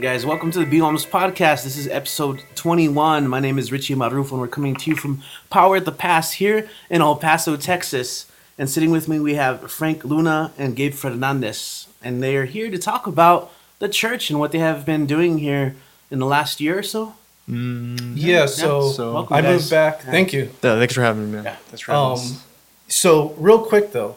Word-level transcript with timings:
guys, 0.00 0.24
welcome 0.24 0.50
to 0.50 0.58
the 0.60 0.66
Be 0.66 0.78
Homeless 0.78 1.04
Podcast. 1.04 1.64
This 1.64 1.76
is 1.76 1.86
episode 1.88 2.42
21. 2.54 3.28
My 3.28 3.40
name 3.40 3.58
is 3.58 3.70
Richie 3.70 3.94
Maruf, 3.94 4.30
and 4.30 4.40
we're 4.40 4.48
coming 4.48 4.74
to 4.76 4.90
you 4.90 4.96
from 4.96 5.22
Power 5.50 5.76
at 5.76 5.84
the 5.84 5.92
Pass 5.92 6.32
here 6.32 6.68
in 6.88 7.02
El 7.02 7.16
Paso, 7.16 7.56
Texas. 7.56 8.26
And 8.58 8.68
sitting 8.70 8.90
with 8.90 9.08
me, 9.08 9.20
we 9.20 9.34
have 9.34 9.70
Frank 9.70 10.04
Luna 10.04 10.52
and 10.58 10.74
Gabe 10.76 10.94
Fernandez. 10.94 11.86
And 12.02 12.22
they 12.22 12.36
are 12.36 12.46
here 12.46 12.70
to 12.70 12.78
talk 12.78 13.06
about 13.06 13.52
the 13.78 13.88
church 13.88 14.30
and 14.30 14.38
what 14.38 14.52
they 14.52 14.58
have 14.58 14.84
been 14.86 15.06
doing 15.06 15.38
here 15.38 15.76
in 16.10 16.18
the 16.18 16.26
last 16.26 16.60
year 16.60 16.78
or 16.78 16.82
so. 16.82 17.14
Yeah, 17.46 18.46
so, 18.46 18.92
So- 18.92 19.12
Welcome, 19.14 19.36
I 19.36 19.42
guys. 19.42 19.52
moved 19.60 19.70
back. 19.70 20.00
Yeah. 20.04 20.10
Thank 20.10 20.32
you. 20.32 20.42
Yeah, 20.62 20.78
thanks 20.78 20.94
for 20.94 21.02
having 21.02 21.26
me, 21.26 21.36
man. 21.36 21.44
Yeah. 21.44 21.56
Thanks 21.66 21.80
for 21.82 21.92
having 21.92 22.06
Um, 22.06 22.12
us. 22.12 22.44
so 22.88 23.34
real 23.38 23.58
quick 23.64 23.92
though, 23.92 24.16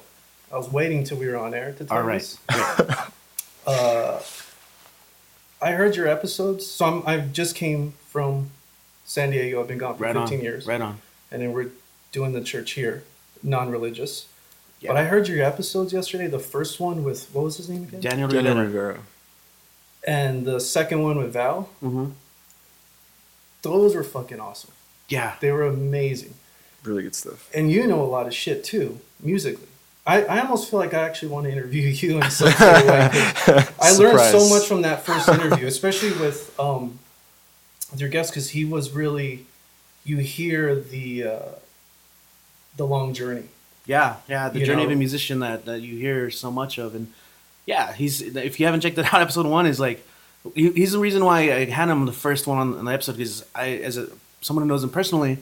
I 0.51 0.57
was 0.57 0.71
waiting 0.71 1.03
till 1.03 1.17
we 1.17 1.27
were 1.27 1.37
on 1.37 1.53
air 1.53 1.73
to 1.77 1.83
tell 1.85 1.97
All 1.97 2.03
right. 2.03 2.21
this. 2.21 2.37
Uh, 3.65 4.19
I 5.63 5.71
heard 5.71 5.95
your 5.95 6.07
episodes. 6.07 6.65
So 6.67 6.85
I'm, 6.85 7.03
I 7.07 7.17
just 7.19 7.55
came 7.55 7.93
from 8.09 8.49
San 9.05 9.31
Diego. 9.31 9.61
I've 9.61 9.67
been 9.67 9.77
gone 9.77 9.95
for 9.97 10.03
Right 10.03 10.15
15 10.15 10.37
on. 10.39 10.43
years, 10.43 10.67
Right 10.67 10.81
on. 10.81 10.99
and 11.31 11.41
then 11.41 11.53
we're 11.53 11.69
doing 12.11 12.33
the 12.33 12.41
church 12.41 12.71
here, 12.71 13.03
non-religious. 13.41 14.27
Yeah. 14.81 14.89
But 14.89 14.97
I 14.97 15.05
heard 15.05 15.27
your 15.29 15.43
episodes 15.43 15.93
yesterday. 15.93 16.27
The 16.27 16.39
first 16.39 16.79
one 16.79 17.03
with 17.03 17.29
what 17.33 17.43
was 17.45 17.57
his 17.57 17.69
name 17.69 17.83
again? 17.83 18.01
Daniel 18.01 18.27
Daniel 18.27 18.55
Rivera. 18.57 18.87
Rivera. 18.87 18.99
and 20.05 20.45
the 20.45 20.59
second 20.59 21.01
one 21.01 21.17
with 21.17 21.31
Val. 21.33 21.69
Mm-hmm. 21.81 22.07
Those 23.61 23.95
were 23.95 24.03
fucking 24.03 24.39
awesome. 24.41 24.71
Yeah. 25.07 25.35
They 25.39 25.51
were 25.51 25.63
amazing. 25.65 26.33
Really 26.83 27.03
good 27.03 27.15
stuff. 27.15 27.49
and 27.53 27.71
you 27.71 27.87
know 27.87 28.01
a 28.01 28.05
lot 28.17 28.27
of 28.27 28.33
shit 28.33 28.65
too 28.65 28.99
musically. 29.21 29.67
I, 30.05 30.23
I 30.23 30.41
almost 30.41 30.69
feel 30.69 30.79
like 30.79 30.93
I 30.93 31.03
actually 31.03 31.29
want 31.29 31.45
to 31.45 31.51
interview 31.51 31.87
you 31.87 32.17
in 32.17 32.29
some 32.29 32.51
sort 32.51 32.71
of 32.71 32.87
way. 32.87 33.09
I 33.81 33.91
learned 33.97 34.19
so 34.19 34.49
much 34.49 34.67
from 34.67 34.81
that 34.81 35.05
first 35.05 35.29
interview, 35.29 35.67
especially 35.67 36.11
with 36.11 36.57
um 36.59 36.99
with 37.91 38.01
your 38.01 38.09
guest 38.09 38.31
because 38.31 38.49
he 38.49 38.65
was 38.65 38.91
really 38.91 39.45
you 40.03 40.17
hear 40.17 40.75
the 40.75 41.23
uh, 41.25 41.49
the 42.75 42.85
long 42.85 43.13
journey. 43.13 43.45
Yeah, 43.85 44.17
yeah, 44.29 44.49
the 44.49 44.63
journey 44.63 44.85
of 44.85 44.91
a 44.91 44.95
musician 44.95 45.39
that, 45.39 45.65
that 45.65 45.81
you 45.81 45.97
hear 45.97 46.29
so 46.31 46.49
much 46.49 46.77
of, 46.77 46.95
and 46.95 47.11
yeah, 47.65 47.91
he's 47.91 48.21
if 48.21 48.59
you 48.59 48.65
haven't 48.65 48.81
checked 48.81 48.97
it 48.97 49.05
out, 49.13 49.21
episode 49.21 49.45
one 49.45 49.65
is 49.65 49.79
like 49.79 50.05
he's 50.55 50.91
the 50.91 50.99
reason 50.99 51.23
why 51.23 51.39
I 51.53 51.65
had 51.65 51.89
him 51.89 52.05
the 52.05 52.11
first 52.11 52.47
one 52.47 52.57
on, 52.57 52.77
on 52.77 52.85
the 52.85 52.91
episode 52.93 53.17
because 53.17 53.45
I 53.55 53.69
as 53.69 53.97
a 53.97 54.09
someone 54.41 54.63
who 54.63 54.67
knows 54.67 54.83
him 54.83 54.89
personally, 54.89 55.37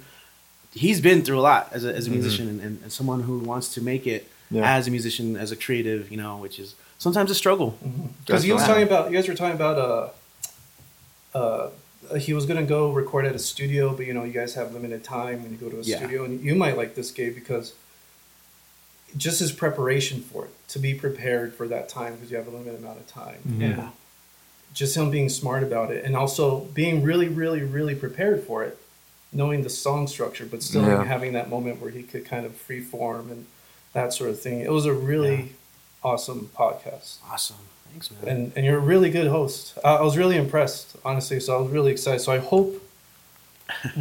he's 0.73 1.01
been 1.01 1.23
through 1.23 1.39
a 1.39 1.41
lot 1.41 1.69
as 1.71 1.83
a, 1.85 1.93
as 1.93 2.05
a 2.07 2.11
musician 2.11 2.47
and, 2.47 2.61
and, 2.61 2.83
and 2.83 2.91
someone 2.91 3.23
who 3.23 3.39
wants 3.39 3.73
to 3.73 3.81
make 3.81 4.05
it 4.05 4.29
Yeah. 4.51 4.75
as 4.75 4.87
a 4.87 4.91
musician 4.91 5.35
as 5.37 5.51
a 5.51 5.55
creative, 5.55 6.11
you 6.11 6.17
know, 6.17 6.37
which 6.37 6.59
is 6.59 6.75
sometimes 6.99 7.31
a 7.31 7.35
struggle. 7.35 7.77
Because 8.25 8.43
he 8.43 8.51
was 8.51 8.63
talking 8.63 8.83
about 8.83 9.09
you 9.09 9.17
guys 9.17 9.27
were 9.27 9.33
talking 9.35 9.55
about 9.55 9.77
uh 11.35 11.37
uh 11.37 11.69
he 12.17 12.33
was 12.33 12.45
gonna 12.45 12.63
go 12.63 12.91
record 12.91 13.25
at 13.25 13.33
a 13.35 13.39
studio, 13.39 13.95
but 13.95 14.05
you 14.05 14.13
know 14.13 14.23
you 14.25 14.33
guys 14.33 14.55
have 14.55 14.73
limited 14.73 15.03
time 15.03 15.41
when 15.41 15.51
you 15.51 15.57
go 15.57 15.69
to 15.69 15.79
a 15.79 15.83
Yeah. 15.83 15.97
studio, 15.97 16.25
and 16.25 16.41
you 16.43 16.53
might 16.55 16.75
like 16.75 16.95
this 16.95 17.09
Gabe 17.11 17.33
because 17.33 17.73
just 19.17 19.39
his 19.39 19.51
preparation 19.51 20.21
for 20.21 20.45
it 20.45 20.51
to 20.69 20.79
be 20.79 20.93
prepared 20.93 21.53
for 21.53 21.67
that 21.67 21.89
time 21.89 22.15
because 22.15 22.31
you 22.31 22.37
have 22.37 22.47
a 22.47 22.49
limited 22.51 22.79
amount 22.79 22.99
of 22.99 23.07
time. 23.07 23.39
Mhm. 23.47 23.61
Yeah. 23.77 23.89
just 24.73 24.95
him 24.95 25.11
being 25.11 25.27
smart 25.27 25.63
about 25.63 25.91
it 25.91 26.05
and 26.05 26.15
also 26.15 26.61
being 26.73 27.03
really, 27.03 27.27
really, 27.27 27.59
really 27.61 27.93
prepared 27.93 28.41
for 28.41 28.63
it, 28.63 28.77
knowing 29.33 29.63
the 29.63 29.69
song 29.69 30.07
structure, 30.07 30.45
but 30.45 30.63
still 30.63 30.83
Yeah. 30.87 31.03
having 31.03 31.33
that 31.33 31.49
moment 31.49 31.81
where 31.81 31.91
he 31.91 32.03
could 32.03 32.23
kind 32.23 32.45
of 32.45 32.55
free 32.55 32.79
form 32.79 33.29
and 33.29 33.47
that 33.93 34.13
sort 34.13 34.29
of 34.29 34.39
thing. 34.39 34.61
It 34.61 34.71
was 34.71 34.85
a 34.85 34.93
really 34.93 35.53
awesome 36.03 36.49
podcast. 36.55 37.17
Awesome, 37.29 37.57
thanks, 37.91 38.09
man. 38.11 38.27
And, 38.27 38.53
and 38.55 38.65
you're 38.65 38.77
a 38.77 38.81
really 38.81 39.09
good 39.09 39.27
host. 39.27 39.77
I, 39.83 39.95
I 39.95 40.01
was 40.01 40.17
really 40.17 40.37
impressed, 40.37 40.95
honestly. 41.05 41.39
So 41.39 41.57
I 41.57 41.61
was 41.61 41.71
really 41.71 41.91
excited. 41.91 42.21
So 42.21 42.31
I 42.31 42.37
hope 42.39 42.81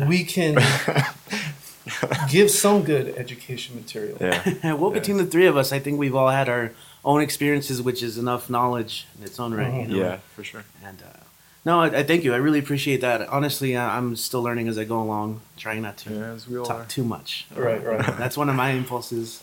we 0.09 0.25
can 0.25 0.57
give 2.31 2.51
some 2.51 2.83
good 2.83 3.15
education 3.17 3.77
material. 3.77 4.19
Yeah. 4.21 4.75
well, 4.75 4.91
between 4.91 5.17
the 5.17 5.27
three 5.27 5.47
of 5.47 5.57
us, 5.57 5.73
I 5.73 5.79
think 5.79 5.99
we've 5.99 6.15
all 6.15 6.29
had 6.31 6.49
our 6.49 6.73
own 7.05 7.21
experiences, 7.23 7.81
which 7.83 8.03
is 8.03 8.19
enough 8.19 8.51
knowledge 8.51 9.07
in 9.19 9.25
its 9.25 9.41
own 9.41 9.55
right. 9.55 9.73
Mhm. 9.73 9.89
You 9.91 9.97
know? 9.97 10.03
Yeah, 10.05 10.17
for 10.37 10.45
sure. 10.45 10.65
And 10.85 10.99
uh, 11.03 11.21
no, 11.65 11.81
I, 11.81 11.87
I 11.87 12.03
thank 12.03 12.25
you. 12.25 12.33
I 12.35 12.37
really 12.37 12.59
appreciate 12.59 13.01
that. 13.01 13.27
Honestly, 13.29 13.77
I, 13.77 13.97
I'm 13.97 14.17
still 14.17 14.43
learning 14.43 14.69
as 14.69 14.79
I 14.79 14.85
go 14.85 15.01
along, 15.01 15.41
trying 15.57 15.83
not 15.83 15.97
to 15.99 16.11
Yeah, 16.13 16.33
as 16.33 16.49
we 16.49 16.59
all 16.59 16.65
talk 16.67 16.83
are. 16.83 16.89
too 16.89 17.05
much. 17.05 17.47
Right, 17.55 17.83
right. 17.85 18.05
That's 18.19 18.37
one 18.37 18.49
of 18.49 18.55
my 18.57 18.71
impulses. 18.71 19.43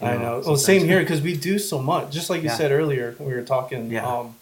You 0.00 0.06
I 0.06 0.16
know. 0.16 0.42
Well, 0.44 0.56
same 0.56 0.84
here 0.84 1.00
because 1.00 1.20
we 1.22 1.36
do 1.36 1.58
so 1.58 1.80
much. 1.80 2.12
Just 2.12 2.28
like 2.30 2.42
you 2.42 2.48
Yeah. 2.48 2.56
said 2.56 2.70
earlier, 2.72 3.14
when 3.18 3.28
we 3.28 3.34
were 3.34 3.42
talking. 3.42 3.90
Yeah. 3.90 4.06
Um, 4.06 4.36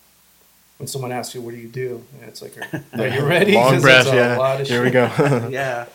when 0.79 0.89
someone 0.89 1.13
asks 1.13 1.35
you, 1.35 1.41
"What 1.41 1.53
do 1.55 1.61
you 1.61 1.69
do?" 1.69 2.03
and 2.21 2.29
it's 2.29 2.43
like, 2.43 2.55
"Are, 2.59 2.83
are 3.01 3.09
you 3.09 3.25
ready?" 3.25 3.53
Long 3.55 3.75
'Cause 3.75 3.83
breath, 3.83 4.07
it's 4.07 4.13
a 4.13 4.17
yeah. 4.17 4.37
lot 4.37 4.61
of 4.61 4.67
Here 4.69 4.83
we 4.83 4.91
go. 4.91 5.05
yeah. 5.51 5.87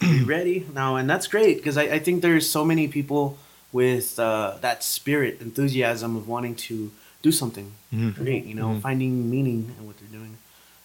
you 0.00 0.24
ready? 0.24 0.66
now, 0.74 0.96
and 0.96 1.08
that's 1.10 1.26
great 1.26 1.56
because 1.58 1.76
I, 1.76 1.82
I 1.84 1.98
think 1.98 2.22
there's 2.22 2.48
so 2.48 2.64
many 2.64 2.86
people 2.88 3.36
with 3.72 4.18
uh, 4.18 4.54
that 4.60 4.82
spirit, 4.84 5.40
enthusiasm 5.40 6.16
of 6.16 6.26
wanting 6.28 6.54
to 6.54 6.90
do 7.22 7.32
something 7.32 7.72
Mhm. 7.92 8.14
great, 8.14 8.44
you 8.44 8.54
know, 8.54 8.68
Mhm. 8.68 8.80
finding 8.80 9.28
meaning 9.30 9.74
in 9.78 9.86
what 9.86 9.96
they're 9.98 10.08
doing. 10.20 10.36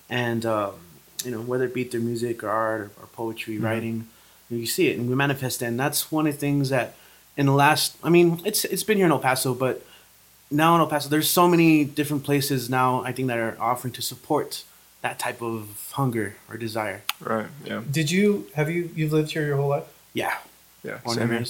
And, 0.09 0.45
um, 0.45 0.71
you 1.23 1.31
know, 1.31 1.41
whether 1.41 1.65
it 1.65 1.73
be 1.73 1.83
through 1.85 2.01
music 2.01 2.43
or 2.43 2.49
art 2.49 2.81
or, 2.81 2.91
or 3.03 3.07
poetry, 3.13 3.57
Mhm. 3.57 3.63
writing, 3.63 4.07
you 4.49 4.65
see 4.65 4.87
it 4.89 4.97
and 4.97 5.07
we 5.09 5.15
manifest 5.15 5.61
it. 5.61 5.65
And 5.67 5.79
that's 5.79 6.11
one 6.11 6.27
of 6.27 6.33
the 6.33 6.39
things 6.39 6.69
that 6.69 6.95
in 7.37 7.45
the 7.47 7.51
last, 7.53 7.95
I 8.03 8.09
mean, 8.09 8.41
it's 8.45 8.65
it's 8.65 8.83
been 8.83 8.97
here 8.97 9.05
in 9.07 9.11
El 9.11 9.19
Paso, 9.19 9.53
but 9.53 9.85
now 10.51 10.75
in 10.75 10.81
El 10.81 10.87
Paso, 10.87 11.09
there's 11.09 11.29
so 11.29 11.47
many 11.47 11.83
different 11.83 12.23
places 12.23 12.69
now, 12.69 13.01
I 13.03 13.11
think, 13.11 13.27
that 13.29 13.37
are 13.39 13.57
offering 13.59 13.91
to 13.93 14.01
support 14.01 14.63
that 15.01 15.19
type 15.19 15.41
of 15.41 15.89
hunger 15.93 16.35
or 16.49 16.57
desire. 16.57 17.01
right. 17.19 17.47
Yeah. 17.65 17.81
Did 17.89 18.11
you 18.11 18.47
have 18.55 18.69
you 18.69 18.89
you've 18.95 19.11
lived 19.11 19.31
here 19.31 19.45
your 19.45 19.57
whole 19.57 19.69
life? 19.69 19.83
Yeah. 20.13 20.37
Yeah. 20.83 20.99
Born 21.03 21.17
Same 21.17 21.29
here. 21.29 21.43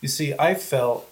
You 0.00 0.08
see, 0.08 0.32
I 0.38 0.54
felt 0.54 1.06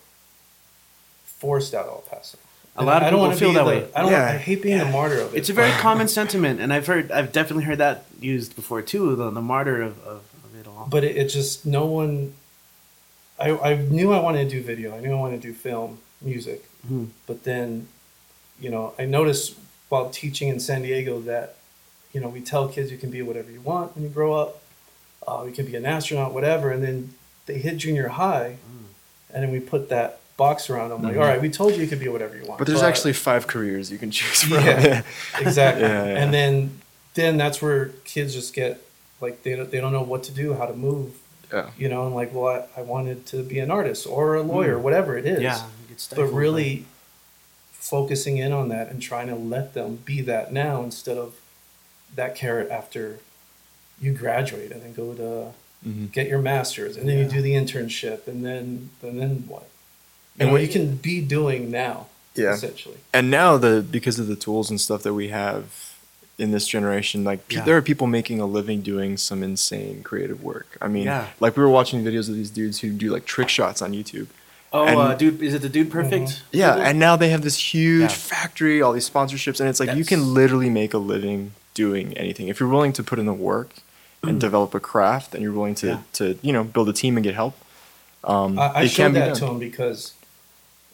forced 1.24 1.74
out 1.74 1.86
of 1.86 1.90
El 1.92 2.04
Paso. 2.10 2.38
A 2.76 2.84
lot 2.84 3.02
of 3.02 3.08
I 3.08 3.10
don't 3.10 3.18
people 3.18 3.26
wanna 3.28 3.36
feel 3.36 3.52
that 3.54 3.64
the- 3.64 3.70
way. 3.70 3.88
I 3.94 4.02
don't. 4.02 4.12
Yeah. 4.12 4.24
I 4.26 4.36
hate 4.38 4.62
being 4.62 4.78
Yeah. 4.78 4.84
the 4.84 4.90
martyr 4.90 5.20
of 5.20 5.34
it. 5.34 5.38
It's 5.38 5.48
a 5.50 5.52
very 5.52 5.72
common 5.72 6.06
sentiment, 6.08 6.60
and 6.60 6.72
I've 6.72 6.86
heard, 6.86 7.10
I've 7.10 7.32
definitely 7.32 7.64
heard 7.64 7.78
that 7.78 8.04
used 8.20 8.54
before 8.56 8.82
too. 8.82 9.16
The, 9.16 9.30
the 9.30 9.40
martyr 9.42 9.82
of, 9.82 9.98
of, 10.06 10.22
of 10.44 10.54
it 10.60 10.66
all. 10.66 10.86
but 10.88 11.02
it, 11.04 11.16
it 11.16 11.28
just 11.28 11.66
no 11.66 11.86
one. 11.86 12.34
I 13.38 13.50
I 13.70 13.74
knew 13.76 14.12
I 14.12 14.20
wanted 14.20 14.48
to 14.48 14.56
do 14.56 14.62
video. 14.62 14.96
I 14.96 15.00
knew 15.00 15.12
I 15.12 15.18
wanted 15.18 15.40
to 15.42 15.48
do 15.48 15.54
film, 15.54 15.98
music. 16.20 16.64
Mhm. 16.90 17.08
But 17.26 17.44
then, 17.44 17.88
you 18.60 18.70
know, 18.70 18.94
I 18.98 19.04
noticed 19.04 19.54
while 19.88 20.10
teaching 20.10 20.48
in 20.48 20.60
San 20.60 20.82
Diego 20.82 21.20
that, 21.22 21.56
you 22.12 22.20
know, 22.20 22.28
we 22.28 22.40
tell 22.40 22.68
kids 22.68 22.90
you 22.90 22.98
can 22.98 23.10
be 23.10 23.22
whatever 23.22 23.50
you 23.50 23.60
want 23.60 23.94
when 23.94 24.04
you 24.04 24.10
grow 24.10 24.34
up. 24.34 24.62
Uh, 25.26 25.44
you 25.46 25.52
can 25.52 25.66
be 25.66 25.76
an 25.76 25.84
astronaut, 25.86 26.32
whatever. 26.32 26.70
And 26.70 26.82
then 26.82 27.14
they 27.46 27.58
hit 27.58 27.76
junior 27.78 28.08
high, 28.08 28.56
Mm. 28.70 28.84
and 29.34 29.42
then 29.44 29.50
we 29.50 29.60
put 29.60 29.88
that 29.90 30.20
box 30.36 30.70
around 30.70 30.90
them. 30.90 31.02
Like, 31.02 31.14
Mhm. 31.14 31.20
all 31.20 31.26
right, 31.26 31.40
we 31.40 31.50
told 31.50 31.74
you 31.74 31.80
you 31.82 31.88
could 31.88 31.98
be 32.00 32.08
whatever 32.08 32.36
you 32.36 32.44
want. 32.44 32.58
But 32.58 32.66
there's 32.68 32.82
actually 32.82 33.12
five 33.14 33.46
careers 33.46 33.90
you 33.90 33.98
can 33.98 34.10
choose 34.10 34.42
from. 34.42 34.64
Yeah. 34.64 35.02
exactly. 35.40 35.82
Yeah, 35.84 36.06
yeah. 36.06 36.22
And 36.22 36.32
then, 36.32 36.80
then 37.14 37.36
that's 37.36 37.60
where 37.60 37.86
kids 38.04 38.34
just 38.34 38.54
get 38.54 38.80
like 39.20 39.42
they 39.42 39.56
don't, 39.56 39.70
they 39.70 39.80
don't 39.80 39.92
know 39.92 40.02
what 40.02 40.22
to 40.24 40.32
do, 40.32 40.54
how 40.54 40.66
to 40.66 40.74
move. 40.74 41.12
Yeah. 41.52 41.70
You 41.78 41.88
know, 41.88 42.06
and 42.06 42.14
like, 42.14 42.32
well, 42.34 42.66
I, 42.76 42.80
I 42.80 42.82
wanted 42.82 43.26
to 43.26 43.42
be 43.42 43.58
an 43.58 43.70
artist 43.70 44.06
or 44.06 44.34
a 44.36 44.42
lawyer, 44.42 44.76
Mm. 44.76 44.80
whatever 44.82 45.16
it 45.16 45.26
is. 45.26 45.40
yeah, 45.40 45.62
but 46.14 46.26
really 46.26 46.84
focusing 47.72 48.36
in 48.38 48.52
on 48.52 48.68
that 48.68 48.90
and 48.90 49.00
trying 49.00 49.28
to 49.28 49.34
let 49.34 49.74
them 49.74 49.96
be 50.04 50.20
that 50.22 50.52
now 50.52 50.82
instead 50.82 51.16
of 51.16 51.34
that 52.14 52.34
carrot 52.34 52.70
after 52.70 53.18
you 54.00 54.12
graduate 54.12 54.70
and 54.72 54.82
then 54.82 54.92
go 54.92 55.14
to 55.14 55.52
hmm 55.82 56.06
get 56.06 56.26
your 56.26 56.40
master's 56.40 56.96
and 56.96 57.08
then 57.08 57.18
Yeah. 57.18 57.24
you 57.24 57.30
do 57.30 57.40
the 57.42 57.52
internship 57.52 58.26
and 58.26 58.44
then 58.44 58.90
and 59.02 59.20
then 59.20 59.44
what 59.46 59.62
you 59.62 60.40
And 60.40 60.48
know 60.48 60.52
what- 60.54 60.62
you 60.62 60.68
can 60.68 60.96
be 60.96 61.20
doing 61.20 61.70
now 61.70 62.06
Yeah. 62.34 62.52
essentially 62.54 62.96
And 63.14 63.30
now 63.30 63.56
the 63.56 63.80
because 63.88 64.18
of 64.18 64.26
the 64.26 64.36
tools 64.36 64.70
and 64.70 64.80
stuff 64.80 65.02
that 65.04 65.14
we 65.14 65.28
have 65.28 65.94
in 66.38 66.52
this 66.52 66.66
generation, 66.68 67.24
like 67.24 67.46
pe- 67.48 67.56
Yeah. 67.56 67.64
there 67.64 67.76
are 67.76 67.82
people 67.82 68.06
making 68.06 68.40
a 68.40 68.46
living 68.46 68.80
doing 68.80 69.16
some 69.16 69.42
insane 69.42 70.02
creative 70.04 70.42
work. 70.42 70.76
I 70.80 70.86
mean, 70.88 71.06
Yeah. 71.06 71.26
like 71.40 71.56
we 71.56 71.62
were 71.64 71.68
watching 71.68 72.04
videos 72.04 72.28
of 72.28 72.34
these 72.36 72.50
dudes 72.50 72.78
who 72.80 72.90
do 72.90 73.10
like 73.10 73.26
trick 73.26 73.48
shots 73.48 73.82
on 73.82 73.92
YouTube. 73.92 74.28
Oh, 74.72 74.84
And- 74.86 74.98
uh, 74.98 75.14
dude, 75.14 75.42
is 75.42 75.54
it 75.54 75.62
the 75.62 75.68
Dude 75.68 75.90
Perfect? 75.90 76.42
Yeah, 76.52 76.76
and 76.76 76.98
now 76.98 77.16
they 77.16 77.30
have 77.30 77.42
this 77.42 77.56
huge 77.74 78.02
Yeah. 78.02 78.08
factory, 78.08 78.80
all 78.82 78.92
these 78.92 79.08
sponsorships, 79.10 79.58
and 79.60 79.68
it's 79.68 79.80
like 79.80 79.94
you 79.96 80.04
can 80.04 80.32
literally 80.34 80.70
make 80.70 80.94
a 80.94 80.98
living 80.98 81.52
doing 81.74 82.12
anything 82.16 82.48
if 82.48 82.60
you're 82.60 82.68
willing 82.68 82.92
to 82.92 83.02
put 83.02 83.18
in 83.18 83.26
the 83.26 83.32
work 83.32 83.70
and 84.22 84.38
develop 84.40 84.74
a 84.74 84.80
craft, 84.80 85.34
and 85.34 85.42
you're 85.42 85.52
willing 85.52 85.74
to 85.76 85.86
Yeah. 85.86 85.98
to 86.14 86.38
you 86.42 86.52
know 86.52 86.62
build 86.64 86.88
a 86.88 86.92
team 86.92 87.16
and 87.16 87.24
get 87.24 87.34
help. 87.34 87.54
Um, 88.24 88.58
i, 88.58 88.66
I 88.66 88.82
it 88.82 88.88
showed 88.90 89.04
can 89.04 89.12
that 89.14 89.26
done. 89.28 89.36
to 89.36 89.46
him 89.46 89.58
because 89.58 90.12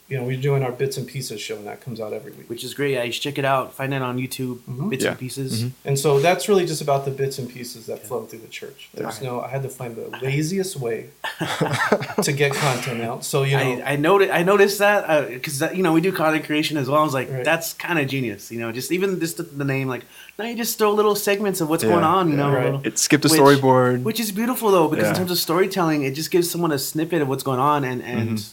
you 0.08 0.18
know, 0.18 0.24
we're 0.24 0.36
doing 0.40 0.62
our 0.62 0.70
bits 0.72 0.98
and 0.98 1.06
pieces 1.06 1.40
show, 1.40 1.56
and 1.56 1.66
that 1.66 1.80
comes 1.80 1.98
out 1.98 2.12
every 2.12 2.30
week. 2.32 2.48
which 2.50 2.62
is 2.62 2.74
great. 2.74 2.92
Yeah, 2.92 3.04
you 3.04 3.12
should 3.12 3.22
check 3.22 3.38
it 3.38 3.44
out. 3.44 3.72
Find 3.72 3.94
it 3.94 4.02
on 4.02 4.18
YouTube. 4.18 4.58
Mhm. 4.68 4.90
Bits 4.90 5.02
Yeah. 5.04 5.10
and 5.12 5.18
pieces. 5.18 5.64
Mhm. 5.64 5.70
And 5.86 5.98
so 5.98 6.20
that's 6.20 6.46
really 6.48 6.66
just 6.66 6.82
about 6.82 7.06
the 7.06 7.10
bits 7.10 7.38
and 7.38 7.48
pieces 7.48 7.86
that 7.86 8.06
flow 8.06 8.26
through 8.26 8.40
the 8.40 8.48
church. 8.48 8.90
There's 8.92 9.06
Alright. 9.06 9.22
no, 9.22 9.40
I 9.40 9.48
had 9.48 9.62
to 9.62 9.70
find 9.70 9.96
the 9.96 10.10
laziest 10.22 10.76
way 10.76 11.06
to 12.22 12.32
get 12.32 12.52
content 12.54 13.00
out. 13.02 13.24
So 13.24 13.42
you 13.44 13.56
know, 13.56 13.62
I, 13.84 13.92
I 13.92 13.96
noticed 13.96 14.30
I 14.32 14.42
noticed 14.42 14.78
that 14.80 15.28
because 15.30 15.60
you 15.74 15.82
know 15.82 15.92
we 15.92 16.00
do 16.00 16.12
content 16.12 16.44
creation 16.44 16.76
as 16.76 16.88
well. 16.88 17.00
I 17.00 17.04
was 17.04 17.14
like, 17.14 17.30
Right. 17.30 17.44
that's 17.44 17.72
kind 17.72 17.98
of 17.98 18.06
genius. 18.06 18.50
You 18.52 18.60
know, 18.60 18.72
just 18.72 18.92
even 18.92 19.18
just 19.20 19.38
the, 19.38 19.42
the 19.44 19.64
name, 19.64 19.88
like 19.88 20.02
now 20.38 20.44
you 20.46 20.56
just 20.56 20.78
throw 20.78 20.92
little 20.92 21.14
segments 21.16 21.60
of 21.60 21.68
what's 21.68 21.82
Yeah, 21.84 21.90
going 21.90 22.04
on. 22.04 22.28
You 22.30 22.36
yeah. 22.36 22.42
know, 22.42 22.52
Right. 22.76 22.86
It 22.86 22.98
skipped 22.98 23.24
a 23.24 23.28
Which- 23.28 23.40
storyboard. 23.40 24.02
which 24.02 24.20
is 24.20 24.32
beautiful 24.32 24.70
though 24.70 24.88
because 24.88 25.08
in 25.08 25.14
terms 25.14 25.30
of 25.30 25.38
storytelling, 25.38 26.02
it 26.02 26.12
just 26.14 26.30
gives 26.30 26.50
someone 26.50 26.72
a 26.72 26.78
snippet 26.78 27.22
of 27.22 27.28
what's 27.28 27.42
going 27.42 27.60
on 27.60 27.84
and 27.84 28.02
and 28.02 28.38
Mhm. 28.38 28.52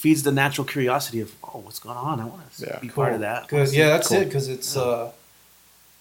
Feeds 0.00 0.22
the 0.22 0.32
natural 0.32 0.66
curiosity 0.66 1.20
of 1.20 1.30
oh, 1.44 1.58
what's 1.64 1.78
going 1.78 1.96
on. 1.96 2.20
I 2.20 2.24
want 2.24 2.40
to 2.56 2.66
Yeah. 2.66 2.78
be 2.80 2.88
part 2.88 3.12
of 3.12 3.20
that. 3.20 3.48
Good. 3.48 3.72
Yeah, 3.72 3.88
that's 3.90 4.08
Cool. 4.08 4.18
it. 4.22 4.24
Because 4.26 4.48
it's, 4.48 4.76
uh, 4.76 5.12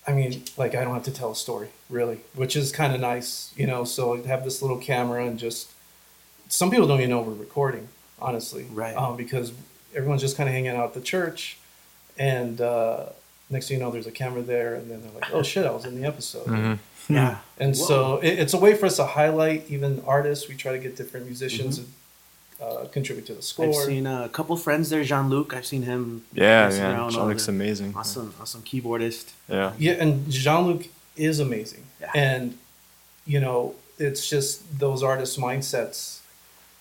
I 0.07 0.11
mean, 0.13 0.43
like 0.57 0.73
I 0.73 0.83
don't 0.83 0.93
have 0.93 1.03
to 1.11 1.11
tell 1.11 1.31
a 1.31 1.35
story 1.35 1.69
really, 1.89 2.19
which 2.33 2.55
is 2.55 2.71
kind 2.71 2.93
of 2.95 3.01
nice, 3.01 3.51
you 3.57 3.67
know. 3.67 3.83
So 3.83 4.01
I 4.15 4.25
have 4.27 4.43
this 4.43 4.61
little 4.61 4.77
camera 4.77 5.25
and 5.25 5.37
just 5.37 5.69
some 6.47 6.69
people 6.71 6.87
don't 6.87 6.99
even 6.99 7.09
know 7.11 7.21
we're 7.21 7.33
recording, 7.33 7.89
honestly, 8.21 8.65
Right. 8.71 8.95
Um, 8.95 9.17
because 9.17 9.51
everyone's 9.95 10.21
just 10.21 10.37
kind 10.37 10.47
of 10.49 10.53
hanging 10.53 10.71
out 10.77 10.85
at 10.85 10.93
the 10.93 11.01
church, 11.01 11.57
and 12.17 12.59
uh, 12.61 13.07
next 13.49 13.67
thing 13.67 13.77
you 13.77 13.83
know, 13.83 13.91
there's 13.91 14.07
a 14.07 14.11
camera 14.11 14.41
there, 14.41 14.75
and 14.75 14.89
then 14.89 15.01
they're 15.03 15.11
like, 15.19 15.31
"Oh 15.33 15.43
shit, 15.43 15.65
I 15.65 15.71
was 15.71 15.85
in 15.85 15.99
the 15.99 16.07
episode." 16.07 16.47
Mhm. 16.47 16.79
Yeah. 17.09 17.39
And 17.59 17.75
so 17.75 18.17
it, 18.19 18.39
it's 18.39 18.53
a 18.53 18.57
way 18.57 18.75
for 18.75 18.85
us 18.85 18.95
to 18.97 19.05
highlight 19.05 19.65
even 19.69 20.01
artists. 20.07 20.47
We 20.47 20.55
try 20.55 20.71
to 20.71 20.79
get 20.79 20.95
different 20.95 21.25
musicians 21.25 21.79
to 21.79 21.85
uh, 22.61 22.85
contribute 22.91 23.25
to 23.27 23.33
the 23.33 23.41
score. 23.41 23.67
I've 23.67 23.75
seen 23.75 24.05
uh, 24.07 24.23
a 24.25 24.29
couple 24.29 24.55
friends 24.57 24.89
there. 24.89 25.03
Jean 25.03 25.29
Luc. 25.29 25.53
I've 25.53 25.65
seen 25.65 25.83
him. 25.83 26.25
Yeah, 26.33 26.69
yeah. 26.71 26.79
man. 26.79 27.09
Jean 27.11 27.21
all 27.21 27.27
looks 27.27 27.45
the- 27.45 27.51
amazing. 27.51 27.93
Awesome, 27.95 28.33
awesome 28.39 28.61
keyboardist. 28.63 29.31
Yeah. 29.47 29.73
Yeah, 29.77 29.93
and 29.93 30.29
Jean 30.29 30.65
Luc 30.67 30.87
is 31.15 31.39
amazing. 31.39 31.85
Yeah. 32.01 32.11
And, 32.15 32.57
you 33.25 33.39
know, 33.39 33.75
it's 33.97 34.29
just 34.29 34.79
those 34.79 35.03
artist 35.03 35.39
mindsets. 35.39 36.19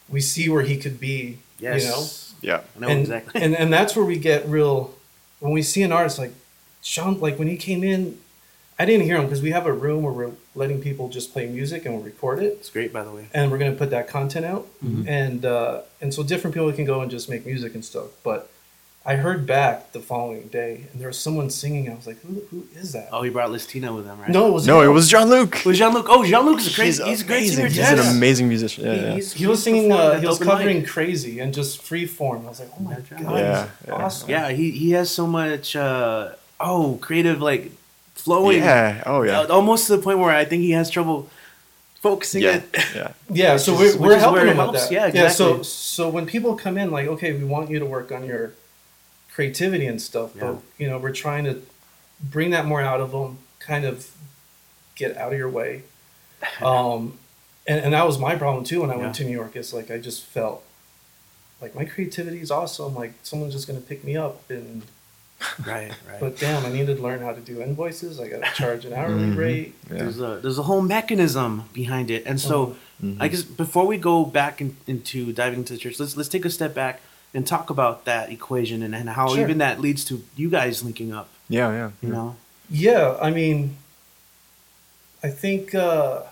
We 0.08 0.20
see 0.20 0.48
where 0.48 0.62
he 0.62 0.76
could 0.78 0.98
be, 1.00 1.38
Yes. 1.58 1.82
you 1.84 1.88
know? 1.90 2.06
Yeah. 2.40 2.60
I 2.76 2.80
know 2.80 2.88
and, 2.88 3.00
exactly. 3.00 3.42
and 3.42 3.56
and 3.56 3.72
that's 3.72 3.96
where 3.96 4.04
we 4.04 4.16
get 4.16 4.48
real 4.48 4.94
when 5.40 5.52
we 5.52 5.60
see 5.62 5.82
an 5.82 5.90
artist 5.90 6.18
like 6.20 6.32
Sean 6.82 7.18
like 7.18 7.36
when 7.38 7.48
he 7.48 7.56
came 7.56 7.82
in 7.82 8.18
I 8.80 8.84
didn't 8.84 9.06
hear 9.06 9.16
him 9.16 9.24
because 9.24 9.42
we 9.42 9.50
have 9.50 9.66
a 9.66 9.72
room 9.72 10.02
where 10.04 10.12
we're 10.12 10.30
letting 10.54 10.80
people 10.80 11.08
just 11.08 11.32
play 11.32 11.46
music 11.46 11.84
and 11.84 11.94
we'll 11.94 12.04
record 12.04 12.38
it 12.40 12.52
it's 12.60 12.70
great, 12.70 12.92
by 12.92 13.02
the 13.04 13.10
way. 13.10 13.26
and 13.34 13.50
we're 13.50 13.58
gonna 13.58 13.72
put 13.72 13.90
that 13.90 14.08
content 14.08 14.44
out 14.46 14.66
Mhm. 14.84 15.04
and 15.08 15.44
uh, 15.44 15.80
and 16.00 16.12
so 16.14 16.22
different 16.22 16.54
people 16.54 16.72
can 16.72 16.84
go 16.84 17.00
and 17.00 17.10
just 17.10 17.28
make 17.28 17.44
music 17.46 17.74
and 17.74 17.84
stuff 17.84 18.08
but 18.22 18.48
I 19.06 19.14
heard 19.16 19.46
back 19.46 19.92
the 19.92 20.00
following 20.00 20.48
day 20.48 20.72
and 20.92 21.00
there 21.00 21.08
was 21.08 21.18
someone 21.18 21.48
singing 21.50 21.90
I 21.90 21.94
was 21.94 22.06
like 22.06 22.20
who, 22.20 22.42
who 22.50 22.66
is 22.80 22.92
that 22.92 23.08
Oh, 23.10 23.22
he 23.22 23.30
brought 23.30 23.50
Listina 23.50 23.94
with 23.96 24.04
him, 24.06 24.20
right? 24.20 24.28
no 24.30 24.48
it 24.48 24.52
was 24.52 24.66
No, 24.66 24.82
it 24.82 24.88
was 24.98 25.08
Jean 25.08 25.28
Luc. 25.30 25.56
It 25.56 25.64
was 25.66 25.78
Jean 25.78 25.94
Luc. 25.94 26.06
Oh, 26.08 26.24
Jean 26.24 26.44
Luc 26.44 26.58
is 26.60 26.68
a 26.70 26.74
crazy. 26.74 27.02
He's, 27.04 27.22
a 27.22 27.24
great 27.24 27.38
amazing. 27.38 27.56
singer. 27.56 27.68
He's 27.68 27.76
yes. 27.78 28.06
an 28.10 28.16
amazing 28.16 28.48
musician. 28.48 28.84
Yeah, 28.84 28.94
He- 28.94 29.00
yeah. 29.06 29.14
he's- 29.14 29.32
he 29.32 29.46
was 29.46 29.62
singing 29.62 29.90
uh, 29.92 30.20
he 30.20 30.26
was 30.26 30.38
the 30.38 30.44
open 30.44 30.46
mic. 30.46 30.56
covering 30.58 30.84
crazy 30.84 31.40
and 31.40 31.54
just 31.54 31.80
free 31.82 32.06
form 32.06 32.44
I 32.46 32.48
was 32.50 32.60
like 32.60 32.70
oh 32.78 32.82
my 32.82 32.94
god 32.94 33.06
Yeah, 33.20 33.68
yeah. 33.86 33.92
awesome 33.94 34.28
Yeah, 34.30 34.50
he 34.50 34.70
he 34.82 34.90
has 34.98 35.08
so 35.10 35.26
much. 35.26 35.74
Uh, 35.74 36.32
oh, 36.60 36.98
creative 37.00 37.40
like 37.40 37.72
flowing. 38.24 38.58
Yeah. 38.58 39.02
Oh 39.06 39.22
yeah. 39.22 39.40
Uh, 39.40 39.46
almost 39.48 39.86
to 39.86 39.96
the 39.96 40.02
point 40.02 40.18
where 40.18 40.30
I 40.30 40.44
think 40.44 40.62
he 40.62 40.72
has 40.72 40.90
trouble 40.90 41.28
focusing 42.00 42.42
Yeah. 42.42 42.56
it. 42.56 42.76
Yeah. 42.94 43.12
Yeah, 43.30 43.56
so 43.56 43.72
is- 43.72 43.78
we're, 43.78 43.92
which 43.92 44.00
we're 44.00 44.18
helping 44.18 44.42
where 44.42 44.46
it 44.52 44.56
them 44.56 44.72
with 44.72 44.80
that. 44.82 44.92
Yeah, 44.92 45.06
Yeah, 45.22 45.28
so 45.28 45.62
so 45.62 46.08
when 46.08 46.26
people 46.26 46.54
come 46.56 46.76
in, 46.78 46.90
like, 46.90 47.06
okay, 47.14 47.32
we 47.32 47.44
want 47.44 47.70
you 47.70 47.78
to 47.78 47.86
work 47.86 48.10
on 48.12 48.24
your 48.24 48.52
creativity 49.34 49.86
and 49.86 50.00
stuff, 50.00 50.30
Yeah. 50.34 50.40
but 50.52 50.62
you 50.78 50.88
know, 50.88 50.98
we're 50.98 51.12
trying 51.12 51.44
to 51.44 51.62
bring 52.20 52.50
that 52.50 52.64
more 52.66 52.80
out 52.82 53.00
of 53.00 53.10
them, 53.12 53.38
kind 53.60 53.84
of 53.84 54.10
get 54.96 55.16
out 55.16 55.32
of 55.32 55.38
your 55.38 55.48
way. 55.50 55.82
Um, 56.62 57.18
and, 57.66 57.80
and 57.84 57.92
that 57.94 58.06
was 58.06 58.16
my 58.18 58.34
problem 58.36 58.64
too 58.64 58.80
when 58.82 58.90
I 58.90 58.96
went 58.96 59.14
to 59.16 59.24
New 59.24 59.32
York. 59.32 59.56
Is 59.56 59.74
like 59.74 59.90
I 59.90 59.98
just 59.98 60.24
felt 60.24 60.62
like 61.60 61.74
my 61.74 61.84
creativity 61.84 62.40
is 62.40 62.50
awesome. 62.50 62.94
Like 62.94 63.12
someone's 63.22 63.52
just 63.54 63.66
gonna 63.66 63.80
pick 63.80 64.04
me 64.04 64.16
up, 64.16 64.48
and 64.48 64.82
right, 65.66 65.90
right. 66.08 66.20
but 66.20 66.38
damn, 66.38 66.64
I 66.64 66.70
needed 66.70 66.96
to 66.96 67.02
learn 67.02 67.20
how 67.20 67.32
to 67.32 67.40
do 67.40 67.60
invoices. 67.62 68.18
I 68.20 68.28
got 68.28 68.44
to 68.44 68.50
charge 68.54 68.84
an 68.84 68.92
hourly 68.92 69.24
Mhm. 69.24 69.36
rate. 69.36 69.74
Yeah. 69.90 69.98
There's 69.98 70.20
a 70.20 70.38
there's 70.42 70.58
a 70.58 70.64
whole 70.64 70.82
mechanism 70.82 71.64
behind 71.72 72.10
it, 72.10 72.24
and 72.26 72.40
so 72.40 72.76
Mhm. 73.02 73.16
I 73.20 73.28
guess 73.28 73.42
before 73.42 73.86
we 73.86 73.96
go 73.98 74.24
back 74.24 74.60
in, 74.60 74.76
into 74.86 75.32
diving 75.32 75.60
into 75.60 75.72
the 75.74 75.78
church, 75.78 75.98
let's 76.00 76.16
let's 76.16 76.28
take 76.28 76.44
a 76.44 76.50
step 76.50 76.74
back 76.74 77.00
and 77.34 77.46
talk 77.46 77.70
about 77.70 78.04
that 78.06 78.30
equation 78.32 78.82
and, 78.82 78.94
and 78.94 79.10
how 79.10 79.28
Sure. 79.28 79.40
even 79.44 79.58
that 79.58 79.80
leads 79.80 80.04
to 80.06 80.22
you 80.34 80.48
guys 80.50 80.82
linking 80.82 81.12
up. 81.12 81.28
Yeah. 81.48 81.70
Yeah. 81.72 81.90
You 82.02 82.08
know, 82.08 82.36
Yeah, 82.70 83.16
I 83.20 83.30
mean, 83.30 83.76
I 85.22 85.28
think 85.30 85.74
uh, 85.74 86.22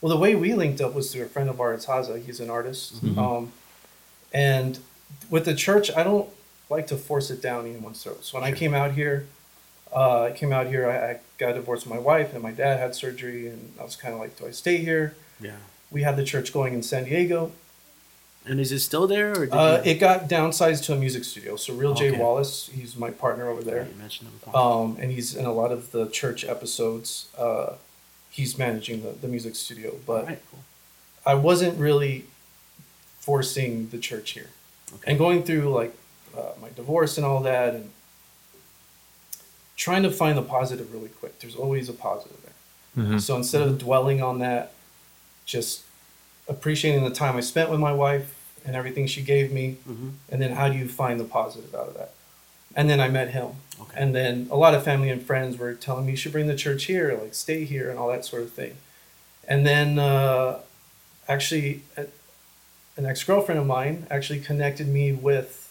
well, 0.00 0.10
the 0.10 0.16
way 0.16 0.34
we 0.36 0.54
linked 0.54 0.80
up 0.80 0.94
was 0.94 1.12
through 1.12 1.24
a 1.24 1.28
friend 1.28 1.48
of 1.50 1.60
ours, 1.60 1.86
Haza. 1.86 2.24
He's 2.24 2.40
an 2.40 2.50
artist, 2.50 3.04
Mhm. 3.04 3.18
um, 3.18 3.52
and 4.32 4.78
with 5.30 5.44
the 5.44 5.54
church, 5.54 5.90
I 5.96 6.02
don't 6.04 6.28
like 6.70 6.86
to 6.88 6.96
force 6.96 7.30
it 7.30 7.40
down 7.42 7.66
anyone's 7.66 8.02
throat. 8.02 8.24
So 8.24 8.38
when 8.38 8.44
I 8.44 8.52
came 8.56 8.74
out 8.74 8.92
here, 8.92 9.26
uh, 9.94 10.24
I 10.24 10.32
came 10.32 10.52
out 10.52 10.66
here. 10.66 10.88
I, 10.88 11.10
I 11.12 11.20
got 11.38 11.54
divorced 11.54 11.84
from 11.84 11.94
my 11.94 11.98
wife, 12.00 12.34
and 12.34 12.42
my 12.42 12.50
dad 12.52 12.78
had 12.78 12.94
surgery, 12.94 13.48
and 13.48 13.72
I 13.80 13.84
was 13.84 13.96
kind 13.96 14.12
of 14.14 14.20
like, 14.20 14.38
do 14.38 14.46
I 14.46 14.50
stay 14.50 14.76
here? 14.78 15.14
yeah. 15.40 15.56
We 15.90 16.02
had 16.02 16.16
the 16.16 16.24
church 16.24 16.52
going 16.52 16.74
in 16.74 16.82
San 16.82 17.04
Diego. 17.04 17.50
And 18.44 18.60
is 18.60 18.72
it 18.72 18.80
still 18.80 19.06
there, 19.06 19.32
or 19.32 19.46
did 19.46 19.52
Uh, 19.54 19.80
you, 19.82 19.92
it 19.92 19.94
got 19.98 20.28
downsized 20.28 20.84
to 20.84 20.92
a 20.92 20.96
music 20.96 21.24
studio. 21.24 21.56
So 21.56 21.72
Real 21.72 21.92
Okay. 21.92 22.10
Wallace, 22.12 22.68
he's 22.70 22.94
my 22.94 23.10
partner 23.10 23.48
over 23.48 23.62
there. 23.62 23.86
You 23.90 23.98
mentioned 23.98 24.28
it 24.28 24.44
before. 24.44 24.54
um, 24.84 24.98
and 25.00 25.10
he's 25.12 25.34
in 25.34 25.46
a 25.46 25.52
lot 25.52 25.72
of 25.72 25.92
the 25.92 26.06
church 26.08 26.44
episodes. 26.44 27.28
Uh, 27.38 27.76
he's 28.30 28.58
managing 28.58 29.02
the, 29.02 29.12
the 29.12 29.28
music 29.28 29.56
studio, 29.56 29.96
but 30.06 30.20
Alright, 30.24 30.42
cool. 30.50 30.60
I 31.24 31.34
wasn't 31.34 31.78
really 31.78 32.26
forcing 33.20 33.88
the 33.88 33.98
church 33.98 34.32
here. 34.32 34.50
Okay. 34.94 35.10
And 35.10 35.18
going 35.18 35.42
through 35.42 35.70
like 35.70 35.96
uh, 36.36 36.52
my 36.60 36.68
divorce 36.76 37.16
and 37.16 37.26
all 37.26 37.40
that, 37.42 37.74
and 37.74 37.90
trying 39.76 40.02
to 40.02 40.10
find 40.10 40.36
the 40.36 40.42
positive 40.42 40.92
really 40.92 41.08
quick. 41.08 41.38
There's 41.40 41.54
always 41.56 41.88
a 41.88 41.92
positive 41.92 42.36
there. 42.42 43.04
Mhm. 43.04 43.20
So 43.20 43.36
instead 43.36 43.62
of 43.62 43.78
dwelling 43.78 44.22
on 44.22 44.38
that, 44.40 44.72
just 45.46 45.82
appreciating 46.48 47.04
the 47.04 47.10
time 47.10 47.36
I 47.36 47.40
spent 47.40 47.70
with 47.70 47.78
my 47.80 47.92
wife 47.92 48.34
and 48.64 48.74
everything 48.74 49.06
she 49.06 49.22
gave 49.22 49.52
me, 49.52 49.76
Mhm. 49.88 50.12
and 50.30 50.42
then 50.42 50.52
how 50.52 50.68
do 50.68 50.76
you 50.76 50.88
find 50.88 51.20
the 51.20 51.24
positive 51.24 51.74
out 51.74 51.88
of 51.88 51.94
that? 51.94 52.12
And 52.74 52.90
then 52.90 53.00
I 53.00 53.08
met 53.08 53.30
him. 53.30 53.48
Okay. 53.80 53.94
And 53.96 54.14
then 54.14 54.48
a 54.50 54.56
lot 54.56 54.74
of 54.74 54.82
family 54.84 55.10
and 55.10 55.24
friends 55.24 55.56
were 55.56 55.74
telling 55.74 56.06
me 56.06 56.12
you 56.12 56.16
should 56.16 56.32
bring 56.32 56.48
the 56.48 56.56
church 56.56 56.84
here, 56.84 57.16
like 57.20 57.34
stay 57.34 57.64
here 57.64 57.88
and 57.90 57.98
all 57.98 58.08
that 58.08 58.24
sort 58.24 58.42
of 58.42 58.52
thing. 58.52 58.76
And 59.46 59.66
then 59.66 59.98
uh, 59.98 60.58
actually, 61.28 61.82
an 61.96 63.06
ex 63.06 63.22
girlfriend 63.24 63.60
of 63.60 63.66
mine 63.66 64.06
actually 64.10 64.40
connected 64.40 64.88
me 64.88 65.12
with 65.12 65.67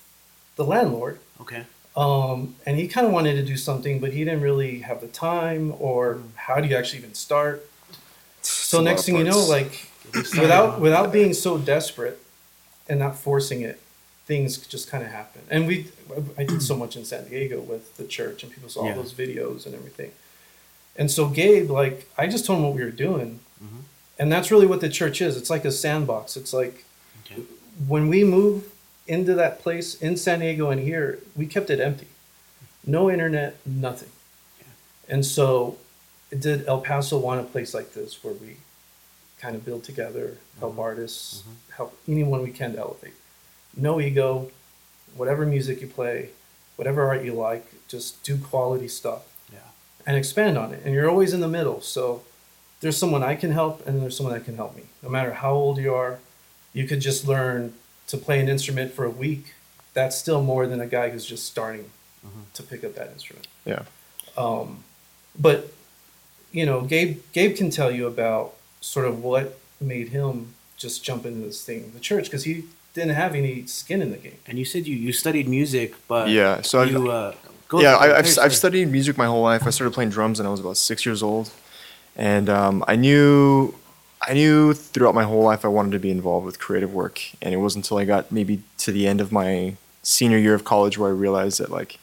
the 0.58 0.64
landlord. 0.66 1.20
okay. 1.42 1.64
Um, 1.96 2.54
and 2.68 2.78
he 2.78 2.88
kind 2.88 3.08
of 3.08 3.14
wanted 3.14 3.34
to 3.38 3.44
do 3.44 3.58
something, 3.58 4.00
but 4.00 4.14
he 4.14 4.24
didn't 4.24 4.42
really 4.42 4.80
have 4.82 5.02
the 5.02 5.08
time 5.08 5.74
or 5.80 6.20
how 6.36 6.60
do 6.62 6.68
you 6.68 6.76
actually 6.76 7.00
even 7.00 7.16
start? 7.16 7.66
So 8.44 8.82
next 8.82 9.06
thing 9.06 9.16
you 9.18 9.24
know, 9.24 9.44
like 9.46 9.90
without 10.14 10.80
without 10.80 11.12
being 11.12 11.34
so 11.34 11.58
desperate 11.58 12.20
and 12.88 13.00
not 13.00 13.16
forcing 13.16 13.62
it, 13.62 13.80
things 14.28 14.58
just 14.58 14.90
kind 14.92 15.04
of 15.04 15.10
happen. 15.10 15.42
And 15.50 15.66
we, 15.68 15.88
I 16.38 16.44
did 16.44 16.62
so 16.62 16.76
much 16.78 16.96
in 16.96 17.04
San 17.04 17.28
Diego 17.28 17.62
with 17.62 17.98
the 17.98 18.04
church, 18.06 18.44
and 18.44 18.52
people 18.52 18.70
saw 18.70 18.84
Yeah. 18.86 18.92
all 18.96 19.02
those 19.02 19.14
videos 19.14 19.66
and 19.66 19.74
everything. 19.74 20.12
And 20.96 21.10
so 21.10 21.28
Gabe, 21.28 21.70
like, 21.72 22.10
I 22.18 22.28
just 22.28 22.46
told 22.46 22.60
him 22.60 22.66
what 22.66 22.76
we 22.76 22.84
were 22.84 22.92
doing, 22.92 23.40
Mhm. 23.64 23.82
and 24.20 24.32
that's 24.32 24.52
really 24.52 24.68
what 24.68 24.82
the 24.82 24.90
church 24.90 25.20
is. 25.22 25.36
It's 25.36 25.50
like 25.50 25.66
a 25.66 25.72
sandbox. 25.72 26.38
It's 26.38 26.54
like 26.54 26.86
Okay. 27.26 27.42
when 27.88 28.08
we 28.08 28.24
move 28.24 28.70
into 29.08 29.34
that 29.36 29.60
place 29.60 29.96
in 29.96 30.18
San 30.18 30.40
Diego 30.40 30.70
and 30.70 30.82
here, 30.82 31.20
we 31.36 31.46
kept 31.46 31.70
it 31.70 31.80
empty. 31.80 32.08
No 32.86 33.10
internet, 33.10 33.58
nothing. 33.66 34.10
And 35.10 35.26
so, 35.26 35.78
did 36.38 36.68
El 36.68 36.82
Paso 36.82 37.18
want 37.18 37.40
a 37.42 37.44
place 37.44 37.74
like 37.74 37.94
this 37.94 38.24
where 38.24 38.34
we 38.34 38.58
kind 39.40 39.56
of 39.56 39.64
build 39.66 39.84
together, 39.84 40.38
help 40.60 40.76
Mhm. 40.76 40.80
artists, 40.80 41.42
Mhm. 41.44 41.76
help 41.76 41.98
anyone 42.08 42.44
we 42.44 42.52
can 42.52 42.74
to 42.74 42.80
elevate? 42.80 43.14
No 43.76 44.02
ego, 44.02 44.52
whatever 45.16 45.46
music 45.46 45.82
you 45.82 45.88
play, 45.88 46.30
whatever 46.76 47.08
art 47.08 47.24
you 47.24 47.34
like, 47.34 47.66
just 47.88 48.24
do 48.24 48.38
quality 48.38 48.88
stuff 48.88 49.24
Yeah. 49.52 49.60
and 50.06 50.18
expand 50.18 50.58
on 50.58 50.74
it. 50.74 50.82
And 50.84 50.94
you're 50.94 51.10
always 51.10 51.34
in 51.34 51.40
the 51.40 51.48
middle. 51.48 51.82
So 51.82 52.24
there's 52.82 52.98
someone 52.98 53.24
I 53.24 53.36
can 53.36 53.52
help 53.52 53.86
and 53.88 54.02
there's 54.02 54.18
someone 54.18 54.34
that 54.34 54.44
can 54.46 54.56
help 54.56 54.76
me. 54.76 54.84
No 55.02 55.10
matter 55.10 55.34
how 55.34 55.54
old 55.54 55.78
you 55.78 55.94
are, 55.94 56.20
you 56.74 56.88
could 56.88 57.00
just 57.00 57.26
learn 57.28 57.74
to 58.08 58.18
play 58.18 58.40
an 58.40 58.50
instrument 58.50 58.94
for 58.94 59.06
a 59.06 59.10
week. 59.10 59.54
That's 59.94 60.18
still 60.18 60.42
more 60.44 60.68
than 60.68 60.80
a 60.82 60.88
guy 60.88 61.10
who's 61.10 61.26
just 61.26 61.46
starting 61.46 61.90
Mhm. 62.26 62.44
to 62.56 62.64
pick 62.64 62.84
up 62.84 62.96
that 62.96 63.10
instrument. 63.14 63.48
yeah. 63.66 63.84
Um, 64.38 64.84
but 65.38 65.72
you 66.52 66.66
know, 66.66 66.82
Gabe 66.82 67.20
Gabe 67.34 67.56
can 67.58 67.70
tell 67.70 67.92
you 67.92 68.08
about 68.08 68.54
sort 68.82 69.06
of 69.08 69.22
what 69.24 69.60
made 69.82 70.10
him 70.10 70.54
just 70.78 71.04
jump 71.04 71.26
into 71.26 71.46
this 71.46 71.64
thing, 71.64 71.92
the 71.94 72.00
church, 72.00 72.26
because 72.26 72.44
he 72.46 72.64
didn't 72.94 73.16
have 73.16 73.36
any 73.36 73.66
skin 73.66 74.02
in 74.02 74.12
the 74.12 74.18
game. 74.18 74.38
And 74.48 74.58
you 74.58 74.66
said 74.66 74.88
you, 74.88 74.96
you 74.96 75.12
studied 75.12 75.48
music, 75.48 75.94
but 76.08 76.30
Yeah, 76.30 76.62
so 76.62 76.82
I've- 76.82 76.92
you 76.92 77.12
uh, 77.12 77.34
go 77.68 77.82
yeah, 77.82 77.96
I, 77.96 78.18
I've, 78.20 78.40
I've 78.40 78.56
studied 78.56 78.88
music 78.92 79.18
my 79.18 79.26
whole 79.26 79.42
life. 79.44 79.64
I 79.68 79.72
started 79.72 79.94
playing 79.94 80.12
drums 80.12 80.40
when 80.40 80.48
I 80.48 80.50
was 80.50 80.60
about 80.60 80.78
six 80.78 81.06
years 81.06 81.22
old, 81.22 81.50
and 82.16 82.50
um, 82.50 82.84
I 82.88 82.96
knew, 82.96 83.74
I 84.28 84.34
knew 84.34 84.74
throughout 84.74 85.16
my 85.16 85.24
whole 85.24 85.42
life 85.44 85.64
I 85.64 85.70
wanted 85.70 85.92
to 85.94 86.00
be 86.00 86.12
involved 86.12 86.46
with 86.46 86.60
creative 86.60 86.94
work. 86.94 87.22
And 87.42 87.54
it 87.54 87.58
wasn't 87.58 87.86
until 87.86 87.98
I 87.98 88.06
got 88.06 88.32
maybe 88.32 88.62
to 88.80 88.92
the 88.92 89.08
end 89.08 89.22
of 89.22 89.32
my 89.32 89.76
senior 90.04 90.38
year 90.38 90.54
of 90.54 90.64
college 90.64 90.98
where 90.98 91.10
I 91.10 91.14
realized 91.14 91.60
that 91.60 91.72
like 91.72 91.98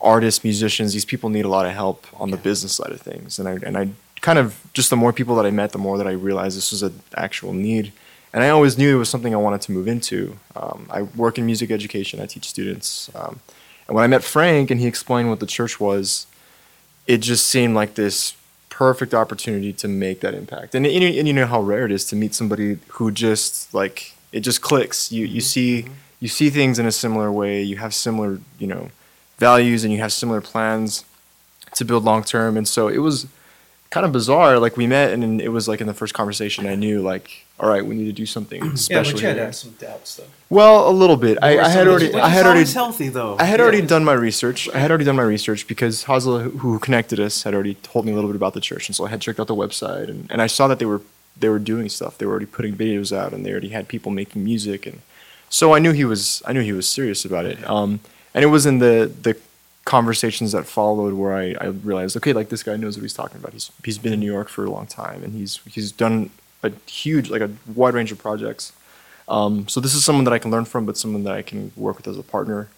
artists, 0.00 0.42
musicians, 0.42 0.92
these 0.92 1.04
people 1.04 1.30
need 1.30 1.44
a 1.44 1.48
lot 1.48 1.66
of 1.66 1.72
help 1.72 2.06
on 2.20 2.30
the 2.30 2.36
Okay. 2.36 2.44
business 2.44 2.72
side 2.72 2.90
of 2.90 3.00
things. 3.00 3.38
And 3.38 3.48
I 3.48 3.52
and 3.64 3.76
I 3.78 3.90
kind 4.20 4.38
of 4.38 4.60
just 4.74 4.90
the 4.90 4.96
more 4.96 5.12
people 5.12 5.36
that 5.36 5.46
I 5.46 5.50
met, 5.50 5.72
the 5.72 5.78
more 5.78 5.96
that 5.98 6.06
I 6.06 6.12
realized 6.12 6.56
this 6.56 6.72
was 6.72 6.82
an 6.82 7.00
actual 7.16 7.52
need. 7.52 7.92
And 8.32 8.42
I 8.44 8.48
always 8.50 8.78
knew 8.78 8.96
it 8.96 8.98
was 8.98 9.08
something 9.08 9.34
I 9.34 9.38
wanted 9.38 9.60
to 9.62 9.72
move 9.72 9.88
into. 9.88 10.36
Um, 10.54 10.86
I 10.90 11.02
work 11.02 11.38
in 11.38 11.46
music 11.46 11.70
education. 11.70 12.20
I 12.20 12.26
teach 12.26 12.48
students. 12.48 13.10
Um, 13.14 13.40
and 13.88 13.94
when 13.96 14.04
I 14.04 14.06
met 14.06 14.22
Frank 14.22 14.70
and 14.70 14.80
he 14.80 14.86
explained 14.86 15.30
what 15.30 15.40
the 15.40 15.46
church 15.46 15.80
was, 15.80 16.26
it 17.08 17.18
just 17.18 17.46
seemed 17.46 17.74
like 17.74 17.94
this 17.94 18.34
perfect 18.80 19.12
opportunity 19.12 19.74
to 19.74 19.86
make 19.86 20.20
that 20.20 20.32
impact. 20.32 20.74
And, 20.74 20.86
and, 20.86 21.02
you- 21.04 21.18
and 21.18 21.28
you 21.28 21.34
know 21.34 21.44
how 21.44 21.60
rare 21.60 21.84
it 21.84 21.92
is 21.92 22.06
to 22.06 22.16
meet 22.16 22.34
somebody 22.34 22.78
who 22.94 23.10
just 23.10 23.74
like 23.74 24.14
it 24.32 24.40
just 24.40 24.62
clicks. 24.62 25.12
You 25.12 25.26
you 25.26 25.42
mm-hmm. 25.42 25.54
see 25.54 25.82
mm-hmm. 25.82 25.92
you 26.20 26.28
see 26.28 26.48
things 26.48 26.78
in 26.78 26.86
a 26.86 26.92
similar 26.92 27.30
way. 27.30 27.62
You 27.62 27.76
have 27.76 27.92
similar 27.92 28.40
you 28.58 28.66
know 28.66 28.90
values 29.36 29.84
and 29.84 29.92
you 29.92 30.00
have 30.00 30.14
similar 30.14 30.40
plans 30.40 31.04
to 31.74 31.84
build 31.84 32.04
long 32.04 32.24
term. 32.24 32.56
And 32.56 32.66
so 32.66 32.88
it 32.88 33.02
was 33.08 33.26
kind 33.90 34.06
of 34.06 34.12
bizarre. 34.12 34.58
Like 34.58 34.76
we 34.76 34.86
met 34.86 35.12
and 35.12 35.40
it 35.40 35.48
was 35.48 35.66
like 35.68 35.80
in 35.80 35.86
the 35.86 35.94
first 35.94 36.14
conversation 36.14 36.66
I 36.66 36.76
knew 36.76 37.02
like 37.02 37.44
all 37.58 37.68
right 37.68 37.84
we 37.84 37.94
need 37.96 38.04
to 38.06 38.12
do 38.12 38.24
something 38.26 38.64
Yeah, 38.64 38.74
special. 38.76 39.12
but 39.14 39.22
you 39.22 39.26
had 39.28 39.36
to 39.36 39.44
have 39.46 39.56
some 39.56 39.72
doubts 39.72 40.14
though. 40.16 40.24
Well, 40.48 40.88
a 40.88 40.94
little 41.02 41.16
bit. 41.16 41.38
I, 41.42 41.58
I 41.58 41.68
had 41.68 41.86
already 41.88 42.14
I 42.14 42.28
had 42.28 42.46
already 42.46 42.70
healthy 42.70 43.08
though. 43.08 43.36
I 43.38 43.44
had 43.44 43.58
Yeah. 43.58 43.64
already 43.64 43.82
done 43.82 44.04
my 44.04 44.12
research. 44.12 44.68
I 44.74 44.78
had 44.78 44.90
already 44.90 45.04
done 45.04 45.16
my 45.16 45.22
research 45.36 45.66
because 45.66 46.04
Hazla, 46.04 46.42
who- 46.42 46.58
who 46.58 46.78
connected 46.78 47.18
us, 47.20 47.42
had 47.42 47.52
already 47.54 47.74
told 47.82 48.06
me 48.06 48.12
a 48.12 48.14
little 48.14 48.30
bit 48.30 48.36
about 48.36 48.54
the 48.54 48.60
church, 48.60 48.88
and 48.88 48.94
so 48.96 49.06
I 49.06 49.10
had 49.10 49.20
checked 49.20 49.40
out 49.40 49.48
the 49.48 49.54
website, 49.56 50.08
and, 50.08 50.26
and 50.30 50.40
I 50.40 50.46
saw 50.46 50.66
that 50.68 50.78
they 50.78 50.86
were 50.86 51.02
they 51.38 51.48
were 51.48 51.58
doing 51.58 51.88
stuff. 51.88 52.16
They 52.18 52.26
were 52.26 52.32
already 52.32 52.46
putting 52.46 52.74
videos 52.76 53.16
out, 53.16 53.32
and 53.32 53.44
they 53.44 53.50
already 53.50 53.70
had 53.70 53.88
people 53.88 54.10
making 54.12 54.44
music, 54.44 54.86
and 54.86 55.00
so 55.48 55.74
I 55.74 55.78
knew 55.80 55.92
he 55.92 56.04
was 56.04 56.42
I 56.46 56.52
knew 56.52 56.60
he 56.62 56.72
was 56.72 56.88
serious 56.88 57.24
about 57.24 57.44
it. 57.44 57.58
Um, 57.68 58.00
and 58.34 58.44
it 58.44 58.48
was 58.48 58.66
in 58.66 58.78
the 58.78 59.10
the 59.26 59.36
conversations 59.84 60.52
that 60.52 60.66
followed 60.66 61.14
where 61.14 61.34
I, 61.34 61.54
I 61.60 61.66
realized, 61.68 62.16
okay, 62.18 62.32
like 62.32 62.48
this 62.48 62.62
guy 62.62 62.76
knows 62.76 62.96
what 62.96 63.02
he's 63.02 63.14
talking 63.14 63.38
about. 63.38 63.52
He's 63.52 63.70
he's 63.84 63.98
been 63.98 64.12
in 64.12 64.20
New 64.20 64.32
York 64.32 64.48
for 64.48 64.64
a 64.64 64.70
long 64.70 64.86
time, 64.86 65.22
and 65.22 65.34
he's 65.34 65.60
he's 65.66 65.92
done 65.92 66.30
a 66.62 66.70
huge 66.86 67.30
like 67.30 67.42
a 67.42 67.50
wide 67.74 67.94
range 67.94 68.12
of 68.12 68.18
projects. 68.18 68.72
Um, 69.28 69.68
so 69.68 69.80
this 69.80 69.94
is 69.94 70.04
someone 70.04 70.24
that 70.24 70.32
I 70.32 70.38
can 70.38 70.50
learn 70.50 70.64
from, 70.64 70.86
but 70.86 70.96
someone 70.96 71.24
that 71.24 71.34
I 71.34 71.42
can 71.42 71.72
work 71.76 71.96
with 71.96 72.08
as 72.08 72.18
a 72.18 72.22
partner. 72.22 72.68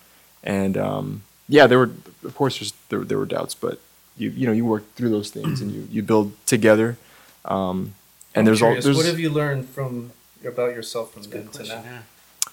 And 0.44 0.76
um, 0.76 1.22
yeah, 1.48 1.66
there 1.66 1.78
were 1.78 1.90
of 2.24 2.34
course 2.34 2.58
there's, 2.58 2.72
there 2.88 3.00
there 3.04 3.18
were 3.18 3.26
doubts, 3.26 3.54
but 3.54 3.80
you 4.16 4.30
you 4.30 4.46
know 4.46 4.52
you 4.52 4.64
work 4.64 4.94
through 4.94 5.10
those 5.10 5.30
things 5.30 5.60
and 5.60 5.70
you 5.72 5.88
you 5.90 6.02
build 6.02 6.34
together. 6.46 6.96
Um, 7.44 7.94
and 8.34 8.40
I'm 8.40 8.44
there's 8.46 8.62
all 8.62 8.68
curious, 8.68 8.84
there's 8.84 8.96
what 8.96 9.06
have 9.06 9.18
you 9.18 9.30
learned 9.30 9.68
from 9.68 10.12
about 10.44 10.74
yourself 10.74 11.12
from 11.12 11.22
then 11.24 11.48
to 11.48 11.62
now? 11.64 11.82
yeah. 11.84 11.98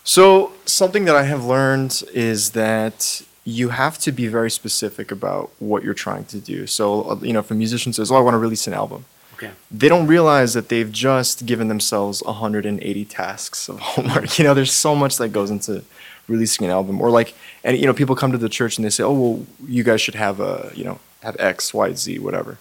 so 0.03 0.53
something 0.65 1.05
that 1.05 1.15
I 1.15 1.23
have 1.23 1.45
learned 1.45 2.03
is 2.13 2.51
that 2.51 3.21
you 3.49 3.69
have 3.69 3.95
to 4.05 4.11
be 4.11 4.27
very 4.27 4.51
specific 4.51 5.07
about 5.17 5.45
what 5.59 5.83
you're 5.83 5.93
trying 6.07 6.25
to 6.33 6.39
do. 6.53 6.67
So 6.67 6.85
uh, 7.09 7.15
you 7.27 7.33
know, 7.33 7.39
if 7.45 7.49
a 7.51 7.55
musician 7.65 7.91
says, 7.93 8.11
"Oh, 8.11 8.17
I 8.17 8.23
want 8.27 8.33
to 8.35 8.43
release 8.47 8.67
an 8.67 8.73
album," 8.83 9.01
Okay. 9.35 9.51
they 9.71 9.87
don't 9.93 10.07
realize 10.07 10.53
that 10.57 10.67
they've 10.71 10.91
just 10.91 11.45
given 11.45 11.67
themselves 11.73 12.21
180 12.25 13.05
tasks 13.05 13.69
of 13.69 13.79
homework. 13.89 14.37
You 14.37 14.43
know, 14.45 14.53
there's 14.53 14.73
so 14.73 14.93
much 14.95 15.17
that 15.17 15.29
goes 15.29 15.49
into 15.55 15.83
releasing 16.27 16.65
an 16.67 16.71
album. 16.71 17.01
Or 17.01 17.09
like, 17.09 17.33
and 17.63 17.77
you 17.77 17.85
know, 17.87 17.93
people 18.01 18.15
come 18.15 18.31
to 18.31 18.37
the 18.37 18.49
church 18.49 18.77
and 18.77 18.85
they 18.85 18.89
say, 18.97 19.03
"Oh, 19.03 19.13
well, 19.21 19.45
you 19.67 19.83
guys 19.83 19.99
should 20.01 20.15
have 20.15 20.39
a, 20.39 20.71
you 20.75 20.83
know, 20.83 20.99
have 21.23 21.35
X, 21.39 21.73
Y, 21.73 21.93
Z, 21.93 22.19
whatever." 22.19 22.57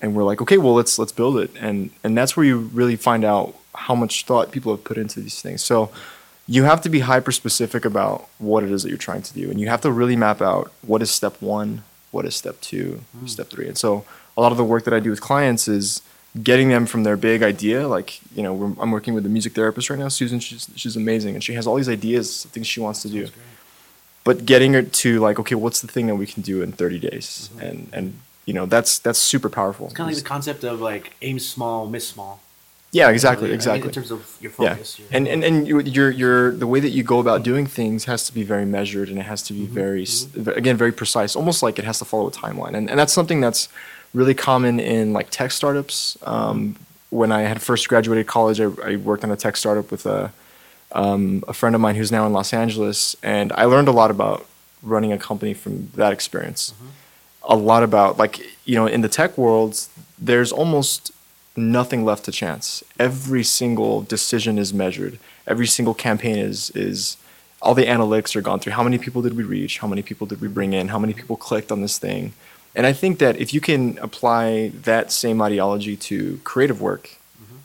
And 0.00 0.14
we're 0.14 0.24
like, 0.30 0.40
"Okay, 0.44 0.58
well, 0.58 0.74
let's 0.80 0.98
let's 0.98 1.12
build 1.12 1.36
it." 1.44 1.50
And 1.60 1.90
and 2.04 2.16
that's 2.18 2.36
where 2.36 2.46
you 2.46 2.56
really 2.80 2.96
find 2.96 3.24
out 3.24 3.54
how 3.74 3.94
much 3.94 4.24
thought 4.24 4.50
people 4.56 4.70
have 4.74 4.84
put 4.84 4.96
into 4.98 5.20
these 5.20 5.40
things. 5.42 5.62
So 5.62 5.90
you 6.50 6.64
have 6.64 6.80
to 6.80 6.88
be 6.88 6.98
hyper 6.98 7.30
specific 7.30 7.84
about 7.84 8.28
what 8.38 8.64
it 8.64 8.72
is 8.72 8.82
that 8.82 8.88
you're 8.88 8.98
trying 8.98 9.22
to 9.22 9.32
do, 9.32 9.48
and 9.50 9.60
you 9.60 9.68
have 9.68 9.82
to 9.82 9.92
really 9.92 10.16
map 10.16 10.42
out 10.42 10.72
what 10.82 11.00
is 11.00 11.08
step 11.08 11.40
one, 11.40 11.84
what 12.10 12.26
is 12.26 12.34
step 12.34 12.60
two, 12.60 13.02
hmm. 13.16 13.26
step 13.26 13.46
three. 13.46 13.68
And 13.68 13.78
so 13.78 14.04
a 14.36 14.40
lot 14.40 14.50
of 14.50 14.58
the 14.58 14.64
work 14.64 14.82
that 14.82 14.92
I 14.92 14.98
do 14.98 15.10
with 15.10 15.20
clients 15.20 15.68
is 15.68 16.02
getting 16.42 16.68
them 16.68 16.86
from 16.86 17.04
their 17.04 17.16
big 17.16 17.44
idea. 17.44 17.86
Like 17.86 18.18
you 18.34 18.42
know, 18.42 18.52
we're, 18.52 18.82
I'm 18.82 18.90
working 18.90 19.14
with 19.14 19.24
a 19.24 19.28
music 19.28 19.54
therapist 19.54 19.90
right 19.90 19.98
now, 19.98 20.08
Susan. 20.08 20.40
She's 20.40 20.68
she's 20.74 20.96
amazing, 20.96 21.36
and 21.36 21.44
she 21.44 21.54
has 21.54 21.68
all 21.68 21.76
these 21.76 21.88
ideas, 21.88 22.46
things 22.46 22.66
she 22.66 22.80
wants 22.80 23.00
to 23.02 23.08
do. 23.08 23.28
But 24.24 24.44
getting 24.44 24.72
her 24.72 24.82
to 24.82 25.20
like, 25.20 25.38
okay, 25.38 25.54
what's 25.54 25.80
the 25.80 25.88
thing 25.88 26.08
that 26.08 26.16
we 26.16 26.26
can 26.26 26.42
do 26.42 26.62
in 26.62 26.72
30 26.72 26.98
days, 26.98 27.48
mm-hmm. 27.52 27.64
and 27.64 27.88
and 27.92 28.18
you 28.44 28.54
know, 28.54 28.66
that's 28.66 28.98
that's 28.98 29.20
super 29.20 29.48
powerful. 29.48 29.86
It's 29.86 29.94
kind 29.94 30.10
of 30.10 30.16
like 30.16 30.24
the 30.24 30.28
concept 30.28 30.64
of 30.64 30.80
like 30.80 31.12
aim 31.22 31.38
small, 31.38 31.86
miss 31.86 32.08
small. 32.08 32.40
Yeah, 32.92 33.08
exactly, 33.10 33.46
I 33.46 33.50
mean, 33.50 33.54
exactly. 33.54 33.88
in 33.88 33.94
terms 33.94 34.10
of 34.10 34.20
your 34.40 34.52
Yeah, 34.58 34.74
focus. 34.74 34.98
your- 34.98 35.08
and 35.12 35.28
and 35.28 35.44
and 35.44 35.56
your 35.68 36.10
your 36.10 36.50
the 36.52 36.66
way 36.66 36.80
that 36.80 36.90
you 36.90 37.02
go 37.04 37.18
about 37.20 37.42
doing 37.44 37.66
things 37.66 38.04
has 38.06 38.24
to 38.26 38.34
be 38.34 38.42
very 38.42 38.64
measured, 38.66 39.08
and 39.10 39.18
it 39.18 39.26
has 39.26 39.42
to 39.48 39.52
be 39.52 39.64
very 39.66 40.02
s 40.02 40.26
again 40.60 40.76
very 40.76 40.92
precise, 40.92 41.36
almost 41.36 41.62
like 41.62 41.78
it 41.78 41.84
has 41.84 41.98
to 42.00 42.04
follow 42.04 42.26
a 42.28 42.32
timeline, 42.32 42.74
and 42.78 42.90
and 42.90 42.98
that's 42.98 43.12
something 43.12 43.40
that's 43.40 43.68
really 44.12 44.34
common 44.34 44.80
in 44.80 45.12
like 45.12 45.28
tech 45.30 45.50
startups. 45.52 46.18
Um, 46.24 46.76
when 47.10 47.30
I 47.32 47.42
had 47.42 47.60
first 47.62 47.88
graduated 47.88 48.26
college, 48.26 48.60
I, 48.60 48.68
I 48.90 48.96
worked 48.96 49.22
on 49.24 49.30
a 49.30 49.36
tech 49.36 49.56
startup 49.56 49.90
with 49.90 50.04
a 50.06 50.32
um, 50.92 51.44
a 51.46 51.52
friend 51.52 51.74
of 51.76 51.80
mine 51.80 51.94
who's 51.94 52.10
now 52.10 52.26
in 52.26 52.32
Los 52.32 52.52
Angeles, 52.52 53.16
and 53.22 53.52
I 53.52 53.64
learned 53.72 53.88
a 53.88 53.92
lot 53.92 54.10
about 54.10 54.46
running 54.82 55.12
a 55.12 55.18
company 55.18 55.54
from 55.54 55.90
that 55.94 56.12
experience. 56.12 56.74
A 57.42 57.56
lot 57.56 57.82
about 57.84 58.18
like 58.18 58.34
you 58.64 58.74
know 58.78 58.86
in 58.86 59.00
the 59.00 59.08
tech 59.08 59.38
world, 59.38 59.72
there's 60.18 60.50
almost 60.52 61.12
nothing 61.56 62.04
left 62.04 62.24
to 62.24 62.32
chance. 62.32 62.82
Every 62.98 63.44
single 63.44 64.02
decision 64.02 64.58
is 64.58 64.72
measured. 64.72 65.18
Every 65.46 65.66
single 65.66 65.94
campaign 65.94 66.38
is 66.38 66.70
is 66.70 67.16
all 67.62 67.74
the 67.74 67.84
analytics 67.84 68.34
are 68.36 68.40
gone 68.40 68.58
through. 68.60 68.72
How 68.72 68.82
many 68.82 68.98
people 68.98 69.22
did 69.22 69.36
we 69.36 69.42
reach? 69.42 69.78
How 69.78 69.86
many 69.86 70.02
people 70.02 70.26
did 70.26 70.40
we 70.40 70.48
bring 70.48 70.72
in? 70.72 70.88
How 70.88 70.98
many 70.98 71.12
people 71.12 71.36
clicked 71.36 71.70
on 71.70 71.82
this 71.82 71.98
thing? 71.98 72.32
And 72.74 72.86
I 72.86 72.92
think 72.92 73.18
that 73.18 73.36
if 73.36 73.52
you 73.52 73.60
can 73.60 73.98
apply 73.98 74.72
that 74.82 75.12
same 75.12 75.42
ideology 75.42 75.96
to 75.96 76.40
creative 76.44 76.80
work, 76.80 77.18
mm-hmm. 77.42 77.56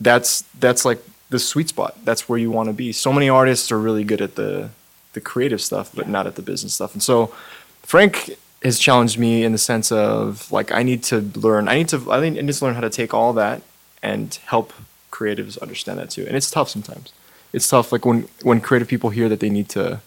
that's 0.00 0.42
that's 0.58 0.84
like 0.84 1.02
the 1.30 1.38
sweet 1.38 1.68
spot. 1.68 1.96
That's 2.04 2.28
where 2.28 2.38
you 2.38 2.50
want 2.50 2.68
to 2.68 2.72
be. 2.72 2.92
So 2.92 3.12
many 3.12 3.28
artists 3.28 3.70
are 3.72 3.78
really 3.78 4.04
good 4.04 4.22
at 4.22 4.36
the 4.36 4.70
the 5.12 5.20
creative 5.20 5.60
stuff, 5.60 5.90
but 5.94 6.08
not 6.08 6.26
at 6.26 6.36
the 6.36 6.42
business 6.42 6.74
stuff. 6.74 6.94
And 6.94 7.02
so 7.02 7.34
Frank 7.82 8.36
has 8.62 8.78
challenged 8.78 9.18
me 9.18 9.44
in 9.44 9.52
the 9.52 9.58
sense 9.58 9.92
of 9.92 10.50
like 10.50 10.72
I 10.72 10.82
need 10.82 11.02
to 11.04 11.20
learn. 11.36 11.68
I 11.68 11.76
need 11.76 11.88
to. 11.90 12.10
I 12.12 12.20
need 12.20 12.38
I 12.38 12.42
need 12.42 12.54
to 12.54 12.64
learn 12.64 12.74
how 12.74 12.80
to 12.80 12.90
take 12.90 13.14
all 13.14 13.32
that 13.34 13.62
and 14.02 14.34
help 14.46 14.72
creatives 15.10 15.60
understand 15.60 15.98
that 15.98 16.10
too. 16.10 16.24
And 16.26 16.36
it's 16.36 16.50
tough 16.50 16.68
sometimes. 16.68 17.12
It's 17.52 17.68
tough. 17.68 17.92
Like 17.92 18.04
when 18.04 18.28
when 18.42 18.60
creative 18.60 18.88
people 18.88 19.10
hear 19.10 19.28
that 19.28 19.40
they 19.40 19.50
need 19.50 19.68
to 19.70 20.00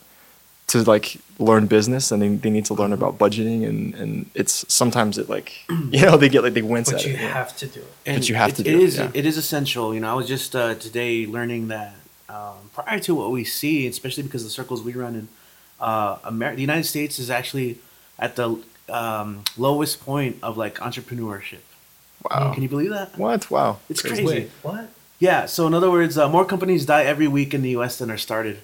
to 0.68 0.84
like 0.84 1.18
learn 1.38 1.66
business 1.68 2.12
and 2.12 2.22
they, 2.22 2.30
they 2.30 2.50
need 2.50 2.64
to 2.66 2.74
learn 2.74 2.94
about 2.94 3.18
budgeting 3.18 3.68
and 3.68 3.94
and 3.96 4.30
it's 4.36 4.66
sometimes 4.74 5.18
it 5.18 5.28
like 5.30 5.52
you 5.70 6.02
know 6.06 6.16
they 6.18 6.30
get 6.30 6.44
like 6.44 6.54
they 6.54 6.62
wince 6.62 6.92
But 6.92 7.02
at 7.02 7.08
you 7.08 7.14
it. 7.14 7.20
have 7.20 7.56
to 7.58 7.68
do 7.68 7.80
it. 7.82 7.94
And 8.06 8.28
you 8.28 8.36
have 8.36 8.52
it, 8.52 8.56
to 8.58 8.62
it 8.62 8.66
do 8.66 8.78
it, 8.78 8.84
is 8.84 8.98
yeah. 8.98 9.12
it 9.14 9.26
is 9.26 9.38
essential. 9.38 9.94
You 9.94 10.00
know, 10.02 10.12
I 10.12 10.14
was 10.14 10.28
just 10.28 10.56
uh, 10.56 10.76
today 10.76 11.26
learning 11.26 11.70
that 11.70 11.96
um, 12.30 12.70
prior 12.74 13.00
to 13.00 13.16
what 13.16 13.32
we 13.32 13.44
see, 13.44 13.88
especially 13.88 14.24
because 14.24 14.44
of 14.44 14.48
the 14.48 14.54
circles 14.54 14.82
we 14.84 14.94
run 14.94 15.16
in, 15.16 15.28
uh, 15.80 16.18
Amer- 16.26 16.56
the 16.56 16.62
United 16.62 16.86
States 16.86 17.20
is 17.20 17.30
actually 17.30 17.80
at 18.22 18.36
the 18.36 18.58
um, 18.90 19.44
lowest 19.58 20.00
point 20.06 20.38
of 20.44 20.58
like 20.58 20.76
entrepreneurship. 20.76 21.60
Wow. 22.30 22.54
Can 22.54 22.62
you 22.64 22.70
believe 22.70 22.92
that? 22.92 23.18
What? 23.18 23.50
Wow. 23.50 23.80
It's 23.90 24.02
Crazy. 24.02 24.24
crazy. 24.26 24.52
What? 24.62 24.90
Yeah. 25.20 25.48
So 25.48 25.66
in 25.68 25.74
other 25.74 25.90
words, 25.90 26.18
uh, 26.18 26.30
more 26.30 26.46
companies 26.46 26.86
die 26.86 27.04
every 27.04 27.28
week 27.28 27.54
in 27.54 27.62
the 27.64 27.72
U.S. 27.72 27.98
than 27.98 28.12
are 28.12 28.18
started. 28.18 28.60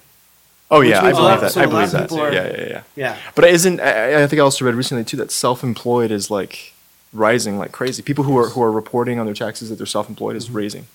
Oh 0.70 0.80
yeah, 0.82 0.98
I 0.98 1.10
believe 1.10 1.16
lot- 1.24 1.40
that. 1.40 1.52
so 1.52 1.60
I 1.62 1.64
a 1.64 1.66
lot 1.66 1.90
believe 1.90 1.92
that. 1.92 2.12
are- 2.12 2.32
yeah, 2.32 2.46
yeah, 2.46 2.68
yeah. 2.68 2.82
Yeah. 2.94 3.16
But 3.34 3.44
isn't 3.46 3.80
I, 3.80 4.22
I 4.22 4.26
think 4.26 4.38
I 4.38 4.42
also 4.42 4.64
read 4.66 4.74
recently 4.74 5.02
too 5.02 5.16
that 5.16 5.30
self-employed 5.32 6.10
is 6.10 6.30
like 6.30 6.74
rising 7.12 7.58
like 7.58 7.72
crazy. 7.72 8.02
People 8.02 8.24
who 8.24 8.36
are 8.36 8.50
who 8.50 8.62
are 8.62 8.70
reporting 8.70 9.18
on 9.18 9.24
their 9.24 9.34
taxes 9.34 9.70
that 9.70 9.76
they're 9.76 9.86
self-employed 9.86 10.36
is 10.36 10.50
raising, 10.50 10.86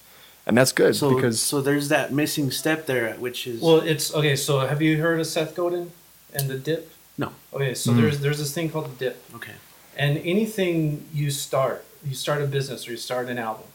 and 0.46 0.56
that's 0.56 0.72
good 0.72 0.96
So 0.96 1.16
because 1.16 1.42
so 1.42 1.60
there's 1.60 1.90
that 1.90 2.14
missing 2.14 2.52
step 2.52 2.86
there, 2.86 3.14
which 3.16 3.48
is 3.48 3.62
Well, 3.62 3.78
it's 3.80 4.14
okay. 4.14 4.36
So, 4.36 4.60
have 4.60 4.80
you 4.80 5.02
heard 5.02 5.20
of 5.20 5.26
Seth 5.26 5.56
Godin 5.56 5.92
and 6.36 6.50
the 6.52 6.60
dip? 6.60 6.92
No. 7.18 7.32
Okay, 7.54 7.74
so 7.76 7.92
Mhm. 7.92 7.98
there's 8.02 8.20
there's 8.20 8.40
this 8.40 8.54
thing 8.54 8.70
called 8.70 8.86
the 8.86 9.06
dip, 9.06 9.22
Okay. 9.36 9.54
and 9.98 10.18
anything 10.20 11.06
you 11.14 11.30
start, 11.32 11.86
you 12.08 12.16
start 12.16 12.42
a 12.42 12.46
business 12.48 12.88
or 12.88 12.92
you 12.92 12.98
start 12.98 13.28
an 13.30 13.38
album, 13.38 13.66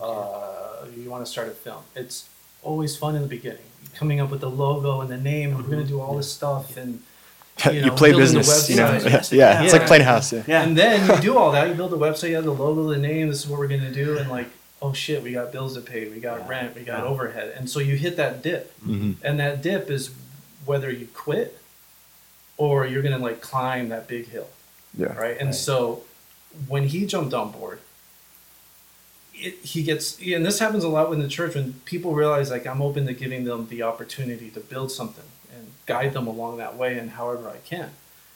uh, 0.00 0.84
you 0.96 1.08
want 1.10 1.24
to 1.24 1.30
start 1.30 1.48
a 1.48 1.52
film. 1.52 1.82
It's 1.94 2.24
always 2.62 2.96
fun 2.96 3.14
in 3.16 3.22
the 3.22 3.28
beginning, 3.28 3.62
coming 3.94 4.20
up 4.20 4.30
with 4.30 4.40
the 4.40 4.50
logo 4.50 5.00
and 5.00 5.10
the 5.10 5.16
name. 5.16 5.50
and 5.54 5.58
We're 5.64 5.70
gonna 5.70 5.84
do 5.84 6.00
all 6.00 6.16
this 6.16 6.30
stuff, 6.32 6.76
and 6.76 7.02
you, 7.66 7.72
you 7.84 7.90
play 7.92 8.10
building 8.10 8.28
the 8.32 8.38
business. 8.38 8.70
You 8.70 8.76
know, 8.76 8.88
website. 8.98 9.32
yeah, 9.32 9.38
yeah, 9.60 9.62
it's 9.62 9.72
like 9.72 9.82
Yeah. 9.82 9.86
playing 9.88 10.02
house. 10.04 10.32
Yeah. 10.32 10.42
Yeah. 10.46 10.62
and 10.62 10.76
then 10.76 11.08
you 11.08 11.20
do 11.28 11.38
all 11.38 11.52
that. 11.52 11.68
You 11.68 11.74
build 11.74 11.92
the 11.92 11.98
website, 11.98 12.30
you 12.30 12.36
have 12.36 12.44
the 12.44 12.52
logo, 12.52 12.88
the 12.88 12.96
name. 12.98 13.28
This 13.28 13.40
is 13.44 13.46
what 13.48 13.58
we're 13.60 13.68
gonna 13.68 13.92
do, 13.92 14.18
and 14.18 14.30
like 14.30 14.48
oh 14.84 14.92
shit, 14.92 15.22
we 15.22 15.30
got 15.32 15.52
bills 15.52 15.74
to 15.74 15.80
pay, 15.80 16.08
we 16.08 16.18
got 16.18 16.40
Yeah. 16.40 16.48
rent, 16.48 16.74
we 16.74 16.82
got 16.82 17.04
Yeah. 17.04 17.04
overhead, 17.04 17.54
and 17.56 17.70
so 17.70 17.78
you 17.78 17.94
hit 17.96 18.16
that 18.16 18.42
dip, 18.42 18.72
Mhm. 18.84 19.14
and 19.22 19.38
that 19.38 19.62
dip 19.62 19.88
is 19.88 20.10
whether 20.64 20.90
you 20.90 21.06
quit 21.14 21.56
or 22.62 22.86
you're 22.86 23.02
gonna 23.02 23.18
like 23.18 23.40
climb 23.40 23.88
that 23.88 24.06
big 24.06 24.24
hill, 24.28 24.48
Yeah. 24.96 25.14
right? 25.24 25.36
And 25.40 25.48
Right. 25.48 25.54
so 25.68 26.04
when 26.68 26.84
he 26.88 27.06
jumped 27.06 27.34
on 27.34 27.50
board, 27.50 27.80
it, 29.34 29.54
he 29.72 29.82
gets, 29.82 30.18
and 30.20 30.46
this 30.46 30.58
happens 30.60 30.84
a 30.84 30.88
lot 30.88 31.12
in 31.12 31.20
the 31.20 31.26
church 31.28 31.54
when 31.56 31.72
people 31.92 32.14
realize 32.14 32.50
like 32.50 32.66
I'm 32.66 32.80
open 32.82 33.06
to 33.06 33.14
giving 33.14 33.42
them 33.44 33.66
the 33.68 33.82
opportunity 33.82 34.48
to 34.50 34.60
build 34.60 34.92
something 34.92 35.24
and 35.52 35.72
guide 35.86 36.12
them 36.12 36.26
along 36.28 36.58
that 36.58 36.76
way 36.76 36.96
and 36.98 37.10
however 37.10 37.48
I 37.48 37.56
can. 37.68 37.90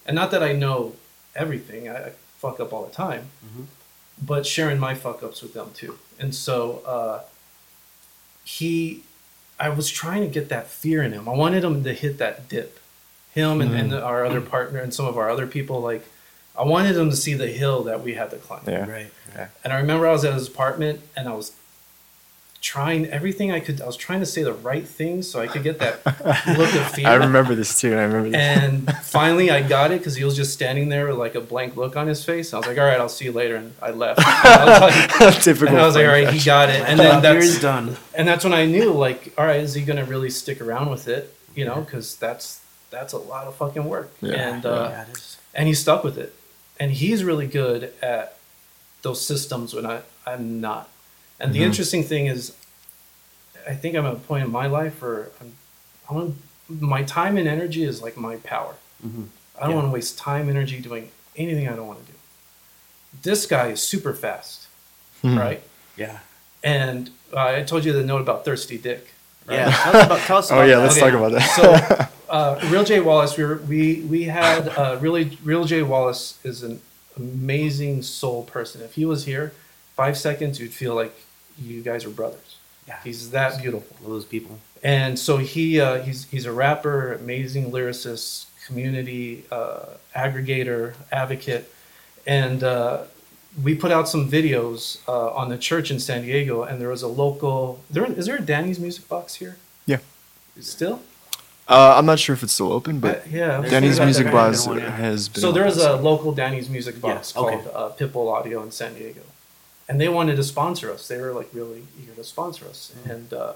And 0.07 0.15
not 0.17 0.31
that 0.33 0.43
I 0.43 0.53
know 0.53 0.97
everything, 1.37 1.89
I, 1.89 1.97
I 2.09 2.13
fuck 2.41 2.59
up 2.59 2.73
all 2.73 2.85
the 2.85 2.93
time, 2.93 3.31
Mhm. 3.47 3.67
but 4.21 4.45
sharing 4.47 4.79
my 4.81 4.95
fuck 4.95 5.23
ups 5.23 5.41
with 5.43 5.55
them 5.55 5.71
too. 5.73 5.99
And 6.19 6.35
so 6.35 6.57
uh, 6.97 7.21
he, 8.45 9.05
I 9.61 9.69
was 9.69 9.89
trying 9.89 10.23
to 10.23 10.29
get 10.29 10.49
that 10.49 10.67
fear 10.69 11.01
in 11.03 11.13
him. 11.13 11.29
I 11.29 11.33
wanted 11.45 11.63
him 11.63 11.85
to 11.85 11.93
hit 11.93 12.19
that 12.19 12.49
dip. 12.49 12.81
Him 13.37 13.61
and, 13.61 13.75
and 13.75 13.93
mm-hmm. 13.93 14.03
our 14.05 14.25
other 14.25 14.41
partner 14.41 14.81
and 14.81 14.95
some 14.95 15.05
of 15.05 15.19
our 15.19 15.29
other 15.29 15.47
people, 15.47 15.83
like, 15.83 16.03
I 16.59 16.65
wanted 16.65 16.97
him 16.97 17.11
to 17.11 17.17
see 17.17 17.35
the 17.35 17.49
hill 17.49 17.83
that 17.85 18.03
we 18.03 18.15
had 18.15 18.31
to 18.31 18.37
climb. 18.37 18.63
Yeah. 18.67 18.91
Right. 18.91 19.13
right. 19.37 19.49
And 19.63 19.75
I 19.75 19.77
remember 19.77 20.07
I 20.09 20.13
was 20.13 20.25
at 20.25 20.33
his 20.33 20.49
apartment 20.49 21.01
and 21.15 21.29
I 21.29 21.35
was 21.35 21.53
trying 22.63 23.07
everything 23.07 23.53
I 23.53 23.61
could. 23.61 23.81
I 23.81 23.87
was 23.87 23.97
trying 23.97 24.21
to 24.21 24.27
say 24.27 24.43
the 24.43 24.53
right 24.53 24.87
things 24.87 25.29
so 25.31 25.41
I 25.41 25.47
could 25.47 25.63
get 25.63 25.79
that 25.81 26.05
look 26.59 26.75
of 26.75 26.91
fear. 26.93 27.07
I 27.07 27.15
remember 27.15 27.55
this 27.55 27.81
too. 27.81 27.93
and 27.93 28.01
I 28.01 28.05
remember 28.05 28.31
this. 28.31 28.41
And 28.41 28.97
finally, 29.03 29.51
I 29.51 29.63
got 29.63 29.91
it 29.93 29.99
because 29.99 30.17
he 30.17 30.25
was 30.25 30.35
just 30.35 30.53
standing 30.53 30.89
there 30.89 31.07
with 31.09 31.17
like 31.17 31.35
a 31.35 31.41
blank 31.41 31.77
look 31.77 31.95
on 31.97 32.07
his 32.07 32.25
face. 32.25 32.53
I 32.53 32.59
was 32.59 32.67
like, 32.67 32.79
"All 32.79 32.85
right, 32.85 32.99
I'll 32.99 33.09
see 33.09 33.27
you 33.27 33.33
later," 33.33 33.57
and 33.57 33.75
I 33.83 33.91
left. 33.91 34.21
And 34.27 34.71
I 34.71 34.81
was 34.81 35.21
like, 35.21 35.43
Typical. 35.43 35.69
and 35.69 35.79
I 35.79 35.87
was 35.87 35.95
like, 35.95 36.07
"All 36.07 36.13
right, 36.13 36.31
he 36.31 36.45
got 36.45 36.69
it." 36.69 36.81
And 36.81 36.99
And 36.99 37.01
then 37.01 37.23
that's 37.23 37.61
done. 37.61 37.97
and 38.15 38.27
that's 38.27 38.43
when 38.45 38.53
I 38.55 38.65
knew, 38.67 38.93
like, 38.93 39.33
all 39.39 39.45
right, 39.45 39.61
is 39.61 39.75
he 39.75 39.83
gonna 39.83 40.05
really 40.05 40.31
stick 40.31 40.61
around 40.61 40.91
with 40.91 41.07
it? 41.07 41.35
You 41.55 41.67
know, 41.67 41.83
because 41.83 42.17
that's 42.17 42.61
that's 42.91 43.13
a 43.13 43.19
lot 43.19 43.47
of 43.47 43.55
fucking 43.57 43.85
work. 43.85 44.13
Yeah. 44.21 44.35
And 44.35 44.67
uh, 44.67 44.89
yeah, 44.91 45.03
it 45.03 45.09
is. 45.17 45.37
and 45.55 45.67
he 45.69 45.75
stuck 45.75 46.05
with 46.05 46.17
it 46.19 46.35
and 46.79 46.91
he's 46.93 47.25
really 47.25 47.47
good 47.47 47.93
at 48.03 48.37
those 49.03 49.25
systems 49.25 49.73
when 49.75 49.87
I, 49.87 50.01
i'm 50.27 50.61
not 50.61 50.89
and 51.41 51.53
the 51.55 51.61
Mhm. 51.61 51.67
interesting 51.69 52.03
thing 52.03 52.27
is 52.27 52.55
i 53.69 53.75
think 53.75 53.95
i'm 53.97 54.05
at 54.07 54.13
a 54.15 54.17
point 54.17 54.45
in 54.45 54.51
my 54.51 54.67
life 54.67 55.01
where 55.01 55.29
i'm 55.41 55.53
I 56.09 56.15
want, 56.15 56.37
my 56.69 57.03
time 57.03 57.37
and 57.39 57.49
energy 57.49 57.83
is 57.85 58.03
like 58.03 58.17
my 58.17 58.37
power 58.37 58.75
Mhm. 59.07 59.29
i 59.57 59.61
don't 59.63 59.71
Yeah. 59.71 59.77
want 59.77 59.87
to 59.89 59.93
waste 59.93 60.19
time 60.19 60.49
energy 60.51 60.81
doing 60.81 61.11
anything 61.37 61.67
i 61.69 61.75
don't 61.77 61.87
want 61.87 62.01
to 62.05 62.13
do 62.13 62.19
this 63.23 63.47
guy 63.47 63.69
is 63.69 63.81
super 63.83 64.13
fast 64.13 64.67
Mhm. 65.25 65.39
right 65.39 65.63
Yeah. 65.97 66.19
and 66.63 67.11
uh, 67.33 67.41
i 67.59 67.63
told 67.63 67.85
you 67.85 67.93
the 67.93 68.03
note 68.05 68.21
about 68.21 68.45
thirsty 68.45 68.77
dick 68.79 69.15
right? 69.47 69.59
Yeah. 69.61 69.71
Tell 69.71 69.97
us 69.97 70.07
about. 70.07 70.21
Tell 70.27 70.39
us 70.39 70.51
Oh 70.51 70.55
about 70.57 70.69
yeah, 70.69 70.77
that. 70.77 70.83
let's 70.83 70.97
Okay. 70.99 71.05
talk 71.11 71.15
about 71.21 71.33
that. 71.33 71.49
So, 71.57 72.07
uh, 72.29 72.61
Real 72.71 72.85
J 72.85 73.01
Wallace, 73.01 73.37
we 73.37 73.45
were, 73.45 73.57
we 73.57 74.01
we 74.03 74.25
had 74.25 74.69
uh, 74.69 74.99
really 75.01 75.39
Real 75.43 75.65
J 75.65 75.83
Wallace 75.83 76.39
is 76.45 76.63
an 76.63 76.81
amazing 77.17 78.03
soul 78.03 78.45
person. 78.45 78.83
If 78.83 78.95
he 78.95 79.05
was 79.05 79.25
here, 79.25 79.53
five 79.95 80.17
seconds 80.17 80.61
you'd 80.61 80.73
feel 80.73 80.95
like 80.95 81.15
you 81.59 81.83
guys 81.83 82.05
are 82.05 82.11
brothers. 82.11 82.57
Yeah. 82.87 82.99
He's 83.03 83.31
that 83.31 83.61
beautiful. 83.61 83.97
All 84.05 84.11
those 84.11 84.25
people. 84.25 84.59
And 84.83 85.19
so 85.19 85.39
he 85.39 85.81
uh, 85.81 86.03
he's 86.03 86.25
he's 86.27 86.47
a 86.47 86.53
rapper, 86.53 87.13
amazing 87.15 87.71
lyricist, 87.71 88.47
community 88.67 89.45
uh, 89.51 89.95
aggregator, 90.15 90.95
advocate, 91.11 91.73
and 92.27 92.63
uh, 92.63 93.05
we 93.63 93.75
put 93.75 93.91
out 93.91 94.09
some 94.09 94.31
videos 94.31 94.99
uh, 95.09 95.31
on 95.31 95.49
the 95.49 95.59
church 95.59 95.91
in 95.91 95.99
San 95.99 96.23
Diego. 96.23 96.63
And 96.63 96.81
there 96.81 96.91
was 96.91 97.03
a 97.03 97.09
local. 97.09 97.81
There 97.91 98.05
is 98.05 98.27
there 98.27 98.37
a 98.37 98.43
Danny's 98.43 98.79
Music 98.79 99.09
Box 99.09 99.37
here? 99.37 99.57
Yeah. 99.87 99.99
Still. 100.61 101.01
Uh, 101.69 101.95
I'm 101.97 102.07
not 102.07 102.19
sure 102.21 102.33
if 102.35 102.43
it's 102.45 102.53
still 102.53 102.73
open, 102.73 103.01
but 103.01 103.17
Uh, 103.19 103.21
yeah. 103.31 103.47
There's- 103.61 103.71
Danny's 103.71 103.97
there's 103.97 104.07
Music 104.07 104.27
that 104.27 104.33
Box 104.33 104.67
one, 104.67 104.79
yeah. 104.79 104.91
has 104.97 105.29
been. 105.29 105.41
So 105.41 105.51
there 105.51 105.65
was 105.65 105.79
a 105.79 105.97
local 105.97 106.31
Danny's 106.33 106.69
Music 106.71 107.01
Box 107.01 107.33
Yeah, 107.35 107.43
okay. 107.43 107.57
called 107.63 107.71
uh, 107.75 107.95
Pitbull 107.97 108.33
Audio 108.33 108.63
in 108.63 108.71
San 108.71 108.95
Diego, 108.95 109.23
and 109.89 110.01
they 110.01 110.09
wanted 110.09 110.37
to 110.37 110.45
sponsor 110.45 110.93
us. 110.93 111.09
They 111.09 111.21
were 111.21 111.33
like 111.33 111.49
really 111.53 111.83
eager 112.01 112.13
to 112.15 112.23
sponsor 112.25 112.67
us, 112.67 112.93
Mm-hmm. 113.01 113.11
and 113.11 113.33
uh, 113.35 113.53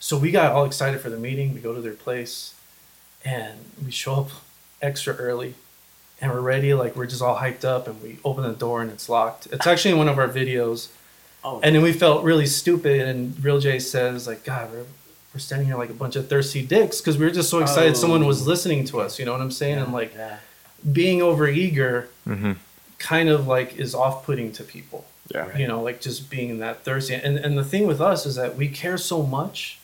so 0.00 0.16
we 0.16 0.30
got 0.30 0.52
all 0.52 0.64
excited 0.64 1.00
for 1.00 1.10
the 1.10 1.18
meeting. 1.18 1.54
We 1.54 1.60
go 1.60 1.74
to 1.74 1.80
their 1.80 1.92
place, 1.94 2.54
and 3.24 3.58
we 3.84 3.90
show 3.90 4.14
up 4.14 4.30
extra 4.80 5.14
early, 5.16 5.54
and 6.20 6.32
we're 6.32 6.40
ready. 6.40 6.72
Like 6.74 6.96
we're 6.96 7.06
just 7.06 7.22
all 7.22 7.36
hyped 7.38 7.64
up, 7.64 7.86
and 7.88 8.02
we 8.02 8.18
open 8.24 8.44
the 8.44 8.52
door 8.54 8.82
and 8.82 8.90
it's 8.90 9.08
locked. 9.08 9.46
It's 9.52 9.66
actually 9.66 9.92
in 9.92 9.98
one 9.98 10.08
of 10.08 10.18
our 10.18 10.28
videos, 10.28 10.88
Oh. 11.44 11.60
and 11.62 11.74
then 11.74 11.82
we 11.82 11.92
felt 11.92 12.24
really 12.24 12.46
stupid. 12.46 13.02
And 13.06 13.42
Real 13.44 13.60
J 13.60 13.78
says 13.78 14.26
like, 14.26 14.44
God, 14.44 14.70
we're, 14.72 14.84
we're 15.36 15.40
standing 15.40 15.66
here 15.68 15.76
like 15.76 15.90
a 15.90 15.94
bunch 15.94 16.16
of 16.16 16.28
thirsty 16.30 16.62
dicks 16.64 16.98
because 17.02 17.18
we 17.18 17.26
were 17.26 17.30
just 17.30 17.50
so 17.50 17.58
excited 17.60 17.90
Oh. 17.92 17.94
someone 17.94 18.24
was 18.26 18.46
listening 18.46 18.84
to 18.86 19.00
us. 19.02 19.18
You 19.18 19.26
know 19.26 19.32
what 19.32 19.42
I'm 19.42 19.50
saying? 19.50 19.76
And 19.76 19.92
like 19.92 20.14
Yeah. 20.16 20.38
being 20.90 21.20
over 21.20 21.46
eager 21.46 22.08
Mhm. 22.26 22.56
kind 22.98 23.28
of 23.28 23.46
like 23.46 23.76
is 23.76 23.94
off 23.94 24.24
putting 24.24 24.50
to 24.52 24.64
people. 24.64 25.04
Yeah. 25.34 25.54
You 25.54 25.66
know, 25.68 25.82
like 25.82 26.00
just 26.00 26.30
being 26.30 26.58
that 26.60 26.84
thirsty. 26.84 27.12
And 27.16 27.36
and 27.36 27.58
the 27.58 27.64
thing 27.64 27.86
with 27.86 28.00
us 28.00 28.24
is 28.24 28.36
that 28.36 28.56
we 28.56 28.68
care 28.68 28.96
so 28.96 29.22
much, 29.22 29.76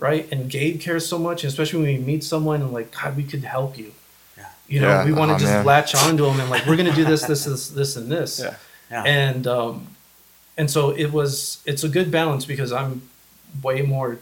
right? 0.00 0.26
And 0.32 0.50
Gabe 0.50 0.80
cares 0.80 1.06
so 1.06 1.18
much, 1.20 1.44
especially 1.44 1.78
when 1.84 1.88
we 1.94 1.98
meet 2.12 2.24
someone 2.24 2.60
and 2.60 2.72
like, 2.72 2.90
God, 2.90 3.16
we 3.16 3.22
could 3.22 3.44
help 3.44 3.78
you. 3.78 3.92
Yeah. 4.36 4.46
You 4.66 4.80
know, 4.80 4.88
Yeah. 4.88 5.04
we 5.04 5.12
want 5.12 5.28
to 5.30 5.36
Oh, 5.36 5.38
just 5.38 5.52
man. 5.52 5.64
latch 5.64 5.94
onto 5.94 6.24
them 6.24 6.40
and 6.40 6.50
like 6.50 6.66
we're 6.66 6.76
gonna 6.76 6.92
do 6.96 7.04
this, 7.04 7.22
this, 7.22 7.44
this, 7.44 7.68
this, 7.68 7.94
and 7.94 8.10
this. 8.10 8.40
Yeah. 8.42 8.54
Yeah. 8.90 9.04
And 9.04 9.46
um, 9.46 9.86
and 10.58 10.68
so 10.68 10.90
it 10.90 11.12
was. 11.12 11.58
It's 11.64 11.84
a 11.84 11.88
good 11.88 12.10
balance 12.10 12.44
because 12.44 12.72
I'm 12.72 13.02
way 13.62 13.82
more. 13.82 14.18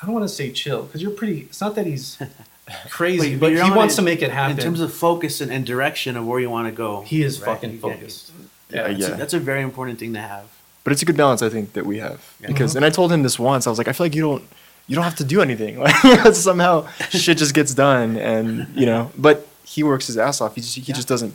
I 0.00 0.06
don't 0.06 0.14
want 0.14 0.24
to 0.28 0.34
say 0.34 0.50
chill 0.52 0.82
because 0.84 1.00
you're 1.02 1.10
pretty. 1.10 1.40
It's 1.42 1.60
not 1.60 1.74
that 1.76 1.86
he's 1.86 2.18
crazy, 2.90 3.34
But- 3.36 3.52
but, 3.52 3.54
but 3.56 3.64
he 3.64 3.70
wants 3.70 3.94
it 3.94 3.96
to 3.98 4.02
make 4.02 4.22
it 4.22 4.30
happen. 4.30 4.56
In 4.58 4.62
terms 4.62 4.80
of 4.80 4.92
focus 4.92 5.40
and, 5.40 5.50
and 5.52 5.64
direction 5.64 6.16
of 6.16 6.26
where 6.26 6.40
you 6.40 6.50
want 6.50 6.68
to 6.68 6.72
go. 6.72 7.02
he 7.02 7.22
is 7.22 7.40
right? 7.40 7.46
fucking 7.54 7.72
You 7.72 7.78
get- 7.78 7.92
focused. 7.98 8.32
Yeah, 8.68 8.88
That's, 8.88 8.98
yeah. 9.00 9.14
A, 9.14 9.16
that's 9.16 9.34
a 9.34 9.38
very 9.38 9.62
important 9.62 9.98
thing 10.00 10.12
to 10.14 10.20
have. 10.20 10.46
But 10.82 10.92
it's 10.92 11.00
a 11.02 11.04
good 11.04 11.16
balance, 11.16 11.40
I 11.40 11.48
think, 11.48 11.72
that 11.74 11.86
we 11.86 11.98
have. 11.98 12.20
Yeah. 12.40 12.48
Because, 12.48 12.70
Mm-hmm. 12.72 12.78
and 12.78 12.84
I 12.84 12.90
told 12.90 13.12
him 13.12 13.22
this 13.22 13.38
once. 13.38 13.66
I 13.66 13.70
was 13.70 13.78
like, 13.78 13.86
I 13.88 13.92
feel 13.92 14.04
like 14.06 14.14
you 14.14 14.22
don't, 14.22 14.42
you 14.88 14.94
don't 14.96 15.04
have 15.04 15.16
to 15.16 15.24
do 15.24 15.40
anything. 15.40 15.78
Like 15.80 16.34
somehow 16.34 16.86
shit 17.10 17.38
just 17.38 17.54
gets 17.54 17.74
done, 17.74 18.16
and 18.16 18.68
you 18.76 18.86
know. 18.86 19.10
But 19.16 19.46
he 19.64 19.82
works 19.82 20.06
his 20.08 20.16
ass 20.18 20.40
off. 20.40 20.54
He 20.54 20.60
just, 20.60 20.74
he 20.76 20.82
Yeah. 20.82 20.94
just 20.94 21.08
doesn't, 21.08 21.34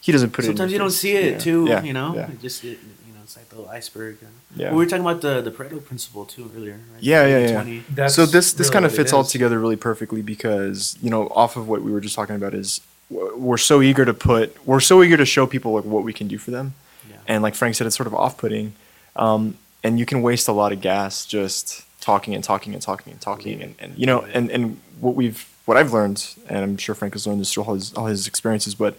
he 0.00 0.10
doesn't 0.12 0.30
put 0.32 0.44
it. 0.44 0.48
in 0.50 0.56
Sometimes 0.56 0.72
your 0.72 0.78
you 0.78 0.84
don't 0.84 0.90
see 0.90 1.12
it 1.16 1.32
Yeah. 1.32 1.38
too. 1.38 1.66
Yeah. 1.68 1.82
You 1.82 1.92
know, 1.92 2.14
Yeah. 2.14 2.30
It 2.30 2.40
just 2.40 2.62
it, 2.64 2.68
you 2.68 2.76
know, 2.76 3.03
it's 3.24 3.36
like 3.36 3.48
the 3.48 3.56
little 3.56 3.70
iceberg. 3.70 4.18
Yeah. 4.54 4.70
We 4.70 4.76
were 4.76 4.86
talking 4.86 5.04
about 5.04 5.20
the 5.20 5.40
the 5.40 5.50
Pareto 5.50 5.84
principle 5.84 6.24
too 6.24 6.50
earlier. 6.56 6.74
Right? 6.92 7.02
Yeah, 7.02 7.26
yeah, 7.26 7.38
yeah. 7.46 7.52
20. 7.62 7.84
That's 7.90 8.14
so 8.14 8.26
this 8.26 8.52
this 8.52 8.66
really 8.68 8.72
kind 8.74 8.84
of 8.86 8.94
fits 8.94 9.12
all 9.12 9.24
together 9.24 9.58
really 9.58 9.76
perfectly 9.76 10.22
because 10.22 10.96
you 11.02 11.10
know 11.10 11.28
off 11.28 11.56
of 11.56 11.68
what 11.68 11.82
we 11.82 11.90
were 11.92 12.00
just 12.00 12.14
talking 12.14 12.36
about 12.36 12.54
is 12.54 12.80
we're 13.10 13.58
so 13.58 13.82
eager 13.82 14.04
to 14.04 14.14
put 14.14 14.56
we're 14.66 14.80
so 14.80 15.02
eager 15.02 15.16
to 15.16 15.26
show 15.26 15.46
people 15.46 15.72
like 15.74 15.84
what 15.84 16.04
we 16.04 16.12
can 16.12 16.26
do 16.28 16.38
for 16.38 16.50
them 16.50 16.74
Yeah. 17.08 17.16
and 17.28 17.42
like 17.42 17.54
frank 17.54 17.74
said 17.74 17.86
it's 17.86 17.96
sort 17.96 18.06
of 18.06 18.14
off-putting 18.14 18.72
um, 19.14 19.58
and 19.84 19.98
you 19.98 20.06
can 20.06 20.22
waste 20.22 20.48
a 20.48 20.52
lot 20.52 20.72
of 20.72 20.80
gas 20.80 21.26
just 21.26 21.84
talking 22.00 22.34
and 22.34 22.42
talking 22.42 22.72
and 22.72 22.82
talking 22.82 23.12
and 23.12 23.20
talking 23.20 23.62
and, 23.62 23.74
and 23.78 23.96
you 23.98 24.06
know 24.06 24.22
and, 24.32 24.50
and 24.50 24.80
what 25.00 25.14
we've 25.14 25.46
what 25.66 25.76
i've 25.76 25.92
learned 25.92 26.34
and 26.48 26.58
i'm 26.64 26.76
sure 26.78 26.94
frank 26.94 27.12
has 27.12 27.26
learned 27.26 27.40
this 27.42 27.52
through 27.52 27.64
all 27.64 27.74
his, 27.74 27.92
all 27.94 28.06
his 28.06 28.26
experiences 28.26 28.74
but 28.74 28.96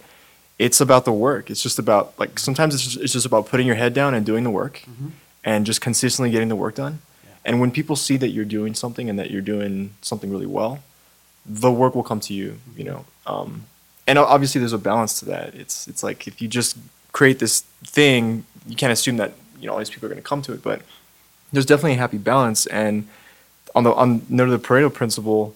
it's 0.58 0.80
about 0.80 1.04
the 1.04 1.12
work. 1.12 1.50
It's 1.50 1.62
just 1.62 1.78
about 1.78 2.18
like 2.18 2.38
sometimes 2.38 2.74
it's 2.74 2.84
just, 2.84 2.96
it's 2.98 3.12
just 3.12 3.26
about 3.26 3.46
putting 3.46 3.66
your 3.66 3.76
head 3.76 3.92
down 3.94 4.14
and 4.14 4.24
doing 4.24 4.44
the 4.44 4.50
work 4.50 4.82
Mhm. 4.88 5.10
and 5.44 5.66
just 5.66 5.80
consistently 5.80 6.30
getting 6.30 6.48
the 6.48 6.56
work 6.56 6.74
done. 6.76 7.00
Yeah. 7.24 7.30
and 7.44 7.60
when 7.60 7.70
people 7.70 7.96
see 7.96 8.16
that 8.18 8.28
you're 8.30 8.44
doing 8.58 8.74
something 8.74 9.08
and 9.10 9.18
that 9.18 9.30
you're 9.30 9.42
doing 9.56 9.90
something 10.02 10.30
really 10.30 10.46
well 10.46 10.80
the 11.44 11.70
work 11.70 11.94
will 11.94 12.02
come 12.02 12.18
to 12.20 12.34
you 12.34 12.58
you 12.76 12.82
know 12.84 13.04
um, 13.26 13.66
and 14.06 14.18
obviously 14.18 14.58
there's 14.60 14.72
a 14.72 14.78
balance 14.92 15.18
to 15.20 15.24
that. 15.26 15.54
It's 15.54 15.86
it's 15.88 16.02
like 16.02 16.26
if 16.26 16.40
you 16.42 16.48
just 16.48 16.76
create 17.12 17.38
this 17.38 17.60
thing 17.84 18.44
you 18.66 18.76
can't 18.76 18.92
assume 18.92 19.16
that 19.18 19.32
you 19.60 19.66
know 19.66 19.72
all 19.74 19.78
these 19.78 19.90
people 19.90 20.06
are 20.06 20.12
going 20.14 20.22
to 20.22 20.28
come 20.28 20.42
to 20.42 20.52
it 20.52 20.62
but 20.62 20.80
there's 21.52 21.66
definitely 21.66 21.92
a 21.94 22.02
happy 22.04 22.18
balance. 22.18 22.66
And 22.66 23.06
on 23.74 23.82
the 23.84 23.92
on 24.02 24.22
note 24.28 24.48
of 24.50 24.54
the 24.60 24.66
pareto 24.68 24.92
principle 24.92 25.54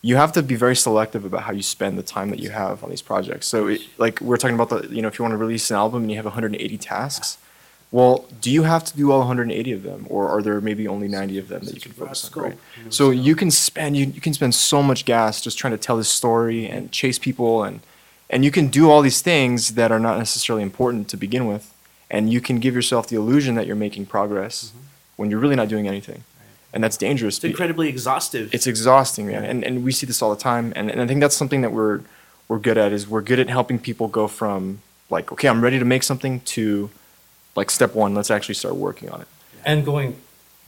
you 0.00 0.16
have 0.16 0.32
to 0.32 0.42
be 0.42 0.54
very 0.54 0.76
selective 0.76 1.24
about 1.24 1.42
how 1.42 1.52
you 1.52 1.62
spend 1.62 1.98
the 1.98 2.02
time 2.02 2.30
that 2.30 2.38
you 2.38 2.50
have 2.50 2.84
on 2.84 2.90
these 2.90 3.02
projects. 3.02 3.48
So 3.48 3.68
it, 3.68 3.80
like 3.98 4.20
we're 4.20 4.36
talking 4.36 4.54
about 4.54 4.70
the 4.70 4.88
you 4.94 5.02
know 5.02 5.08
if 5.08 5.18
you 5.18 5.22
want 5.22 5.32
to 5.32 5.38
release 5.38 5.70
an 5.70 5.76
album 5.76 6.02
and 6.02 6.10
you 6.10 6.16
have 6.16 6.24
180 6.24 6.78
tasks 6.78 7.38
well 7.90 8.26
do 8.40 8.50
you 8.50 8.64
have 8.64 8.84
to 8.84 8.96
do 8.96 9.10
all 9.10 9.20
180 9.20 9.72
of 9.72 9.82
them? 9.82 10.06
Or 10.08 10.28
are 10.28 10.42
there 10.42 10.60
maybe 10.60 10.86
only 10.86 11.08
90 11.08 11.38
of 11.38 11.48
them 11.48 11.64
that 11.64 11.74
you 11.74 11.80
can 11.80 11.92
focus 11.92 12.30
on 12.36 12.42
right? 12.42 12.58
so 12.90 13.10
you 13.10 13.34
can 13.34 13.50
spend 13.50 13.96
you, 13.96 14.06
you 14.06 14.20
can 14.20 14.34
spend 14.34 14.54
so 14.54 14.82
much 14.82 15.04
gas 15.04 15.40
just 15.40 15.58
trying 15.58 15.72
to 15.72 15.78
tell 15.78 15.96
this 15.96 16.08
story 16.08 16.66
and 16.66 16.92
chase 16.92 17.18
people 17.18 17.64
and 17.64 17.80
and 18.30 18.44
you 18.44 18.50
can 18.50 18.68
do 18.68 18.90
all 18.90 19.00
these 19.00 19.22
things 19.22 19.70
that 19.74 19.90
are 19.90 19.98
not 19.98 20.18
necessarily 20.18 20.62
important 20.62 21.08
to 21.08 21.16
begin 21.16 21.46
with. 21.46 21.74
And 22.10 22.30
you 22.30 22.42
can 22.42 22.58
give 22.58 22.74
yourself 22.74 23.06
the 23.06 23.16
illusion 23.16 23.54
that 23.54 23.66
you're 23.66 23.74
making 23.74 24.04
progress 24.04 24.72
when 25.16 25.30
you're 25.30 25.40
really 25.40 25.56
not 25.56 25.68
doing 25.68 25.88
anything 25.88 26.24
and 26.72 26.82
that's 26.84 26.96
dangerous 26.96 27.36
It's 27.36 27.44
incredibly 27.44 27.88
exhaustive. 27.88 28.52
it's 28.54 28.66
exhausting 28.66 29.26
man 29.26 29.44
and, 29.44 29.64
and 29.64 29.84
we 29.84 29.92
see 29.92 30.06
this 30.06 30.20
all 30.22 30.30
the 30.34 30.40
time 30.40 30.72
and, 30.76 30.90
and 30.90 31.00
i 31.00 31.06
think 31.06 31.20
that's 31.20 31.36
something 31.36 31.62
that 31.62 31.72
we're 31.72 32.00
we're 32.48 32.58
good 32.58 32.78
at 32.78 32.92
is 32.92 33.08
we're 33.08 33.22
good 33.22 33.38
at 33.38 33.48
helping 33.48 33.78
people 33.78 34.08
go 34.08 34.28
from 34.28 34.80
like 35.10 35.32
okay 35.32 35.48
i'm 35.48 35.62
ready 35.62 35.78
to 35.78 35.84
make 35.84 36.02
something 36.02 36.40
to 36.40 36.90
like 37.56 37.70
step 37.72 37.92
one. 37.96 38.14
Let's 38.14 38.30
actually 38.30 38.54
start 38.54 38.76
working 38.76 39.08
on 39.10 39.20
it. 39.20 39.26
and 39.64 39.84
going 39.84 40.20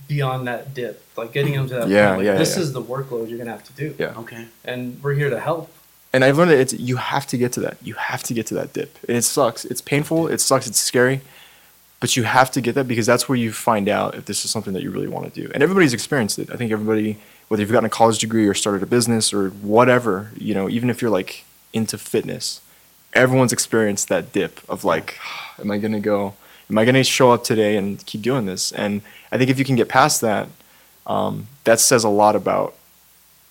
beyond 0.08 0.48
that 0.48 0.74
dip, 0.74 1.00
like 1.16 1.32
getting 1.32 1.52
them 1.52 1.68
to 1.68 1.74
that 1.74 1.88
Yeah, 1.88 2.08
point. 2.08 2.18
Like, 2.18 2.24
yeah, 2.26 2.34
this 2.36 2.56
yeah. 2.56 2.62
is 2.62 2.72
the 2.72 2.82
workload 2.82 3.28
you're 3.28 3.38
gonna 3.38 3.52
have 3.52 3.62
to 3.64 3.72
do. 3.74 3.94
Yeah. 3.96 4.18
Okay. 4.18 4.46
And 4.64 5.00
we're 5.00 5.12
here 5.14 5.30
to 5.30 5.38
help. 5.38 5.70
And 6.12 6.24
I've 6.24 6.36
learned 6.36 6.50
that 6.50 6.58
it's 6.58 6.72
you 6.72 6.96
have 6.96 7.26
to 7.28 7.36
get 7.38 7.52
to 7.52 7.60
that. 7.60 7.76
You 7.80 7.94
have 7.94 8.24
to 8.24 8.34
get 8.34 8.46
to 8.46 8.54
that 8.54 8.72
dip, 8.72 8.98
and 9.06 9.16
it 9.16 9.22
sucks. 9.22 9.64
It's 9.64 9.80
painful. 9.80 10.26
It 10.26 10.40
sucks. 10.40 10.66
It's 10.66 10.80
scary, 10.80 11.20
but 12.00 12.16
you 12.16 12.22
have 12.22 12.50
to 12.52 12.60
get 12.60 12.74
that 12.74 12.88
because 12.88 13.06
that's 13.06 13.28
where 13.28 13.36
you 13.36 13.52
find 13.52 13.88
out 13.88 14.14
if 14.14 14.24
this 14.24 14.44
is 14.44 14.50
something 14.50 14.72
that 14.72 14.82
you 14.82 14.90
really 14.90 15.06
want 15.06 15.32
to 15.32 15.42
do. 15.42 15.50
And 15.52 15.62
everybody's 15.62 15.92
experienced 15.92 16.38
it. 16.38 16.50
I 16.50 16.56
think 16.56 16.72
everybody, 16.72 17.18
whether 17.48 17.62
you've 17.62 17.70
gotten 17.70 17.84
a 17.84 17.90
college 17.90 18.18
degree 18.18 18.46
or 18.48 18.54
started 18.54 18.82
a 18.82 18.86
business 18.86 19.32
or 19.34 19.50
whatever, 19.50 20.30
you 20.36 20.54
know, 20.54 20.68
even 20.68 20.88
if 20.88 21.02
you're 21.02 21.10
like 21.10 21.44
into 21.74 21.98
fitness, 21.98 22.62
everyone's 23.12 23.52
experienced 23.52 24.08
that 24.08 24.32
dip 24.32 24.60
of 24.68 24.82
like, 24.82 25.18
am 25.58 25.70
I 25.70 25.78
gonna 25.78 26.00
go? 26.00 26.34
Am 26.70 26.78
I 26.78 26.84
gonna 26.84 27.04
show 27.04 27.32
up 27.32 27.44
today 27.44 27.76
and 27.76 28.04
keep 28.06 28.22
doing 28.22 28.46
this? 28.46 28.72
And 28.72 29.02
I 29.30 29.36
think 29.36 29.50
if 29.50 29.58
you 29.58 29.64
can 29.64 29.76
get 29.76 29.88
past 29.88 30.22
that, 30.22 30.48
um, 31.06 31.48
that 31.64 31.80
says 31.80 32.04
a 32.04 32.08
lot 32.08 32.34
about 32.34 32.74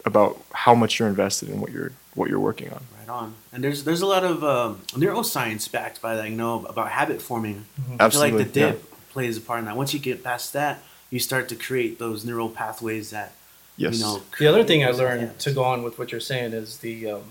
about 0.05 0.41
how 0.53 0.73
much 0.73 0.97
you're 0.97 1.09
invested 1.09 1.49
in 1.49 1.61
what 1.61 1.71
you're 1.71 1.91
what 2.15 2.29
you're 2.29 2.39
working 2.39 2.71
on. 2.71 2.83
Right 3.09 3.15
on. 3.15 3.35
And 3.51 3.63
there's 3.63 3.83
there's 3.83 4.01
a 4.01 4.05
lot 4.05 4.23
of 4.23 4.43
um, 4.43 4.81
neuroscience 4.91 5.71
backed 5.71 6.01
by 6.01 6.15
that. 6.15 6.29
You 6.29 6.35
know 6.35 6.65
about 6.65 6.89
habit 6.89 7.21
forming. 7.21 7.65
I 7.77 7.81
feel 7.81 7.95
Absolutely, 7.99 8.37
like 8.43 8.53
the 8.53 8.59
yeah. 8.59 8.71
dip 8.71 9.09
plays 9.09 9.37
a 9.37 9.41
part 9.41 9.59
in 9.59 9.65
that. 9.65 9.75
Once 9.75 9.93
you 9.93 9.99
get 9.99 10.23
past 10.23 10.53
that, 10.53 10.81
you 11.09 11.19
start 11.19 11.49
to 11.49 11.55
create 11.55 11.99
those 11.99 12.23
neural 12.23 12.49
pathways 12.49 13.09
that 13.11 13.33
Yes. 13.77 13.95
you 13.97 14.03
know. 14.03 14.21
The 14.37 14.47
other 14.47 14.63
thing 14.63 14.83
I 14.83 14.91
learned 14.91 15.21
habits. 15.21 15.43
to 15.45 15.51
go 15.51 15.63
on 15.63 15.83
with 15.83 15.97
what 15.97 16.11
you're 16.11 16.21
saying 16.21 16.53
is 16.53 16.79
the 16.79 17.11
um, 17.11 17.23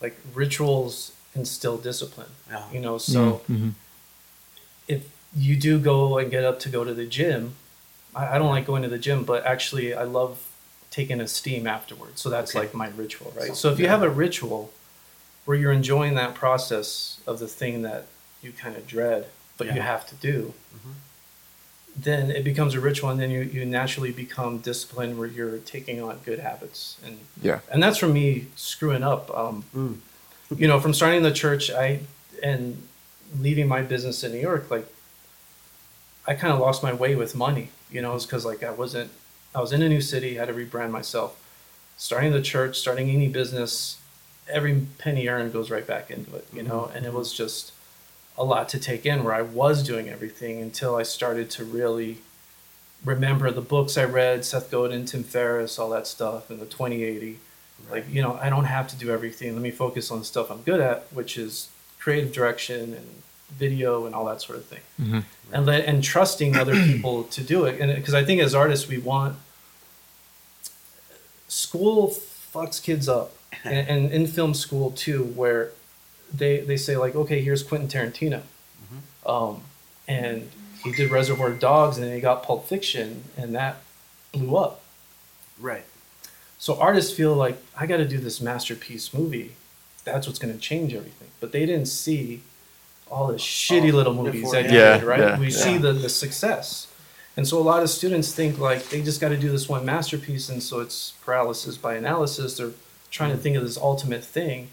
like 0.00 0.18
rituals 0.34 1.12
instill 1.34 1.78
discipline. 1.78 2.30
Yeah. 2.50 2.64
You 2.72 2.80
know, 2.80 2.98
so 2.98 3.42
Mhm. 3.50 3.72
if 4.88 5.04
you 5.34 5.56
do 5.56 5.78
go 5.78 6.18
and 6.18 6.30
get 6.30 6.44
up 6.44 6.58
to 6.60 6.68
go 6.68 6.84
to 6.84 6.92
the 6.92 7.06
gym, 7.06 7.54
I, 8.14 8.34
I 8.34 8.38
don't 8.38 8.50
like 8.50 8.66
going 8.66 8.82
to 8.82 8.88
the 8.88 8.98
gym, 8.98 9.24
but 9.24 9.46
actually 9.46 9.94
I 9.94 10.02
love 10.04 10.48
taking 10.90 11.20
a 11.20 11.28
steam 11.28 11.66
afterwards. 11.66 12.20
So 12.20 12.28
that's 12.28 12.50
Okay. 12.50 12.58
like 12.66 12.74
my 12.74 12.88
ritual, 12.88 13.32
right? 13.34 13.56
So 13.56 13.70
if 13.72 13.78
you 13.78 13.88
have 13.88 14.02
a 14.02 14.10
ritual 14.10 14.70
where 15.44 15.56
you're 15.56 15.72
enjoying 15.72 16.14
that 16.14 16.34
process 16.34 17.18
of 17.26 17.38
the 17.38 17.48
thing 17.48 17.82
that 17.82 18.06
you 18.42 18.52
kind 18.52 18.76
of 18.76 18.86
dread, 18.86 19.26
but 19.58 19.66
you 19.74 19.80
have 19.80 20.06
to 20.08 20.14
do, 20.16 20.54
Mhm. 20.74 20.94
then 21.96 22.30
it 22.30 22.42
becomes 22.44 22.74
a 22.74 22.80
ritual 22.80 23.10
and 23.10 23.20
then 23.20 23.30
you, 23.30 23.42
you 23.42 23.64
naturally 23.64 24.10
become 24.12 24.58
disciplined 24.58 25.18
where 25.18 25.28
you're 25.28 25.58
taking 25.58 26.00
on 26.02 26.18
good 26.24 26.38
habits. 26.38 26.96
And 27.04 27.18
Yeah. 27.40 27.60
and 27.70 27.82
that's 27.82 27.98
from 27.98 28.12
me 28.12 28.46
screwing 28.56 29.02
up. 29.02 29.30
Um, 29.36 29.64
Mm. 29.74 29.98
you 30.56 30.66
know, 30.68 30.80
from 30.80 30.94
starting 30.94 31.22
the 31.22 31.32
church, 31.32 31.70
I 31.70 32.00
and 32.42 32.82
leaving 33.38 33.68
my 33.68 33.82
business 33.82 34.24
in 34.24 34.32
New 34.32 34.40
York, 34.40 34.70
like 34.70 34.86
I 36.26 36.34
kind 36.34 36.52
of 36.52 36.58
lost 36.60 36.82
my 36.82 36.92
way 36.92 37.14
with 37.14 37.34
money. 37.34 37.68
You 37.90 38.00
know, 38.02 38.14
it's 38.14 38.26
because 38.26 38.44
like 38.44 38.62
I 38.62 38.70
wasn't, 38.70 39.10
I 39.54 39.60
was 39.60 39.72
in 39.72 39.82
a 39.82 39.88
new 39.88 40.00
city, 40.00 40.34
had 40.34 40.48
to 40.48 40.54
rebrand 40.54 40.90
myself. 40.90 41.36
Starting 41.98 42.32
the 42.32 42.42
church, 42.42 42.78
starting 42.78 43.10
any 43.10 43.28
business, 43.28 43.96
every 44.48 44.86
penny 44.98 45.28
earned 45.28 45.52
goes 45.52 45.70
right 45.70 45.86
back 45.86 46.10
into 46.10 46.34
it. 46.36 46.46
You 46.52 46.62
know, 46.62 46.90
and 46.94 47.06
it 47.06 47.12
was 47.12 47.32
just 47.32 47.72
a 48.38 48.44
lot 48.44 48.68
to 48.70 48.78
take 48.78 49.04
in 49.06 49.24
where 49.24 49.34
I 49.34 49.42
was 49.42 49.82
doing 49.82 50.08
everything 50.08 50.60
until 50.60 50.96
I 50.96 51.02
started 51.02 51.50
to 51.50 51.64
really 51.64 52.18
remember 53.04 53.50
the 53.50 53.60
books 53.60 53.98
I 53.98 54.04
read, 54.04 54.44
Seth 54.44 54.70
Godin, 54.70 55.04
Tim 55.06 55.22
Ferriss, 55.24 55.78
all 55.78 55.90
that 55.90 56.06
stuff, 56.06 56.50
and 56.50 56.60
the 56.60 56.66
2080 56.66 57.38
like 57.90 58.08
you 58.08 58.22
know 58.22 58.38
i 58.40 58.48
don't 58.48 58.66
have 58.66 58.86
to 58.86 58.94
do 58.96 59.10
everything. 59.10 59.52
Let 59.54 59.60
me 59.60 59.72
focus 59.72 60.12
on 60.12 60.20
the 60.20 60.24
stuff 60.24 60.52
i'm 60.52 60.62
good 60.62 60.80
at 60.80 61.12
which 61.12 61.36
is 61.36 61.68
creative 61.98 62.32
direction 62.32 62.94
and 62.94 63.06
video 63.50 64.06
and 64.06 64.14
all 64.14 64.24
that 64.26 64.40
sort 64.40 64.56
of 64.56 64.64
thing. 64.66 64.80
Mhm. 65.00 65.24
and 65.52 65.66
let 65.66 65.84
and 65.84 66.02
trusting 66.04 66.54
other 66.56 66.74
people 66.90 67.24
to 67.24 67.42
do 67.42 67.64
it. 67.64 67.80
And 67.80 67.92
because 67.96 68.14
i 68.14 68.24
think 68.24 68.40
as 68.40 68.54
artists 68.54 68.86
we 68.88 68.98
want 68.98 69.36
school 71.48 72.08
fucks 72.08 72.82
kids 72.82 73.08
up 73.08 73.32
and, 73.64 73.88
and 73.88 74.12
in 74.12 74.26
film 74.26 74.54
school 74.54 74.90
too 74.90 75.24
where 75.24 75.70
they 76.32 76.60
they 76.60 76.76
say 76.76 76.96
like 76.96 77.14
okay 77.14 77.40
here's 77.42 77.62
quentin 77.62 77.88
tarantino 77.88 78.42
um, 79.24 79.62
and 80.08 80.50
he 80.82 80.90
did 80.92 81.10
reservoir 81.10 81.50
dogs 81.52 81.96
and 81.96 82.06
then 82.06 82.14
he 82.14 82.20
got 82.20 82.42
pulp 82.42 82.66
fiction 82.68 83.24
and 83.36 83.54
that 83.54 83.76
blew 84.32 84.56
up 84.56 84.80
Right. 85.60 85.84
so 86.58 86.76
artists 86.80 87.12
feel 87.16 87.34
like 87.34 87.56
I 87.76 87.86
got 87.86 87.98
to 87.98 88.04
do 88.08 88.18
this 88.18 88.40
masterpiece 88.40 89.14
movie. 89.14 89.52
That's 90.04 90.26
what's 90.26 90.40
going 90.40 90.52
to 90.52 90.58
change 90.58 90.92
everything. 90.92 91.28
But 91.38 91.52
they 91.52 91.64
didn't 91.66 91.86
see 91.86 92.42
all 93.08 93.28
the 93.28 93.34
shitty 93.34 93.92
Oh, 93.92 93.96
little 93.96 94.14
movies 94.14 94.50
that 94.50 94.64
beforehand. 94.64 94.72
you 94.72 94.78
Yeah, 94.78 94.98
did, 94.98 95.06
right? 95.06 95.20
yeah, 95.20 95.38
we 95.38 95.44
yeah. 95.50 95.56
see 95.56 95.76
the, 95.78 95.92
the 95.92 96.08
success. 96.08 96.88
And 97.36 97.46
so 97.46 97.58
a 97.58 97.62
lot 97.62 97.82
of 97.84 97.90
students 97.90 98.34
think 98.34 98.58
like 98.58 98.88
they 98.88 99.02
just 99.02 99.20
got 99.20 99.28
to 99.28 99.36
do 99.36 99.50
this 99.50 99.68
one 99.68 99.84
masterpiece. 99.84 100.48
And 100.48 100.60
so 100.60 100.80
it's 100.80 101.12
paralysis 101.24 101.76
by 101.76 101.94
analysis. 101.94 102.56
They're 102.56 102.72
trying 103.12 103.30
to 103.30 103.36
think 103.36 103.56
of 103.56 103.62
this 103.62 103.78
ultimate 103.78 104.24
thing. 104.24 104.68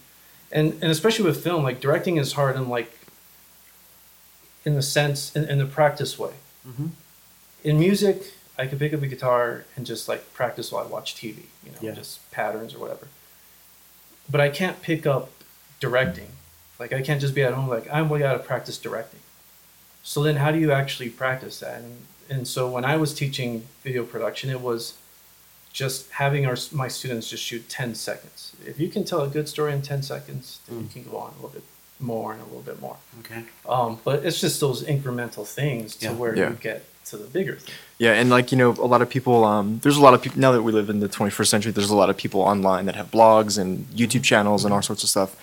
And, 0.52 0.74
and 0.82 0.86
especially 0.86 1.26
with 1.26 1.44
film, 1.44 1.62
like 1.62 1.80
directing 1.80 2.18
is 2.18 2.34
hard 2.34 2.56
in 2.56 2.70
like, 2.70 2.92
in 4.66 4.74
the 4.74 4.82
sense, 4.82 5.36
in, 5.36 5.48
in 5.48 5.60
the 5.60 5.66
practice 5.66 6.18
way. 6.18 6.32
Mm-hmm. 6.68 6.88
In 7.64 7.80
music, 7.80 8.34
I 8.58 8.66
could 8.66 8.80
pick 8.80 8.94
up 8.94 9.02
a 9.04 9.08
guitar 9.08 9.66
and 9.76 9.86
just 9.86 10.08
like 10.10 10.34
practice 10.34 10.72
while 10.72 10.84
I 10.84 10.88
watch 10.88 11.16
TV, 11.16 11.44
you 11.64 11.72
know, 11.72 11.78
Yeah. 11.82 11.92
just 11.92 12.30
patterns 12.32 12.74
or 12.74 12.80
whatever. 12.80 13.08
But 14.32 14.42
I 14.42 14.50
can't 14.50 14.82
pick 14.82 15.06
up 15.06 15.30
directing. 15.80 16.30
Like 16.80 16.94
I 16.94 17.02
can't 17.02 17.22
just 17.22 17.36
be 17.36 17.44
at 17.44 17.54
home 17.54 17.68
like 17.68 17.88
I'm 17.92 18.10
way 18.10 18.24
out 18.24 18.36
of 18.36 18.46
practice 18.46 18.78
directing. 18.78 19.20
So 20.02 20.24
then 20.24 20.38
how 20.38 20.52
do 20.52 20.60
you 20.60 20.72
actually 20.72 21.10
practice 21.10 21.60
that? 21.60 21.82
And, 21.82 22.02
and 22.30 22.48
so 22.48 22.70
when 22.70 22.86
I 22.86 22.96
was 22.96 23.14
teaching 23.14 23.66
video 23.84 24.04
production, 24.06 24.50
it 24.50 24.62
was 24.62 24.94
just 25.72 26.10
having 26.12 26.46
our 26.46 26.58
my 26.72 26.88
students 26.88 27.30
just 27.30 27.44
shoot 27.44 27.70
10 27.70 27.96
seconds. 27.96 28.54
If 28.66 28.80
you 28.80 28.90
can 28.90 29.04
tell 29.04 29.22
a 29.22 29.28
good 29.28 29.48
story 29.48 29.74
in 29.74 29.82
10 29.82 30.04
seconds, 30.04 30.60
then 30.68 30.80
you 30.80 30.86
Mm. 30.86 30.94
can 30.94 31.04
go 31.12 31.18
on 31.18 31.32
a 31.32 31.36
little 31.36 31.50
bit 31.50 31.64
more 32.00 32.34
and 32.34 32.42
a 32.42 32.46
little 32.46 32.62
bit 32.62 32.80
more. 32.82 32.98
Okay. 33.20 33.44
Um, 33.68 34.00
but 34.04 34.26
it's 34.26 34.40
just 34.40 34.60
those 34.60 34.84
incremental 34.84 35.46
things 35.46 35.96
to 35.98 36.06
Yeah. 36.06 36.12
where 36.14 36.36
Yeah. 36.36 36.50
you 36.50 36.58
get 36.62 36.86
to 37.06 37.18
the 37.18 37.26
bigger 37.26 37.56
thing. 37.56 37.74
Yeah, 37.98 38.14
and 38.14 38.30
like 38.30 38.52
you 38.52 38.58
know, 38.58 38.72
a 38.72 38.86
lot 38.94 39.02
of 39.02 39.10
people. 39.10 39.44
Um, 39.44 39.80
there's 39.84 39.98
a 39.98 40.02
lot 40.02 40.14
of 40.14 40.22
people 40.22 40.40
now 40.40 40.52
that 40.52 40.62
we 40.64 40.72
live 40.72 40.90
in 40.90 41.00
the 41.02 41.10
21st 41.10 41.50
century. 41.50 41.72
There's 41.72 41.90
a 41.90 41.96
lot 41.96 42.10
of 42.10 42.18
people 42.18 42.42
online 42.42 42.86
that 42.86 42.96
have 42.96 43.10
blogs 43.12 43.58
and 43.58 43.86
YouTube 43.96 44.24
channels 44.24 44.64
and 44.66 44.74
all 44.74 44.82
sorts 44.82 45.04
of 45.04 45.10
stuff. 45.10 45.36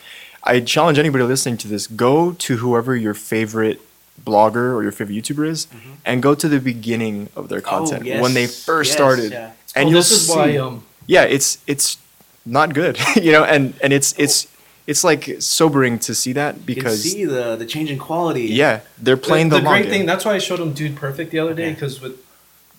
I 0.44 0.60
challenge 0.60 0.98
anybody 0.98 1.24
listening 1.24 1.56
to 1.58 1.68
this: 1.68 1.86
go 1.86 2.32
to 2.32 2.56
whoever 2.58 2.94
your 2.96 3.14
favorite 3.14 3.80
blogger 4.24 4.72
or 4.74 4.82
your 4.82 4.92
favorite 4.92 5.16
YouTuber 5.16 5.46
is, 5.46 5.66
and 6.04 6.22
go 6.22 6.34
to 6.34 6.48
the 6.48 6.58
beginning 6.60 7.28
of 7.36 7.48
their 7.50 7.60
content 7.60 8.02
Mm-hmm. 8.04 8.12
Oh, 8.12 8.14
yes, 8.14 8.22
when 8.22 8.34
they 8.34 8.46
first 8.46 8.88
yes, 8.90 8.96
started, 8.96 9.32
yeah. 9.32 9.50
And 9.76 9.84
Well, 9.84 9.92
you'll 9.92 10.00
this 10.00 10.10
is 10.10 10.26
see. 10.26 10.34
why 10.36 10.56
um, 10.56 10.82
yeah, 11.06 11.22
it's 11.24 11.58
it's 11.66 11.98
not 12.44 12.74
good, 12.74 12.98
you 13.16 13.32
know, 13.32 13.44
and 13.44 13.74
and 13.82 13.92
it's 13.92 14.14
it's 14.18 14.48
it's 14.86 15.02
like 15.04 15.36
sobering 15.40 15.98
to 16.00 16.14
see 16.14 16.32
that 16.32 16.64
because 16.64 17.04
You 17.04 17.10
can 17.10 17.18
see 17.18 17.24
the 17.36 17.56
the 17.56 17.66
change 17.66 17.90
in 17.90 17.98
quality. 17.98 18.46
yeah, 18.46 18.80
they're 18.98 19.16
playing 19.16 19.48
the, 19.50 19.58
the, 19.58 19.62
long 19.64 19.74
great 19.74 19.82
game. 19.84 19.92
thing. 19.92 20.06
That's 20.06 20.24
why 20.24 20.34
I 20.34 20.38
showed 20.38 20.60
them 20.60 20.72
Dude 20.72 20.96
Perfect 20.96 21.30
the 21.30 21.38
other 21.38 21.54
day 21.54 21.66
Okay. 21.66 21.74
because 21.74 22.00
with 22.00 22.14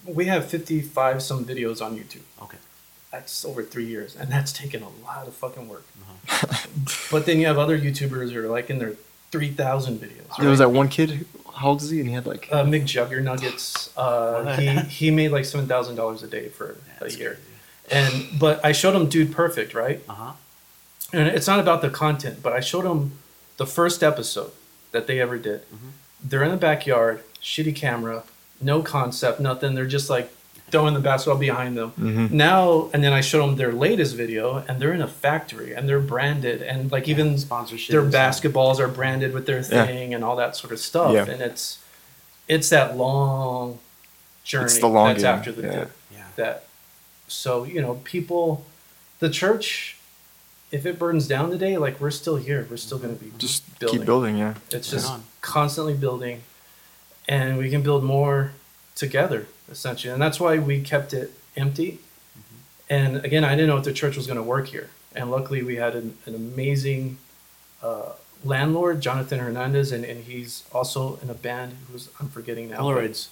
we 0.06 0.26
have 0.26 0.46
55 0.46 1.22
some 1.22 1.44
videos 1.46 1.82
on 1.86 1.98
YouTube. 1.98 2.24
Okay. 2.42 2.58
That's 3.12 3.44
over 3.46 3.62
three 3.64 3.86
years, 3.86 4.16
and 4.16 4.32
that's 4.32 4.52
taken 4.54 4.82
a 4.84 4.90
lot 5.06 5.28
of 5.28 5.34
fucking 5.34 5.68
work. 5.68 5.86
Uh-huh. 6.02 6.68
but 7.12 7.26
then 7.26 7.40
you 7.40 7.48
have 7.48 7.58
other 7.58 7.78
YouTubers 7.78 8.32
who 8.32 8.40
are 8.44 8.48
like 8.58 8.70
in 8.70 8.80
their 8.80 8.94
3,000 9.32 10.00
videos. 10.00 10.38
There 10.40 10.50
was 10.50 10.60
that 10.60 10.72
one 10.72 10.88
kid. 10.88 11.26
How 11.58 11.70
old 11.70 11.82
is 11.82 11.90
he? 11.90 12.00
And 12.00 12.08
he 12.10 12.16
had 12.16 12.26
like 12.28 12.48
uh, 12.52 12.64
McJuggerNuggets. 12.64 13.90
Uh, 13.98 14.56
he 14.58 14.68
he 15.06 15.12
made 15.12 15.30
like 15.32 15.46
seven 15.46 15.68
thousand 15.68 15.96
dollars 15.96 16.24
a 16.24 16.28
day 16.28 16.50
for 16.50 16.78
That's 17.00 17.16
a 17.16 17.18
year, 17.20 17.40
crazy. 17.90 18.00
and 18.32 18.40
but 18.40 18.64
I 18.64 18.72
showed 18.72 18.96
him 18.96 19.08
Dude 19.10 19.32
Perfect, 19.32 19.74
right? 19.74 20.02
Uh 20.10 20.14
huh. 20.14 20.32
and 21.14 21.28
it's 21.28 21.48
not 21.48 21.60
about 21.60 21.82
the 21.82 21.90
content, 21.90 22.44
but 22.44 22.54
I 22.54 22.60
showed 22.60 22.86
him 22.86 23.14
the 23.58 23.66
first 23.66 24.04
episode 24.04 24.52
that 24.92 25.08
they 25.08 25.20
ever 25.20 25.38
did. 25.38 25.62
Mhm. 25.72 25.92
They're 26.24 26.44
in 26.44 26.52
the 26.52 26.58
backyard, 26.58 27.24
shitty 27.42 27.76
camera, 27.76 28.24
no 28.62 28.82
concept, 28.82 29.40
nothing. 29.40 29.74
They're 29.76 29.86
just 29.88 30.10
like 30.10 30.32
throwing 30.70 30.94
the 30.94 31.00
basketball 31.00 31.40
behind 31.40 31.78
them. 31.78 31.94
Mhm. 31.98 32.32
Now, 32.32 32.90
and 32.94 33.02
then 33.04 33.14
I 33.14 33.22
showed 33.22 33.42
them 33.48 33.56
their 33.56 33.72
latest 33.72 34.16
video, 34.16 34.64
and 34.68 34.82
they're 34.82 34.92
in 34.94 35.02
a 35.02 35.08
factory 35.08 35.74
and 35.74 35.88
they're 35.88 36.00
branded, 36.02 36.62
and 36.62 36.92
like 36.92 37.08
even 37.08 37.38
sponsorship. 37.38 37.92
their 37.92 38.02
and 38.02 38.12
stuff. 38.12 38.42
basketballs 38.42 38.80
are 38.80 38.88
branded 38.90 39.34
with 39.34 39.46
their 39.46 39.60
Yeah. 39.60 39.86
thing 39.86 40.14
and 40.14 40.24
all 40.26 40.36
that 40.36 40.56
sort 40.58 40.74
of 40.74 40.80
stuff. 40.80 41.14
Yeah. 41.14 41.26
And 41.26 41.42
it's 41.42 41.80
it's 42.50 42.70
that 42.70 42.96
long 42.98 43.80
journey 44.46 44.66
It's 44.66 44.80
the 44.80 44.88
long 44.88 45.08
that's 45.10 45.24
game, 45.24 45.34
after 45.34 45.52
the 45.52 45.62
yeah. 45.64 45.72
dip 45.72 45.92
Yeah. 46.14 46.24
that 46.38 46.64
so 47.28 47.64
you 47.66 47.82
know 47.82 48.00
people 48.06 48.66
the 49.20 49.30
church 49.30 49.98
if 50.72 50.86
it 50.86 50.98
burns 51.00 51.28
down 51.28 51.50
today 51.50 51.78
like 51.78 52.00
we're 52.00 52.12
still 52.12 52.36
here 52.38 52.66
we're 52.70 52.78
still 52.78 52.98
going 53.00 53.18
to 53.18 53.22
be 53.24 53.32
just 53.38 53.64
building. 53.80 54.00
keep 54.00 54.06
building. 54.06 54.38
Yeah. 54.38 54.54
it's 54.72 54.74
Right 54.92 54.98
just 55.00 55.12
on. 55.12 55.24
constantly 55.42 55.94
building 55.94 56.42
and 57.28 57.58
we 57.58 57.70
can 57.70 57.82
build 57.82 58.04
more 58.04 58.52
together 58.98 59.48
essentially 59.72 60.12
and 60.12 60.22
that's 60.22 60.40
why 60.40 60.58
we 60.58 60.82
kept 60.82 61.14
it 61.14 61.32
empty 61.56 62.00
and 62.90 63.18
again 63.24 63.44
i 63.44 63.52
didn't 63.52 63.68
know 63.68 63.78
if 63.78 63.84
the 63.84 63.94
church 63.94 64.18
was 64.18 64.28
going 64.28 64.38
to 64.38 64.44
work 64.44 64.68
here 64.68 64.90
and 65.16 65.32
luckily 65.32 65.64
we 65.64 65.76
had 65.76 65.96
an, 65.96 66.18
an 66.26 66.36
amazing 66.36 67.18
uh, 67.82 68.14
landlord, 68.44 69.02
Jonathan 69.02 69.40
Hernandez, 69.40 69.92
and, 69.92 70.06
and 70.06 70.24
he's 70.24 70.64
also 70.72 71.20
in 71.22 71.30
a 71.30 71.34
band 71.34 71.76
who's 71.92 72.10
I'm 72.20 72.30
forgetting 72.30 72.70
now. 72.70 72.80
Polaroids. 72.80 73.30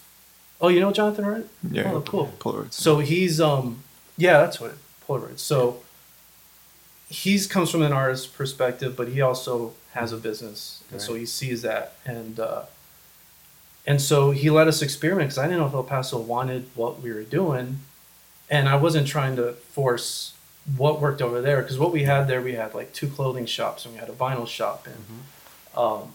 Oh, 0.61 0.69
you 0.69 0.79
know 0.79 0.91
Jonathan 0.91 1.25
Hernandez? 1.25 1.49
Yeah. 1.69 1.91
Oh, 1.93 2.01
cool. 2.01 2.33
Polaroids. 2.39 2.73
So 2.73 2.99
he's 2.99 3.39
um 3.39 3.83
yeah, 4.17 4.39
that's 4.39 4.59
what 4.59 4.71
it, 4.71 4.77
Polaroid. 5.07 5.39
So 5.39 5.81
he's 7.09 7.47
comes 7.47 7.69
from 7.69 7.81
an 7.81 7.93
artist 7.93 8.35
perspective, 8.35 8.95
but 8.95 9.09
he 9.09 9.21
also 9.21 9.73
has 9.93 10.11
a 10.11 10.17
business, 10.17 10.83
and 10.91 11.01
so 11.01 11.13
he 11.13 11.25
sees 11.25 11.61
that, 11.61 11.95
and 12.05 12.39
uh, 12.39 12.63
and 13.87 14.01
so 14.01 14.31
he 14.31 14.49
let 14.49 14.67
us 14.67 14.81
experiment 14.81 15.29
because 15.29 15.37
I 15.37 15.43
didn't 15.43 15.59
know 15.59 15.67
if 15.67 15.73
El 15.73 15.83
Paso 15.83 16.19
wanted 16.19 16.67
what 16.75 17.01
we 17.01 17.11
were 17.11 17.23
doing, 17.23 17.79
and 18.49 18.67
I 18.67 18.75
wasn't 18.75 19.07
trying 19.07 19.35
to 19.35 19.53
force 19.53 20.33
what 20.77 20.99
worked 20.99 21.21
over 21.21 21.41
there 21.41 21.61
because 21.61 21.77
what 21.77 21.91
we 21.91 22.03
had 22.03 22.27
there 22.27 22.41
we 22.41 22.53
had 22.53 22.73
like 22.73 22.91
two 22.91 23.07
clothing 23.07 23.45
shops 23.45 23.85
and 23.85 23.93
we 23.93 23.99
had 23.99 24.09
a 24.09 24.13
vinyl 24.13 24.47
shop 24.47 24.87
and 24.87 25.05
um, 25.77 26.13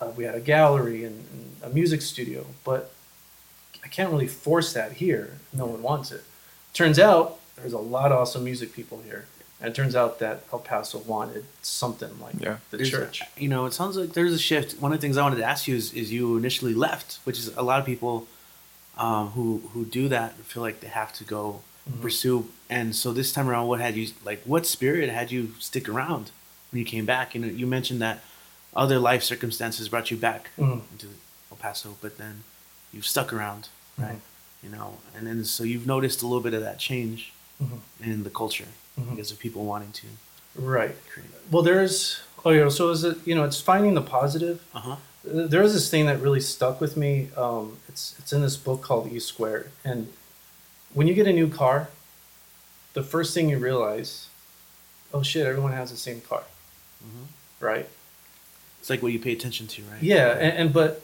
uh, 0.00 0.10
we 0.16 0.24
had 0.24 0.34
a 0.34 0.40
gallery 0.40 1.04
and, 1.04 1.26
and 1.32 1.56
a 1.62 1.68
music 1.68 2.02
studio, 2.02 2.46
but 2.64 2.90
I 3.82 3.88
can't 3.88 4.10
really 4.10 4.26
force 4.26 4.72
that 4.72 4.92
here. 4.92 5.38
No 5.52 5.66
one 5.66 5.82
wants 5.82 6.10
it. 6.10 6.24
Turns 6.72 6.98
out 6.98 7.38
there's 7.56 7.72
a 7.72 7.78
lot 7.78 8.12
of 8.12 8.18
awesome 8.18 8.44
music 8.44 8.72
people 8.72 9.02
here, 9.04 9.26
and 9.64 9.72
it 9.72 9.74
turns 9.74 9.96
out 9.96 10.18
that 10.18 10.42
El 10.52 10.58
Paso 10.58 10.98
wanted 10.98 11.44
something 11.62 12.20
like 12.20 12.34
Yeah. 12.38 12.58
the 12.70 12.76
There's- 12.76 12.90
church. 12.90 13.22
You 13.38 13.48
know, 13.48 13.64
it 13.64 13.72
sounds 13.72 13.96
like 13.96 14.12
there's 14.12 14.34
a 14.34 14.38
shift. 14.38 14.78
One 14.80 14.92
of 14.92 14.98
the 14.98 15.02
things 15.04 15.16
I 15.16 15.22
wanted 15.22 15.36
to 15.36 15.44
ask 15.44 15.66
you 15.66 15.74
is, 15.74 15.92
is 15.94 16.12
you 16.12 16.36
initially 16.36 16.74
left, 16.74 17.18
which 17.24 17.38
is 17.38 17.48
a 17.56 17.62
lot 17.62 17.80
of 17.80 17.86
people 17.86 18.26
um, 18.96 19.30
who 19.30 19.46
who 19.72 19.84
do 19.84 20.08
that 20.08 20.34
feel 20.52 20.62
like 20.62 20.78
they 20.80 20.86
have 20.86 21.12
to 21.14 21.24
go 21.24 21.62
Mhm. 21.90 22.00
pursue. 22.02 22.48
And 22.70 22.94
so 22.94 23.12
this 23.12 23.32
time 23.32 23.48
around, 23.48 23.66
what 23.66 23.80
had 23.80 23.96
you 23.96 24.06
like? 24.24 24.42
What 24.44 24.66
spirit 24.66 25.08
had 25.10 25.32
you 25.32 25.54
stick 25.58 25.88
around 25.88 26.30
when 26.70 26.78
you 26.78 26.84
came 26.84 27.04
back? 27.04 27.34
You 27.34 27.40
know, 27.40 27.48
you 27.48 27.66
mentioned 27.66 28.00
that 28.02 28.22
other 28.76 28.98
life 29.00 29.22
circumstances 29.24 29.88
brought 29.88 30.10
you 30.12 30.16
back 30.16 30.50
Mhm. 30.58 30.82
into 30.92 31.08
El 31.50 31.56
Paso, 31.56 31.96
but 32.02 32.18
then 32.18 32.44
you've 32.92 33.06
stuck 33.06 33.32
around, 33.32 33.68
right? 33.98 34.16
Mhm. 34.20 34.64
You 34.64 34.70
know, 34.76 34.98
and 35.16 35.26
then 35.26 35.44
so 35.44 35.64
you've 35.64 35.86
noticed 35.86 36.22
a 36.22 36.26
little 36.26 36.42
bit 36.48 36.54
of 36.54 36.62
that 36.62 36.78
change 36.78 37.32
Mhm. 37.62 37.80
in 38.00 38.22
the 38.24 38.30
culture. 38.30 38.68
Because 38.96 39.30
of 39.30 39.38
people 39.38 39.64
wanting 39.64 39.92
to 39.92 40.06
Right. 40.56 40.94
create. 41.12 41.28
Well, 41.50 41.62
there's 41.62 42.20
oh 42.44 42.50
yeah. 42.50 42.68
So 42.68 42.90
is 42.90 43.02
it 43.04 43.18
you 43.26 43.34
know 43.34 43.44
it's 43.44 43.60
finding 43.60 43.94
the 43.94 44.02
positive. 44.02 44.62
Uh 44.74 44.80
huh. 44.80 44.96
there 45.24 45.62
was 45.62 45.72
this 45.72 45.90
thing 45.90 46.06
that 46.06 46.20
really 46.20 46.40
stuck 46.40 46.80
with 46.80 46.96
me. 46.96 47.28
Um, 47.36 47.78
it's 47.88 48.14
it's 48.18 48.32
in 48.32 48.40
this 48.42 48.56
book 48.56 48.82
called 48.82 49.10
E 49.10 49.18
Squared, 49.18 49.70
and 49.84 50.12
when 50.92 51.06
you 51.08 51.14
get 51.14 51.26
a 51.26 51.32
new 51.32 51.48
car, 51.48 51.88
the 52.92 53.02
first 53.02 53.34
thing 53.34 53.48
you 53.48 53.58
realize, 53.58 54.28
oh 55.12 55.22
shit, 55.22 55.44
everyone 55.46 55.72
has 55.72 55.90
the 55.90 55.96
same 55.96 56.20
car, 56.20 56.44
Mhm. 57.04 57.26
right? 57.58 57.88
It's 58.80 58.90
like 58.90 59.02
what 59.02 59.12
you 59.12 59.18
pay 59.18 59.32
attention 59.32 59.66
to, 59.66 59.82
right? 59.90 60.02
Yeah, 60.02 60.28
and, 60.32 60.56
and 60.58 60.72
but 60.72 61.02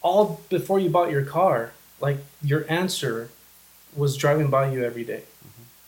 all 0.00 0.40
before 0.48 0.78
you 0.78 0.88
bought 0.88 1.10
your 1.10 1.24
car, 1.24 1.72
like 2.00 2.18
your 2.42 2.64
answer 2.70 3.28
was 3.94 4.16
driving 4.16 4.48
by 4.48 4.70
you 4.72 4.82
every 4.82 5.04
day, 5.04 5.24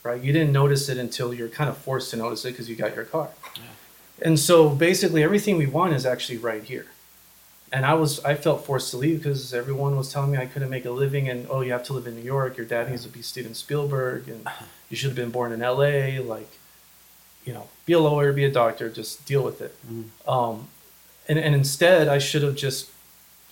right? 0.05 0.23
You 0.23 0.33
didn't 0.33 0.53
notice 0.53 0.89
it 0.89 0.99
until 0.99 1.35
you're 1.35 1.49
kind 1.49 1.69
of 1.69 1.77
forced 1.77 2.11
to 2.11 2.17
notice 2.17 2.45
it 2.45 2.53
because 2.53 2.69
you 2.69 2.77
got 2.77 2.95
your 2.95 3.07
car. 3.07 3.31
And 4.23 4.39
so 4.39 4.69
basically 4.69 5.25
everything 5.25 5.57
we 5.59 5.67
want 5.67 5.95
is 5.95 6.07
actually 6.07 6.39
right 6.39 6.63
here. 6.63 6.87
And 7.73 7.85
I 7.85 7.95
was 7.95 8.25
I 8.25 8.37
felt 8.37 8.65
forced 8.65 8.93
to 8.93 8.97
leave 8.99 9.19
because 9.25 9.53
everyone 9.53 9.97
was 9.97 10.13
telling 10.13 10.31
me 10.31 10.39
I 10.39 10.47
couldn't 10.47 10.71
make 10.71 10.85
a 10.85 10.93
living 10.93 11.29
and 11.29 11.49
oh 11.51 11.63
you 11.63 11.73
have 11.73 11.83
to 11.85 11.93
live 11.93 12.07
in 12.07 12.15
New 12.15 12.23
York, 12.23 12.57
your 12.57 12.67
dad 12.67 12.89
needs 12.89 13.03
to 13.03 13.09
be 13.09 13.23
Steven 13.23 13.55
Spielberg 13.55 14.29
and 14.29 14.47
you 14.89 14.97
should 14.97 15.09
have 15.09 15.17
been 15.17 15.31
born 15.31 15.51
in 15.51 15.59
LA, 15.59 16.23
like 16.23 16.51
you 17.45 17.53
know, 17.53 17.69
be 17.85 17.93
a 17.95 17.99
lawyer, 17.99 18.33
be 18.33 18.45
a 18.45 18.51
doctor, 18.51 18.89
just 18.89 19.27
deal 19.27 19.43
with 19.43 19.61
it. 19.61 19.75
Mhm. 19.87 20.05
Um, 20.29 20.69
and, 21.29 21.39
and 21.39 21.55
instead 21.55 22.07
I 22.07 22.19
should 22.19 22.43
have 22.43 22.55
just 22.55 22.91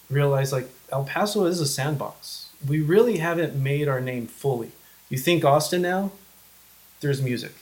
realized 0.08 0.52
like 0.52 0.68
El 0.92 1.04
Paso 1.04 1.44
is 1.46 1.60
a 1.60 1.66
sandbox. 1.66 2.50
We 2.66 2.80
really 2.80 3.16
haven't 3.18 3.56
made 3.56 3.88
our 3.88 4.00
name 4.00 4.28
fully. 4.28 4.70
You 5.08 5.18
think 5.18 5.44
Austin 5.44 5.82
now? 5.82 6.12
There's 7.02 7.20
music. 7.20 7.52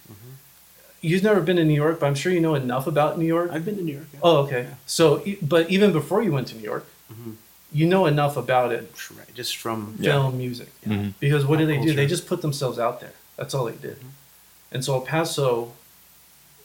You've 1.01 1.23
never 1.23 1.41
been 1.41 1.57
to 1.57 1.65
New 1.65 1.75
York, 1.75 1.99
but 1.99 2.07
I'm 2.07 2.15
sure 2.15 2.31
you 2.31 2.41
know 2.41 2.55
enough 2.55 2.87
about 2.87 3.19
New 3.19 3.25
York. 3.27 3.51
I've 3.53 3.65
been 3.65 3.77
to 3.77 3.83
New 3.83 3.95
York. 3.95 4.07
yeah. 4.13 4.21
Oh, 4.23 4.37
okay. 4.45 4.67
So, 4.87 5.23
e- 5.25 5.39
but 5.41 5.71
even 5.71 5.93
before 5.93 6.23
you 6.23 6.31
went 6.31 6.47
to 6.49 6.57
New 6.57 6.63
York, 6.63 6.87
Mhm. 7.11 7.37
you 7.73 7.87
know 7.87 8.05
enough 8.05 8.37
about 8.37 8.71
it, 8.71 8.93
Right, 9.17 9.35
just 9.35 9.57
from 9.57 9.95
Yeah. 9.99 10.13
film, 10.13 10.37
music. 10.37 10.69
Mhm. 10.87 11.15
Because 11.19 11.47
what 11.47 11.57
Pop 11.59 11.67
did 11.67 11.69
they 11.71 11.83
do? 11.87 11.95
They 11.95 12.07
just 12.07 12.27
put 12.27 12.43
themselves 12.43 12.79
out 12.79 13.01
there. 13.01 13.15
That's 13.37 13.55
all 13.55 13.65
they 13.65 13.77
did. 13.89 13.97
Mm-hmm. 13.99 14.73
And 14.73 14.85
so 14.85 14.93
El 14.97 15.01
Paso 15.01 15.73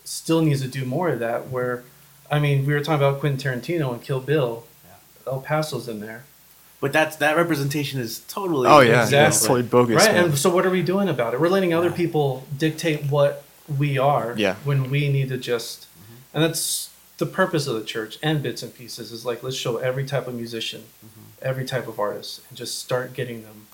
still 0.03 0.41
needs 0.41 0.61
to 0.61 0.67
do 0.67 0.83
more 0.83 1.07
of 1.09 1.19
that. 1.19 1.49
Where, 1.49 1.83
I 2.29 2.39
mean, 2.39 2.65
we 2.65 2.73
were 2.73 2.81
talking 2.81 3.01
about 3.07 3.21
Quentin 3.21 3.39
Tarantino 3.39 3.93
and 3.93 4.01
Kill 4.03 4.19
Bill. 4.19 4.65
El 5.25 5.39
Paso's 5.39 5.87
in 5.87 6.01
there, 6.01 6.25
But 6.85 6.93
that's 6.93 7.15
that 7.15 7.35
representation 7.35 7.99
is 7.99 8.19
totally. 8.27 8.67
Oh 8.69 8.79
yeah, 8.81 9.01
Exactly. 9.05 9.17
that's 9.17 9.41
totally 9.41 9.63
bogus. 9.63 9.95
right? 10.05 10.13
man. 10.13 10.25
And 10.25 10.37
so, 10.37 10.53
what 10.53 10.67
are 10.67 10.69
we 10.69 10.83
doing 10.83 11.09
about 11.09 11.33
it? 11.33 11.39
We're 11.41 11.49
letting 11.49 11.73
other 11.73 11.89
Yeah. 11.89 11.95
people 11.95 12.45
dictate 12.55 13.05
what 13.05 13.43
we 13.81 13.97
are. 13.97 14.35
Yeah. 14.37 14.53
When 14.63 14.91
we 14.91 15.09
need 15.09 15.29
to 15.29 15.37
just, 15.39 15.87
Mm-hmm. 15.87 16.13
and 16.35 16.43
that's 16.43 16.91
the 17.17 17.25
purpose 17.25 17.65
of 17.65 17.73
the 17.79 17.83
church 17.83 18.19
and 18.21 18.43
bits 18.43 18.61
and 18.61 18.71
pieces 18.75 19.11
is 19.11 19.25
like 19.25 19.41
let's 19.41 19.55
show 19.55 19.77
every 19.77 20.05
type 20.05 20.27
of 20.27 20.35
musician, 20.35 20.81
Mm-hmm. 21.03 21.21
every 21.49 21.65
type 21.65 21.87
of 21.87 21.99
artist, 21.99 22.41
and 22.49 22.55
just 22.55 22.77
start 22.77 23.13
getting 23.13 23.41
them 23.41 23.65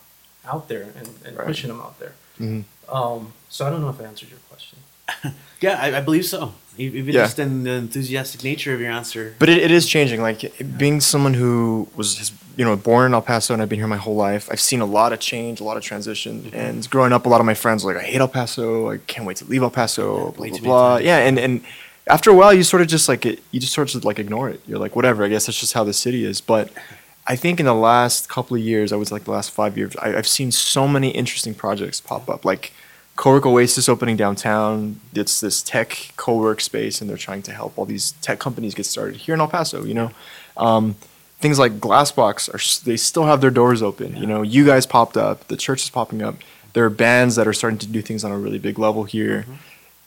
out 0.45 0.69
there 0.69 0.88
and, 0.97 1.10
and 1.26 1.36
Right. 1.38 1.47
pushing 1.47 1.67
them 1.67 1.82
out 1.82 2.00
there. 2.00 2.13
Mhm. 2.39 2.63
Um, 2.88 3.34
so 3.50 3.67
I 3.67 3.69
don't 3.69 3.82
know 3.82 3.89
if 3.89 4.00
I 4.00 4.06
answered 4.06 4.30
your 4.30 4.39
question. 4.50 4.78
Yeah, 5.60 5.78
I, 5.86 5.97
I 5.97 6.02
believe 6.02 6.26
so. 6.26 6.54
Even 6.78 7.14
Yeah. 7.14 7.24
just 7.24 7.38
in 7.40 7.64
the 7.64 7.72
enthusiastic 7.72 8.44
nature 8.44 8.74
of 8.74 8.80
your 8.80 8.92
answer. 8.92 9.36
But 9.40 9.50
it, 9.50 9.58
it 9.58 9.72
is 9.72 9.88
changing. 9.88 10.22
Like 10.22 10.54
being 10.78 11.02
someone 11.02 11.34
who 11.34 11.88
was, 11.96 12.32
you 12.56 12.64
know, 12.66 12.76
born 12.76 13.08
in 13.08 13.14
El 13.14 13.22
Paso 13.22 13.54
and 13.54 13.62
I've 13.62 13.70
been 13.70 13.80
here 13.80 13.88
my 13.88 13.98
whole 13.98 14.16
life. 14.16 14.48
I've 14.52 14.62
seen 14.62 14.82
a 14.82 14.86
lot 14.86 15.14
of 15.14 15.20
change, 15.20 15.60
a 15.60 15.64
lot 15.64 15.78
of 15.78 15.84
transition. 15.84 16.44
Mm-hmm. 16.44 16.56
And 16.56 16.90
growing 16.90 17.14
up, 17.14 17.26
a 17.26 17.30
lot 17.30 17.40
of 17.42 17.46
my 17.46 17.54
friends 17.54 17.84
were 17.84 17.94
like, 17.94 18.04
I 18.04 18.08
hate 18.08 18.22
El 18.22 18.28
Paso. 18.28 18.90
I 18.92 18.98
can't 18.98 19.26
wait 19.28 19.38
to 19.38 19.46
leave 19.46 19.64
El 19.64 19.70
Paso. 19.70 20.32
Blah 20.32 20.48
blah 20.50 20.60
blah. 20.60 20.98
Yeah, 20.98 21.18
and 21.18 21.38
and 21.38 21.62
after 22.08 22.32
a 22.32 22.34
while, 22.34 22.54
you 22.54 22.64
sort 22.64 22.82
of 22.82 22.88
just 22.88 23.08
like 23.08 23.26
it, 23.26 23.44
you 23.52 23.60
just 23.60 23.74
sort 23.74 23.94
of 23.94 24.04
like 24.06 24.18
ignore 24.18 24.50
it. 24.50 24.62
You're 24.66 24.80
like, 24.80 24.96
whatever. 24.96 25.24
I 25.24 25.28
guess 25.28 25.46
that's 25.46 25.60
just 25.60 25.74
how 25.74 25.84
the 25.84 25.94
city 25.94 26.26
is. 26.26 26.42
But 26.42 26.72
I 27.28 27.36
think 27.36 27.60
in 27.60 27.66
the 27.66 27.76
last 27.76 28.28
couple 28.30 28.58
of 28.58 28.64
years, 28.64 28.92
I 28.92 28.96
was 28.96 29.12
like 29.12 29.26
the 29.26 29.32
last 29.32 29.52
five 29.52 29.78
years, 29.78 29.96
I, 29.98 30.16
I've 30.16 30.28
seen 30.28 30.52
so 30.52 30.88
many 30.88 31.10
interesting 31.10 31.54
projects 31.54 32.02
pop 32.02 32.28
up. 32.30 32.44
Like 32.44 32.74
Cowork 33.15 33.45
Oasis 33.45 33.88
opening 33.88 34.15
downtown. 34.15 35.00
It's 35.13 35.41
this 35.41 35.62
tech 35.62 36.13
co-work 36.17 36.62
space, 36.62 37.02
and 37.02 37.10
they're 37.10 37.17
trying 37.17 37.43
to 37.43 37.54
help 37.54 37.78
all 37.78 37.86
these 37.86 38.13
tech 38.13 38.39
companies 38.39 38.74
get 38.74 38.86
started 38.86 39.17
here 39.17 39.36
in 39.36 39.41
El 39.41 39.47
Paso. 39.47 39.84
You 39.84 39.93
know, 39.93 40.12
um, 40.58 40.95
things 41.39 41.60
like 41.60 41.74
Glassbox 41.74 42.50
are 42.50 42.86
they 42.86 42.97
still 42.97 43.26
have 43.26 43.41
their 43.41 43.52
doors 43.52 43.82
open. 43.82 44.15
You 44.15 44.28
know, 44.28 44.41
you 44.41 44.65
guys 44.65 44.86
popped 44.86 45.17
up. 45.17 45.47
The 45.47 45.58
church 45.58 45.84
is 45.84 45.89
popping 45.89 46.21
up. 46.21 46.36
There 46.74 46.86
are 46.86 46.89
bands 46.89 47.36
that 47.36 47.47
are 47.47 47.54
starting 47.54 47.80
to 47.80 47.88
do 47.88 48.02
things 48.02 48.24
on 48.24 48.32
a 48.32 48.38
really 48.38 48.60
big 48.60 48.80
level 48.80 49.04
here. 49.04 49.45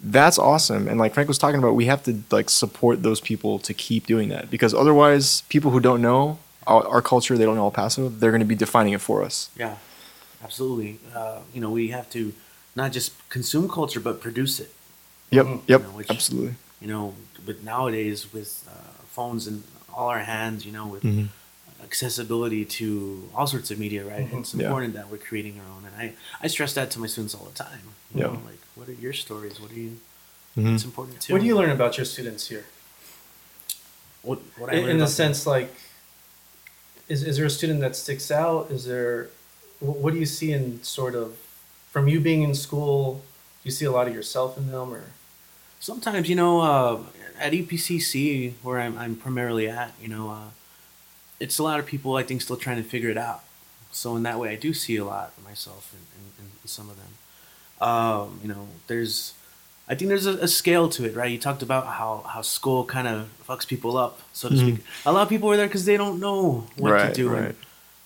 That's 0.01 0.39
awesome. 0.39 0.89
And 0.89 0.99
like 0.99 1.15
Frank 1.15 1.29
was 1.29 1.39
talking 1.39 1.59
about, 1.59 1.75
we 1.75 1.87
have 1.87 2.03
to 2.05 2.23
like 2.31 2.51
support 2.51 3.03
those 3.03 3.21
people 3.21 3.59
to 3.61 3.75
keep 3.75 4.07
doing 4.07 4.29
that 4.31 4.51
because 4.51 4.75
otherwise, 4.75 5.43
people 5.49 5.71
who 5.71 5.81
don't 5.81 6.03
know 6.03 6.39
our, 6.67 6.87
our 6.87 7.03
culture, 7.03 7.37
they 7.37 7.45
don't 7.45 7.57
know 7.57 7.65
El 7.65 7.71
Paso, 7.71 8.09
they're 8.09 8.31
going 8.31 8.41
to 8.41 8.47
be 8.47 8.55
defining 8.55 8.93
it 8.93 9.01
for 9.01 9.23
us. 9.23 9.51
Yeah, 9.57 9.77
absolutely. 10.43 10.99
Uh, 11.15 11.41
you 11.53 11.61
know, 11.61 11.71
we 11.71 11.89
have 11.89 12.09
to 12.11 12.33
not 12.77 12.93
just 12.93 13.13
consume 13.29 13.69
culture, 13.69 14.01
but 14.01 14.21
produce 14.21 14.61
it. 14.61 14.73
Yep. 15.31 15.47
Mhm. 15.47 15.61
Yep. 15.69 15.81
You 15.81 15.87
know, 15.87 15.93
which- 15.97 16.11
absolutely. 16.11 16.55
You 16.81 16.89
know, 16.89 17.15
but 17.47 17.63
nowadays 17.63 18.33
with 18.33 18.65
uh, 18.69 18.73
phones 19.17 19.47
in 19.47 19.65
all 19.93 20.09
our 20.09 20.21
hands, 20.21 20.65
you 20.67 20.73
know, 20.73 20.87
with 20.87 21.03
Mhm. 21.03 21.29
accessibility 21.83 22.65
to 22.65 23.29
all 23.35 23.47
sorts 23.47 23.71
of 23.71 23.79
media, 23.79 24.05
right? 24.05 24.27
Mhm. 24.31 24.41
It's 24.41 24.55
Yeah. 24.55 24.65
important 24.67 24.95
that 24.95 25.09
we're 25.11 25.19
creating 25.29 25.61
our 25.61 25.67
own. 25.77 25.85
And 25.87 25.95
I, 25.97 26.15
I 26.45 26.49
stress 26.49 26.73
that 26.75 26.91
to 26.93 26.99
my 26.99 27.07
students 27.07 27.35
all 27.35 27.45
the 27.47 27.59
time. 27.67 27.81
You 28.15 28.21
Yeah. 28.21 28.27
know, 28.29 28.41
like, 28.51 28.61
what 28.75 28.89
are 28.89 28.93
your 29.07 29.13
stories? 29.13 29.61
What 29.61 29.71
are 29.71 29.79
you? 29.87 29.99
Mhm. 30.57 30.75
It's 30.75 30.85
important 30.85 31.21
too. 31.21 31.33
What 31.33 31.41
do 31.43 31.47
you 31.47 31.57
learn 31.57 31.71
about 31.71 31.97
your 31.99 32.07
students 32.07 32.49
here? 32.49 32.65
What, 34.23 34.39
what 34.59 34.71
I 34.71 34.75
In, 34.75 34.79
in 34.79 34.85
the 34.85 34.91
about 34.95 34.99
them. 34.99 35.09
sense, 35.35 35.47
like, 35.47 35.71
is, 37.09 37.23
is 37.23 37.37
there 37.37 37.47
a 37.47 37.51
student 37.51 37.81
that 37.81 37.95
sticks 37.97 38.31
out? 38.31 38.71
Is 38.71 38.85
there, 38.87 39.29
what 39.81 40.13
do 40.15 40.19
you 40.19 40.27
see 40.27 40.53
in 40.53 40.83
sort 40.83 41.15
of, 41.15 41.37
from 41.95 42.09
you 42.09 42.19
being 42.19 42.43
in 42.43 42.57
school, 42.57 43.23
do 43.63 43.69
you 43.69 43.71
see 43.71 43.85
a 43.85 43.91
lot 43.93 44.09
of 44.09 44.15
yourself 44.15 44.59
in 44.59 44.67
them 44.73 44.93
or? 44.93 45.05
Sometimes, 45.79 46.29
you 46.29 46.35
know, 46.35 46.61
uh, 46.61 46.99
at 47.39 47.53
EPCC, 47.53 48.55
where 48.65 48.81
I'm, 48.81 48.99
I'm 48.99 49.15
primarily 49.15 49.69
at, 49.69 49.93
you 50.03 50.09
know, 50.09 50.29
uh, 50.29 50.49
it's 51.39 51.61
a 51.61 51.63
lot 51.63 51.79
of 51.79 51.87
people, 51.87 52.17
I 52.17 52.25
think, 52.25 52.43
still 52.43 52.57
trying 52.57 52.79
to 52.83 52.89
figure 52.95 53.11
it 53.11 53.17
out. 53.17 53.45
So 53.93 54.17
in 54.17 54.25
that 54.25 54.41
way, 54.41 54.49
I 54.51 54.57
do 54.57 54.75
see 54.75 54.97
a 54.97 55.05
lot 55.05 55.33
of 55.39 55.45
myself 55.45 55.95
in, 55.95 56.01
in, 56.21 56.51
in 56.63 56.69
some 56.69 56.91
of 56.91 56.97
them. 56.97 57.13
Um, 57.89 58.41
you 58.43 58.49
know, 58.49 58.67
there's, 58.89 59.35
I 59.89 59.95
think 59.95 60.09
there's 60.09 60.27
a, 60.27 60.33
a 60.39 60.49
scale 60.49 60.89
to 60.89 61.05
it, 61.05 61.15
right? 61.15 61.31
You 61.31 61.39
talked 61.39 61.63
about 61.63 61.87
how, 61.87 62.25
how 62.29 62.43
school 62.43 62.85
kind 62.85 63.07
of 63.07 63.29
fucks 63.47 63.69
people 63.69 63.97
up, 63.97 64.21
so 64.33 64.49
to 64.49 64.55
Mhm. 64.57 64.59
speak. 64.61 64.85
A 65.07 65.13
lot 65.13 65.23
of 65.23 65.29
people 65.29 65.49
are 65.53 65.57
there 65.57 65.69
because 65.69 65.85
they 65.85 65.97
don't 65.97 66.19
know 66.19 66.67
what 66.77 66.91
Right, 66.91 67.15
to 67.15 67.15
do. 67.23 67.33
and, 67.37 67.45
right. 67.47 67.55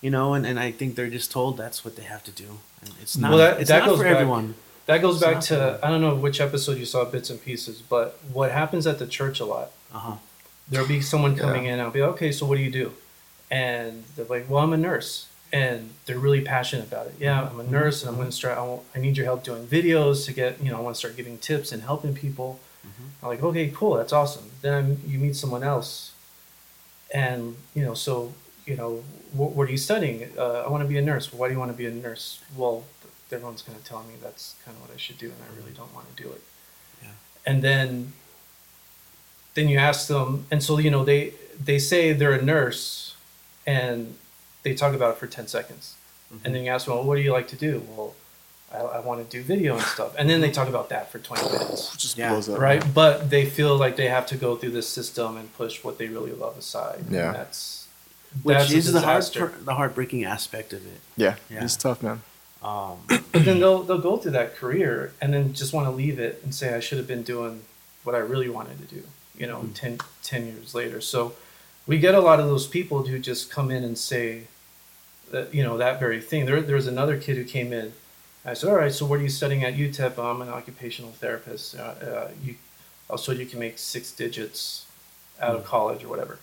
You 0.01 0.11
know, 0.11 0.35
and, 0.35 0.47
and 0.47 0.59
I 0.59 0.71
think 0.71 0.95
they're 0.95 1.11
just 1.11 1.31
told 1.31 1.57
that's 1.57 1.85
what 1.85 1.97
they 1.97 2.05
have 2.05 2.23
to 2.25 2.31
do. 2.31 2.61
And 2.83 2.93
it's 3.03 3.17
not, 3.17 3.31
Well, 3.31 3.39
that- 3.39 3.61
it's 3.61 3.69
that 3.71 3.81
not 3.81 3.89
goes 3.89 3.99
for 3.99 4.05
back- 4.05 4.15
everyone. 4.15 4.55
That 4.87 5.03
goes 5.03 5.17
It's 5.17 5.25
back 5.25 5.41
to 5.43 5.55
bad. 5.55 5.81
I 5.83 5.91
don't 5.91 6.01
know 6.01 6.15
which 6.15 6.41
episode 6.41 6.79
you 6.79 6.87
saw 6.87 7.05
bits 7.05 7.29
and 7.29 7.43
pieces, 7.43 7.83
but 7.83 8.19
what 8.33 8.53
happens 8.53 8.87
at 8.87 8.99
the 8.99 9.07
church 9.07 9.39
a 9.39 9.45
lot 9.45 9.71
Uh 9.95 9.99
huh. 9.99 10.15
there'll 10.71 10.89
be 10.89 11.03
someone 11.03 11.37
coming 11.37 11.67
Yeah. 11.67 11.75
in. 11.75 11.81
I'll 11.81 11.91
be 11.91 12.03
okay. 12.03 12.33
So 12.33 12.47
what 12.47 12.57
do 12.57 12.63
you 12.63 12.71
do? 12.71 12.93
And 13.51 14.05
they're 14.17 14.25
like, 14.27 14.49
well, 14.49 14.63
I'm 14.65 14.73
a 14.73 14.77
nurse, 14.79 15.27
and 15.53 15.91
they're 16.07 16.19
really 16.19 16.41
passionate 16.43 16.87
about 16.87 17.07
it. 17.07 17.15
Yeah, 17.19 17.41
I'm 17.51 17.61
a 17.61 17.63
mm-hmm. 17.63 17.73
nurse, 17.73 18.03
and 18.03 18.09
I'm 18.09 18.15
mm-hmm. 18.15 18.23
going 18.23 18.31
to 18.31 18.37
start. 18.37 18.57
I, 18.59 18.63
want, 18.63 18.83
I 18.95 18.99
need 18.99 19.17
your 19.17 19.27
help 19.27 19.43
doing 19.45 19.67
videos 19.67 20.25
to 20.27 20.33
get. 20.33 20.63
You 20.63 20.71
know, 20.71 20.79
I 20.79 20.81
want 20.81 20.95
to 20.97 20.99
start 20.99 21.17
giving 21.17 21.37
tips 21.39 21.73
and 21.73 21.83
helping 21.83 22.15
people. 22.15 22.61
Mm-hmm. 22.87 23.05
I'm 23.23 23.29
like, 23.29 23.43
okay, 23.43 23.71
cool, 23.75 23.95
that's 23.97 24.13
awesome. 24.13 24.51
Then 24.63 25.01
you 25.07 25.19
meet 25.19 25.37
someone 25.37 25.63
else, 25.63 26.13
and 27.13 27.57
you 27.75 27.85
know, 27.85 27.95
so 27.95 28.33
you 28.67 28.77
know, 28.77 28.91
wh- 28.99 29.18
what 29.33 29.69
are 29.69 29.71
you 29.71 29.77
studying? 29.79 30.31
Uh, 30.37 30.65
I 30.67 30.69
want 30.69 30.83
to 30.83 30.89
be 30.89 30.99
a 30.99 31.03
nurse. 31.03 31.33
Why 31.33 31.49
do 31.49 31.55
you 31.55 31.59
want 31.61 31.71
to 31.71 31.77
be 31.77 31.87
a 31.87 31.91
nurse? 31.91 32.41
Well, 32.57 32.85
everyone's 33.31 33.63
going 33.63 33.79
to 33.79 33.85
tell 33.85 34.03
me 34.05 34.15
that's 34.23 34.55
kind 34.65 34.77
of 34.77 34.83
what 34.83 34.91
I 34.95 34.99
should 34.99 35.19
do, 35.19 35.27
and 35.27 35.37
I 35.51 35.57
really 35.61 35.73
don't 35.73 35.93
want 35.95 36.15
to 36.17 36.23
do 36.23 36.31
it. 36.31 36.43
Yeah. 37.03 37.09
And 37.47 37.63
then, 37.63 38.13
then 39.55 39.69
you 39.69 39.79
ask 39.79 40.09
them, 40.09 40.47
and 40.51 40.63
so 40.63 40.79
you 40.79 40.91
know, 40.91 41.05
they 41.05 41.35
they 41.63 41.79
say 41.79 42.13
they're 42.13 42.33
a 42.33 42.43
nurse, 42.43 43.17
and 43.67 44.17
they 44.63 44.75
talk 44.75 44.95
about 44.95 45.11
it 45.15 45.19
for 45.19 45.27
ten 45.27 45.47
seconds, 45.49 45.95
and 46.45 46.55
then 46.55 46.65
you 46.65 46.71
ask 46.71 46.87
them, 46.87 46.95
well, 46.95 47.05
what 47.05 47.17
do 47.17 47.23
you 47.23 47.33
like 47.33 47.49
to 47.49 47.57
do? 47.57 47.83
Well, 47.97 48.15
I, 48.73 48.79
I 48.79 49.01
want 49.01 49.29
to 49.29 49.37
do 49.37 49.43
video 49.43 49.75
and 49.75 49.83
stuff, 49.83 50.15
and 50.19 50.29
then 50.31 50.41
they 50.41 50.51
talk 50.51 50.69
about 50.69 50.89
that 50.91 51.11
for 51.11 51.19
twenty 51.19 51.49
minutes 51.51 51.97
Just 51.97 52.17
Yeah. 52.19 52.31
blows 52.31 52.49
up. 52.49 52.59
right? 52.61 52.83
But 52.95 53.31
they 53.31 53.45
feel 53.47 53.77
like 53.77 53.97
they 53.97 54.09
have 54.09 54.27
to 54.29 54.37
go 54.37 54.57
through 54.57 54.71
this 54.73 54.89
system 54.89 55.37
and 55.37 55.53
push 55.57 55.83
what 55.85 55.99
they 55.99 56.07
really 56.07 56.33
love 56.33 56.57
aside. 56.57 57.01
And 57.01 57.13
Yeah. 57.13 57.33
that's 57.33 57.88
Which 58.43 58.71
is 58.71 58.93
the 58.93 59.01
heart 59.01 59.33
the 59.65 59.75
heartbreaking 59.75 60.25
aspect 60.25 60.73
of 60.73 60.85
it. 60.87 61.01
Yeah, 61.17 61.37
Yeah. 61.51 61.65
it's 61.65 61.77
tough, 61.77 62.03
man. 62.03 62.23
Um, 62.63 62.99
But 63.33 63.45
then 63.45 63.61
they'll 63.61 63.83
they'll 63.83 63.99
go 64.11 64.17
through 64.17 64.33
that 64.33 64.57
career 64.57 65.13
and 65.21 65.33
then 65.33 65.53
just 65.53 65.73
want 65.73 65.87
to 65.87 65.91
leave 65.91 66.19
it 66.19 66.41
and 66.45 66.55
say 66.55 66.75
I 66.75 66.81
should 66.81 66.99
have 66.99 67.07
been 67.07 67.23
doing 67.23 67.63
what 68.05 68.15
I 68.15 68.19
really 68.19 68.49
wanted 68.49 68.79
to 68.89 68.95
do. 68.95 69.03
You 69.37 69.47
know, 69.47 69.61
Mhm. 69.61 69.75
ten, 69.75 69.99
10 70.23 70.47
years 70.47 70.75
later. 70.75 71.01
So 71.01 71.35
we 71.87 71.99
get 71.99 72.15
a 72.15 72.21
lot 72.21 72.41
of 72.41 72.47
those 72.47 72.67
people 72.67 73.07
who 73.07 73.19
just 73.19 73.51
come 73.51 73.71
in 73.71 73.85
and 73.85 73.97
say 73.97 74.45
that 75.31 75.55
you 75.55 75.63
know 75.63 75.77
that 75.79 75.99
very 76.01 76.21
thing. 76.21 76.47
There 76.47 76.61
there 76.61 76.77
was 76.77 76.87
another 76.87 77.17
kid 77.19 77.37
who 77.37 77.45
came 77.45 77.73
in. 77.73 77.93
I 78.45 78.55
said, 78.55 78.71
all 78.71 78.77
right, 78.77 78.93
so 78.93 79.05
what 79.05 79.19
are 79.21 79.23
you 79.23 79.29
studying 79.29 79.63
at 79.65 79.75
UTEP? 79.75 80.17
I'm 80.19 80.41
an 80.41 80.49
occupational 80.49 81.11
therapist. 81.13 81.77
Uh, 81.77 81.83
uh, 81.83 82.29
you, 82.43 82.55
also, 83.11 83.33
you 83.33 83.45
can 83.45 83.59
make 83.59 83.79
six 83.79 84.11
digits 84.11 84.87
out 85.41 85.55
of 85.55 85.65
college 85.65 86.03
or 86.05 86.09
whatever. 86.09 86.39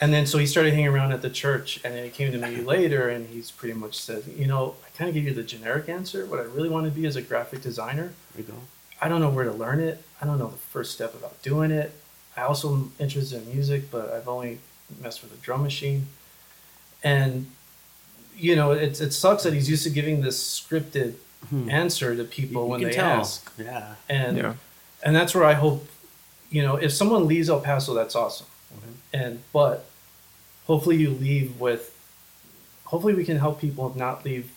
And 0.00 0.12
then 0.12 0.26
so 0.26 0.38
he 0.38 0.46
started 0.46 0.72
hanging 0.74 0.88
around 0.88 1.12
at 1.12 1.22
the 1.22 1.30
church, 1.30 1.80
and 1.84 1.94
then 1.94 2.04
he 2.04 2.10
came 2.10 2.32
to 2.32 2.38
me 2.38 2.56
later, 2.74 3.08
and 3.08 3.28
he's 3.28 3.50
pretty 3.50 3.74
much 3.74 3.98
said, 3.98 4.24
you 4.36 4.46
know, 4.46 4.74
I 4.86 4.90
kind 4.96 5.08
of 5.08 5.14
give 5.14 5.24
you 5.24 5.32
the 5.34 5.42
generic 5.44 5.88
answer. 5.88 6.26
What 6.26 6.40
I 6.40 6.42
really 6.42 6.68
want 6.68 6.86
to 6.86 6.90
be 6.90 7.06
is 7.06 7.16
a 7.16 7.22
graphic 7.22 7.62
designer. 7.62 8.12
there 8.34 8.44
you 8.44 8.52
go. 8.52 8.58
I 9.00 9.08
don't 9.08 9.20
know 9.20 9.30
where 9.30 9.44
to 9.44 9.52
learn 9.52 9.80
it. 9.80 10.02
I 10.20 10.26
don't 10.26 10.38
know 10.38 10.48
the 10.48 10.56
first 10.56 10.92
step 10.92 11.14
about 11.14 11.40
doing 11.42 11.70
it. 11.70 11.92
I 12.36 12.42
also 12.42 12.72
am 12.74 12.92
interested 12.98 13.42
in 13.42 13.52
music, 13.54 13.90
but 13.90 14.10
I've 14.10 14.28
only 14.28 14.58
messed 15.00 15.22
with 15.22 15.32
a 15.32 15.36
drum 15.36 15.62
machine. 15.62 16.06
And 17.02 17.46
you 18.36 18.56
know, 18.56 18.72
it 18.72 19.00
it 19.00 19.12
sucks 19.12 19.42
that 19.44 19.52
he's 19.52 19.68
used 19.70 19.84
to 19.84 19.90
giving 19.90 20.20
this 20.22 20.38
scripted 20.60 21.14
Hmm. 21.50 21.68
answer 21.68 22.16
to 22.16 22.24
people 22.24 22.62
You 22.64 22.68
when 22.70 22.80
can 22.80 22.88
they 22.88 22.94
tell. 22.94 23.20
ask. 23.20 23.52
Yeah. 23.58 23.94
And 24.08 24.36
Yeah. 24.38 24.54
and 25.02 25.14
that's 25.14 25.34
where 25.34 25.44
I 25.44 25.52
hope, 25.52 25.86
you 26.50 26.62
know, 26.62 26.76
if 26.76 26.90
someone 26.92 27.26
leaves 27.26 27.50
El 27.50 27.60
Paso, 27.60 27.92
that's 27.92 28.16
awesome. 28.16 28.46
Mm-hmm. 28.76 28.92
And 29.12 29.42
but 29.52 29.86
hopefully 30.66 30.96
you 30.96 31.10
leave 31.10 31.60
with, 31.60 31.96
hopefully 32.84 33.14
we 33.14 33.24
can 33.24 33.38
help 33.38 33.60
people 33.60 33.92
not 33.96 34.24
leave 34.24 34.50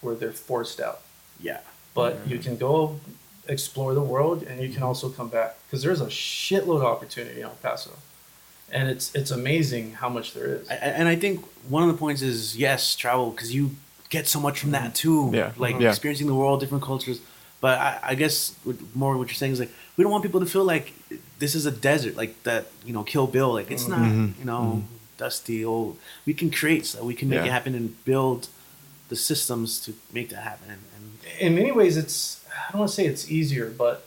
where 0.00 0.14
they're 0.14 0.32
forced 0.32 0.80
out. 0.80 1.00
Yeah. 1.40 1.60
But 1.94 2.16
mm-hmm. 2.16 2.30
you 2.30 2.38
can 2.38 2.56
go 2.56 3.00
explore 3.48 3.94
the 3.94 4.02
world, 4.02 4.42
and 4.42 4.60
you 4.60 4.68
can 4.68 4.76
mm-hmm. 4.76 4.84
also 4.84 5.08
come 5.08 5.28
back 5.28 5.56
because 5.66 5.82
there's 5.82 6.00
a 6.00 6.06
shitload 6.06 6.76
of 6.76 6.84
opportunity 6.84 7.40
in 7.40 7.44
El 7.44 7.58
Paso, 7.62 7.92
and 8.70 8.88
it's 8.88 9.14
it's 9.14 9.30
amazing 9.30 9.94
how 9.94 10.08
much 10.08 10.34
there 10.34 10.46
is. 10.46 10.70
I, 10.70 10.74
I- 10.74 10.76
and 10.76 11.08
I 11.08 11.16
think 11.16 11.44
one 11.68 11.82
of 11.82 11.88
the 11.88 11.98
points 11.98 12.22
is 12.22 12.56
yes, 12.56 12.94
travel 12.94 13.30
because 13.30 13.54
you 13.54 13.76
get 14.10 14.26
so 14.26 14.40
much 14.40 14.60
from 14.60 14.70
that 14.72 14.94
too. 14.94 15.30
Yeah. 15.34 15.52
Like 15.56 15.80
Yeah. 15.80 15.90
experiencing 15.90 16.28
the 16.28 16.34
world, 16.34 16.60
different 16.60 16.84
cultures. 16.84 17.20
But 17.60 17.78
I, 17.78 17.98
I 18.02 18.14
guess 18.14 18.54
more 18.94 19.16
what 19.18 19.28
you're 19.28 19.34
saying 19.34 19.52
is 19.52 19.60
like 19.60 19.72
we 19.96 20.04
don't 20.04 20.12
want 20.12 20.22
people 20.22 20.40
to 20.40 20.46
feel 20.46 20.64
like 20.64 20.92
this 21.38 21.54
is 21.54 21.66
a 21.66 21.70
desert, 21.70 22.16
like 22.16 22.42
that 22.44 22.66
you 22.84 22.92
know 22.92 23.02
Kill 23.04 23.26
Bill. 23.26 23.52
Like 23.52 23.70
it's 23.70 23.88
not 23.88 24.00
Mhm. 24.00 24.38
you 24.38 24.44
know 24.44 24.84
dusty 25.16 25.64
old. 25.64 25.96
We 26.26 26.34
can 26.34 26.50
create 26.50 26.86
so 26.86 27.04
we 27.04 27.14
can 27.14 27.28
make 27.28 27.38
Yeah. 27.40 27.46
it 27.46 27.50
happen 27.52 27.74
and 27.74 28.02
build 28.04 28.48
the 29.08 29.16
systems 29.16 29.80
to 29.80 29.94
make 30.12 30.28
that 30.30 30.42
happen. 30.42 30.68
And, 30.70 30.82
and 30.96 31.40
in 31.40 31.54
many 31.54 31.72
ways, 31.72 31.96
it's 31.96 32.40
I 32.68 32.72
don't 32.72 32.80
want 32.80 32.90
to 32.90 32.94
say 32.94 33.06
it's 33.06 33.30
easier, 33.30 33.68
but 33.70 34.04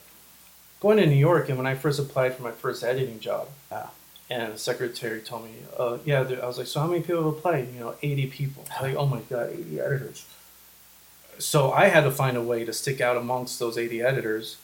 going 0.80 0.98
to 0.98 1.06
New 1.06 1.16
York 1.30 1.50
and 1.50 1.58
when 1.58 1.68
I 1.68 1.76
first 1.76 2.00
applied 2.00 2.36
for 2.36 2.44
my 2.44 2.52
first 2.52 2.84
editing 2.84 3.20
job, 3.20 3.48
Ah. 3.72 3.90
and 4.30 4.54
the 4.54 4.58
secretary 4.58 5.20
told 5.22 5.46
me, 5.46 5.52
uh, 5.78 5.98
yeah, 6.06 6.22
I 6.42 6.46
was 6.46 6.58
like, 6.58 6.68
so 6.68 6.80
how 6.82 6.88
many 6.88 7.02
people 7.02 7.24
have 7.24 7.34
applied? 7.38 7.68
You 7.74 7.80
know, 7.82 7.96
80 8.02 8.28
people. 8.28 8.64
Like, 8.82 8.96
oh 8.96 9.06
my 9.06 9.22
god, 9.30 9.52
80 9.54 9.80
editors. 9.80 10.24
So 11.40 11.72
I 11.72 11.86
had 11.88 12.04
to 12.04 12.12
find 12.12 12.38
a 12.38 12.42
way 12.42 12.64
to 12.66 12.74
stick 12.74 13.02
out 13.02 13.18
amongst 13.18 13.58
those 13.60 13.78
80 13.78 14.02
editors, 14.02 14.58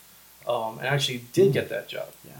um, 0.47 0.77
and 0.79 0.87
I 0.87 0.93
actually 0.93 1.23
did 1.33 1.53
get 1.53 1.69
that 1.69 1.87
job 1.89 2.09
yeah, 2.25 2.33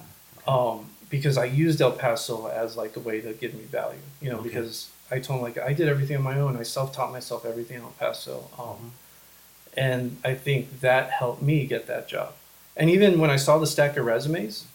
um, 0.47 0.89
because 1.10 1.38
I 1.38 1.45
used 1.45 1.81
El 1.81 1.91
Paso 1.93 2.47
as 2.47 2.75
like 2.77 2.95
a 2.95 2.99
way 2.99 3.21
to 3.21 3.33
give 3.33 3.53
me 3.53 3.63
value. 3.63 3.99
You 4.21 4.31
know, 4.31 4.38
Okay. 4.39 4.49
because 4.49 4.89
I 5.12 5.19
told 5.19 5.39
him 5.39 5.43
like 5.43 5.57
I 5.57 5.73
did 5.73 5.88
everything 5.88 6.17
on 6.17 6.23
my 6.23 6.39
own. 6.39 6.57
I 6.57 6.63
self-taught 6.63 7.12
myself 7.12 7.45
everything 7.45 7.77
in 7.77 7.83
El 7.83 7.91
Paso, 7.99 8.49
um, 8.57 8.65
Mhm. 8.65 8.89
and 9.86 10.17
I 10.25 10.33
think 10.36 10.81
that 10.81 11.12
helped 11.12 11.41
me 11.41 11.65
get 11.65 11.88
that 11.88 12.07
job. 12.10 12.33
And 12.75 12.89
even 12.89 13.19
when 13.19 13.29
I 13.29 13.38
saw 13.38 13.57
the 13.57 13.67
stack 13.67 13.97
of 13.97 14.05
resumes, 14.05 14.65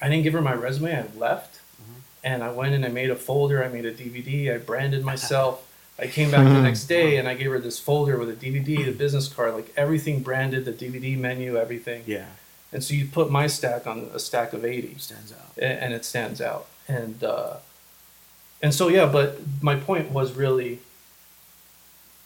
I 0.00 0.08
didn't 0.08 0.24
give 0.24 0.32
her 0.32 0.42
my 0.42 0.52
resume. 0.54 0.94
I 0.96 1.04
left, 1.16 1.56
Mhm. 1.80 2.00
and 2.24 2.42
I 2.44 2.50
went 2.50 2.74
and 2.74 2.84
I 2.84 2.88
made 2.88 3.10
a 3.10 3.16
folder. 3.16 3.62
I 3.64 3.68
made 3.68 3.84
a 3.86 3.92
DVD. 3.92 4.50
I 4.52 4.58
branded 4.58 5.04
myself. 5.04 5.66
I 5.98 6.06
came 6.08 6.30
back 6.30 6.44
the 6.44 6.60
next 6.62 6.84
day 6.84 7.16
and 7.16 7.28
I 7.28 7.34
gave 7.34 7.50
her 7.50 7.60
this 7.60 7.78
folder 7.78 8.16
with 8.18 8.28
a 8.30 8.32
DVD, 8.34 8.82
the 8.84 8.92
business 8.92 9.28
card, 9.28 9.54
like 9.54 9.72
everything 9.76 10.20
branded, 10.20 10.64
the 10.64 10.72
DVD 10.72 11.16
menu, 11.16 11.56
everything. 11.56 12.02
yeah, 12.06 12.26
And 12.72 12.82
so 12.82 12.94
you 12.94 13.06
put 13.06 13.30
my 13.30 13.46
stack 13.46 13.86
on 13.86 14.10
a 14.14 14.18
stack 14.18 14.52
of 14.54 14.64
80 14.64 14.96
stands 14.98 15.32
out. 15.32 15.52
and 15.58 15.92
it 15.92 16.04
stands 16.04 16.40
out. 16.40 16.66
And 16.88 17.22
uh, 17.22 17.56
and 18.62 18.72
so 18.74 18.88
yeah, 18.88 19.06
but 19.06 19.40
my 19.60 19.76
point 19.76 20.10
was 20.10 20.32
really 20.32 20.80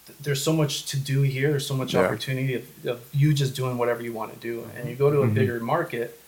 th- 0.07 0.19
there's 0.21 0.43
so 0.43 0.53
much 0.53 0.87
to 0.87 0.97
do 0.99 1.23
here. 1.23 1.51
There's 1.51 1.67
so 1.67 1.75
much 1.77 1.95
Yeah. 1.95 2.01
opportunity 2.05 2.55
of, 2.55 2.87
of 2.87 3.01
you 3.13 3.35
just 3.35 3.55
doing 3.55 3.77
whatever 3.79 4.03
you 4.03 4.13
want 4.13 4.33
to 4.35 4.39
do. 4.39 4.69
And 4.77 4.89
you 4.89 4.95
go 4.97 5.11
to 5.11 5.23
a 5.23 5.27
Mhm. 5.27 5.35
bigger 5.35 5.61
market, 5.61 6.21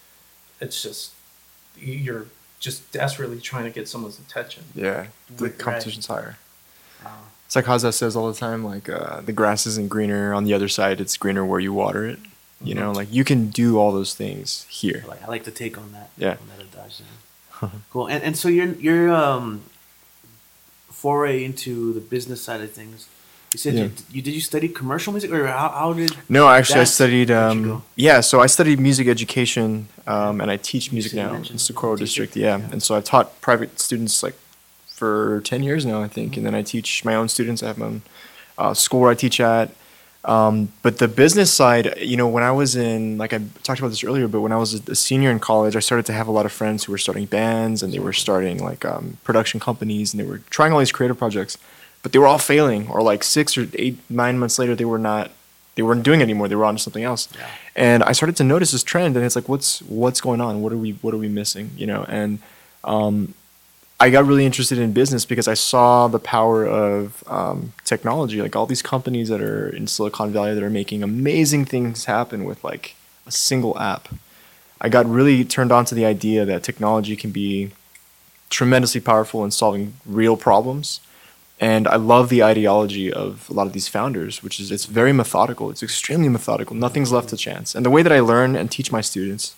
it's 0.61 0.83
just 0.83 1.13
you're 1.81 2.27
just 2.59 2.91
desperately 2.91 3.41
trying 3.41 3.65
to 3.65 3.71
get 3.71 3.89
someone's 3.89 4.19
attention. 4.19 4.65
Yeah, 4.75 5.07
the 5.37 5.45
Right. 5.45 5.59
competition's 5.59 6.07
higher. 6.09 6.37
Uh, 7.05 7.11
It's 7.47 7.55
like 7.57 7.67
Haza 7.67 7.95
says 7.95 8.17
all 8.17 8.31
the 8.33 8.39
time, 8.39 8.65
like 8.65 8.89
uh, 8.89 9.21
the 9.21 9.33
grass 9.33 9.65
isn't 9.67 9.89
greener 9.89 10.35
on 10.35 10.43
the 10.45 10.53
other 10.53 10.69
side; 10.69 11.01
it's 11.01 11.17
greener 11.17 11.45
where 11.47 11.61
you 11.61 11.73
water 11.73 12.05
it. 12.05 12.19
You 12.62 12.75
know, 12.75 12.90
like 12.92 13.12
you 13.12 13.23
can 13.25 13.51
do 13.51 13.79
all 13.79 13.92
those 13.92 14.14
things 14.14 14.66
here. 14.68 15.03
I 15.05 15.09
like, 15.09 15.23
I 15.23 15.27
like 15.29 15.44
to 15.44 15.51
take 15.53 15.79
on 15.79 15.92
that. 15.92 16.11
Yeah. 16.18 16.31
On 16.42 16.49
that 16.57 16.81
adage, 16.81 17.03
cool. 17.92 18.07
And 18.09 18.23
and 18.25 18.37
so 18.37 18.49
your 18.49 18.66
your 18.75 19.12
um 19.12 19.62
foray 20.90 21.44
into 21.44 21.92
the 21.92 22.01
business 22.01 22.42
side 22.42 22.61
of 22.61 22.73
things. 22.73 23.07
You 23.53 23.59
said 23.59 23.75
Yeah. 23.75 23.85
you, 23.85 23.90
you 24.11 24.23
did 24.23 24.35
you 24.35 24.40
study 24.40 24.68
commercial 24.68 25.12
music 25.12 25.31
or 25.33 25.47
how, 25.47 25.68
how 25.71 25.92
did 25.94 26.14
No, 26.29 26.49
actually, 26.49 26.81
I 26.81 26.85
studied. 26.85 27.31
Um, 27.31 27.83
yeah, 27.97 28.21
so 28.21 28.40
I 28.40 28.47
studied 28.47 28.79
music 28.79 29.07
education, 29.09 29.88
um, 30.07 30.40
and 30.40 30.51
I 30.51 30.57
teach 30.59 30.92
music 30.92 31.14
now 31.14 31.35
in 31.35 31.59
Socorro. 31.59 31.97
District. 31.97 32.37
Yeah. 32.37 32.59
Yeah. 32.59 32.68
and 32.73 32.83
so 32.83 32.94
I've 32.97 33.05
taught 33.05 33.40
private 33.40 33.81
students 33.81 34.23
like 34.23 34.35
for 34.88 35.40
ten 35.44 35.62
years 35.62 35.87
now, 35.87 36.03
I 36.03 36.09
think, 36.09 36.37
and 36.37 36.44
then 36.44 36.55
I 36.55 36.62
teach 36.62 37.05
my 37.05 37.14
own 37.14 37.29
students. 37.29 37.62
I 37.62 37.68
have 37.68 37.79
my 37.79 37.87
own 37.87 38.03
uh, 38.59 38.75
school 38.75 39.01
where 39.01 39.11
I 39.11 39.14
teach 39.14 39.40
at. 39.40 39.71
Um, 40.29 40.71
but 40.83 40.99
the 40.99 41.09
business 41.09 41.51
side, 41.51 41.95
you 42.03 42.19
know, 42.19 42.29
when 42.29 42.43
I 42.43 42.53
was 42.53 42.77
in, 42.77 43.17
like 43.17 43.33
I 43.33 43.41
talked 43.62 43.81
about 43.81 43.88
this 43.88 44.05
earlier, 44.05 44.29
but 44.29 44.43
when 44.43 44.53
I 44.53 44.59
was 44.59 44.75
a 44.75 44.95
senior 44.95 45.31
in 45.31 45.41
college, 45.41 45.75
I 45.75 45.81
started 45.81 46.05
to 46.07 46.12
have 46.12 46.29
a 46.29 46.31
lot 46.31 46.45
of 46.45 46.53
friends 46.53 46.85
who 46.85 46.93
were 46.93 46.99
starting 46.99 47.25
bands 47.25 47.83
and 47.83 47.95
they 47.95 47.99
were 47.99 48.12
starting 48.12 48.62
like 48.62 48.85
um, 48.85 49.17
production 49.25 49.59
companies 49.59 50.12
and 50.12 50.21
they 50.21 50.27
were 50.27 50.43
trying 50.51 50.75
all 50.75 50.81
these 50.81 50.93
creative 50.93 51.17
projects, 51.17 51.57
but 52.03 52.12
they 52.12 52.19
were 52.19 52.27
all 52.27 52.38
failing. 52.38 52.91
Or 52.91 53.01
like 53.01 53.25
six 53.25 53.57
or 53.57 53.69
eight, 53.73 53.97
nine 54.11 54.38
months 54.38 54.59
later, 54.59 54.75
they 54.75 54.85
were 54.85 54.99
not, 54.99 55.31
they 55.77 55.83
weren't 55.83 56.03
doing 56.03 56.21
it 56.21 56.25
anymore. 56.25 56.47
They 56.47 56.57
were 56.57 56.67
on 56.67 56.77
to 56.77 56.83
something 56.83 57.05
else. 57.05 57.29
Yeah. 57.35 57.47
And 57.75 58.03
I 58.03 58.12
started 58.12 58.37
to 58.37 58.45
notice 58.45 58.72
this 58.72 58.83
trend, 58.83 59.16
and 59.16 59.24
it's 59.24 59.37
like, 59.37 59.49
what's 59.49 59.81
what's 59.83 60.20
going 60.20 60.41
on? 60.41 60.61
What 60.61 60.72
are 60.72 60.76
we 60.76 60.93
what 61.01 61.14
are 61.14 61.18
we 61.18 61.29
missing? 61.29 61.70
You 61.76 61.87
know, 61.87 62.05
and 62.09 62.41
um, 62.83 63.35
I 64.01 64.11
got 64.11 64.26
really 64.26 64.46
interested 64.46 64.78
in 64.78 64.92
business 64.92 65.24
because 65.24 65.49
I 65.49 65.55
saw 65.55 66.07
the 66.07 66.20
power 66.20 66.64
of 66.64 67.24
um, 67.26 67.72
technology, 67.84 68.40
like 68.40 68.55
all 68.55 68.66
these 68.66 68.82
companies 68.82 69.28
that 69.28 69.40
are 69.40 69.68
in 69.68 69.88
Silicon 69.88 70.32
Valley 70.32 70.55
that 70.55 70.62
are 70.62 70.70
making 70.70 71.03
amazing 71.03 71.64
things 71.64 72.05
happen 72.05 72.44
with 72.44 72.62
like 72.62 72.94
a 73.26 73.32
single 73.32 73.76
app. 73.78 74.09
I 74.80 74.88
got 74.88 75.07
really 75.07 75.44
turned 75.44 75.72
on 75.72 75.84
to 75.86 75.96
the 75.96 76.05
idea 76.07 76.44
that 76.44 76.62
technology 76.62 77.16
can 77.16 77.32
be 77.32 77.72
tremendously 78.51 79.01
powerful 79.01 79.44
in 79.44 79.51
solving 79.51 79.94
real 80.07 80.36
problems. 80.36 81.01
And 81.61 81.88
I 81.88 81.96
love 81.96 82.28
the 82.28 82.44
ideology 82.44 83.12
of 83.12 83.51
a 83.51 83.53
lot 83.53 83.66
of 83.66 83.72
these 83.72 83.88
founders, 83.88 84.44
which 84.44 84.61
is 84.61 84.70
it's 84.70 84.84
very 84.84 85.12
methodical. 85.12 85.70
It's 85.70 85.82
extremely 85.82 86.28
methodical. 86.28 86.76
Nothing's 86.76 87.11
left 87.11 87.30
to 87.30 87.36
chance. 87.36 87.74
And 87.74 87.84
the 87.84 87.90
way 87.90 88.03
that 88.03 88.12
I 88.12 88.20
learn 88.20 88.55
and 88.55 88.70
teach 88.70 88.92
my 88.92 89.01
students 89.01 89.57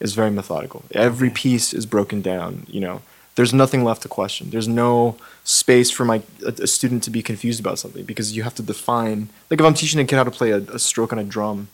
is 0.00 0.14
very 0.14 0.30
methodical. 0.30 0.82
Every 0.92 1.28
piece 1.28 1.74
is 1.74 1.84
broken 1.84 2.22
down. 2.22 2.64
You 2.68 2.80
know, 2.80 3.02
there's 3.34 3.54
nothing 3.54 3.82
left 3.82 4.02
to 4.02 4.08
question. 4.08 4.50
There's 4.50 4.68
no 4.68 5.16
space 5.44 5.90
for 5.90 6.04
my 6.04 6.22
a, 6.44 6.52
a 6.62 6.66
student 6.66 7.02
to 7.04 7.10
be 7.10 7.22
confused 7.22 7.60
about 7.60 7.78
something 7.78 8.04
because 8.04 8.36
you 8.36 8.42
have 8.42 8.54
to 8.56 8.62
define. 8.62 9.28
Like 9.50 9.60
if 9.60 9.66
I'm 9.66 9.74
teaching 9.74 10.00
a 10.00 10.04
kid 10.04 10.16
how 10.16 10.24
to 10.24 10.30
play 10.30 10.50
a, 10.50 10.58
a 10.58 10.78
stroke 10.78 11.12
on 11.12 11.18
a 11.18 11.24
drum, 11.24 11.68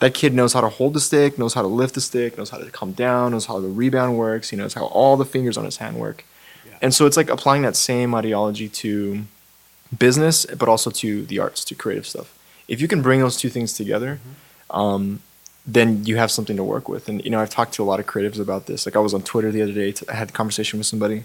that 0.00 0.14
kid 0.14 0.34
knows 0.34 0.52
how 0.52 0.60
to 0.60 0.68
hold 0.68 0.94
the 0.94 1.00
stick, 1.00 1.38
knows 1.38 1.54
how 1.54 1.62
to 1.62 1.68
lift 1.68 1.94
the 1.94 2.00
stick, 2.00 2.36
knows 2.36 2.50
how 2.50 2.58
to 2.58 2.70
come 2.70 2.92
down, 2.92 3.32
knows 3.32 3.46
how 3.46 3.60
the 3.60 3.68
rebound 3.68 4.18
works. 4.18 4.50
He 4.50 4.56
knows 4.56 4.74
how 4.74 4.86
all 4.86 5.16
the 5.16 5.24
fingers 5.24 5.56
on 5.56 5.64
his 5.64 5.76
hand 5.76 5.98
work. 5.98 6.24
Yeah. 6.66 6.78
And 6.82 6.94
so 6.94 7.06
it's 7.06 7.16
like 7.16 7.30
applying 7.30 7.62
that 7.62 7.76
same 7.76 8.14
ideology 8.14 8.68
to 8.68 9.24
business, 9.96 10.46
but 10.46 10.68
also 10.68 10.90
to 10.90 11.24
the 11.24 11.38
arts, 11.38 11.64
to 11.66 11.74
creative 11.74 12.06
stuff. 12.06 12.36
If 12.66 12.80
you 12.80 12.88
can 12.88 13.02
bring 13.02 13.20
those 13.20 13.36
two 13.36 13.50
things 13.50 13.72
together, 13.74 14.18
um, 14.70 15.20
then 15.66 16.04
you 16.04 16.16
have 16.16 16.30
something 16.30 16.56
to 16.56 16.64
work 16.64 16.88
with. 16.88 17.08
And 17.08 17.24
you 17.24 17.30
know, 17.30 17.40
I've 17.40 17.50
talked 17.50 17.72
to 17.74 17.82
a 17.82 17.86
lot 17.86 18.00
of 18.00 18.06
creatives 18.06 18.38
about 18.38 18.66
this. 18.66 18.86
Like 18.86 18.96
I 18.96 18.98
was 18.98 19.14
on 19.14 19.22
Twitter 19.22 19.50
the 19.50 19.62
other 19.62 19.72
day. 19.72 19.92
t- 19.92 20.06
I 20.08 20.14
had 20.14 20.30
a 20.30 20.32
conversation 20.32 20.78
with 20.78 20.86
somebody, 20.86 21.24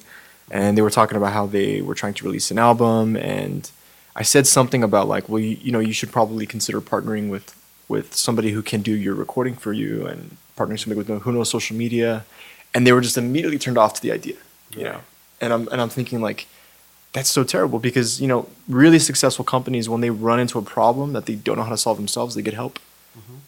and 0.49 0.77
they 0.77 0.81
were 0.81 0.89
talking 0.89 1.17
about 1.17 1.33
how 1.33 1.45
they 1.45 1.81
were 1.81 1.95
trying 1.95 2.13
to 2.15 2.25
release 2.25 2.51
an 2.51 2.57
album, 2.57 3.17
and 3.17 3.69
I 4.15 4.23
said 4.23 4.47
something 4.47 4.83
about 4.83 5.07
like, 5.07 5.29
well, 5.29 5.39
you, 5.39 5.57
you 5.61 5.71
know, 5.71 5.79
you 5.79 5.93
should 5.93 6.11
probably 6.11 6.45
consider 6.45 6.81
partnering 6.81 7.29
with 7.29 7.55
with 7.87 8.13
somebody 8.15 8.51
who 8.51 8.61
can 8.61 8.81
do 8.81 8.93
your 8.93 9.15
recording 9.15 9.55
for 9.55 9.73
you, 9.73 10.07
and 10.07 10.37
partnering 10.55 10.79
somebody 10.79 11.11
with 11.11 11.23
who 11.23 11.31
knows 11.31 11.49
social 11.49 11.75
media, 11.75 12.25
and 12.73 12.87
they 12.87 12.93
were 12.93 13.01
just 13.01 13.17
immediately 13.17 13.59
turned 13.59 13.77
off 13.77 13.93
to 13.95 14.01
the 14.01 14.11
idea, 14.11 14.35
you 14.71 14.83
know. 14.83 15.01
And 15.41 15.51
I'm 15.51 15.67
and 15.67 15.81
I'm 15.81 15.89
thinking 15.89 16.21
like, 16.21 16.47
that's 17.11 17.29
so 17.29 17.43
terrible 17.43 17.79
because 17.79 18.21
you 18.21 18.27
know 18.27 18.47
really 18.67 18.99
successful 18.99 19.43
companies 19.43 19.89
when 19.89 20.01
they 20.01 20.09
run 20.09 20.39
into 20.39 20.57
a 20.57 20.61
problem 20.61 21.13
that 21.13 21.25
they 21.25 21.35
don't 21.35 21.57
know 21.57 21.63
how 21.63 21.71
to 21.71 21.77
solve 21.77 21.97
themselves 21.97 22.35
they 22.35 22.41
get 22.41 22.53
help 22.53 22.79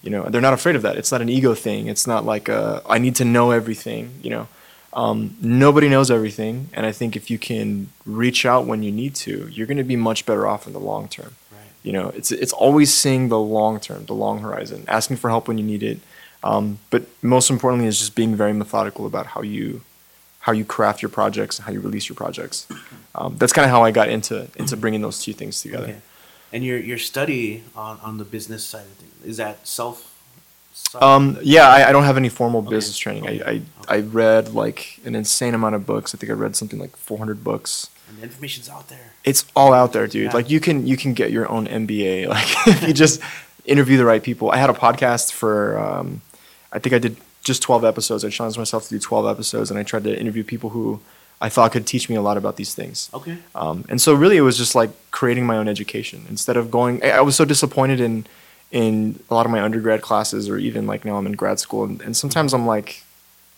you 0.01 0.09
know 0.09 0.23
they're 0.29 0.41
not 0.41 0.53
afraid 0.53 0.75
of 0.75 0.81
that. 0.81 0.97
It's 0.97 1.11
not 1.11 1.21
an 1.21 1.29
ego 1.29 1.53
thing. 1.53 1.87
It's 1.87 2.07
not 2.07 2.25
like 2.25 2.49
uh, 2.49 2.81
i 2.89 2.97
need 2.97 3.15
to 3.15 3.25
know 3.25 3.51
everything 3.51 4.11
you 4.23 4.29
know. 4.29 4.47
Um, 4.93 5.37
nobody 5.41 5.87
knows 5.87 6.11
everything 6.11 6.67
and 6.73 6.85
i 6.85 6.91
think 6.91 7.15
if 7.15 7.31
you 7.31 7.39
can 7.39 7.87
reach 8.05 8.45
out 8.45 8.65
when 8.65 8.83
you 8.83 8.91
need 8.91 9.15
to 9.15 9.47
you're 9.47 9.65
going 9.65 9.77
to 9.77 9.85
be 9.85 9.95
much 9.95 10.25
better 10.25 10.45
off 10.45 10.67
in 10.67 10.73
the 10.73 10.81
long 10.81 11.07
term. 11.07 11.35
Right. 11.49 11.71
you 11.81 11.93
know 11.93 12.09
it's 12.09 12.29
it's 12.29 12.51
always 12.51 12.93
seeing 12.93 13.29
the 13.29 13.39
long 13.39 13.79
term 13.79 14.05
the 14.05 14.13
long 14.13 14.39
horizon 14.39 14.83
asking 14.89 15.17
for 15.17 15.29
help 15.29 15.47
when 15.47 15.57
you 15.57 15.63
need 15.63 15.83
it. 15.83 15.99
Um, 16.43 16.79
but 16.89 17.03
most 17.21 17.49
importantly 17.49 17.87
is 17.87 17.99
just 17.99 18.15
being 18.15 18.35
very 18.35 18.51
methodical 18.53 19.05
about 19.05 19.27
how 19.27 19.41
you 19.43 19.81
how 20.45 20.51
you 20.51 20.65
craft 20.65 21.01
your 21.01 21.09
projects 21.09 21.57
and 21.57 21.65
how 21.65 21.71
you 21.71 21.79
release 21.79 22.09
your 22.09 22.15
projects. 22.15 22.67
Um, 23.13 23.35
that's 23.37 23.51
kind 23.51 23.65
of 23.65 23.71
how 23.71 23.83
i 23.83 23.91
got 23.91 24.07
into 24.07 24.47
into 24.55 24.77
bringing 24.77 25.01
those 25.01 25.21
two 25.21 25.33
things 25.33 25.61
together. 25.61 25.83
Okay. 25.83 26.01
And 26.53 26.63
your 26.63 26.77
your 26.77 26.97
study 26.97 27.63
on, 27.75 27.99
on 28.01 28.17
the 28.17 28.25
business 28.25 28.63
side 28.63 28.81
of 28.81 28.91
things 28.93 29.13
is 29.25 29.37
that 29.37 29.67
self. 29.67 30.07
Um, 30.99 31.37
yeah, 31.43 31.67
I, 31.67 31.89
I 31.89 31.91
don't 31.91 32.03
have 32.05 32.17
any 32.17 32.29
formal 32.29 32.61
Okay. 32.61 32.69
business 32.71 32.97
training. 32.97 33.25
Okay. 33.27 33.41
I, 33.43 33.51
I, 33.93 33.97
I 33.97 33.99
read 34.01 34.53
like 34.53 34.99
an 35.05 35.15
insane 35.15 35.53
amount 35.53 35.75
of 35.75 35.85
books. 35.85 36.15
I 36.15 36.17
think 36.17 36.29
I 36.29 36.33
read 36.33 36.55
something 36.55 36.79
like 36.79 36.95
400 36.95 37.43
books. 37.43 37.89
and 38.09 38.17
the 38.17 38.23
information's 38.23 38.69
out 38.69 38.87
there. 38.89 39.11
It's 39.23 39.45
all 39.55 39.73
out 39.73 39.91
there, 39.93 40.07
dude. 40.07 40.25
Yeah. 40.25 40.33
Like 40.33 40.49
you 40.49 40.59
can 40.59 40.87
you 40.87 40.97
can 40.97 41.13
get 41.13 41.31
your 41.31 41.49
own 41.51 41.67
MBA. 41.67 42.27
Like 42.35 42.47
if 42.67 42.87
you 42.87 42.93
just 42.93 43.21
interview 43.65 43.97
the 43.97 44.05
right 44.05 44.23
people. 44.23 44.49
I 44.51 44.57
had 44.57 44.69
a 44.69 44.73
podcast 44.73 45.31
for 45.33 45.77
um, 45.77 46.21
I 46.73 46.79
think 46.79 46.93
I 46.95 46.99
did 46.99 47.17
just 47.43 47.61
12 47.61 47.83
episodes. 47.85 48.23
I 48.25 48.29
challenged 48.29 48.57
myself 48.57 48.83
to 48.85 48.89
do 48.89 48.99
12 48.99 49.25
episodes, 49.27 49.69
and 49.71 49.79
I 49.79 49.83
tried 49.83 50.03
to 50.05 50.19
interview 50.19 50.43
people 50.43 50.69
who 50.71 50.99
I 51.41 51.49
thought 51.49 51.71
could 51.71 51.87
teach 51.87 52.07
me 52.07 52.15
a 52.15 52.21
lot 52.21 52.37
about 52.37 52.55
these 52.55 52.75
things. 52.75 53.09
Okay. 53.13 53.37
Um, 53.55 53.83
and 53.89 53.99
so 53.99 54.13
really 54.13 54.37
it 54.37 54.41
was 54.41 54.57
just 54.57 54.75
like 54.75 54.91
creating 55.09 55.45
my 55.45 55.57
own 55.57 55.67
education 55.67 56.25
instead 56.29 56.55
of 56.55 56.69
going, 56.69 57.03
I 57.03 57.09
I 57.17 57.21
was 57.21 57.35
so 57.35 57.45
disappointed 57.45 57.99
in, 57.99 58.27
in 58.71 59.19
a 59.29 59.33
lot 59.33 59.45
of 59.47 59.51
my 59.51 59.61
undergrad 59.61 60.01
classes 60.01 60.47
or 60.47 60.57
even 60.59 60.85
like 60.85 61.03
now 61.03 61.17
I'm 61.17 61.25
in 61.25 61.33
grad 61.33 61.59
school. 61.59 61.83
And, 61.83 61.99
and 62.01 62.15
sometimes 62.15 62.53
I'm 62.53 62.67
like, 62.67 63.03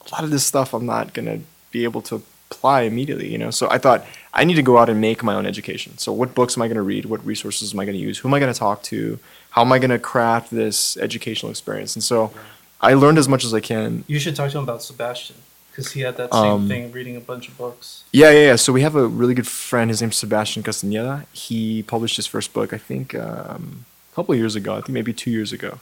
a 0.10 0.16
lot 0.16 0.24
of 0.24 0.32
this 0.32 0.46
stuff 0.46 0.74
I'm 0.74 0.86
not 0.86 1.14
going 1.14 1.26
to 1.26 1.40
be 1.72 1.84
able 1.84 2.02
to 2.04 2.24
apply 2.50 2.82
immediately, 2.82 3.30
you 3.30 3.38
know? 3.38 3.52
So 3.52 3.70
I 3.70 3.78
thought 3.78 4.06
I 4.34 4.46
need 4.46 4.56
to 4.56 4.62
go 4.64 4.78
out 4.78 4.90
and 4.90 5.02
make 5.02 5.22
my 5.22 5.36
own 5.36 5.46
education. 5.46 5.98
So 5.98 6.14
what 6.14 6.34
books 6.34 6.58
am 6.58 6.62
I 6.64 6.68
going 6.68 6.78
to 6.78 6.82
read? 6.84 7.06
What 7.06 7.26
resources 7.26 7.74
am 7.74 7.80
I 7.80 7.86
going 7.86 7.98
to 7.98 8.02
use? 8.02 8.18
Who 8.20 8.30
am 8.30 8.34
I 8.34 8.40
going 8.40 8.54
to 8.54 8.58
talk 8.58 8.82
to? 8.84 9.20
How 9.52 9.62
am 9.62 9.72
I 9.72 9.80
going 9.80 9.92
to 9.92 10.00
craft 10.00 10.52
this 10.52 10.98
educational 10.98 11.50
experience? 11.50 11.96
And 11.96 12.04
so 12.04 12.32
I 12.80 12.94
learned 12.94 13.18
as 13.18 13.28
much 13.28 13.44
as 13.44 13.54
I 13.54 13.60
can 13.60 14.04
You 14.08 14.20
should 14.20 14.36
talk 14.36 14.52
to 14.52 14.58
him 14.58 14.64
about 14.64 14.84
Sebastian 14.84 15.36
because 15.74 15.92
he 15.94 16.02
had 16.02 16.16
that 16.18 16.32
same 16.32 16.44
Um, 16.44 16.68
thing, 16.68 16.92
reading 16.92 17.16
a 17.18 17.20
bunch 17.20 17.48
of 17.50 17.58
books. 17.58 18.04
Yeah, 18.12 18.30
yeah, 18.32 18.46
yeah. 18.50 18.56
So 18.58 18.72
we 18.72 18.82
have 18.84 18.96
a 18.96 19.08
really 19.08 19.34
good 19.34 19.48
friend. 19.48 19.90
His 19.90 20.02
name's 20.02 20.18
Sebastian 20.18 20.62
Castaneda. 20.64 21.26
He 21.34 21.82
published 21.84 22.16
his 22.18 22.28
first 22.28 22.54
book, 22.54 22.74
I 22.74 22.78
think, 22.78 23.16
um, 23.16 23.86
a 24.12 24.16
couple 24.16 24.34
of 24.34 24.40
years 24.40 24.56
ago. 24.56 24.74
I 24.74 24.82
think 24.82 24.90
maybe 24.90 25.14
two 25.14 25.32
years 25.32 25.52
ago. 25.52 25.80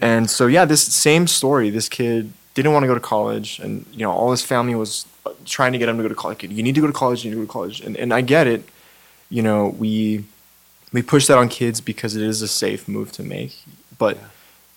And 0.00 0.30
so, 0.30 0.46
yeah, 0.46 0.64
this 0.64 0.82
same 0.82 1.26
story. 1.26 1.70
This 1.70 1.88
kid 1.88 2.32
didn't 2.54 2.72
want 2.72 2.84
to 2.84 2.88
go 2.88 2.94
to 2.94 3.00
college, 3.16 3.58
and 3.62 3.84
you 3.92 4.04
know, 4.04 4.12
all 4.12 4.30
his 4.30 4.42
family 4.42 4.74
was 4.74 5.06
uh, 5.26 5.30
trying 5.44 5.72
to 5.72 5.78
get 5.78 5.88
him 5.88 5.96
to 5.96 6.02
go 6.02 6.08
to 6.08 6.14
college. 6.14 6.42
You 6.44 6.62
need 6.62 6.74
to 6.76 6.80
go 6.80 6.86
to 6.86 6.92
college. 6.92 7.24
You 7.24 7.30
need 7.30 7.36
to 7.36 7.42
go 7.42 7.46
to 7.46 7.52
college. 7.52 7.80
And 7.86 7.96
and 7.96 8.12
I 8.14 8.20
get 8.22 8.46
it. 8.46 8.62
You 9.28 9.42
know, 9.42 9.74
we 9.78 10.24
we 10.92 11.02
push 11.02 11.26
that 11.26 11.36
on 11.38 11.48
kids 11.48 11.80
because 11.80 12.16
it 12.16 12.22
is 12.22 12.42
a 12.42 12.48
safe 12.48 12.88
move 12.88 13.10
to 13.12 13.22
make, 13.22 13.52
but 13.98 14.16
Yeah. 14.16 14.22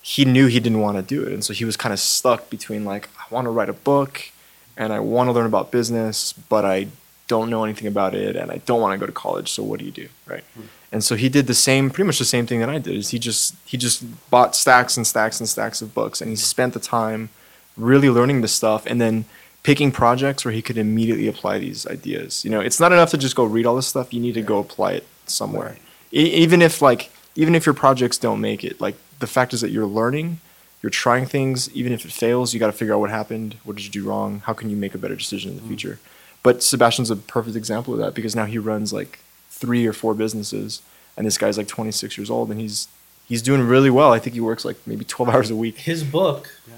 he 0.02 0.26
knew 0.26 0.48
he 0.48 0.60
didn't 0.60 0.82
want 0.82 0.98
to 0.98 1.04
do 1.16 1.20
it, 1.28 1.34
and 1.34 1.44
so 1.46 1.54
he 1.54 1.66
was 1.66 1.78
kind 1.78 1.94
of 1.94 2.00
stuck 2.00 2.50
between 2.50 2.84
like, 2.84 3.08
I 3.22 3.26
want 3.34 3.46
to 3.46 3.52
write 3.52 3.70
a 3.70 3.74
book, 3.92 4.32
and 4.80 4.92
I 4.92 5.00
want 5.00 5.28
to 5.28 5.32
learn 5.34 5.46
about 5.46 5.72
business, 5.72 6.34
but 6.34 6.66
I 6.66 6.88
don't 7.28 7.52
know 7.52 7.64
anything 7.64 7.88
about 7.88 8.16
it, 8.16 8.36
and 8.36 8.50
I 8.50 8.58
don't 8.66 8.82
want 8.82 8.94
to 8.94 8.98
go 8.98 9.06
to 9.06 9.12
college. 9.12 9.52
So 9.52 9.62
what 9.62 9.80
do 9.80 9.86
you 9.86 9.92
do, 9.92 10.08
right? 10.26 10.44
Hmm. 10.56 10.62
And 10.92 11.04
so 11.04 11.16
he 11.16 11.30
did 11.30 11.46
the 11.46 11.54
same, 11.54 11.92
pretty 11.92 12.08
much 12.08 12.18
the 12.18 12.26
same 12.26 12.48
thing 12.48 12.62
that 12.62 12.70
I 12.70 12.80
did. 12.80 12.96
Is 12.96 13.10
he 13.10 13.20
just 13.20 13.56
he 13.66 13.78
just 13.78 14.04
bought 14.32 14.56
stacks 14.56 14.98
and 14.98 15.06
stacks 15.06 15.40
and 15.40 15.48
stacks 15.48 15.84
of 15.84 15.94
books, 15.94 16.22
and 16.22 16.32
he 16.32 16.36
spent 16.36 16.74
the 16.74 16.80
time 16.80 17.30
really 17.78 18.10
learning 18.10 18.42
this 18.42 18.54
stuff, 18.54 18.88
and 18.88 19.00
then 19.00 19.26
picking 19.62 19.92
projects 19.92 20.46
where 20.46 20.54
he 20.54 20.62
could 20.62 20.78
immediately 20.78 21.28
apply 21.28 21.60
these 21.60 21.86
ideas. 21.86 22.44
You 22.46 22.50
know, 22.50 22.62
it's 22.62 22.80
not 22.80 22.92
enough 22.92 23.12
to 23.12 23.18
just 23.18 23.36
go 23.36 23.44
read 23.44 23.66
all 23.66 23.76
this 23.76 23.88
stuff. 23.88 24.14
You 24.14 24.22
need 24.22 24.34
to 24.34 24.42
go 24.42 24.58
apply 24.58 24.94
it 24.94 25.06
somewhere. 25.28 25.70
Right. 25.70 25.82
E- 26.14 26.34
even 26.44 26.62
if 26.62 26.82
like 26.82 27.12
even 27.36 27.54
if 27.54 27.66
your 27.66 27.76
projects 27.76 28.18
don't 28.18 28.42
make 28.42 28.64
it, 28.64 28.82
like 28.82 28.96
the 29.20 29.28
fact 29.28 29.54
is 29.54 29.62
that 29.62 29.70
you're 29.70 29.86
learning, 29.86 30.40
you're 30.82 30.90
trying 30.90 31.26
things. 31.26 31.70
Even 31.74 31.92
if 31.92 32.06
it 32.06 32.12
fails, 32.12 32.54
you 32.54 32.60
got 32.60 32.68
to 32.68 32.74
figure 32.74 32.94
out 32.94 33.00
what 33.00 33.10
happened. 33.10 33.56
What 33.64 33.76
did 33.76 33.86
you 33.86 33.92
do 33.92 34.08
wrong? 34.08 34.42
How 34.46 34.54
can 34.54 34.70
you 34.70 34.78
make 34.78 34.96
a 34.96 34.98
better 34.98 35.16
decision 35.16 35.52
in 35.52 35.56
the 35.58 35.62
mm-hmm. 35.62 35.70
future? 35.70 36.00
But 36.42 36.64
Sebastian's 36.64 37.10
a 37.10 37.16
perfect 37.16 37.56
example 37.56 37.94
of 37.94 38.00
that 38.00 38.14
because 38.14 38.36
now 38.36 38.46
he 38.46 38.58
runs 38.58 38.94
like 38.94 39.20
three 39.50 39.86
or 39.86 39.94
four 39.94 40.14
businesses, 40.14 40.82
and 41.18 41.28
this 41.28 41.38
guy's 41.38 41.58
like 41.58 41.68
26 41.68 42.18
years 42.18 42.30
old, 42.30 42.50
and 42.50 42.60
he's 42.62 42.88
he's 43.28 43.42
doing 43.42 43.62
really 43.62 43.90
well. 43.90 44.14
I 44.14 44.20
think 44.20 44.34
he 44.34 44.40
works 44.42 44.64
like 44.64 44.78
maybe 44.86 45.06
12 45.06 45.34
hours 45.34 45.52
a 45.52 45.56
week. 45.56 45.78
His 45.78 46.04
book, 46.04 46.50
Yeah. 46.68 46.76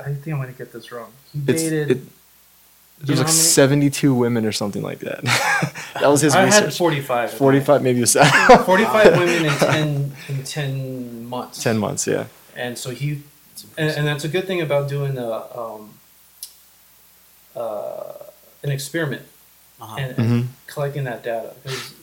I 0.00 0.04
think 0.04 0.28
I'm 0.28 0.36
going 0.36 0.52
to 0.52 0.58
get 0.58 0.72
this 0.72 0.92
wrong. 0.92 1.12
He 1.32 1.40
It's 1.46 1.62
dated. 1.62 1.90
it, 1.90 2.02
there's 3.00 3.20
know 3.20 3.24
like 3.24 3.28
many- 3.28 3.38
72 3.38 4.14
women 4.14 4.44
or 4.44 4.52
something 4.52 4.82
like 4.82 4.98
that. 5.00 5.22
that 5.94 6.08
was 6.08 6.20
his 6.20 6.34
I 6.34 6.46
had 6.46 6.74
45. 6.74 7.32
45 7.32 7.82
maybe 7.82 8.02
a 8.02 8.06
45 8.64 9.18
women 9.18 9.44
in 9.44 9.52
10, 9.52 10.12
in 10.28 10.44
10 10.44 11.26
months. 11.26 11.62
10 11.62 11.78
months, 11.78 12.06
yeah. 12.06 12.26
And 12.58 12.76
so 12.76 12.90
he, 12.90 13.22
and, 13.78 13.90
and 13.90 14.06
that's 14.06 14.24
a 14.24 14.28
good 14.28 14.46
thing 14.46 14.60
about 14.60 14.88
doing 14.88 15.16
a, 15.16 15.30
um, 15.58 15.94
uh, 17.56 18.12
an 18.62 18.70
experiment 18.70 19.22
Uh-huh. 19.80 19.96
and, 19.98 20.16
Mhm. 20.16 20.18
and 20.40 20.48
collecting 20.66 21.04
that 21.04 21.22
data. 21.22 21.54
Because 21.62 21.94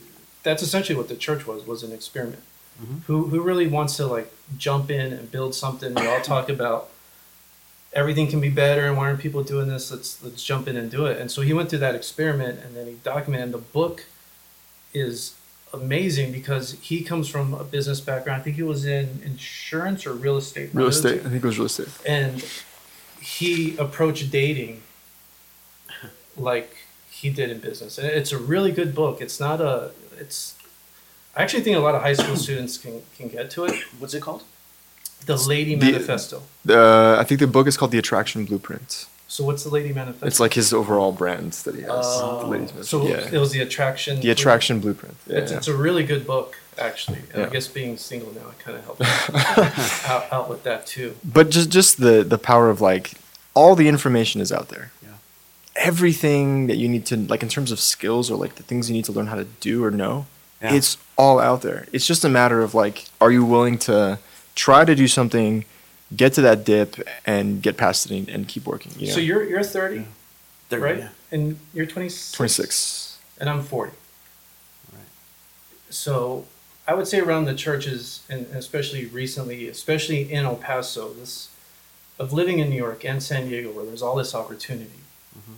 that's 0.42 0.62
essentially 0.62 0.96
what 0.96 1.08
the 1.08 1.16
church 1.16 1.46
was, 1.46 1.66
was 1.66 1.82
an 1.82 1.92
experiment. 1.92 2.42
Mhm. 2.82 3.02
Who, 3.06 3.26
who 3.28 3.40
really 3.40 3.66
wants 3.66 3.96
to 3.96 4.06
like 4.06 4.32
jump 4.56 4.90
in 4.90 5.12
and 5.12 5.30
build 5.30 5.54
something? 5.54 5.94
We 5.94 6.06
all 6.06 6.20
talk 6.22 6.48
about 6.48 6.88
everything 7.92 8.28
can 8.28 8.40
be 8.40 8.50
better 8.50 8.86
and 8.86 8.96
why 8.96 9.04
aren't 9.08 9.20
people 9.20 9.42
doing 9.42 9.68
this? 9.68 9.90
Let's, 9.90 10.22
let's 10.22 10.42
jump 10.42 10.68
in 10.68 10.76
and 10.76 10.90
do 10.90 11.06
it. 11.06 11.18
And 11.20 11.30
so 11.30 11.42
he 11.42 11.52
went 11.52 11.68
through 11.70 11.78
that 11.80 11.94
experiment 11.94 12.60
and 12.64 12.74
then 12.76 12.86
he 12.86 12.94
documented, 13.04 13.44
and 13.44 13.54
the 13.54 13.58
book 13.58 14.04
is 14.94 15.32
amazing 15.76 16.32
because 16.32 16.72
he 16.80 17.02
comes 17.02 17.28
from 17.28 17.54
a 17.54 17.64
business 17.64 18.00
background. 18.00 18.40
I 18.40 18.44
think 18.44 18.56
he 18.56 18.62
was 18.62 18.84
in 18.84 19.20
insurance 19.24 20.06
or 20.06 20.12
real 20.12 20.36
estate. 20.36 20.70
Real 20.72 20.86
One 20.86 20.90
estate. 20.92 21.20
two. 21.22 21.26
I 21.26 21.30
think 21.30 21.44
it 21.44 21.46
was 21.46 21.58
real 21.58 21.66
estate. 21.66 21.88
And 22.06 22.44
he 23.20 23.76
approached 23.78 24.30
dating 24.30 24.82
like 26.36 26.76
he 27.10 27.30
did 27.30 27.50
in 27.50 27.58
business. 27.60 27.98
And 27.98 28.06
it's 28.08 28.32
a 28.32 28.38
really 28.38 28.72
good 28.72 28.94
book. 28.94 29.20
It's 29.20 29.40
not 29.40 29.60
a, 29.60 29.90
it's, 30.18 30.54
I 31.36 31.42
actually 31.42 31.62
think 31.62 31.76
a 31.76 31.80
lot 31.80 31.94
of 31.94 32.02
high 32.02 32.12
school 32.14 32.36
students 32.36 32.78
can, 32.78 33.02
can 33.16 33.28
get 33.28 33.50
to 33.52 33.64
it. 33.64 33.74
What's 33.98 34.14
it 34.14 34.22
called? 34.22 34.42
The 35.24 35.36
Lady 35.36 35.74
The- 35.74 35.86
Manifesto. 35.92 36.42
Uh, 36.68 37.16
I 37.18 37.24
think 37.24 37.40
the 37.40 37.46
book 37.46 37.66
is 37.66 37.76
called 37.76 37.90
The 37.90 37.98
Attraction 37.98 38.44
Blueprint. 38.44 39.06
So 39.28 39.44
what's 39.44 39.64
the 39.64 39.70
Lady 39.70 39.92
Manifesto? 39.92 40.26
It's 40.26 40.38
like 40.40 40.54
his 40.54 40.72
overall 40.72 41.10
brand 41.12 41.52
that 41.64 41.74
he 41.74 41.80
has. 41.82 41.90
Oh, 41.90 42.40
the 42.40 42.46
ladies 42.46 42.72
Manifesto. 42.72 43.02
so 43.04 43.08
yeah. 43.08 43.28
it 43.32 43.38
was 43.38 43.50
the 43.50 43.60
attraction. 43.60 44.20
the 44.20 44.30
Attraction 44.30 44.78
Blueprint. 44.80 45.16
Yeah. 45.26 45.38
It's, 45.38 45.50
it's 45.52 45.68
a 45.68 45.76
really 45.76 46.04
good 46.04 46.26
book, 46.26 46.56
actually. 46.78 47.18
And 47.34 47.42
I 47.44 47.48
guess 47.48 47.66
being 47.66 47.96
single 47.96 48.32
now, 48.32 48.48
it 48.50 48.58
kind 48.60 48.78
of 48.78 48.84
helped 48.84 49.02
out, 50.08 50.32
out 50.32 50.48
with 50.48 50.62
that 50.62 50.86
too. 50.86 51.16
but 51.24 51.50
just 51.50 51.70
just 51.70 51.98
the 51.98 52.22
the 52.22 52.38
power 52.38 52.70
of 52.70 52.80
like 52.80 53.14
all 53.54 53.74
the 53.74 53.88
information 53.88 54.40
is 54.40 54.52
out 54.52 54.68
there. 54.68 54.92
Yeah. 55.02 55.08
Everything 55.74 56.68
that 56.68 56.76
you 56.76 56.88
need 56.88 57.04
to 57.06 57.16
like 57.16 57.42
in 57.42 57.48
terms 57.48 57.70
of 57.72 57.78
skills 57.80 58.30
or 58.30 58.36
like 58.36 58.54
the 58.54 58.62
things 58.62 58.88
you 58.88 58.94
need 58.94 59.04
to 59.06 59.12
learn 59.12 59.26
how 59.26 59.34
to 59.36 59.44
do 59.60 59.84
or 59.84 59.90
know, 59.90 60.26
Yeah. 60.62 60.74
it's 60.74 60.96
all 61.18 61.38
out 61.38 61.62
there. 61.62 61.86
It's 61.92 62.06
just 62.06 62.24
a 62.24 62.28
matter 62.28 62.62
of 62.62 62.74
like, 62.74 63.04
are 63.20 63.30
you 63.30 63.44
willing 63.44 63.76
to 63.80 64.18
try 64.54 64.84
to 64.84 64.94
do 64.94 65.06
something 65.08 65.64
get 66.14 66.32
to 66.34 66.40
that 66.42 66.64
dip 66.64 66.96
and 67.24 67.62
get 67.62 67.76
past 67.76 68.06
it 68.06 68.12
and, 68.16 68.28
and 68.28 68.48
keep 68.48 68.64
working. 68.66 68.92
You 68.98 69.08
know? 69.08 69.12
So 69.14 69.20
you're 69.20 69.44
you're 69.44 69.62
30, 69.62 70.06
They're- 70.68 70.80
right? 70.80 70.98
yeah. 70.98 71.08
And 71.32 71.58
you're 71.74 71.86
26. 71.86 72.32
26. 72.32 73.18
And 73.38 73.48
I'm 73.50 73.62
40. 73.62 73.92
Right. 74.92 75.02
So 75.90 76.46
I 76.86 76.94
would 76.94 77.08
say 77.08 77.18
around 77.18 77.46
the 77.46 77.54
churches, 77.54 78.22
and 78.30 78.46
especially 78.54 79.06
recently, 79.06 79.68
especially 79.68 80.30
in 80.32 80.44
El 80.44 80.54
Paso, 80.56 81.12
this 81.14 81.50
of 82.18 82.32
living 82.32 82.60
in 82.60 82.70
New 82.70 82.76
York 82.76 83.04
and 83.04 83.22
San 83.22 83.48
Diego, 83.48 83.70
where 83.72 83.84
there's 83.84 84.02
all 84.02 84.14
this 84.16 84.34
opportunity. 84.34 85.00
Mhm. 85.36 85.56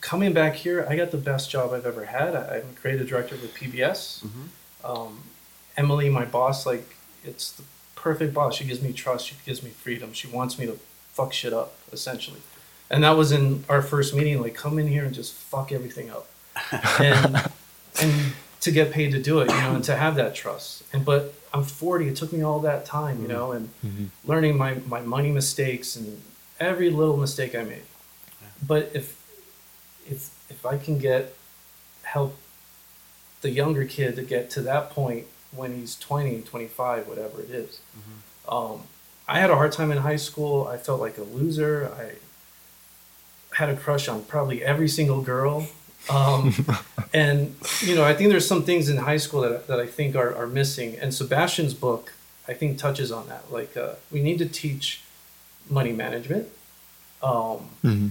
Coming 0.00 0.32
back 0.34 0.56
here, 0.56 0.84
I 0.90 0.96
got 0.96 1.10
the 1.10 1.16
best 1.16 1.50
job 1.50 1.72
I've 1.72 1.86
ever 1.86 2.06
had. 2.06 2.34
I- 2.34 2.56
I'm 2.56 2.70
a 2.76 2.80
creative 2.80 3.08
director 3.08 3.36
with 3.36 3.54
PBS. 3.54 4.20
Mhm. 4.24 4.48
Um, 4.84 5.22
Emily, 5.76 6.10
my 6.10 6.24
boss, 6.26 6.66
like 6.66 6.96
it's 7.24 7.52
the 7.52 7.62
perfect 8.04 8.34
boss. 8.34 8.54
She 8.56 8.64
gives 8.64 8.82
me 8.82 8.92
trust. 8.92 9.26
She 9.26 9.34
gives 9.46 9.62
me 9.62 9.70
freedom. 9.70 10.12
She 10.12 10.28
wants 10.28 10.58
me 10.58 10.66
to 10.66 10.78
fuck 11.14 11.32
shit 11.32 11.52
up, 11.54 11.72
essentially. 11.90 12.40
And 12.90 13.02
that 13.02 13.16
was 13.16 13.32
in 13.32 13.64
our 13.68 13.80
first 13.82 14.14
meeting. 14.14 14.40
Like, 14.42 14.54
come 14.54 14.78
in 14.78 14.86
here 14.86 15.04
and 15.06 15.14
just 15.14 15.32
fuck 15.32 15.72
everything 15.72 16.10
up, 16.10 16.26
and 17.00 17.36
and 18.00 18.12
to 18.60 18.70
get 18.70 18.92
paid 18.92 19.10
to 19.12 19.20
do 19.22 19.40
it, 19.40 19.50
you 19.50 19.56
know, 19.56 19.74
and 19.74 19.84
to 19.84 19.96
have 19.96 20.14
that 20.16 20.34
trust. 20.34 20.84
And 20.92 21.02
but 21.04 21.34
I'm 21.54 21.64
40. 21.64 22.08
It 22.08 22.16
took 22.16 22.30
me 22.32 22.42
all 22.42 22.60
that 22.60 22.84
time, 22.84 23.22
you 23.22 23.28
know, 23.28 23.52
and 23.52 23.70
Mm-hmm. 23.84 24.04
learning 24.30 24.56
my 24.58 24.74
my 24.86 25.00
money 25.00 25.30
mistakes 25.32 25.96
and 25.96 26.20
every 26.60 26.90
little 26.90 27.16
mistake 27.16 27.54
I 27.54 27.62
made. 27.64 27.86
But 28.66 28.90
if 28.94 29.06
if 30.06 30.20
if 30.50 30.66
I 30.66 30.76
can 30.76 30.98
get 30.98 31.34
help 32.02 32.36
the 33.40 33.50
younger 33.50 33.84
kid 33.86 34.16
to 34.16 34.22
get 34.22 34.50
to 34.50 34.60
that 34.62 34.90
point 34.90 35.26
when 35.56 35.74
he's 35.74 35.96
20, 35.96 36.42
25, 36.42 37.06
whatever 37.08 37.40
it 37.40 37.50
is. 37.50 37.80
Um, 38.48 38.82
I 39.26 39.38
had 39.40 39.50
a 39.50 39.56
hard 39.56 39.72
time 39.72 39.90
in 39.90 39.98
high 39.98 40.16
school. 40.16 40.66
I 40.66 40.76
felt 40.76 41.00
like 41.00 41.16
a 41.18 41.22
loser. 41.22 41.90
I 41.98 42.12
had 43.56 43.68
a 43.70 43.76
crush 43.76 44.08
on 44.08 44.24
probably 44.24 44.62
every 44.64 44.88
single 44.88 45.22
girl. 45.22 45.68
Um, 46.10 46.52
and, 47.14 47.54
you 47.80 47.94
know, 47.94 48.04
I 48.04 48.12
think 48.14 48.30
there's 48.30 48.46
some 48.46 48.62
things 48.64 48.88
in 48.88 48.96
high 48.98 49.16
school 49.16 49.40
that, 49.42 49.66
that 49.68 49.80
I 49.80 49.86
think 49.86 50.16
are, 50.16 50.34
are 50.34 50.46
missing. 50.46 50.96
And 50.98 51.14
Sebastian's 51.14 51.72
book, 51.74 52.12
I 52.46 52.52
think, 52.52 52.78
touches 52.78 53.10
on 53.10 53.28
that. 53.28 53.50
Like, 53.50 53.76
uh, 53.76 53.94
we 54.12 54.22
need 54.22 54.38
to 54.38 54.46
teach 54.48 55.00
money 55.70 55.92
management, 55.92 56.48
um, 57.22 57.70
Mm-hmm. 57.82 58.08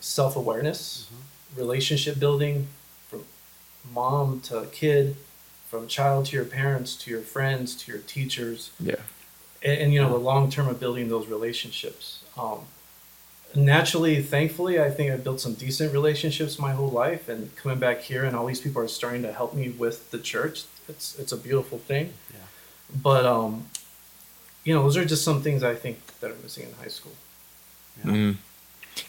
self 0.00 0.36
awareness, 0.36 1.10
relationship 1.56 2.18
building 2.18 2.68
from 3.08 3.24
mom 3.92 4.40
to 4.42 4.66
kid, 4.72 5.16
from 5.70 5.86
child 5.86 6.26
to 6.26 6.36
your 6.36 6.44
parents 6.44 6.96
to 6.96 7.10
your 7.10 7.20
friends 7.20 7.74
to 7.76 7.92
your 7.92 8.00
teachers, 8.00 8.70
Yeah. 8.80 8.96
and, 9.62 9.78
and 9.82 9.92
you 9.94 10.02
know 10.02 10.08
the 10.10 10.18
long 10.18 10.50
term 10.50 10.66
of 10.68 10.80
building 10.80 11.08
those 11.08 11.26
relationships. 11.28 12.24
Um, 12.36 12.60
naturally, 13.54 14.20
thankfully, 14.22 14.80
I 14.80 14.90
think 14.90 15.12
I 15.12 15.16
built 15.16 15.40
some 15.40 15.54
decent 15.54 15.92
relationships 15.92 16.58
my 16.58 16.72
whole 16.72 16.90
life, 16.90 17.28
and 17.28 17.54
coming 17.56 17.78
back 17.78 18.00
here 18.02 18.24
and 18.24 18.34
all 18.36 18.46
these 18.46 18.60
people 18.60 18.82
are 18.82 18.88
starting 18.88 19.22
to 19.22 19.32
help 19.32 19.54
me 19.54 19.68
with 19.70 20.10
the 20.10 20.18
church. 20.18 20.64
It's 20.88 21.18
it's 21.18 21.32
a 21.32 21.36
beautiful 21.36 21.78
thing. 21.78 22.12
Yeah. 22.32 22.38
But 23.02 23.24
um, 23.26 23.66
you 24.64 24.74
know, 24.74 24.82
those 24.82 24.96
are 24.96 25.04
just 25.04 25.24
some 25.24 25.40
things 25.42 25.62
I 25.62 25.74
think 25.74 25.98
that 26.20 26.30
are 26.32 26.40
missing 26.42 26.64
in 26.68 26.74
high 26.74 26.88
school. 26.98 27.14
Yeah. 28.04 28.10
Mm. 28.12 28.36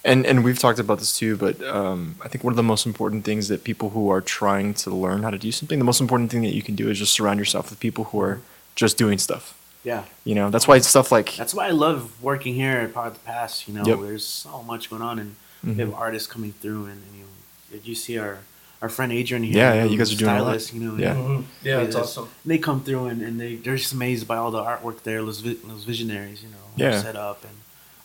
And 0.03 0.25
and 0.25 0.43
we've 0.43 0.57
talked 0.59 0.79
about 0.79 0.99
this 0.99 1.15
too, 1.17 1.37
but 1.37 1.61
um, 1.63 2.15
I 2.23 2.27
think 2.27 2.43
one 2.43 2.53
of 2.53 2.57
the 2.57 2.63
most 2.63 2.85
important 2.85 3.23
things 3.25 3.47
that 3.49 3.63
people 3.63 3.89
who 3.91 4.09
are 4.09 4.21
trying 4.21 4.73
to 4.75 4.89
learn 4.89 5.23
how 5.23 5.29
to 5.29 5.37
do 5.37 5.51
something, 5.51 5.77
the 5.79 5.85
most 5.85 6.01
important 6.01 6.31
thing 6.31 6.41
that 6.41 6.55
you 6.55 6.61
can 6.63 6.75
do 6.75 6.89
is 6.89 6.97
just 6.99 7.13
surround 7.13 7.39
yourself 7.39 7.69
with 7.69 7.79
people 7.79 8.05
who 8.05 8.19
are 8.21 8.41
just 8.75 8.97
doing 8.97 9.17
stuff. 9.17 9.57
Yeah. 9.83 10.03
You 10.23 10.35
know, 10.35 10.49
that's 10.49 10.67
why 10.67 10.79
stuff 10.79 11.11
like 11.11 11.35
That's 11.35 11.53
why 11.53 11.67
I 11.67 11.71
love 11.71 12.21
working 12.21 12.53
here 12.55 12.77
at 12.79 12.93
Power 12.93 13.07
at 13.07 13.13
the 13.15 13.19
Pass. 13.21 13.67
You 13.67 13.73
know, 13.75 13.83
Yep. 13.85 13.99
there's 14.01 14.25
so 14.25 14.63
much 14.63 14.89
going 14.89 15.01
on, 15.01 15.19
and 15.19 15.35
we 15.63 15.75
have 15.75 15.89
Mhm. 15.89 15.97
artists 15.99 16.27
coming 16.27 16.53
through. 16.61 16.85
And, 16.85 17.01
and 17.07 17.13
you, 17.19 17.25
did 17.71 17.87
you 17.87 17.95
see 17.95 18.17
our 18.17 18.39
our 18.83 18.89
friend 18.89 19.11
Adrian 19.11 19.43
here? 19.43 19.57
Yeah, 19.57 19.73
yeah, 19.75 19.83
you 19.85 19.95
guys 19.97 20.11
are 20.11 20.15
doing 20.17 20.31
a 20.31 20.41
lot. 20.41 20.59
stylist, 20.59 20.73
You 20.73 20.79
know, 20.81 20.95
Yeah. 20.97 21.13
and 21.13 21.27
Mhm. 21.27 21.43
Yeah, 21.63 21.77
they 21.77 21.83
it's 21.83 21.95
awesome. 21.95 22.29
They 22.45 22.57
come 22.57 22.83
through 22.83 23.05
and, 23.11 23.21
and 23.21 23.39
they 23.39 23.55
they're 23.55 23.77
just 23.77 23.93
amazed 23.93 24.27
by 24.27 24.37
all 24.37 24.49
the 24.51 24.63
artwork 24.63 25.03
there, 25.03 25.21
those 25.23 25.39
vi- 25.41 25.57
those 25.67 25.83
visionaries. 25.83 26.41
You 26.43 26.49
know, 26.49 26.65
Yeah. 26.83 26.99
set 27.01 27.15
up 27.15 27.43
and 27.43 27.53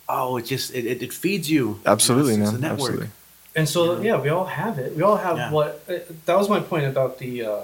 oh, 0.09 0.37
it 0.37 0.45
just 0.45 0.73
it, 0.73 0.85
it, 0.85 1.01
it 1.03 1.13
feeds 1.13 1.49
you. 1.49 1.57
You 1.57 1.73
know, 1.85 1.91
absolutely, 1.91 2.33
it's, 2.33 2.39
man, 2.39 2.47
it's 2.49 2.57
a 2.57 2.61
network. 2.61 2.79
absolutely. 2.89 3.09
And 3.55 3.67
so, 3.67 3.79
Yeah. 3.99 4.15
yeah, 4.15 4.21
we 4.21 4.29
all 4.29 4.45
have 4.45 4.77
it. 4.79 4.95
We 4.95 5.01
all 5.03 5.17
have 5.17 5.37
Yeah. 5.37 5.51
what. 5.51 5.83
Uh, 5.89 5.93
that 6.25 6.37
was 6.37 6.47
my 6.49 6.59
point 6.59 6.85
about 6.85 7.17
the. 7.19 7.45
Uh, 7.45 7.59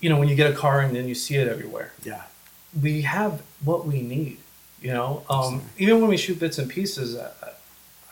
you 0.00 0.08
know, 0.08 0.18
when 0.18 0.28
you 0.28 0.34
get 0.36 0.50
a 0.50 0.54
car 0.54 0.80
and 0.80 0.94
then 0.94 1.08
you 1.08 1.14
see 1.14 1.34
it 1.36 1.48
everywhere, 1.48 1.92
Yeah, 2.04 2.22
we 2.80 3.02
have 3.02 3.42
what 3.64 3.84
we 3.86 4.00
need. 4.00 4.38
You 4.80 4.92
know, 4.92 5.24
um, 5.28 5.62
even 5.76 6.00
when 6.00 6.08
we 6.08 6.16
shoot 6.16 6.38
bits 6.38 6.56
and 6.58 6.70
pieces, 6.70 7.16
I, 7.16 7.30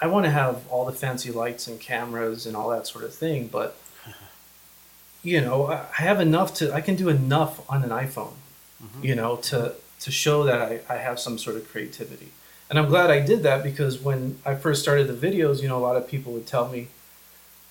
I 0.00 0.06
want 0.08 0.24
to 0.24 0.30
have 0.30 0.66
all 0.68 0.84
the 0.84 0.92
fancy 0.92 1.30
lights 1.30 1.68
and 1.68 1.78
cameras 1.78 2.44
and 2.46 2.56
all 2.56 2.70
that 2.70 2.86
sort 2.88 3.04
of 3.04 3.14
thing. 3.14 3.46
But 3.46 3.76
you 5.22 5.40
know, 5.40 5.66
I 5.66 5.84
I 5.98 6.02
have 6.02 6.20
enough 6.20 6.54
to. 6.54 6.72
I 6.72 6.80
can 6.80 6.96
do 6.96 7.08
enough 7.08 7.60
on 7.70 7.82
an 7.84 7.90
iPhone. 7.90 8.34
Mhm. 8.82 9.04
You 9.04 9.14
know, 9.14 9.36
to 9.50 9.74
to 10.00 10.10
show 10.10 10.44
that 10.44 10.60
I, 10.60 10.80
I 10.94 10.96
have 10.98 11.18
some 11.20 11.38
sort 11.38 11.56
of 11.56 11.70
creativity. 11.70 12.32
And 12.68 12.78
I'm 12.78 12.88
glad 12.88 13.10
I 13.10 13.20
did 13.20 13.42
that 13.44 13.62
because 13.62 14.00
when 14.00 14.38
I 14.44 14.54
first 14.56 14.82
started 14.82 15.06
the 15.06 15.14
videos, 15.28 15.62
you 15.62 15.68
know, 15.68 15.78
a 15.78 15.84
lot 15.88 15.96
of 15.96 16.08
people 16.08 16.32
would 16.32 16.46
tell 16.46 16.68
me, 16.68 16.88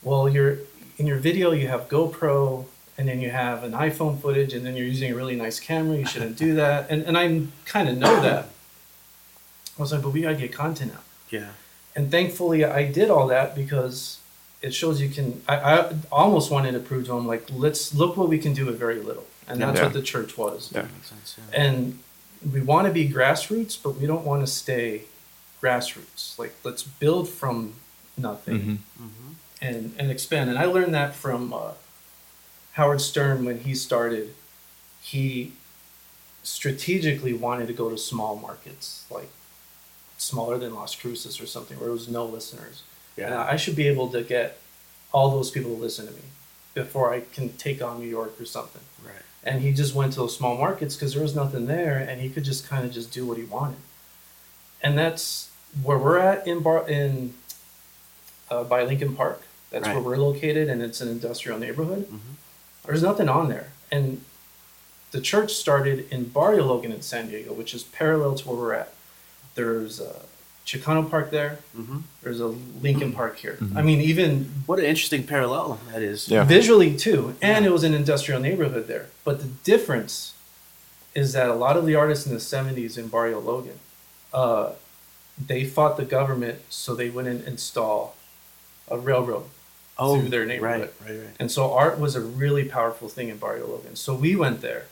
well, 0.04 0.30
you're 0.30 0.60
in 0.98 1.06
your 1.06 1.18
video, 1.18 1.52
you 1.52 1.68
have 1.68 1.90
GoPro 1.90 2.66
and 2.98 3.10
then 3.10 3.20
you 3.20 3.30
have 3.30 3.64
an 3.66 3.74
iPhone 3.74 4.20
footage 4.22 4.54
and 4.54 4.66
then 4.66 4.76
you're 4.78 4.86
using 4.88 5.12
a 5.12 5.16
really 5.16 5.36
nice 5.36 5.60
camera. 5.60 5.98
You 5.98 6.06
shouldn't 6.06 6.38
do 6.38 6.56
that. 6.56 6.90
And, 6.90 7.04
and 7.04 7.18
I 7.18 7.42
kind 7.66 7.90
of 7.90 7.98
know 7.98 8.22
that. 8.22 8.48
I 9.78 9.82
was 9.82 9.92
like, 9.92 10.02
but 10.02 10.12
we 10.12 10.22
got 10.22 10.30
to 10.30 10.36
get 10.36 10.54
content 10.54 10.94
out. 10.94 11.04
yeah, 11.30 11.50
And 11.98 12.10
thankfully, 12.10 12.64
I 12.64 12.90
did 12.90 13.10
all 13.10 13.28
that 13.28 13.54
because 13.54 14.20
it 14.62 14.74
shows 14.74 15.02
you 15.02 15.10
can. 15.10 15.42
I, 15.50 15.56
I 15.58 15.96
almost 16.10 16.50
wanted 16.50 16.72
to 16.72 16.80
prove 16.80 17.06
to 17.08 17.12
them, 17.12 17.28
like, 17.28 17.46
let's 17.52 17.94
look 17.94 18.16
what 18.16 18.30
we 18.30 18.38
can 18.38 18.54
do 18.54 18.66
with 18.66 18.80
very 18.80 19.02
little. 19.02 19.26
And 19.50 19.60
that's 19.62 19.78
Yeah. 19.80 19.84
what 19.84 19.94
the 19.94 20.02
church 20.02 20.38
was 20.38 20.72
Yeah. 20.74 20.84
that 20.84 20.94
makes 20.94 21.10
sense. 21.10 21.36
Yeah. 21.52 21.62
and 21.62 22.00
we 22.54 22.62
want 22.62 22.88
to 22.88 22.94
be 22.94 23.08
grassroots, 23.10 23.78
but 23.82 23.96
we 23.96 24.06
don't 24.08 24.26
want 24.26 24.42
to 24.46 24.48
stay 24.48 25.04
grassroots. 25.62 26.38
Like 26.38 26.54
let's 26.64 26.84
build 26.84 27.30
from 27.30 27.74
nothing 28.18 28.60
Mhm. 28.60 28.78
hmm 28.98 29.32
and 29.62 29.96
and 29.98 30.12
expand. 30.12 30.50
And 30.50 30.60
I 30.60 30.66
learned 30.66 30.94
that 30.94 31.16
from 31.16 31.54
uh, 31.54 31.72
Howard 32.74 33.02
Stern 33.02 33.46
when 33.46 33.60
he 33.62 33.74
started. 33.76 34.34
He 35.02 35.54
strategically 36.44 37.34
wanted 37.34 37.68
to 37.68 37.74
go 37.74 37.90
to 37.90 37.98
small 37.98 38.36
markets, 38.36 39.06
like 39.10 39.30
smaller 40.18 40.58
than 40.58 40.74
Las 40.76 40.96
Cruces 40.96 41.40
or 41.42 41.46
something, 41.48 41.78
where 41.78 41.86
there 41.88 41.94
was 41.94 42.08
no 42.08 42.26
listeners. 42.26 42.84
And 43.18 43.30
Yeah, 43.30 43.44
I 43.44 43.56
should 43.56 43.76
be 43.76 43.88
able 43.88 44.10
to 44.10 44.22
get 44.24 44.60
all 45.12 45.32
those 45.32 45.50
people 45.52 45.76
to 45.76 45.82
listen 45.82 46.06
to 46.08 46.12
me 46.12 46.22
before 46.74 47.14
I 47.14 47.22
can 47.22 47.54
take 47.58 47.82
on 47.82 48.00
New 48.00 48.08
York 48.08 48.40
or 48.40 48.46
something 48.46 48.82
right. 48.82 48.85
And 49.46 49.62
he 49.62 49.72
just 49.72 49.94
went 49.94 50.14
to 50.14 50.20
those 50.20 50.36
small 50.36 50.58
markets 50.58 50.96
because 50.96 51.14
there 51.14 51.24
was 51.24 51.36
nothing 51.36 51.68
there 51.68 51.98
and 51.98 52.22
he 52.22 52.30
could 52.30 52.44
just 52.44 52.68
kind 52.68 52.86
of 52.86 52.92
just 52.92 53.12
do 53.12 53.26
what 53.26 53.38
he 53.38 53.44
wanted. 53.44 53.78
And 54.82 54.98
that's 54.98 55.52
where 55.84 55.98
we're 55.98 56.18
at 56.18 56.48
in 56.48 56.62
bar 56.62 56.88
in 56.90 57.34
uh, 58.50 58.64
by 58.64 58.84
lincoln 58.84 59.16
park. 59.16 59.44
That's 59.72 59.88
where 59.88 60.00
we're 60.00 60.18
located 60.18 60.70
and 60.70 60.82
it's 60.82 61.02
an 61.02 61.10
industrial 61.10 61.60
neighborhood. 61.60 62.06
Hmm 62.10 62.36
there's 62.86 63.04
nothing 63.04 63.30
on 63.30 63.50
there. 63.50 63.72
And 63.92 64.24
the 65.12 65.22
church 65.22 65.54
started 65.54 66.12
in 66.12 66.26
barrio 66.26 66.66
logan 66.66 66.92
in 66.92 67.02
san 67.02 67.30
diego 67.30 67.54
which 67.54 67.74
is 67.74 67.84
parallel 67.84 68.36
to 68.36 68.50
where 68.50 68.58
we're 68.58 68.74
at. 68.74 68.94
There's 69.56 70.00
a 70.00 70.24
chicano 70.66 71.08
park 71.10 71.30
there 71.32 71.60
hmm 71.76 72.00
there's 72.24 72.40
a 72.40 72.48
lincoln 72.82 73.12
park 73.14 73.38
here 73.38 73.58
Mhm. 73.62 73.76
i 73.78 73.82
mean 73.82 74.02
even 74.02 74.30
What 74.66 74.80
an 74.80 74.86
interesting 74.86 75.24
parallel 75.28 75.80
that 75.92 76.02
is. 76.02 76.28
Yeah. 76.28 76.44
visually 76.44 76.96
too 76.98 77.36
and 77.42 77.64
Yeah. 77.64 77.70
it 77.70 77.74
was 77.74 77.84
an 77.84 77.94
industrial 77.94 78.40
neighborhood 78.42 78.88
there 78.88 79.08
but 79.24 79.40
the 79.42 79.50
difference 79.64 80.34
is 81.14 81.34
that 81.34 81.48
a 81.50 81.54
lot 81.54 81.78
of 81.78 81.86
the 81.86 81.96
artists 81.96 82.26
in 82.26 82.34
the 82.34 82.40
70s 82.40 82.98
in 82.98 83.08
barrio 83.10 83.40
logan 83.40 83.80
uh, 84.34 84.72
they 85.52 85.64
fought 85.66 85.98
the 85.98 86.06
government 86.06 86.58
so 86.70 86.96
they 86.96 87.10
wouldn't 87.10 87.46
install 87.48 88.16
a 88.90 88.98
railroad 88.98 89.46
Oh, 89.98 90.20
through 90.20 90.28
their 90.30 90.46
neighborhood. 90.46 90.90
Right, 91.02 91.10
right, 91.10 91.20
right. 91.26 91.36
and 91.40 91.50
so 91.50 91.72
art 91.72 91.98
was 92.00 92.16
a 92.18 92.22
really 92.22 92.66
powerful 92.66 93.08
thing 93.08 93.30
in 93.30 93.38
barrio 93.38 93.68
logan 93.68 93.96
so 93.96 94.14
we 94.16 94.36
went 94.36 94.60
there 94.62 94.86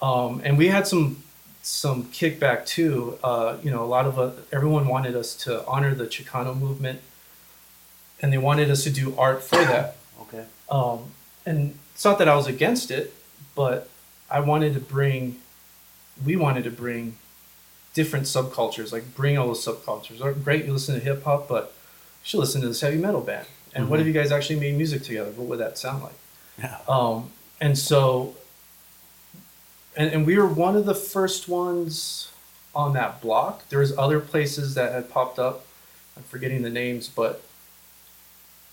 um, 0.00 0.40
and 0.44 0.56
we 0.56 0.68
had 0.68 0.86
some 0.86 1.22
some 1.62 2.04
kickback 2.06 2.66
too 2.66 3.18
uh, 3.22 3.56
you 3.62 3.70
know 3.70 3.82
a 3.84 3.86
lot 3.86 4.04
of 4.04 4.18
uh, 4.18 4.30
everyone 4.52 4.86
wanted 4.88 5.14
us 5.16 5.34
to 5.34 5.64
honor 5.66 5.94
the 5.94 6.06
chicano 6.06 6.58
movement 6.58 7.00
and 8.20 8.32
they 8.32 8.38
wanted 8.38 8.70
us 8.70 8.82
to 8.84 8.90
do 8.90 9.14
art 9.16 9.42
for 9.42 9.56
that 9.56 9.96
Okay. 10.22 10.44
um, 10.70 11.12
and 11.46 11.78
it's 11.94 12.04
not 12.04 12.18
that 12.18 12.28
I 12.28 12.34
was 12.36 12.46
against 12.46 12.90
it, 12.90 13.12
but 13.54 13.88
I 14.30 14.40
wanted 14.40 14.72
to 14.74 14.80
bring, 14.80 15.36
we 16.24 16.36
wanted 16.36 16.64
to 16.64 16.70
bring 16.70 17.16
different 17.94 18.24
subcultures, 18.26 18.92
like 18.92 19.14
bring 19.14 19.36
all 19.36 19.48
those 19.48 19.64
subcultures. 19.64 20.20
Or 20.22 20.32
great, 20.32 20.64
you 20.64 20.72
listen 20.72 20.94
to 20.94 21.00
hip 21.04 21.22
hop, 21.24 21.48
but 21.48 21.64
you 21.64 22.28
should 22.28 22.38
listen 22.40 22.60
to 22.62 22.68
this 22.68 22.80
heavy 22.80 22.96
metal 22.96 23.20
band. 23.20 23.46
And 23.74 23.90
what 23.90 23.98
Mhm. 23.98 24.02
if 24.02 24.06
you 24.06 24.12
guys 24.14 24.32
actually 24.32 24.58
made 24.60 24.76
music 24.76 25.02
together? 25.02 25.30
What 25.32 25.48
would 25.48 25.58
that 25.58 25.76
sound 25.78 26.02
like? 26.04 26.14
Yeah. 26.58 26.78
Um, 26.88 27.30
and 27.60 27.76
so, 27.78 28.36
and, 29.96 30.10
and 30.12 30.26
we 30.26 30.36
were 30.38 30.46
one 30.46 30.76
of 30.76 30.84
the 30.86 30.94
first 30.94 31.48
ones. 31.48 32.28
on 32.74 32.94
that 32.94 33.20
block. 33.20 33.68
There 33.68 33.80
was 33.80 33.92
other 33.98 34.18
places 34.18 34.74
that 34.76 34.92
had 34.92 35.10
popped 35.10 35.38
up. 35.38 35.66
I'm 36.16 36.22
forgetting 36.22 36.62
the 36.62 36.70
names, 36.70 37.06
but 37.08 37.42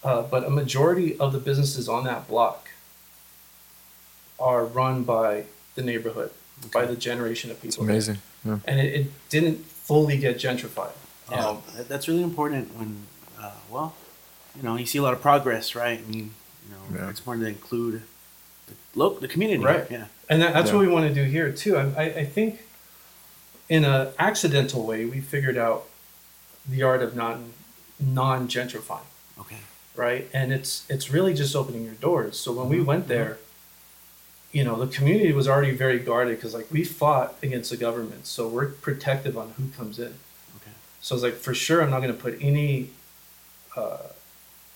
uh, 0.03 0.22
but 0.24 0.45
a 0.45 0.49
majority 0.49 1.17
of 1.20 1.34
the 1.34 1.39
businesses 1.39 1.89
on 1.89 2.05
that 2.05 2.26
block 2.28 2.70
are 4.39 4.63
run 4.65 5.03
by 5.03 5.43
the 5.76 5.82
neighborhood, 5.82 6.32
by 6.74 6.86
the 6.86 6.95
generation 6.95 7.51
of 7.51 7.61
people. 7.61 7.84
there. 7.84 7.91
amazing. 7.93 8.17
Yeah. 8.45 8.59
And 8.65 8.80
it, 8.80 8.93
it 9.01 9.30
didn't 9.30 9.65
fully 9.65 10.17
get 10.17 10.38
gentrified. 10.38 10.93
Yeah, 11.30 11.47
Um, 11.49 11.61
that's 11.89 12.07
really 12.07 12.24
important 12.24 12.74
when, 12.78 13.03
uh, 13.39 13.51
well, 13.70 13.93
you 14.55 14.63
know, 14.63 14.78
you 14.78 14.86
see 14.86 14.97
a 14.97 15.01
lot 15.01 15.13
of 15.13 15.22
progress, 15.22 15.76
right? 15.76 15.99
And 15.99 16.15
you, 16.15 16.22
you 16.24 16.70
know, 16.72 16.84
Yeah. 17.01 17.09
it's 17.09 17.20
important 17.20 17.43
to 17.45 17.49
include 17.49 17.95
the 17.95 18.01
local, 19.00 19.20
the 19.22 19.28
community, 19.28 19.64
Right. 19.64 19.88
Yeah. 19.89 20.06
And 20.30 20.41
that, 20.43 20.54
that's 20.54 20.70
Yeah. 20.70 20.76
what 20.76 20.82
we 20.86 20.91
want 20.95 21.06
to 21.08 21.14
do 21.22 21.24
here 21.36 21.52
too. 21.52 21.74
I, 21.78 21.84
I, 22.04 22.06
I 22.24 22.26
think 22.26 22.52
in 23.68 23.84
an 23.86 24.10
accidental 24.20 24.86
way, 24.86 25.06
we 25.06 25.20
figured 25.22 25.58
out 25.58 25.86
the 26.74 26.84
art 26.84 27.02
of 27.02 27.16
non 27.16 27.54
non 28.00 28.47
gentrifying, 28.47 29.10
Okay. 29.43 29.62
right? 29.95 30.24
And 30.39 30.52
it's 30.58 30.72
it's 30.93 31.10
really 31.16 31.34
just 31.34 31.56
opening 31.56 31.84
your 31.89 31.95
doors. 32.10 32.38
So 32.43 32.52
when 32.58 32.68
we 32.70 32.78
Mhm, 32.80 32.86
went 32.91 33.08
there, 33.08 33.34
you 34.52 34.64
know, 34.64 34.76
the 34.84 34.88
community 34.97 35.32
was 35.34 35.47
already 35.47 35.72
very 35.86 36.00
guarded 36.00 36.36
because 36.38 36.54
like 36.60 36.70
we 36.72 36.84
fought 36.84 37.30
against 37.47 37.70
the 37.74 37.78
government, 37.78 38.28
so 38.28 38.47
we're 38.47 38.70
protective 38.88 39.36
on 39.38 39.47
who 39.58 39.66
comes 39.78 39.97
in. 40.00 40.14
Okay. 40.58 40.76
So 41.02 41.10
it's 41.16 41.24
like 41.24 41.36
for 41.47 41.54
sure, 41.66 41.82
I'm 41.84 41.91
not 41.95 42.02
going 42.04 42.16
to 42.18 42.22
put 42.28 42.36
any. 42.52 42.89
Uh, 43.76 43.97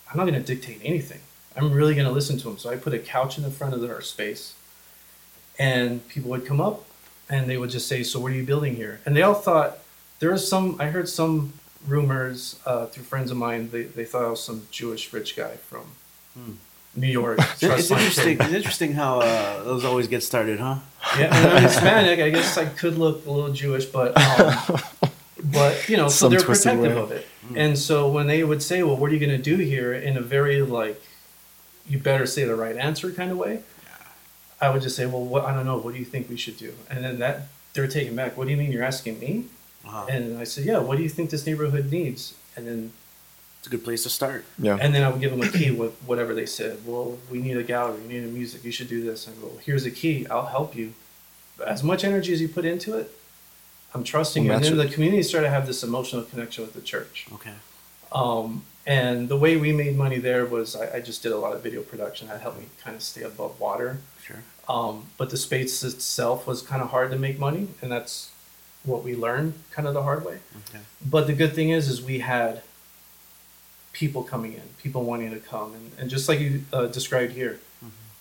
I'm 0.10 0.18
not 0.20 0.26
going 0.30 0.40
to 0.44 0.48
dictate 0.56 0.80
anything. 0.84 1.22
I'm 1.56 1.72
really 1.72 1.94
going 1.96 2.08
to 2.08 2.12
listen 2.14 2.38
to 2.40 2.44
them. 2.46 2.58
So 2.58 2.70
I 2.70 2.76
put 2.78 2.94
a 2.94 3.00
couch 3.00 3.38
in 3.38 3.44
the 3.44 3.52
front 3.52 3.74
of 3.74 3.84
our 3.90 4.02
space, 4.02 4.54
and 5.60 6.08
people 6.08 6.30
would 6.32 6.46
come 6.46 6.60
up, 6.62 6.86
and 7.30 7.50
they 7.50 7.58
would 7.58 7.70
just 7.70 7.88
say, 7.88 8.04
"So 8.04 8.20
what 8.20 8.32
are 8.32 8.36
you 8.36 8.44
building 8.46 8.76
here?" 8.76 9.00
And 9.06 9.16
they 9.16 9.22
all 9.22 9.36
thought 9.36 9.80
there 10.20 10.32
was 10.32 10.48
some. 10.48 10.78
I 10.80 10.88
heard 10.88 11.08
some 11.10 11.54
rumors 11.88 12.60
uh, 12.66 12.86
through 12.88 13.04
friends 13.04 13.30
of 13.32 13.38
mine. 13.38 13.70
They 13.72 13.84
they 13.84 14.06
thought 14.06 14.24
I 14.26 14.30
was 14.30 14.44
some 14.44 14.68
Jewish 14.72 15.12
rich 15.14 15.36
guy 15.36 15.56
from 15.58 15.86
Hmm. 16.34 16.54
New 16.96 17.08
York. 17.08 17.38
It's, 17.40 17.60
Trust 17.60 17.80
it's 17.80 17.92
interesting. 17.92 18.38
It's 18.40 18.54
interesting 18.54 18.94
how 18.94 19.20
uh, 19.22 19.64
those 19.64 19.84
always 19.86 20.08
get 20.08 20.24
started, 20.24 20.60
huh? 20.60 20.78
Yeah, 21.20 21.36
and 21.36 21.48
I'm 21.54 21.64
Hispanic. 21.64 22.20
I 22.20 22.30
guess 22.32 22.58
I 22.58 22.66
could 22.66 22.98
look 22.98 23.26
a 23.28 23.32
little 23.32 23.52
Jewish, 23.54 23.86
but 23.86 24.18
um, 24.18 24.80
but 25.44 25.88
you 25.90 25.98
know, 25.98 26.08
so 26.08 26.26
Some 26.26 26.32
they're 26.32 26.42
protective 26.42 26.96
way. 26.96 27.02
of 27.02 27.12
it. 27.12 27.28
And 27.56 27.78
so 27.78 28.10
when 28.10 28.26
they 28.28 28.44
would 28.44 28.64
say, 28.64 28.82
"Well, 28.84 28.98
what 28.98 29.12
are 29.12 29.14
you 29.14 29.20
going 29.20 29.38
to 29.42 29.50
do 29.56 29.58
here?" 29.58 29.94
in 29.94 30.18
a 30.18 30.22
very 30.22 30.62
like, 30.64 31.02
you 31.88 32.00
better 32.00 32.26
say 32.26 32.44
the 32.46 32.56
right 32.56 32.78
answer 32.78 33.12
kind 33.12 33.32
of 33.32 33.38
way, 33.38 33.62
Yeah. 33.84 33.90
I 34.62 34.70
would 34.70 34.82
just 34.82 34.96
say, 34.96 35.06
"Well, 35.06 35.24
what 35.24 35.44
I 35.46 35.54
don't 35.54 35.66
know. 35.66 35.78
What 35.78 35.94
do 35.94 36.00
you 36.00 36.06
think 36.06 36.30
we 36.30 36.38
should 36.38 36.58
do?" 36.58 36.74
And 36.90 37.04
then 37.04 37.20
that 37.20 37.48
they're 37.74 37.88
taken 37.88 38.16
back. 38.16 38.38
What 38.38 38.46
do 38.46 38.52
you 38.52 38.58
mean 38.58 38.72
you're 38.72 38.84
asking 38.84 39.20
me? 39.20 39.46
Wow. 39.86 40.08
And 40.10 40.38
I 40.38 40.44
said, 40.46 40.66
"Yeah. 40.66 40.80
What 40.80 40.98
do 40.98 41.04
you 41.04 41.10
think 41.10 41.30
this 41.30 41.46
neighborhood 41.46 41.92
needs?" 41.92 42.36
And 42.56 42.68
then 42.68 42.94
it's 43.60 43.68
a 43.68 43.70
good 43.70 43.84
place 43.84 44.04
to 44.04 44.10
start. 44.10 44.44
Yeah. 44.60 44.78
and 44.80 44.94
then 44.94 45.04
I 45.04 45.10
would 45.10 45.22
give 45.22 45.32
them 45.32 45.42
a 45.42 45.50
key 45.50 45.72
with 45.72 45.94
whatever 46.06 46.34
they 46.34 46.46
said. 46.46 46.86
Well, 46.86 47.18
we 47.32 47.40
need 47.42 47.56
a 47.58 47.64
gallery, 47.64 48.00
we 48.02 48.08
need 48.14 48.24
a 48.26 48.28
music, 48.28 48.64
you 48.66 48.72
should 48.74 48.90
do 48.90 49.02
this. 49.04 49.26
I 49.28 49.32
go, 49.42 49.52
here's 49.66 49.86
a 49.86 49.92
key, 49.92 50.28
I'll 50.28 50.48
help 50.48 50.76
you. 50.76 50.94
But 51.58 51.70
as 51.70 51.82
much 51.82 52.04
energy 52.04 52.34
as 52.34 52.42
you 52.42 52.50
put 52.50 52.66
into 52.66 52.98
it, 52.98 53.10
I'm 53.94 54.04
trusting 54.04 54.44
We'll 54.44 54.52
you. 54.52 54.56
And 54.58 54.66
then 54.66 54.74
it. 54.86 54.90
the 54.90 54.94
community 54.94 55.24
started 55.24 55.48
to 55.48 55.54
have 55.54 55.66
this 55.66 55.82
emotional 55.82 56.24
connection 56.24 56.64
with 56.66 56.74
the 56.74 56.82
church. 56.82 57.26
Okay. 57.36 57.54
Um, 58.12 58.66
and 58.86 59.30
the 59.30 59.38
way 59.38 59.56
we 59.58 59.72
made 59.72 59.98
money 59.98 60.18
there 60.18 60.46
was 60.46 60.76
I, 60.76 60.98
I 60.98 61.00
just 61.00 61.24
did 61.24 61.32
a 61.32 61.38
lot 61.38 61.54
of 61.56 61.64
video 61.64 61.82
production 61.82 62.28
that 62.28 62.42
helped 62.42 62.60
me 62.60 62.66
kind 62.84 62.96
of 62.96 63.02
stay 63.02 63.24
above 63.24 63.60
water. 63.60 64.00
Sure. 64.22 64.44
Um, 64.68 65.08
but 65.18 65.30
the 65.30 65.38
space 65.38 65.84
itself 65.84 66.48
was 66.48 66.62
kind 66.62 66.82
of 66.82 66.90
hard 66.90 67.12
to 67.12 67.18
make 67.18 67.38
money, 67.38 67.68
and 67.82 67.92
that's 67.92 68.32
what 68.86 69.04
we 69.04 69.16
learned 69.16 69.54
kind 69.72 69.88
of 69.88 69.94
the 69.94 70.04
hard 70.04 70.26
way. 70.26 70.40
Okay. 70.70 70.84
But 71.06 71.28
the 71.28 71.34
good 71.34 71.54
thing 71.54 71.70
is, 71.70 71.88
is 71.88 72.02
we 72.02 72.20
had 72.20 72.62
people 73.92 74.24
coming 74.24 74.54
in, 74.54 74.64
people 74.82 75.04
wanting 75.04 75.32
to 75.32 75.40
come, 75.40 75.74
and, 75.74 75.92
and 75.98 76.10
just 76.10 76.28
like 76.28 76.40
you 76.40 76.64
uh, 76.72 76.88
described 76.88 77.34
here, 77.34 77.60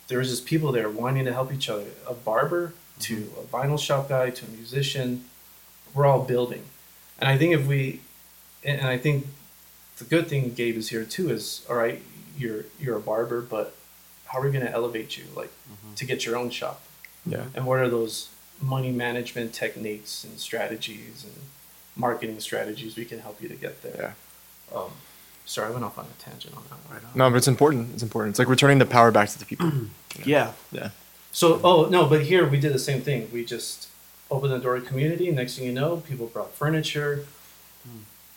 there 0.08 0.18
was 0.18 0.28
just 0.28 0.44
people 0.44 0.72
there 0.72 0.90
wanting 0.90 1.24
to 1.24 1.32
help 1.32 1.52
each 1.52 1.68
other. 1.68 1.86
A 2.06 2.12
barber 2.12 2.74
to 3.00 3.32
a 3.38 3.42
vinyl 3.44 3.78
shop 3.78 4.08
guy 4.08 4.30
to 4.30 4.44
a 4.44 4.48
musician, 4.50 5.24
we're 5.94 6.06
all 6.06 6.22
building. 6.22 6.64
And 7.18 7.30
I 7.30 7.38
think 7.38 7.54
if 7.54 7.66
we, 7.66 8.00
and 8.64 8.86
I 8.86 8.98
think 8.98 9.26
the 9.99 10.05
good 10.05 10.28
thing 10.28 10.53
Gabe 10.55 10.76
is 10.76 10.88
here 10.90 11.05
too 11.05 11.30
is 11.30 11.64
all 11.68 11.76
right. 11.76 12.01
You're 12.36 12.64
you're 12.80 12.97
a 12.97 13.01
barber, 13.01 13.40
but 13.40 13.74
how 14.26 14.38
are 14.38 14.43
we 14.43 14.51
going 14.51 14.64
to 14.64 14.72
elevate 14.72 15.16
you 15.18 15.24
like 15.36 15.53
to 15.97 16.05
get 16.05 16.24
your 16.24 16.36
own 16.36 16.51
shop? 16.51 16.82
Yeah. 17.24 17.45
and 17.55 17.66
what 17.66 17.78
are 17.78 17.88
those 17.88 18.30
money 18.61 18.90
management 18.90 19.53
techniques 19.53 20.24
and 20.24 20.38
strategies 20.40 21.24
and 21.24 21.34
marketing 21.97 22.40
strategies 22.40 22.97
we 22.97 23.05
can 23.05 23.20
help 23.20 23.43
you 23.43 23.49
to 23.49 23.55
get 23.55 23.82
there. 23.82 24.14
Yeah. 24.72 24.78
Um, 24.78 24.90
sorry, 25.45 25.68
I 25.68 25.70
went 25.70 25.84
off 25.84 25.99
on 25.99 26.07
a 26.07 26.22
tangent 26.22 26.57
on 26.57 26.62
that 26.64 26.78
one. 26.88 26.95
Right 26.97 27.05
on. 27.05 27.11
No, 27.14 27.30
but 27.30 27.36
it's 27.36 27.49
important. 27.49 27.90
It's 27.95 28.03
important. 28.03 28.32
It's 28.32 28.38
like 28.38 28.49
returning 28.49 28.78
the 28.78 28.86
power 28.86 29.11
back 29.11 29.28
to 29.30 29.38
the 29.38 29.45
people. 29.45 29.70
Yeah. 30.26 30.53
Yeah. 30.72 30.90
So, 31.32 31.59
oh 31.64 31.86
no, 31.86 32.05
but 32.07 32.20
here 32.24 32.47
we 32.47 32.61
did 32.61 32.74
the 32.74 32.78
same 32.78 33.01
thing. 33.01 33.30
We 33.32 33.47
just 33.47 33.88
opened 34.30 34.53
the 34.53 34.59
door 34.59 34.74
to 34.78 34.82
community. 34.82 35.30
Next 35.30 35.57
thing 35.57 35.64
you 35.64 35.72
know, 35.72 35.97
people 36.07 36.26
brought 36.26 36.53
furniture. 36.53 37.24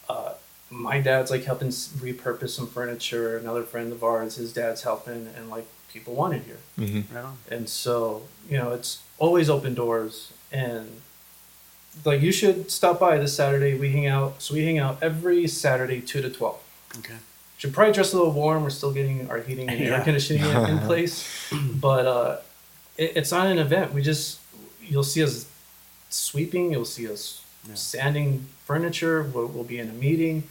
Uh, 0.10 0.36
my 0.76 1.00
dad's 1.00 1.32
like 1.32 1.44
helping 1.46 1.70
repurpose 1.70 2.50
some 2.50 2.68
furniture. 2.68 3.38
Another 3.38 3.64
friend 3.64 3.92
of 3.92 4.04
ours, 4.04 4.36
his 4.36 4.52
dad's 4.54 4.84
helping, 4.84 5.28
and 5.36 5.50
like 5.50 5.66
people 5.92 6.14
wanted 6.16 6.44
here. 6.44 6.58
Mm-hmm. 6.78 7.16
Right. 7.16 7.26
And 7.50 7.70
so, 7.70 8.24
you 8.50 8.58
know, 8.58 8.72
it's 8.74 9.02
always 9.18 9.50
open 9.50 9.74
doors. 9.74 10.32
And 10.52 11.02
like, 12.04 12.22
you 12.22 12.32
should 12.32 12.70
stop 12.72 13.00
by 13.00 13.18
this 13.18 13.34
Saturday. 13.36 13.78
We 13.78 13.92
hang 13.92 14.08
out. 14.08 14.42
So 14.42 14.54
we 14.54 14.66
hang 14.66 14.78
out 14.80 14.98
every 15.02 15.48
Saturday, 15.48 16.02
2 16.02 16.22
to 16.22 16.30
12. 16.30 16.60
Okay. 17.00 17.14
Should 17.58 17.74
probably 17.74 17.94
dress 17.94 18.12
a 18.14 18.18
little 18.18 18.34
warm. 18.34 18.64
We're 18.64 18.70
still 18.70 18.92
getting 18.92 19.30
our 19.30 19.40
heating 19.40 19.70
and 19.70 19.80
Yeah. 19.86 19.98
air 19.98 20.04
conditioning 20.04 20.44
in, 20.44 20.70
in 20.72 20.80
place. 20.90 21.26
But 21.80 22.06
uh, 22.06 22.38
it, 22.98 23.14
it's 23.16 23.32
not 23.32 23.48
an 23.48 23.60
event. 23.60 23.94
We 23.94 24.02
just, 24.02 24.40
you'll 24.82 25.04
see 25.04 25.24
us 25.24 25.46
sweeping. 26.10 26.72
You'll 26.74 26.84
see 26.86 27.10
us 27.10 27.42
Yeah. 27.68 27.76
sanding 27.76 28.48
furniture. 28.66 29.24
We'll, 29.24 29.48
we'll 29.48 29.64
be 29.64 29.80
in 29.80 29.90
a 29.90 29.94
meeting. 29.94 30.44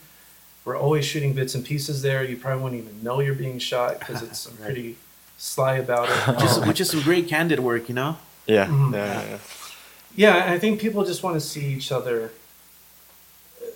We're 0.64 0.76
always 0.78 1.04
shooting 1.04 1.34
bits 1.34 1.54
and 1.54 1.64
pieces 1.64 2.00
there. 2.02 2.24
You 2.24 2.36
probably 2.36 2.62
won't 2.62 2.74
even 2.74 3.02
know 3.02 3.20
you're 3.20 3.34
being 3.34 3.58
shot 3.58 3.98
because 3.98 4.22
it's 4.22 4.46
Right. 4.50 4.60
pretty 4.64 4.96
sly 5.36 5.74
about 5.76 6.08
it. 6.08 6.38
Just, 6.40 6.60
Um, 6.62 6.68
which 6.68 6.80
is 6.80 6.90
some 6.90 7.02
great 7.02 7.28
candid 7.28 7.60
work, 7.60 7.88
you 7.88 7.94
know? 7.94 8.16
Yeah. 8.46 8.66
Mhm. 8.66 8.92
Yeah. 8.92 9.04
yeah, 9.22 9.28
yeah. 9.30 9.38
Yeah, 10.16 10.52
I 10.52 10.58
think 10.58 10.80
people 10.80 11.04
just 11.04 11.22
want 11.22 11.34
to 11.34 11.40
see 11.40 11.66
each 11.74 11.90
other. 11.92 12.30
uh, 13.60 13.66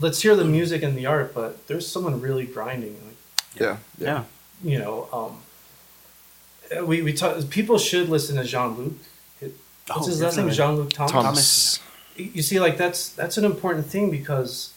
Let's 0.00 0.20
hear 0.22 0.36
the 0.36 0.44
music 0.44 0.82
and 0.82 0.96
the 0.96 1.06
art, 1.06 1.34
but 1.34 1.66
there's 1.66 1.86
someone 1.88 2.20
really 2.20 2.46
grinding. 2.46 2.94
Like, 3.06 3.16
Yeah. 3.60 3.76
Yeah. 3.98 4.24
you 4.62 4.78
know, 4.78 5.08
um, 5.12 5.32
uh, 6.78 6.84
we 6.84 7.02
we 7.02 7.12
talk, 7.12 7.48
people 7.50 7.78
should 7.78 8.08
listen 8.08 8.36
to 8.36 8.44
Jean 8.44 8.76
Luc. 8.76 8.92
What's 9.40 9.54
Oh, 9.90 10.06
his 10.06 10.20
last 10.20 10.36
name? 10.36 10.50
Jean 10.50 10.76
Luc 10.76 10.90
Thomas. 10.92 11.12
Thomas. 11.12 11.80
You 12.16 12.42
see, 12.42 12.60
like 12.60 12.76
that's 12.76 13.08
that's 13.08 13.36
an 13.38 13.44
important 13.44 13.86
thing 13.86 14.10
because 14.10 14.70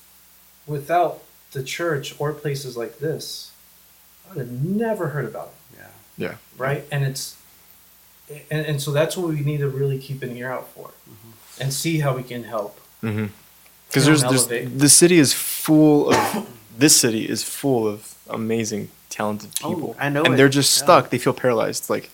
without 0.66 1.22
the 1.54 1.64
church 1.64 2.16
or 2.20 2.34
places 2.34 2.76
like 2.78 2.99
this, 2.99 3.51
I 4.26 4.30
would 4.36 4.39
have 4.39 4.51
never 4.51 5.10
heard 5.10 5.26
about 5.26 5.47
it. 5.49 5.80
Yeah. 5.80 5.88
Yeah. 6.30 6.36
right? 6.58 6.86
And 6.91 7.04
it's 7.04 7.38
and, 8.49 8.66
and 8.66 8.82
so 8.82 8.91
that's 8.91 9.16
what 9.18 9.28
we 9.30 9.41
need 9.41 9.58
to 9.60 9.70
really 9.70 9.99
keep 9.99 10.24
an 10.24 10.36
ear 10.36 10.51
out 10.51 10.68
for, 10.70 10.91
and 11.60 11.74
see 11.74 11.99
how 11.99 12.16
we 12.16 12.24
can 12.24 12.43
help. 12.45 12.80
Mm-hmm. 13.04 13.28
Because 13.88 14.06
there's, 14.06 14.24
know, 14.24 14.32
there's 14.32 14.72
the 14.72 14.89
city 14.89 15.20
is 15.20 15.34
full 15.34 16.12
of 16.14 16.47
this 16.78 16.95
city 16.99 17.30
is 17.30 17.43
full 17.43 17.88
of 17.88 18.16
amazing, 18.30 18.89
talented 19.10 19.51
Oh, 19.64 19.74
people. 19.74 19.95
I 19.99 20.10
know 20.10 20.24
and 20.24 20.34
it. 20.34 20.38
they're 20.38 20.49
just 20.49 20.76
Yeah. 20.80 20.84
stuck. 20.86 21.10
They 21.12 21.20
feel 21.20 21.34
paralyzed. 21.34 21.89
Like, 21.89 22.10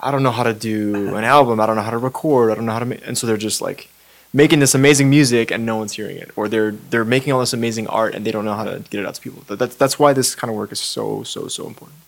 I 0.00 0.10
don't 0.10 0.22
know 0.22 0.32
how 0.32 0.42
to 0.42 0.52
do 0.52 1.14
an 1.16 1.24
album. 1.24 1.60
I 1.60 1.66
don't 1.66 1.76
know 1.76 1.82
how 1.82 1.92
to 1.92 1.98
record. 1.98 2.50
I 2.50 2.56
don't 2.56 2.66
know 2.66 2.72
how 2.72 2.80
to 2.80 2.84
make. 2.84 3.06
And 3.06 3.16
so 3.16 3.26
they're 3.26 3.36
just 3.38 3.62
like 3.62 3.88
making 4.34 4.58
this 4.58 4.74
amazing 4.74 5.08
music 5.08 5.50
and 5.52 5.64
no 5.64 5.76
one's 5.76 5.92
hearing 5.94 6.18
it, 6.18 6.30
or 6.36 6.48
they're 6.48 6.72
they're 6.90 7.04
making 7.16 7.32
all 7.32 7.40
this 7.40 7.52
amazing 7.54 7.86
art 7.86 8.14
and 8.14 8.26
they 8.26 8.32
don't 8.32 8.44
know 8.44 8.54
how 8.60 8.64
to 8.64 8.80
get 8.90 8.98
it 9.00 9.06
out 9.06 9.14
to 9.14 9.22
people. 9.22 9.42
That, 9.46 9.58
that's 9.60 9.76
that's 9.76 9.96
why 9.98 10.12
this 10.12 10.34
kind 10.34 10.50
of 10.50 10.56
work 10.56 10.72
is 10.72 10.80
so 10.80 11.22
so 11.22 11.48
so 11.48 11.66
important. 11.66 11.98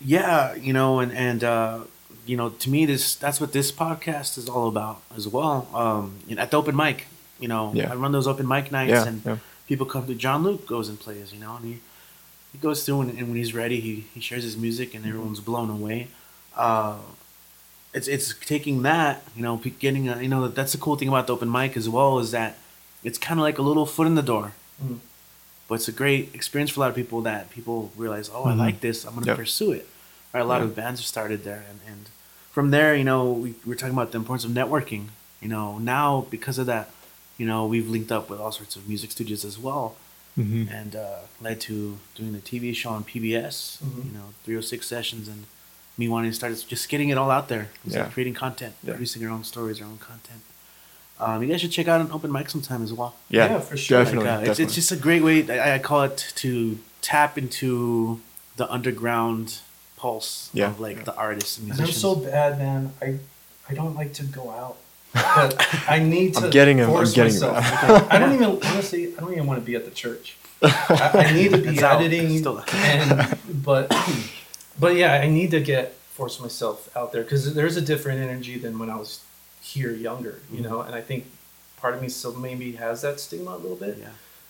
Yeah, 0.00 0.54
you 0.54 0.72
know, 0.72 0.98
and 1.00 1.12
and 1.12 1.44
uh, 1.44 1.80
you 2.26 2.36
know, 2.36 2.48
to 2.48 2.70
me, 2.70 2.86
this 2.86 3.14
that's 3.14 3.40
what 3.40 3.52
this 3.52 3.70
podcast 3.70 4.38
is 4.38 4.48
all 4.48 4.66
about 4.68 5.02
as 5.16 5.28
well. 5.28 5.68
Um, 5.74 6.04
you 6.26 6.34
know, 6.36 6.42
at 6.42 6.50
the 6.50 6.56
open 6.56 6.74
mic, 6.74 7.06
you 7.38 7.48
know, 7.48 7.72
Yeah. 7.74 7.92
I 7.92 7.94
run 7.96 8.12
those 8.12 8.26
open 8.26 8.48
mic 8.48 8.72
nights, 8.72 8.90
Yeah, 8.90 9.06
and 9.06 9.22
yeah. 9.24 9.36
people 9.68 9.86
come 9.86 10.06
through. 10.06 10.14
Jean 10.16 10.42
Luc 10.42 10.66
goes 10.66 10.88
and 10.88 10.98
plays, 10.98 11.32
you 11.34 11.40
know, 11.40 11.56
and 11.56 11.64
he 11.66 11.80
he 12.52 12.58
goes 12.58 12.82
through, 12.84 13.02
and, 13.02 13.10
and 13.18 13.28
when 13.28 13.36
he's 13.36 13.54
ready, 13.54 13.78
he 13.80 14.06
he 14.14 14.20
shares 14.20 14.42
his 14.44 14.56
music, 14.56 14.94
and 14.94 15.04
everyone's 15.04 15.40
blown 15.40 15.68
away. 15.70 16.08
Uh, 16.56 16.96
it's 17.92 18.08
it's 18.08 18.34
taking 18.46 18.82
that, 18.82 19.22
you 19.36 19.42
know, 19.42 19.56
pe- 19.58 19.70
getting 19.70 20.08
a, 20.08 20.20
you 20.22 20.28
know, 20.28 20.48
that's 20.48 20.72
the 20.72 20.78
cool 20.78 20.96
thing 20.96 21.08
about 21.08 21.26
the 21.26 21.32
open 21.32 21.50
mic 21.50 21.76
as 21.76 21.88
well 21.88 22.18
is 22.18 22.30
that 22.30 22.56
it's 23.02 23.18
kind 23.18 23.40
of 23.40 23.42
like 23.44 23.58
a 23.58 23.62
little 23.62 23.86
foot 23.86 24.06
in 24.06 24.14
the 24.14 24.22
door. 24.22 24.52
Mm. 24.82 24.98
But 25.68 25.76
it's 25.76 25.88
a 25.88 25.92
great 25.92 26.34
experience 26.34 26.70
for 26.70 26.80
a 26.80 26.82
lot 26.82 26.90
of 26.90 26.96
people 26.96 27.20
that 27.22 27.50
people 27.50 27.92
realize, 27.96 28.30
oh, 28.32 28.44
I 28.44 28.52
Mhm. 28.52 28.58
like 28.58 28.80
this. 28.80 29.04
I'm 29.04 29.12
going 29.14 29.24
to 29.24 29.30
Yep. 29.30 29.38
pursue 29.38 29.72
it. 29.72 29.88
Right? 30.32 30.40
A 30.40 30.44
lot 30.44 30.58
Yeah. 30.60 30.64
of 30.68 30.74
bands 30.76 31.00
have 31.00 31.06
started 31.06 31.44
there. 31.44 31.64
And, 31.70 31.78
and 31.86 32.08
from 32.52 32.70
there, 32.70 32.94
you 32.94 33.04
know, 33.04 33.30
we, 33.30 33.54
we're 33.64 33.74
talking 33.76 33.94
about 33.94 34.10
the 34.12 34.18
importance 34.18 34.44
of 34.44 34.50
networking. 34.52 35.06
You 35.40 35.48
know, 35.48 35.78
now 35.78 36.26
because 36.30 36.58
of 36.58 36.66
that 36.66 36.90
you 37.38 37.46
know, 37.46 37.64
we've 37.64 37.88
linked 37.88 38.12
up 38.12 38.28
with 38.28 38.38
all 38.38 38.52
sorts 38.52 38.76
of 38.76 38.86
music 38.86 39.10
studios 39.10 39.46
as 39.46 39.58
well, 39.58 39.96
Mhm. 40.38 40.70
and 40.70 40.94
uh, 40.94 41.20
led 41.40 41.58
to 41.62 41.98
doing 42.14 42.32
the 42.32 42.38
TV 42.40 42.74
show 42.74 42.90
on 42.90 43.02
PBS. 43.02 43.78
Mhm. 43.82 44.04
You 44.04 44.12
know, 44.12 44.26
306 44.44 44.86
sessions, 44.86 45.26
and 45.26 45.46
me 46.00 46.06
wanting 46.14 46.30
to 46.32 46.36
start 46.40 46.52
just 46.74 46.84
getting 46.92 47.08
it 47.12 47.18
all 47.20 47.30
out 47.36 47.46
there, 47.52 47.64
just 47.84 47.96
like 47.96 48.12
creating 48.14 48.34
content, 48.44 48.74
Yeah. 48.82 48.92
producing 48.94 49.20
our 49.26 49.32
own 49.36 49.44
stories, 49.52 49.76
our 49.82 49.86
own 49.92 49.98
content. 50.10 50.42
Um, 51.24 51.36
you 51.42 51.48
guys 51.50 51.60
should 51.62 51.74
check 51.78 51.86
out 51.92 52.00
an 52.00 52.10
open 52.16 52.30
mic 52.36 52.46
sometime 52.54 52.82
as 52.82 52.92
well. 52.98 53.12
Yeah, 53.28 53.46
Yeah, 53.50 53.60
for 53.68 53.76
sure. 53.76 53.98
Like, 53.98 54.06
Definitely, 54.06 54.30
uh, 54.30 54.32
it's, 54.38 54.40
definitely. 54.46 54.64
it's 54.64 54.74
just 54.80 54.92
a 54.92 54.96
great 55.06 55.22
way. 55.22 55.36
I, 55.60 55.74
I 55.74 55.78
call 55.78 56.02
it 56.10 56.18
to 56.42 56.50
tap 57.02 57.36
into 57.42 58.20
the 58.56 58.66
underground 58.76 59.46
pulse 60.00 60.48
Yeah. 60.54 60.68
of 60.70 60.80
like 60.86 60.96
Yeah. 60.98 61.02
the 61.10 61.14
artists 61.26 61.58
and 61.58 61.70
And 61.72 61.80
I'm 61.80 61.92
so 62.06 62.10
bad, 62.14 62.58
man. 62.58 62.80
I 63.02 63.08
I 63.70 63.74
don't 63.80 63.94
like 64.00 64.12
to 64.20 64.24
go 64.38 64.44
out, 64.62 64.76
but 65.36 65.50
I 65.96 65.98
need 66.14 66.30
to. 66.36 66.44
I'm 66.46 66.50
getting 66.58 66.78
him. 66.78 66.88
I'm 66.90 67.04
getting 67.04 67.34
myself. 67.34 67.56
him. 67.82 68.06
I 68.14 68.16
don't 68.20 68.34
even 68.38 68.50
honestly. 68.70 69.02
I 69.16 69.20
don't 69.20 69.32
even 69.36 69.46
want 69.50 69.58
to 69.60 69.66
be 69.70 69.74
at 69.80 69.84
the 69.84 69.94
church. 70.04 70.26
I, 70.62 71.26
I 71.28 71.32
need 71.38 71.50
to 71.52 71.58
be 71.66 71.68
It's 71.76 71.82
out. 71.82 72.00
editing, 72.00 72.26
Still- 72.38 72.64
and 72.72 73.38
but 73.68 73.86
but 74.80 74.96
yeah, 74.96 75.12
I 75.14 75.28
need 75.28 75.50
to 75.52 75.60
get 75.60 75.92
force 75.92 76.40
myself 76.40 76.94
out 76.96 77.12
there 77.12 77.22
because 77.22 77.54
there's 77.54 77.76
a 77.76 77.80
different 77.80 78.20
energy 78.20 78.58
than 78.58 78.78
when 78.78 78.90
I 78.90 78.96
was 78.96 79.22
here 79.62 79.92
younger, 79.92 80.40
you 80.52 80.60
know. 80.62 80.80
And 80.80 80.94
I 80.94 81.00
think 81.00 81.26
part 81.76 81.94
of 81.94 82.02
me 82.02 82.08
still 82.08 82.34
maybe 82.34 82.72
has 82.72 83.02
that 83.02 83.20
stigma 83.20 83.52
a 83.52 83.60
little 83.64 83.76
bit. 83.76 83.98
yeah, 83.98 84.08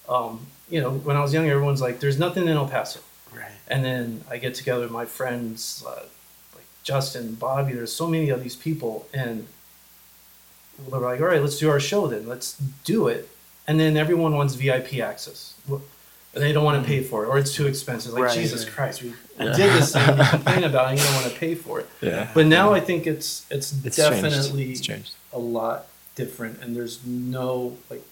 Um, 0.09 0.47
you 0.69 0.81
know, 0.81 0.91
when 0.91 1.17
I 1.17 1.21
was 1.21 1.33
younger, 1.35 1.53
everyone's 1.53 1.81
like, 1.83 2.01
"There's 2.01 2.19
nothing 2.19 2.45
in 2.49 2.57
El 2.57 2.69
Paso." 2.69 3.01
right. 3.33 3.53
And 3.69 3.85
then 3.85 4.25
I 4.31 4.39
get 4.39 4.55
together 4.55 4.83
with 4.83 4.91
my 4.91 5.05
friends, 5.05 5.85
uh, 5.87 6.05
like 6.57 6.65
Justin, 6.83 7.35
Bobby. 7.35 7.73
There's 7.75 7.93
so 7.93 8.07
many 8.09 8.31
of 8.31 8.43
these 8.43 8.57
people, 8.57 9.07
and 9.15 9.47
they're 10.91 11.01
like, 11.01 11.21
"All 11.21 11.27
right, 11.27 11.41
let's 11.43 11.59
do 11.59 11.71
our 11.71 11.81
show 11.81 12.07
then. 12.09 12.27
Let's 12.27 12.57
do 12.85 13.07
it." 13.09 13.29
And 13.69 13.79
then 13.79 13.97
everyone 13.97 14.35
wants 14.35 14.55
VIP 14.55 15.01
access. 15.01 15.55
They 16.33 16.53
don't 16.53 16.65
want 16.65 16.81
to 16.81 16.85
mm. 16.85 16.95
pay 16.95 17.03
for 17.03 17.25
it, 17.25 17.29
or 17.29 17.39
it's 17.39 17.53
too 17.55 17.67
expensive. 17.67 18.13
Like 18.13 18.23
Right, 18.25 18.35
Jesus. 18.39 18.65
Christ, 18.65 19.03
we 19.03 19.15
Yeah. 19.39 19.53
did 19.53 19.73
this 19.73 19.93
thing, 19.93 20.17
you 20.17 20.25
complain 20.31 20.65
about 20.65 20.87
it, 20.87 20.91
and 20.91 20.99
you 21.01 21.05
don't 21.05 21.15
want 21.17 21.33
to 21.33 21.39
pay 21.39 21.55
for 21.57 21.81
it. 21.81 21.89
Yeah. 22.01 22.31
But 22.33 22.47
now 22.47 22.73
I 22.73 22.81
think 22.81 23.07
it's 23.07 23.47
it's, 23.51 23.73
It's 23.85 23.97
definitely 23.97 24.67
changed. 24.67 24.79
It's 24.79 24.87
changed. 24.87 25.15
a 25.33 25.39
lot 25.41 25.87
different, 26.15 26.63
and 26.63 26.77
there's 26.77 27.05
no 27.05 27.77
like, 27.91 28.05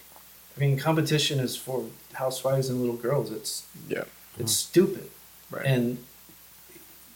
I 0.57 0.59
mean, 0.59 0.77
competition 0.77 1.39
is 1.39 1.55
for 1.55 1.85
housewives 2.13 2.69
and 2.69 2.81
little 2.81 2.97
girls. 2.97 3.31
It's 3.31 3.63
Yeah. 3.87 4.03
it's 4.37 4.51
stupid 4.51 5.09
Right. 5.51 5.65
and 5.65 5.97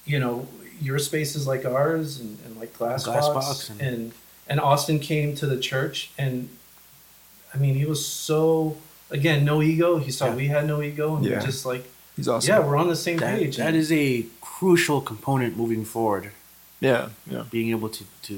you 0.05 0.19
know 0.19 0.47
your 0.81 0.99
spaces 0.99 1.45
like 1.47 1.65
ours 1.65 2.19
and, 2.19 2.37
and 2.45 2.57
like 2.57 2.77
glass, 2.77 3.05
Glass 3.05 3.27
box, 3.27 3.45
Box 3.45 3.69
and- 3.69 3.81
and, 3.81 4.11
and 4.47 4.59
austin 4.59 4.99
came 4.99 5.35
to 5.35 5.45
the 5.45 5.57
church 5.57 6.09
and 6.17 6.49
i 7.53 7.57
mean 7.57 7.75
he 7.75 7.85
was 7.85 8.05
so 8.05 8.75
again 9.13 9.45
no 9.45 9.61
ego 9.61 9.97
he 9.99 10.11
saw 10.11 10.25
Yeah. 10.27 10.35
we 10.35 10.47
had 10.47 10.65
no 10.67 10.81
ego 10.81 11.15
and 11.15 11.25
Yeah. 11.25 11.39
we're 11.39 11.45
just 11.45 11.65
like 11.65 11.83
He's 12.17 12.27
awesome. 12.27 12.49
yeah 12.49 12.59
we're 12.65 12.77
on 12.83 12.89
the 12.89 12.95
same 13.07 13.17
That, 13.17 13.37
page 13.39 13.57
that 13.57 13.73
is 13.75 13.91
a 13.91 14.25
crucial 14.41 14.99
component 15.01 15.57
moving 15.57 15.83
forward. 15.85 16.31
Yeah. 16.79 17.09
Yeah. 17.33 17.43
Being 17.51 17.69
able 17.71 17.89
to 17.97 18.03
to 18.29 18.35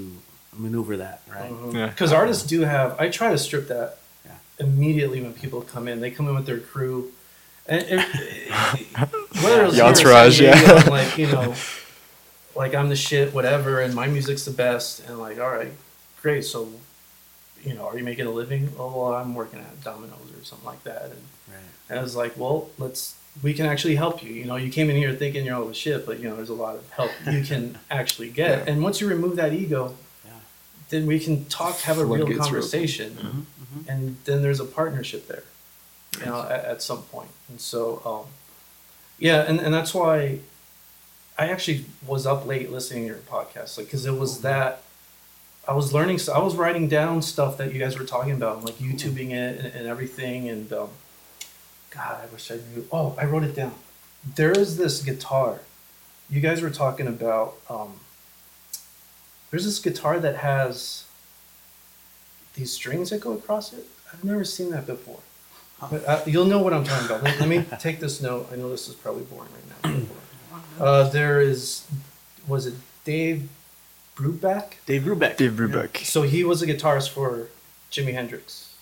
maneuver 0.57 0.95
that, 0.97 1.21
right? 1.35 1.51
Uh-huh. 1.51 1.71
Yeah. 1.79 1.87
because 1.87 2.11
artists 2.13 2.43
do 2.53 2.61
have 2.61 2.89
i 3.03 3.09
try 3.09 3.29
to 3.31 3.37
strip 3.47 3.65
that 3.75 3.89
Yeah. 4.25 4.37
immediately 4.65 5.19
when 5.21 5.33
people 5.33 5.59
come 5.73 5.85
in 5.91 5.95
they 6.03 6.11
come 6.11 6.27
in 6.29 6.35
with 6.39 6.45
their 6.51 6.59
crew 6.71 7.11
and 7.67 7.81
it, 7.89 7.99
whether 9.43 9.65
it's 9.65 9.75
The 9.75 9.85
entourage, 9.89 10.39
yeah. 10.39 10.53
I'm 10.55 10.89
like 10.99 11.17
you 11.17 11.27
know 11.33 11.53
like 12.55 12.73
I'm 12.73 12.87
the 12.89 12.95
shit, 12.95 13.33
whatever, 13.33 13.81
and 13.81 13.93
my 13.93 14.07
music's 14.07 14.45
the 14.45 14.51
best, 14.65 14.89
and 15.05 15.19
like, 15.19 15.37
all 15.43 15.49
right, 15.59 15.73
great. 16.21 16.45
So, 16.45 16.69
you 17.65 17.73
know, 17.73 17.87
are 17.87 17.97
you 17.97 18.03
making 18.03 18.25
a 18.27 18.31
living? 18.31 18.69
Oh, 18.77 18.87
well, 18.95 19.13
I'm 19.15 19.35
working 19.35 19.59
at 19.59 19.83
Domino's 19.83 20.31
or 20.39 20.43
something 20.43 20.65
like 20.65 20.83
that, 20.83 21.03
and, 21.05 21.21
Right. 21.49 21.57
and 21.89 21.99
I 21.99 22.01
was 22.03 22.15
like, 22.15 22.37
well, 22.37 22.69
let's. 22.77 23.15
We 23.43 23.53
can 23.53 23.65
actually 23.65 23.95
help 23.97 24.23
you. 24.23 24.31
You 24.31 24.45
know, 24.45 24.55
you 24.55 24.71
came 24.71 24.89
in 24.89 24.95
here 24.95 25.13
thinking 25.13 25.45
you're 25.45 25.55
all 25.57 25.65
the 25.65 25.73
shit, 25.73 26.05
but 26.05 26.19
you 26.21 26.29
know, 26.29 26.37
there's 26.37 26.47
a 26.49 26.53
lot 26.53 26.75
of 26.75 26.89
help 26.91 27.11
you 27.29 27.43
can 27.43 27.77
actually 27.91 28.29
get. 28.29 28.59
Yeah. 28.65 28.71
And 28.73 28.81
once 28.81 29.01
you 29.01 29.09
remove 29.09 29.35
that 29.35 29.51
ego, 29.51 29.93
Yeah. 30.23 30.31
then 30.89 31.05
we 31.05 31.19
can 31.19 31.43
talk, 31.45 31.79
have 31.81 31.97
a 31.97 32.05
real 32.05 32.25
Floodgates 32.25 32.29
are 32.29 32.41
open. 32.43 32.51
conversation, 32.53 33.11
Mhm, 33.21 33.45
mhm. 33.83 33.89
and 33.89 34.17
then 34.23 34.41
there's 34.41 34.61
a 34.61 34.65
partnership 34.65 35.27
there, 35.27 35.43
you 36.19 36.25
know, 36.27 36.43
at, 36.43 36.63
at 36.63 36.81
some 36.81 37.01
point. 37.01 37.29
And 37.49 37.59
so, 37.59 38.01
um, 38.05 38.31
yeah, 39.19 39.41
and, 39.41 39.59
and 39.59 39.73
that's 39.73 39.93
why 39.93 40.39
I 41.37 41.49
actually 41.49 41.83
was 42.07 42.25
up 42.25 42.45
late 42.45 42.71
listening 42.71 43.01
to 43.03 43.07
your 43.07 43.17
podcast, 43.17 43.77
like, 43.77 43.87
because 43.87 44.05
it 44.05 44.17
was 44.17 44.39
that 44.41 44.81
I 45.67 45.73
was 45.73 45.93
learning, 45.93 46.19
so 46.19 46.33
I 46.33 46.39
was 46.39 46.55
writing 46.55 46.87
down 46.87 47.21
stuff 47.21 47.57
that 47.57 47.73
you 47.73 47.79
guys 47.79 47.97
were 47.97 48.05
talking 48.05 48.33
about, 48.33 48.63
like 48.63 48.75
YouTubing 48.75 49.31
it 49.31 49.59
and, 49.59 49.73
and 49.73 49.87
everything. 49.87 50.47
And 50.47 50.71
um, 50.71 50.89
God, 51.89 52.21
I 52.23 52.31
wish 52.31 52.51
I 52.51 52.55
knew. 52.55 52.87
Oh, 52.91 53.15
I 53.19 53.25
wrote 53.25 53.43
it 53.43 53.55
down. 53.55 53.73
There 54.35 54.51
is 54.51 54.77
this 54.77 55.01
guitar. 55.01 55.61
You 56.29 56.41
guys 56.41 56.61
were 56.61 56.69
talking 56.69 57.07
about. 57.07 57.55
Um, 57.69 57.99
there's 59.49 59.65
this 59.65 59.79
guitar 59.79 60.19
that 60.19 60.37
has 60.37 61.05
these 62.55 62.71
strings 62.71 63.09
that 63.09 63.21
go 63.21 63.33
across 63.33 63.73
it. 63.73 63.85
I've 64.11 64.23
never 64.23 64.43
seen 64.43 64.69
that 64.71 64.85
before. 64.85 65.19
But 65.89 66.05
uh, 66.07 66.21
you'll 66.25 66.45
know 66.45 66.61
what 66.61 66.73
I'm 66.73 66.83
talking 66.83 67.05
about. 67.05 67.23
Let, 67.23 67.39
let 67.39 67.49
me 67.49 67.65
take 67.79 67.99
this 67.99 68.21
note. 68.21 68.49
I 68.51 68.55
know 68.55 68.69
this 68.69 68.87
is 68.87 68.95
probably 68.95 69.23
boring 69.23 69.49
right 69.83 69.93
now. 69.93 70.01
Uh, 70.79 71.07
there 71.09 71.39
is, 71.39 71.87
was 72.49 72.65
it 72.65 72.73
Dave 73.05 73.47
Brubeck? 74.15 74.73
Dave 74.85 75.03
Brubeck. 75.03 75.37
Dave 75.37 75.51
Brubeck. 75.53 76.05
So 76.05 76.21
he 76.23 76.43
was 76.43 76.61
a 76.61 76.67
guitarist 76.67 77.09
for 77.09 77.49
Jimi 77.91 78.13
Hendrix. 78.13 78.73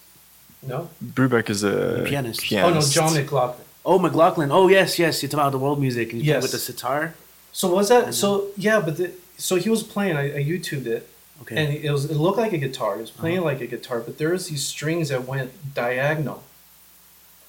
No? 0.61 0.89
Brubeck 1.03 1.49
is 1.49 1.63
a 1.63 2.03
Pianist. 2.05 2.41
Oh 2.53 2.69
no. 2.73 2.81
John 2.81 3.13
McLaughlin. 3.13 3.65
Oh, 3.85 3.99
McLaughlin. 3.99 4.49
Oh, 4.51 4.67
yes, 4.69 4.97
yes. 4.97 5.21
You're 5.21 5.29
talking 5.29 5.41
about 5.41 5.51
the 5.51 5.57
world 5.57 5.79
music 5.81 6.13
and 6.13 6.21
you 6.21 6.25
play 6.25 6.33
Yes. 6.35 6.43
with 6.43 6.51
the 6.53 6.59
sitar. 6.59 7.15
So 7.51 7.73
was 7.73 7.89
that 7.89 8.13
so? 8.13 8.47
Yeah, 8.57 8.79
but 8.79 8.97
the, 8.97 9.11
so 9.37 9.57
he 9.57 9.69
was 9.69 9.83
playing. 9.83 10.15
I, 10.15 10.37
I 10.37 10.43
YouTubed 10.43 10.85
it, 10.87 11.09
Okay. 11.41 11.55
and 11.57 11.73
it 11.73 11.91
was 11.91 12.05
it 12.05 12.15
looked 12.15 12.37
like 12.37 12.53
a 12.53 12.57
guitar. 12.57 12.95
He 12.95 13.01
was 13.01 13.11
playing 13.11 13.39
Uh-huh. 13.39 13.45
like 13.45 13.61
a 13.61 13.67
guitar, 13.67 13.99
but 13.99 14.17
there 14.17 14.29
was 14.29 14.47
these 14.47 14.63
strings 14.65 15.09
that 15.09 15.27
went 15.27 15.51
diagonal 15.75 16.43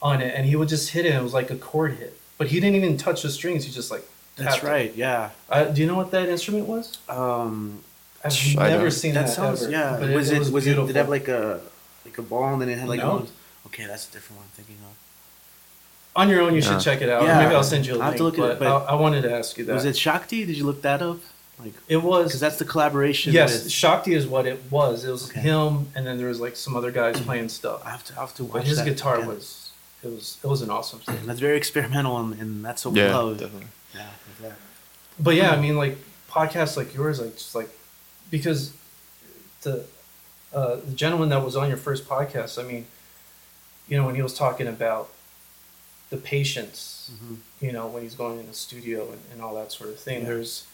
on 0.02 0.20
it, 0.20 0.34
and 0.36 0.44
he 0.46 0.56
would 0.56 0.68
just 0.68 0.90
hit 0.90 1.06
it. 1.06 1.10
and 1.10 1.20
It 1.20 1.22
was 1.22 1.32
like 1.34 1.50
a 1.50 1.56
chord 1.56 1.94
hit, 1.98 2.18
but 2.36 2.48
he 2.48 2.58
didn't 2.60 2.74
even 2.76 2.96
touch 2.96 3.22
the 3.22 3.30
strings. 3.30 3.64
He 3.64 3.70
just 3.72 3.90
like 3.90 4.04
That's 4.36 4.54
tapped 4.56 4.64
it. 4.64 4.68
right. 4.68 4.94
Yeah. 4.96 5.30
Uh, 5.48 5.64
do 5.64 5.80
you 5.80 5.86
know 5.86 5.94
what 5.96 6.10
that 6.10 6.28
instrument 6.28 6.66
was? 6.66 6.98
Um, 7.08 7.80
I've 8.24 8.32
I 8.58 8.70
never 8.70 8.84
don't. 8.84 8.90
seen 8.90 9.14
that 9.14 9.26
that, 9.26 9.32
sounds. 9.32 9.62
ever. 9.62 9.70
Yeah. 9.72 9.96
but 10.00 10.10
was 10.10 10.30
it? 10.30 10.38
Was, 10.38 10.48
it? 10.48 10.52
beautiful. 10.70 10.86
Did 10.86 10.96
it 10.96 10.98
have 10.98 11.08
like 11.08 11.28
a 11.28 11.60
like 12.04 12.18
a 12.18 12.22
ball 12.22 12.52
and 12.52 12.62
then 12.62 12.68
it 12.68 12.78
had 12.78 12.88
like 12.88 13.00
No. 13.00 13.14
one- 13.14 13.28
Okay, 13.66 13.86
that's 13.86 14.08
a 14.08 14.12
different 14.12 14.38
one. 14.38 14.46
I'm 14.46 14.56
thinking 14.56 14.76
of. 14.84 14.96
on 16.16 16.28
your 16.28 16.40
own? 16.42 16.54
You 16.54 16.60
Yeah. 16.60 16.72
should 16.72 16.80
check 16.80 17.00
it 17.02 17.08
out. 17.08 17.24
Yeah. 17.24 17.42
Maybe 17.42 17.54
I'll 17.54 17.62
send 17.64 17.86
you 17.86 17.94
a 17.94 17.98
I'll 17.98 18.02
have 18.10 18.16
to 18.16 18.22
look 18.24 18.34
at 18.34 18.40
but 18.40 18.50
it, 18.52 18.58
but- 18.60 18.84
I, 18.86 18.92
I 18.92 18.94
wanted 18.94 19.22
to 19.22 19.32
ask 19.32 19.56
you 19.58 19.64
that. 19.66 19.74
Was 19.74 19.84
it 19.84 19.96
Shakti? 19.96 20.44
Did 20.44 20.56
you 20.56 20.64
look 20.64 20.82
that 20.82 21.02
up? 21.02 21.18
Like, 21.58 21.72
It 21.88 21.98
was. 21.98 22.26
because 22.26 22.40
that's 22.40 22.56
the 22.58 22.64
collaboration. 22.64 23.32
yes, 23.32 23.64
with- 23.64 23.72
Shakti 23.72 24.14
is 24.14 24.26
what 24.26 24.46
it 24.46 24.60
was. 24.70 25.04
It 25.04 25.10
was 25.10 25.30
Okay. 25.30 25.40
him, 25.40 25.88
and 25.94 26.06
then 26.06 26.18
there 26.18 26.28
was 26.28 26.40
like 26.40 26.56
some 26.56 26.76
other 26.76 26.90
guys 26.90 27.20
playing 27.28 27.48
stuff. 27.48 27.82
I 27.86 27.90
have 27.90 28.04
to. 28.04 28.12
I 28.16 28.20
have 28.20 28.34
to 28.36 28.44
watch. 28.44 28.52
But 28.54 28.64
his 28.64 28.78
that 28.78 28.84
guitar 28.86 29.16
again. 29.16 29.28
was. 29.28 29.63
It 30.04 30.08
was. 30.10 30.38
It 30.44 30.46
was 30.46 30.60
an 30.62 30.70
awesome 30.70 30.98
thing. 31.00 31.18
That's 31.26 31.40
very 31.40 31.56
experimental, 31.56 32.18
and, 32.18 32.38
and 32.40 32.64
that's 32.64 32.84
what 32.84 32.94
we 32.94 33.00
Yeah, 33.00 33.16
love. 33.16 33.38
definitely. 33.38 33.68
Yeah. 33.94 34.00
like 34.40 34.50
that. 34.50 34.58
But 35.18 35.34
yeah, 35.36 35.50
I 35.52 35.60
mean, 35.60 35.76
like 35.76 35.96
podcasts 36.30 36.76
like 36.76 36.94
yours, 36.94 37.20
like 37.20 37.34
just 37.34 37.54
like 37.54 37.70
because 38.30 38.72
the 39.62 39.84
uh, 40.52 40.76
the 40.76 40.92
gentleman 40.94 41.28
that 41.30 41.44
was 41.44 41.56
on 41.56 41.68
your 41.68 41.76
first 41.78 42.06
podcast, 42.06 42.62
I 42.62 42.66
mean, 42.66 42.86
you 43.88 43.96
know, 43.96 44.04
when 44.06 44.14
he 44.14 44.22
was 44.22 44.34
talking 44.34 44.66
about 44.66 45.08
the 46.10 46.16
patience, 46.16 47.10
Mhm. 47.14 47.36
you 47.60 47.72
know, 47.72 47.86
when 47.86 48.02
he's 48.02 48.14
going 48.14 48.38
in 48.40 48.46
the 48.46 48.54
studio 48.54 49.10
and, 49.10 49.20
and 49.32 49.40
all 49.42 49.54
that 49.54 49.72
sort 49.72 49.90
of 49.90 49.98
thing. 49.98 50.20
Yeah. 50.20 50.26
There's 50.28 50.64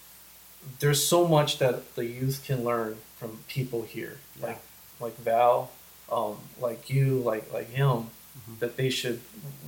there's 0.80 1.02
so 1.06 1.26
much 1.26 1.56
that 1.58 1.94
the 1.94 2.04
youth 2.04 2.42
can 2.46 2.64
learn 2.64 2.98
from 3.18 3.44
people 3.48 3.82
here, 3.82 4.18
Yeah. 4.40 4.46
like 4.48 4.60
like 5.00 5.16
Val, 5.18 5.70
um, 6.10 6.36
like 6.60 6.90
you, 6.90 7.18
like 7.20 7.50
like 7.52 7.70
him. 7.70 8.10
Mhm. 8.38 8.58
That 8.60 8.76
they 8.76 8.90
should, 8.90 9.20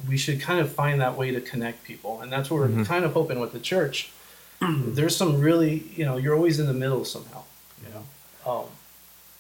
we 0.09 0.17
should 0.17 0.41
kind 0.41 0.61
of 0.61 0.73
find 0.73 1.01
that 1.01 1.17
way 1.17 1.31
to 1.31 1.41
connect 1.41 1.85
people, 1.85 2.21
and 2.21 2.31
that's 2.33 2.51
what 2.51 2.61
we're 2.61 2.69
Mhm. 2.69 2.87
kind 2.87 3.05
of 3.05 3.13
hoping 3.13 3.41
with 3.41 3.53
the 3.53 3.59
church. 3.61 4.11
There's 4.61 5.17
some 5.17 5.41
really, 5.41 5.85
you 5.97 6.05
know, 6.05 6.17
you're 6.17 6.35
always 6.35 6.59
in 6.61 6.67
the 6.67 6.75
middle 6.75 7.05
somehow, 7.05 7.43
you 7.85 7.93
know. 7.95 8.05
Um, 8.51 8.65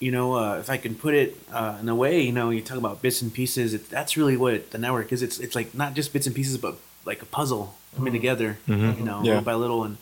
you 0.01 0.11
know, 0.11 0.35
uh, 0.37 0.57
if 0.59 0.69
I 0.69 0.77
can 0.79 0.97
put 0.97 1.15
it 1.15 1.37
uh, 1.53 1.79
in 1.81 1.89
a 1.89 1.95
way, 1.95 2.21
you 2.21 2.33
know, 2.33 2.51
you 2.51 2.61
talk 2.61 2.77
about 2.79 3.03
bits 3.03 3.23
and 3.23 3.33
pieces. 3.33 3.73
It, 3.73 3.89
that's 3.89 4.17
really 4.17 4.37
what 4.37 4.73
the 4.73 4.79
network 4.79 5.13
is. 5.13 5.23
It's 5.23 5.39
it's 5.39 5.55
like 5.55 5.75
not 5.75 5.95
just 5.95 6.13
bits 6.13 6.27
and 6.27 6.35
pieces, 6.35 6.59
but 6.59 6.77
like 7.05 7.23
a 7.23 7.27
puzzle 7.27 7.75
coming 7.95 8.13
Mhm. 8.13 8.17
together. 8.17 8.59
Mhm. 8.69 8.99
You 8.99 9.05
know, 9.05 9.19
Yeah. 9.23 9.29
little 9.29 9.43
by 9.43 9.55
little, 9.55 9.85
and 9.85 9.99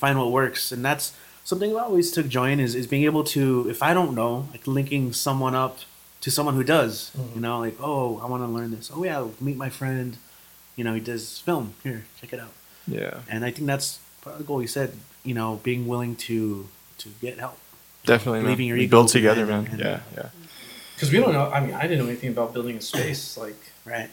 find 0.00 0.18
what 0.18 0.32
works. 0.32 0.72
And 0.72 0.84
that's 0.84 1.12
something 1.44 1.70
I 1.76 1.80
always 1.80 2.10
took 2.10 2.26
joy 2.28 2.50
in 2.50 2.58
is, 2.58 2.74
is 2.74 2.88
being 2.88 3.04
able 3.04 3.22
to, 3.24 3.66
if 3.70 3.80
I 3.80 3.94
don't 3.94 4.14
know, 4.14 4.48
like 4.50 4.66
linking 4.66 5.12
someone 5.12 5.54
up 5.54 5.78
to 6.24 6.30
someone 6.30 6.54
who 6.58 6.64
does. 6.64 7.10
Mhm. 7.16 7.34
You 7.36 7.40
know, 7.44 7.56
like 7.66 7.76
oh, 7.80 8.18
I 8.22 8.26
want 8.32 8.42
to 8.42 8.50
learn 8.56 8.70
this. 8.76 8.90
Oh 8.94 9.04
yeah, 9.04 9.26
meet 9.40 9.56
my 9.56 9.70
friend. 9.80 10.16
You 10.76 10.82
know, 10.84 10.94
he 10.94 11.00
does 11.12 11.38
film. 11.38 11.74
Here, 11.84 12.00
check 12.20 12.32
it 12.32 12.40
out. 12.40 12.52
Yeah. 12.88 13.20
And 13.32 13.44
I 13.44 13.50
think 13.54 13.66
that's 13.72 13.88
part 14.22 14.34
of 14.36 14.38
the 14.42 14.46
goal. 14.48 14.60
You 14.60 14.68
said, 14.78 14.90
you 15.22 15.34
know, 15.38 15.60
being 15.62 15.86
willing 15.86 16.16
to 16.28 16.36
to 17.02 17.08
get 17.20 17.38
help. 17.38 17.58
Definitely. 18.06 18.40
man. 18.40 18.48
Leaving 18.50 18.66
your 18.68 18.76
We 18.78 18.84
ego 18.84 18.96
build 18.98 19.08
together, 19.08 19.44
man. 19.46 19.66
and- 19.70 19.80
yeah, 19.80 20.00
yeah. 20.16 20.28
Because 20.94 21.10
we 21.12 21.18
don't 21.18 21.32
know. 21.32 21.46
I 21.56 21.60
mean, 21.64 21.74
I 21.74 21.82
didn't 21.88 21.98
know 22.02 22.10
anything 22.12 22.30
about 22.36 22.52
building 22.54 22.76
a 22.76 22.80
space 22.80 23.36
like 23.36 23.60
Right. 23.84 24.08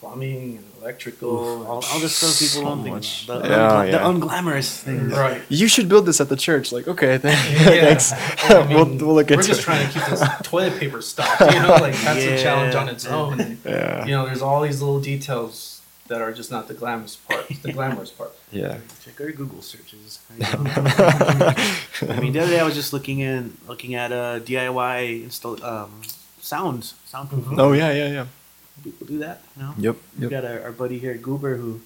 Plumbing 0.00 0.56
and 0.58 0.64
electrical. 0.80 1.64
All, 1.66 1.84
all 1.84 1.98
the 2.00 2.08
stuff 2.08 2.38
people 2.38 2.62
So 2.62 2.64
don't 2.64 2.82
think 2.82 2.94
much. 2.96 3.24
about. 3.24 3.42
The, 3.42 3.48
Yeah, 3.48 3.70
ungla- 3.70 3.90
the 4.20 4.26
unglamorous 4.26 4.80
things. 4.80 5.12
right. 5.12 5.42
You 5.48 5.68
should 5.68 5.88
build 5.88 6.06
this 6.06 6.20
at 6.20 6.28
the 6.28 6.36
church. 6.36 6.72
Like, 6.72 6.86
okay, 6.88 7.18
th- 7.18 7.24
Yeah. 7.50 7.94
thanks. 7.94 8.12
I 8.50 8.66
mean, 8.66 8.74
we'll, 8.76 8.86
we'll 9.06 9.14
look 9.16 9.30
we're 9.30 9.42
just 9.42 9.62
trying 9.62 9.86
to 9.86 9.92
keep 9.92 10.04
this 10.08 10.22
toilet 10.42 10.78
paper 10.78 11.00
stocked. 11.02 11.40
You 11.40 11.60
know, 11.60 11.76
like 11.80 11.94
that's 12.04 12.24
a 12.24 12.36
challenge 12.42 12.74
on 12.74 12.88
its 12.88 13.06
own. 13.06 13.40
And, 13.40 13.58
Yeah. 13.64 14.04
you 14.06 14.12
know, 14.12 14.26
there's 14.26 14.42
all 14.42 14.60
these 14.62 14.80
little 14.82 15.00
details 15.00 15.80
that 16.08 16.22
are 16.22 16.32
just 16.32 16.50
not 16.52 16.68
the 16.68 16.74
glamorous 16.74 17.16
part. 17.16 17.48
The 17.62 17.72
glamorous 17.72 18.10
part. 18.10 18.32
Yeah. 18.52 18.78
Check 19.04 19.20
our 19.20 19.32
Google 19.32 19.60
searches. 19.60 20.20
I 20.40 22.20
mean, 22.20 22.32
the 22.32 22.40
other 22.42 22.50
day 22.50 22.60
I 22.60 22.64
was 22.64 22.74
just 22.74 22.92
looking 22.92 23.18
in, 23.20 23.56
looking 23.66 23.94
at 23.96 24.12
uh, 24.12 24.38
DIY 24.40 25.24
install 25.24 25.62
um, 25.64 26.02
sound, 26.40 26.92
soundproofing. 27.12 27.58
Oh 27.58 27.72
yeah, 27.72 27.90
yeah, 27.92 28.08
yeah. 28.12 28.26
People 28.84 29.06
do 29.06 29.18
that, 29.18 29.42
you 29.56 29.62
know. 29.62 29.74
Yep. 29.78 29.96
We 30.18 30.22
Yep. 30.22 30.30
got 30.30 30.44
our, 30.44 30.62
our 30.64 30.72
buddy 30.72 30.98
here, 30.98 31.14
Goober, 31.14 31.56
who, 31.56 31.80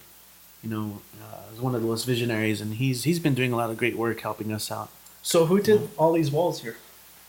you 0.62 0.68
know, 0.68 1.00
uh, 1.22 1.54
is 1.54 1.60
one 1.60 1.74
of 1.74 1.80
the 1.82 1.86
most 1.86 2.04
visionaries, 2.04 2.60
and 2.60 2.74
he's 2.74 3.04
he's 3.04 3.18
been 3.18 3.34
doing 3.34 3.52
a 3.52 3.56
lot 3.56 3.70
of 3.70 3.76
great 3.78 3.96
work 3.96 4.20
helping 4.20 4.52
us 4.52 4.70
out. 4.70 4.90
So 5.22 5.46
who 5.46 5.60
did 5.60 5.88
all 5.96 6.12
these 6.12 6.30
walls 6.30 6.62
here? 6.62 6.76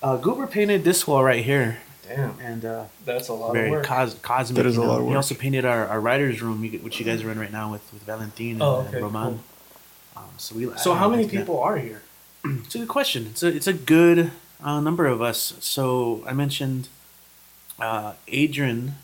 Uh, 0.02 0.18
Goober 0.18 0.48
painted 0.48 0.84
this 0.84 1.06
wall 1.08 1.24
right 1.24 1.44
here, 1.46 1.78
Damn, 2.08 2.40
and 2.42 2.66
uh, 2.66 2.86
that's 3.06 3.28
a 3.30 3.34
lot 3.34 3.54
very 3.54 3.68
of 3.68 3.72
work. 3.72 3.86
cos- 3.86 4.16
cosmic. 4.22 4.56
That 4.58 4.66
is 4.66 4.76
you 4.76 4.84
a 4.84 4.86
lot 4.86 4.98
know. 4.98 5.04
of 5.04 5.10
He 5.10 5.16
also 5.16 5.36
painted 5.36 5.64
our, 5.64 5.86
our 5.88 6.02
writers' 6.02 6.42
room, 6.42 6.62
which 6.84 7.00
you 7.00 7.06
guys 7.06 7.22
are 7.24 7.32
in 7.32 7.40
right 7.40 7.52
now 7.52 7.72
with 7.72 7.84
with 7.94 8.02
Valentin 8.04 8.54
and, 8.54 8.62
Oh, 8.64 8.80
and 8.80 8.88
okay, 8.90 9.00
Roman. 9.02 9.24
cool. 9.34 9.40
Um, 10.18 10.30
so 10.38 10.56
we. 10.56 10.70
So 10.78 10.94
I- 10.94 10.98
how 10.98 11.08
many 11.08 11.24
think 11.24 11.34
that- 11.34 11.40
people 11.42 11.60
are 11.62 11.78
here? 11.78 12.02
It's 12.66 12.74
a 12.76 12.80
good 12.80 12.88
question. 12.90 13.28
It's 13.28 13.44
a 13.44 13.48
it's 13.48 13.68
a 13.68 13.74
good 13.74 14.32
uh, 14.64 14.82
number 14.82 15.06
of 15.06 15.22
us. 15.22 15.54
So 15.60 16.24
I 16.28 16.34
mentioned 16.34 16.88
uh, 17.80 18.14
Adrian, 18.28 18.96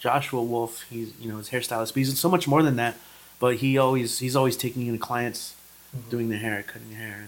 Joshua 0.00 0.42
Wolf. 0.42 0.84
He's 0.90 1.12
you 1.20 1.28
know 1.30 1.38
his 1.38 1.50
hairstylist, 1.50 1.88
but 1.92 1.96
he's 1.96 2.18
so 2.18 2.28
much 2.28 2.48
more 2.48 2.62
than 2.62 2.76
that. 2.76 2.94
But 3.38 3.56
he 3.62 3.78
always 3.78 4.18
he's 4.18 4.34
always 4.36 4.56
taking 4.56 4.86
in 4.86 4.92
the 4.92 4.98
clients, 5.10 5.54
Mm-hmm. 5.96 6.10
doing 6.10 6.28
their 6.28 6.38
hair, 6.38 6.62
cutting 6.62 6.90
their 6.90 6.98
hair, 7.00 7.26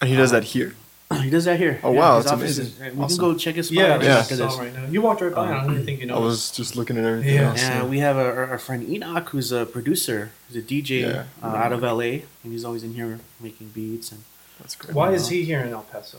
And 0.00 0.08
he 0.10 0.14
does 0.16 0.30
that 0.30 0.44
here. 0.54 0.76
he 1.24 1.28
does 1.30 1.44
that 1.46 1.58
here. 1.58 1.80
Oh, 1.82 1.90
wow, 1.90 2.16
his 2.16 2.26
that's 2.26 2.40
amazing. 2.40 2.66
is- 2.66 2.94
we 2.94 3.02
Awesome. 3.02 3.18
can 3.18 3.32
go 3.32 3.34
check 3.36 3.54
his 3.56 3.66
spot 3.66 3.76
Yeah, 3.78 3.94
right 3.96 4.02
Yeah. 4.04 4.18
after 4.18 4.36
this. 4.36 4.54
right 4.56 4.72
now. 4.72 4.86
You 4.86 5.02
walked 5.02 5.20
right 5.22 5.34
by. 5.34 5.46
I 5.52 5.64
don't 5.64 5.72
even 5.74 5.84
think 5.86 5.98
you 6.00 6.06
know. 6.06 6.14
I 6.16 6.18
was 6.20 6.52
just 6.52 6.76
looking 6.76 6.96
at 6.98 7.04
everything 7.04 7.34
Yeah. 7.34 7.48
else. 7.50 7.62
And 7.62 7.74
Yeah. 7.82 7.90
we 7.94 7.98
have 8.06 8.16
our, 8.16 8.46
our 8.52 8.58
friend 8.66 8.88
Enoch, 8.88 9.28
who's 9.30 9.50
a 9.50 9.66
producer, 9.66 10.30
he's 10.48 10.56
a 10.58 10.62
DJ 10.62 11.00
Yeah. 11.00 11.24
uh, 11.42 11.46
out 11.64 11.72
of 11.72 11.82
LA, 11.82 12.10
and 12.44 12.52
he's 12.54 12.64
always 12.64 12.84
in 12.84 12.94
here 12.94 13.18
making 13.40 13.68
beats. 13.74 14.12
And 14.12 14.22
That's 14.60 14.76
great. 14.76 14.94
Why 14.94 15.10
is 15.12 15.28
he 15.30 15.44
here 15.44 15.60
in 15.66 15.72
El 15.72 15.82
Paso? 15.82 16.18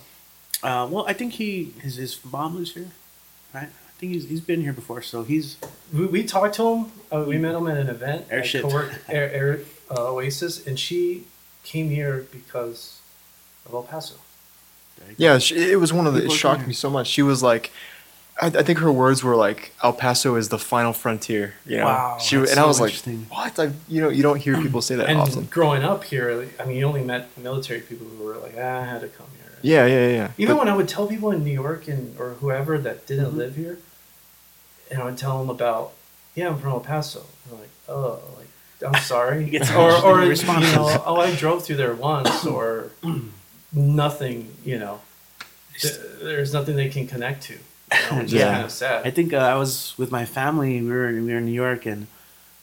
uh, 0.64 0.86
well, 0.92 1.06
I 1.08 1.14
think 1.14 1.34
he 1.34 1.74
his 1.82 1.96
his 1.96 2.20
mom 2.30 2.56
lives 2.58 2.74
here, 2.74 2.92
right? 3.54 3.70
I 3.98 4.00
think 4.00 4.14
he's 4.14 4.30
he's 4.30 4.42
been 4.42 4.62
here 4.62 4.74
before, 4.74 5.02
so 5.02 5.24
he's 5.24 5.58
We, 5.92 6.06
we 6.06 6.24
talked 6.24 6.56
to 6.56 6.68
him. 6.72 6.92
Uh, 7.12 7.24
we 7.28 7.40
met 7.40 7.56
him 7.56 7.68
at 7.68 7.78
an 7.78 7.90
event. 7.90 8.26
at 8.30 8.44
Cowork 8.46 8.94
Air, 9.10 9.32
Air 9.34 9.60
uh, 9.90 10.12
Oasis, 10.14 10.68
and 10.68 10.80
she 10.80 11.24
came 11.64 11.90
here 11.90 12.28
because 12.32 13.02
of 13.66 13.74
El 13.74 13.82
Paso. 13.84 14.16
Yeah, 15.18 15.40
she, 15.40 15.72
it 15.72 15.80
was 15.80 15.92
one 15.92 16.06
of 16.06 16.14
the. 16.14 16.20
It 16.20 16.24
People 16.24 16.36
are 16.36 16.38
shocked 16.38 16.68
me 16.68 16.74
so 16.74 16.90
much. 16.92 17.08
She 17.08 17.24
was 17.24 17.42
like, 17.42 17.72
I, 18.40 18.48
I 18.48 18.62
think 18.64 18.78
her 18.80 18.92
words 18.92 19.24
were 19.24 19.36
like, 19.36 19.74
"El 19.84 19.94
Paso 19.94 20.36
is 20.36 20.50
the 20.50 20.60
final 20.60 20.94
frontier." 20.94 21.56
You 21.66 21.78
know? 21.78 21.86
Wow, 21.86 22.18
She 22.20 22.36
that's 22.38 22.52
and 22.52 22.60
I 22.60 22.66
was 22.66 22.80
like, 22.80 22.94
"What? 23.30 23.58
I, 23.58 23.72
you 23.88 24.02
know, 24.02 24.10
you 24.10 24.22
don't 24.22 24.40
hear 24.40 24.62
people 24.62 24.82
say 24.84 24.96
that 24.96 25.08
and 25.10 25.20
often." 25.20 25.46
growing 25.46 25.84
up 25.84 26.04
here, 26.04 26.48
I 26.60 26.66
mean, 26.66 26.78
you 26.78 26.86
only 26.86 27.04
met 27.04 27.36
military 27.36 27.80
people 27.82 28.06
who 28.06 28.24
were 28.24 28.38
like, 28.38 28.54
ah, 28.58 28.82
I 28.82 28.86
had 28.86 29.02
to 29.02 29.08
come 29.08 29.26
here. 29.38 29.58
Yeah, 29.64 29.88
yeah, 29.88 30.08
yeah. 30.10 30.32
Even 30.38 30.56
But- 30.56 30.66
when 30.66 30.70
I 30.74 30.76
would 30.78 30.88
tell 30.88 31.08
people 31.08 31.32
in 31.32 31.44
New 31.44 31.54
York 31.66 31.88
and 31.88 32.16
or 32.20 32.34
whoever 32.42 32.78
that 32.78 33.08
didn't 33.08 33.32
Mhm. 33.34 33.38
live 33.38 33.56
here, 33.56 33.80
and 34.92 35.02
I 35.02 35.06
would 35.06 35.18
tell 35.18 35.40
them 35.40 35.50
about, 35.50 35.94
yeah, 36.36 36.50
I'm 36.50 36.60
from 36.60 36.72
El 36.72 36.80
Paso. 36.80 37.24
They're 37.50 37.60
like, 37.60 37.70
oh, 37.90 38.20
like 38.38 38.94
I'm 38.94 39.02
sorry, 39.14 39.46
You 39.46 39.52
get 39.52 39.66
some 39.66 39.78
or 39.78 39.92
or 39.92 40.24
you 40.24 40.36
know, 40.44 41.04
oh, 41.06 41.18
I 41.20 41.34
drove 41.36 41.64
through 41.66 41.78
there 41.78 41.94
once, 41.94 42.46
or 42.56 42.92
nothing. 43.74 44.54
You 44.64 44.80
know, 44.80 45.02
Th- 45.80 45.94
there's 46.22 46.54
nothing 46.54 46.76
they 46.76 46.90
can 46.90 47.08
connect 47.08 47.44
to. 47.44 47.54
You 47.54 47.60
know, 48.12 48.22
Yeah. 48.28 48.52
kind 48.54 48.66
of 48.66 48.72
sad. 48.72 49.06
I 49.08 49.12
think 49.12 49.34
uh, 49.34 49.38
I 49.38 49.56
was 49.56 49.94
with 49.98 50.12
my 50.12 50.26
family. 50.26 50.82
We 50.82 50.90
were 50.90 51.08
we 51.12 51.22
were 51.32 51.38
in 51.38 51.46
New 51.46 51.52
York, 51.52 51.86
and 51.86 52.08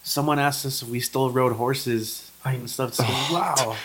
someone 0.03 0.39
asked 0.39 0.67
us 0.67 0.83
if 0.83 0.89
we 0.89 1.01
still 1.01 1.31
rode 1.31 1.55
horses 1.57 2.31
and 2.45 2.69
stuff. 2.69 2.95
So, 2.95 3.05
wow, 3.33 3.77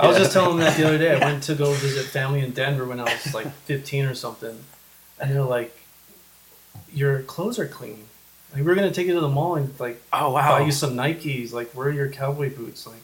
I 0.00 0.08
was 0.08 0.18
just 0.18 0.32
telling 0.32 0.56
them 0.56 0.66
that 0.66 0.76
the 0.76 0.86
other 0.86 0.98
day. 0.98 1.14
I 1.14 1.18
went 1.24 1.42
to 1.44 1.54
go 1.54 1.72
visit 1.72 2.06
family 2.06 2.40
in 2.40 2.50
Denver 2.52 2.84
when 2.84 2.98
I 3.00 3.04
was 3.04 3.32
like 3.34 3.50
15 3.66 4.06
or 4.06 4.14
something, 4.14 4.58
and 5.20 5.30
they're 5.30 5.42
like, 5.44 5.76
"Your 6.94 7.22
clothes 7.22 7.58
are 7.58 7.66
clean. 7.66 8.04
Like, 8.54 8.64
we're 8.64 8.74
gonna 8.74 8.90
take 8.92 9.06
you 9.06 9.14
to 9.14 9.20
the 9.20 9.28
mall 9.28 9.54
and 9.56 9.78
like 9.80 10.02
oh 10.12 10.30
wow. 10.32 10.58
buy 10.58 10.64
you 10.64 10.72
some 10.72 10.94
Nikes. 10.94 11.52
Like, 11.52 11.70
where 11.72 11.88
are 11.88 11.92
your 11.92 12.08
cowboy 12.10 12.54
boots? 12.54 12.86
Like, 12.86 12.96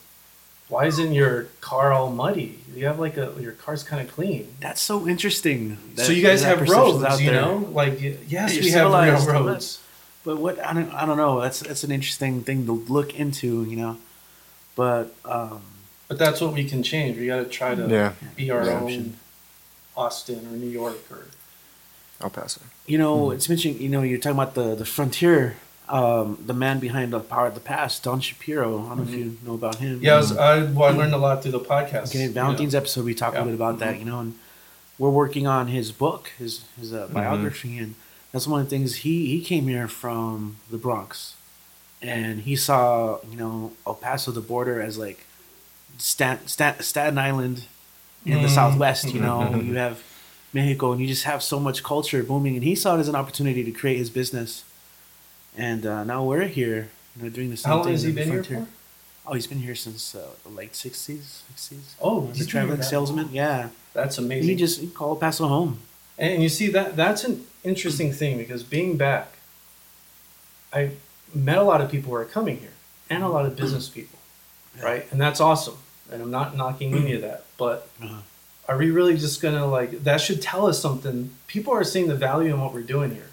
why 0.69 0.85
isn't 0.87 1.13
your 1.13 1.45
car 1.61 1.93
all 1.93 2.11
muddy? 2.11 2.59
You 2.75 2.87
have 2.87 2.99
like 2.99 3.17
a 3.17 3.35
your 3.41 3.53
car's 3.53 3.83
kind 3.83 4.07
of 4.07 4.15
clean. 4.15 4.55
That's 4.61 4.81
so 4.83 5.09
interesting. 5.09 5.79
so 5.97 6.13
you 6.13 6.23
guys 6.23 6.43
that 6.43 6.49
have 6.49 6.59
perception's 6.59 7.03
roads, 7.03 7.21
you 7.23 7.31
know? 7.33 7.69
Like, 7.73 7.99
yes, 8.01 8.55
You're 8.55 8.65
we 8.65 8.71
have 8.71 8.91
real 8.93 9.19
civilized, 9.19 9.27
but- 9.27 9.33
roads. 9.47 9.81
But 10.25 10.37
what 10.39 10.59
I 10.63 10.75
don't 10.75 10.93
I 10.93 11.07
don't 11.07 11.17
know. 11.17 11.41
That's 11.41 11.61
that's 11.61 11.85
an 11.85 11.91
interesting 11.93 12.43
thing 12.43 12.67
to 12.67 12.73
look 12.73 13.15
into, 13.19 13.65
you 13.65 13.77
know. 13.77 13.97
But 14.77 15.15
um, 15.25 15.63
But 16.09 16.19
that's 16.19 16.41
what 16.43 16.53
we 16.53 16.65
can 16.69 16.83
change. 16.83 17.17
We 17.17 17.27
got 17.29 17.39
to 17.39 17.45
try 17.47 17.75
to 17.75 17.89
yeah, 17.89 18.13
be 18.37 18.51
our 18.51 18.65
Yeah. 18.67 18.81
own 18.81 19.15
Austin 19.97 20.47
or 20.47 20.57
New 20.57 20.69
York 20.69 20.99
or 21.11 21.29
El 22.21 22.31
Paso. 22.31 22.61
you 22.87 22.99
know, 22.99 23.31
it's 23.31 23.49
mentioning. 23.49 23.81
You 23.81 23.89
know, 23.89 24.03
you're 24.03 24.19
talking 24.19 24.39
about 24.39 24.55
the 24.55 24.75
the 24.75 24.85
frontier. 24.85 25.57
Um, 25.91 26.37
the 26.45 26.53
man 26.53 26.81
behind 26.81 27.15
the 27.15 27.21
power 27.21 27.47
at 27.47 27.55
the 27.55 27.61
pass, 27.61 27.99
Don 27.99 28.21
Shapiro. 28.21 28.85
I 28.85 28.89
don't 28.91 28.97
know 28.99 29.03
if 29.05 29.11
you 29.11 29.39
know 29.47 29.55
about 29.55 29.77
him. 29.77 30.01
yeah. 30.03 30.15
I, 30.15 30.17
was, 30.19 30.37
I, 30.37 30.63
well, 30.65 30.93
I 30.93 30.95
learned 30.95 31.15
a 31.15 31.17
lot 31.17 31.43
through 31.43 31.53
the 31.53 31.61
podcast. 31.61 32.09
Okay, 32.11 32.23
you 32.25 32.27
know. 32.29 32.33
Valentine's 32.35 32.75
episode, 32.75 33.07
we 33.07 33.15
talked 33.15 33.37
Yeah. 33.37 33.43
a 33.43 33.47
bit 33.47 33.55
about 33.55 33.79
that, 33.79 33.99
you 33.99 34.05
know, 34.05 34.21
and 34.21 34.35
we're 34.99 35.09
working 35.09 35.47
on 35.47 35.69
his 35.69 35.91
book, 35.91 36.31
his 36.39 36.65
his 36.79 36.93
uh, 36.93 37.09
biography, 37.11 37.79
and 37.79 37.95
that's 38.33 38.47
one 38.47 38.61
of 38.61 38.67
the 38.67 38.71
things. 38.77 38.97
He 38.97 39.27
he 39.35 39.41
came 39.41 39.67
here 39.67 39.89
from 39.89 40.57
the 40.71 40.77
Bronx, 40.77 41.37
and 42.03 42.41
he 42.43 42.55
saw 42.55 43.19
you 43.31 43.39
know 43.39 43.73
El 43.87 43.95
Paso, 43.95 44.31
the 44.31 44.43
border, 44.43 44.83
as 44.83 44.99
like 44.99 45.25
Stat, 45.97 46.51
Stat, 46.51 46.85
Staten 46.85 47.17
Island 47.17 47.65
in 48.27 48.43
the 48.43 48.49
Mm. 48.49 48.55
Southwest. 48.55 49.15
You 49.15 49.21
know, 49.21 49.55
you 49.57 49.77
have 49.77 50.03
Mexico, 50.53 50.93
and 50.93 51.01
you 51.01 51.07
just 51.07 51.25
have 51.25 51.43
so 51.43 51.61
much 51.61 51.83
culture 51.83 52.23
booming, 52.23 52.55
and 52.55 52.65
he 52.65 52.75
saw 52.75 52.97
it 52.97 53.01
as 53.01 53.09
an 53.09 53.15
opportunity 53.15 53.63
to 53.65 53.71
create 53.73 53.99
his 53.99 54.11
business. 54.11 54.65
And 55.57 55.85
uh, 55.85 56.05
now 56.05 56.25
we're 56.25 56.47
here, 56.47 56.91
you 57.17 57.25
know, 57.25 57.29
doing 57.29 57.51
the 57.51 57.57
same 57.57 57.69
How 57.71 57.77
long 57.77 57.85
thing 57.85 57.93
has 57.93 58.03
he 58.05 58.13
been 58.13 58.31
here 58.31 58.45
for? 58.45 58.67
Oh, 59.27 59.35
he's 59.35 59.47
been 59.47 59.59
here 59.59 59.75
since 59.75 60.15
uh, 60.15 60.29
the 60.43 60.49
late 60.49 60.75
sixties, 60.75 61.43
sixties. 61.51 61.95
Oh, 62.01 62.29
He's 62.33 62.47
a 62.47 62.49
traveling 62.49 62.81
salesman. 62.83 63.27
long. 63.27 63.35
Yeah, 63.35 63.69
That's 63.93 64.17
and 64.17 64.27
amazing. 64.27 64.49
he 64.49 64.57
just 64.57 64.81
he 64.81 64.87
called 64.87 65.21
Paso 65.21 65.47
home. 65.49 65.81
And 66.17 66.43
you 66.43 66.49
see 66.49 66.69
that 66.71 66.97
that's 66.97 67.25
an 67.25 67.45
interesting 67.63 68.13
thing 68.13 68.39
because 68.39 68.63
being 68.63 68.97
back, 68.97 69.35
I 70.73 70.91
met 71.35 71.59
a 71.59 71.63
lot 71.63 71.81
of 71.83 71.91
people 71.91 72.11
who 72.11 72.17
are 72.17 72.25
coming 72.25 72.59
here 72.59 72.73
and 73.11 73.23
a 73.23 73.29
lot 73.29 73.45
of 73.47 73.55
business 73.55 73.89
people, 73.89 74.19
right? 74.83 75.07
And 75.13 75.21
that's 75.21 75.41
awesome. 75.41 75.77
And 76.11 76.23
I'm 76.23 76.31
not 76.31 76.57
knocking 76.57 76.95
any 76.95 77.13
of 77.13 77.21
that, 77.23 77.45
but 77.59 77.89
Uh-huh. 78.03 78.21
Are 78.69 78.77
we 78.77 78.91
really 78.91 79.17
just 79.17 79.41
gonna 79.41 79.67
like 79.67 80.05
that 80.05 80.21
should 80.21 80.43
tell 80.43 80.67
us 80.67 80.81
something? 80.81 81.31
People 81.47 81.73
are 81.73 81.85
seeing 81.85 82.09
the 82.09 82.15
value 82.15 82.53
in 82.55 82.61
what 82.61 82.73
we're 82.75 82.83
doing 82.83 83.13
here, 83.15 83.29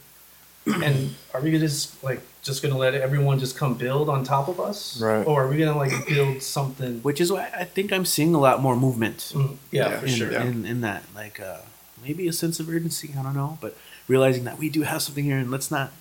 and 0.83 1.13
are 1.33 1.41
we 1.41 1.51
gonna 1.51 1.65
just 1.67 2.01
like 2.03 2.21
just 2.41 2.61
gonna 2.63 2.77
let 2.77 2.93
everyone 2.93 3.39
just 3.39 3.57
come 3.57 3.73
build 3.75 4.07
on 4.07 4.23
top 4.23 4.47
of 4.47 4.59
us, 4.59 5.01
Right. 5.01 5.25
Or 5.25 5.43
are 5.45 5.47
we 5.47 5.57
gonna 5.57 5.77
like 5.77 6.07
build 6.07 6.41
something? 6.41 6.99
Which 7.01 7.19
is 7.19 7.31
why 7.31 7.49
I 7.57 7.63
think 7.65 7.91
I'm 7.91 8.05
seeing 8.05 8.33
a 8.35 8.39
lot 8.39 8.61
more 8.61 8.75
movement. 8.75 9.31
Mm, 9.35 9.57
yeah, 9.71 9.89
Yeah, 9.89 9.99
for 9.99 10.05
in, 10.05 10.11
sure. 10.13 10.31
yeah. 10.31 10.43
in, 10.43 10.65
in 10.65 10.81
that, 10.81 11.03
like 11.15 11.39
uh, 11.39 11.57
maybe 12.03 12.27
a 12.27 12.33
sense 12.33 12.59
of 12.59 12.69
urgency. 12.69 13.13
I 13.17 13.23
don't 13.23 13.35
know, 13.35 13.57
but 13.61 13.75
realizing 14.07 14.43
that 14.45 14.57
we 14.59 14.69
do 14.69 14.83
have 14.83 15.01
something 15.01 15.25
here, 15.25 15.37
and 15.37 15.51
let's 15.51 15.69
not. 15.71 15.91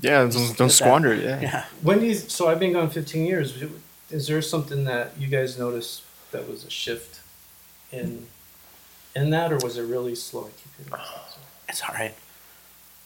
Yeah, 0.00 0.18
don't, 0.22 0.32
don't 0.32 0.48
get 0.48 0.56
that- 0.58 0.70
squander 0.70 1.12
it. 1.12 1.22
Yeah. 1.22 1.40
Yeah, 1.40 1.64
When 1.82 2.02
you, 2.02 2.14
so 2.14 2.48
I've 2.48 2.58
been 2.58 2.72
gone 2.72 2.90
15 2.90 3.24
years. 3.26 3.62
Is 4.10 4.26
there 4.26 4.42
something 4.42 4.84
that 4.84 5.12
you 5.18 5.28
guys 5.28 5.56
noticed 5.58 6.02
that 6.32 6.48
was 6.48 6.64
a 6.64 6.70
shift 6.70 7.20
in 7.92 8.26
in 9.16 9.30
that, 9.30 9.52
or 9.52 9.58
was 9.58 9.76
it 9.78 9.82
really 9.82 10.14
slow? 10.14 10.42
I 10.42 10.50
keep 10.50 10.76
hearing 10.76 10.90
that. 11.02 11.36
it's 11.68 11.82
all 11.82 11.94
right. 11.94 12.14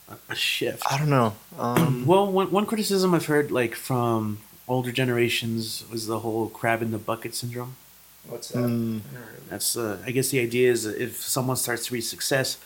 A, 0.09 0.33
a 0.33 0.35
shift. 0.35 0.83
I 0.91 0.99
don't 0.99 1.11
know. 1.11 1.35
Um, 1.59 2.07
Well, 2.11 2.31
one 2.31 2.51
one 2.51 2.67
criticism 2.67 3.15
I've 3.15 3.27
heard 3.27 3.51
like 3.51 3.75
from 3.75 4.39
older 4.67 4.93
generations 4.93 5.85
was 5.91 6.07
the 6.07 6.21
whole 6.21 6.49
crab 6.49 6.83
in 6.83 6.91
the 6.91 6.99
bucket 6.99 7.35
syndrome. 7.35 7.77
What's 8.27 8.49
that? 8.51 8.59
Mm. 8.59 9.01
I 9.11 9.13
never 9.13 9.25
heard 9.27 9.39
of 9.39 9.45
that. 9.45 9.51
That's 9.51 9.77
uh, 9.77 9.99
I 10.07 10.11
guess 10.11 10.29
the 10.31 10.41
idea 10.41 10.71
is 10.71 10.85
if 10.87 11.17
someone 11.23 11.57
starts 11.57 11.87
to 11.87 11.95
reach 11.95 12.05
success, 12.07 12.59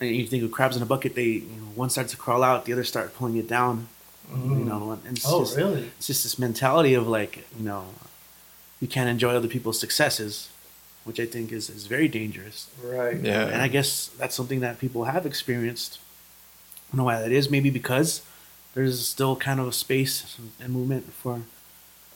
and 0.00 0.10
you 0.14 0.26
think 0.26 0.42
of 0.44 0.50
crabs 0.52 0.76
in 0.76 0.82
a 0.82 0.86
bucket, 0.86 1.14
they 1.14 1.24
you 1.24 1.56
know, 1.60 1.68
one 1.74 1.90
starts 1.90 2.10
to 2.12 2.16
crawl 2.16 2.42
out, 2.42 2.64
the 2.66 2.72
other 2.72 2.84
start 2.84 3.14
pulling 3.14 3.36
it 3.36 3.48
down. 3.48 3.88
You 4.30 4.56
know, 4.70 4.98
and 5.06 5.16
it's 5.16 5.26
Oh, 5.26 5.40
just, 5.40 5.56
really? 5.56 5.90
it's 5.96 6.06
just 6.06 6.22
this 6.22 6.38
mentality 6.38 6.92
of 6.92 7.08
like 7.08 7.46
you 7.58 7.64
know, 7.64 7.86
you 8.78 8.86
can't 8.86 9.08
enjoy 9.08 9.34
other 9.34 9.48
people's 9.48 9.80
successes, 9.80 10.50
which 11.08 11.18
I 11.18 11.26
think 11.26 11.50
is 11.50 11.68
is 11.68 11.86
very 11.86 12.06
dangerous. 12.06 12.68
Right. 12.82 13.18
Yeah. 13.20 13.46
And 13.46 13.60
I 13.60 13.68
guess 13.68 14.10
that's 14.18 14.36
something 14.36 14.60
that 14.60 14.78
people 14.78 15.04
have 15.04 15.26
experienced 15.26 15.98
don't 16.90 16.98
know 16.98 17.04
why 17.04 17.20
that 17.20 17.32
is. 17.32 17.50
Maybe 17.50 17.70
because 17.70 18.22
there's 18.74 19.06
still 19.06 19.36
kind 19.36 19.60
of 19.60 19.68
a 19.68 19.72
space 19.72 20.38
and 20.60 20.72
movement 20.72 21.12
for 21.12 21.42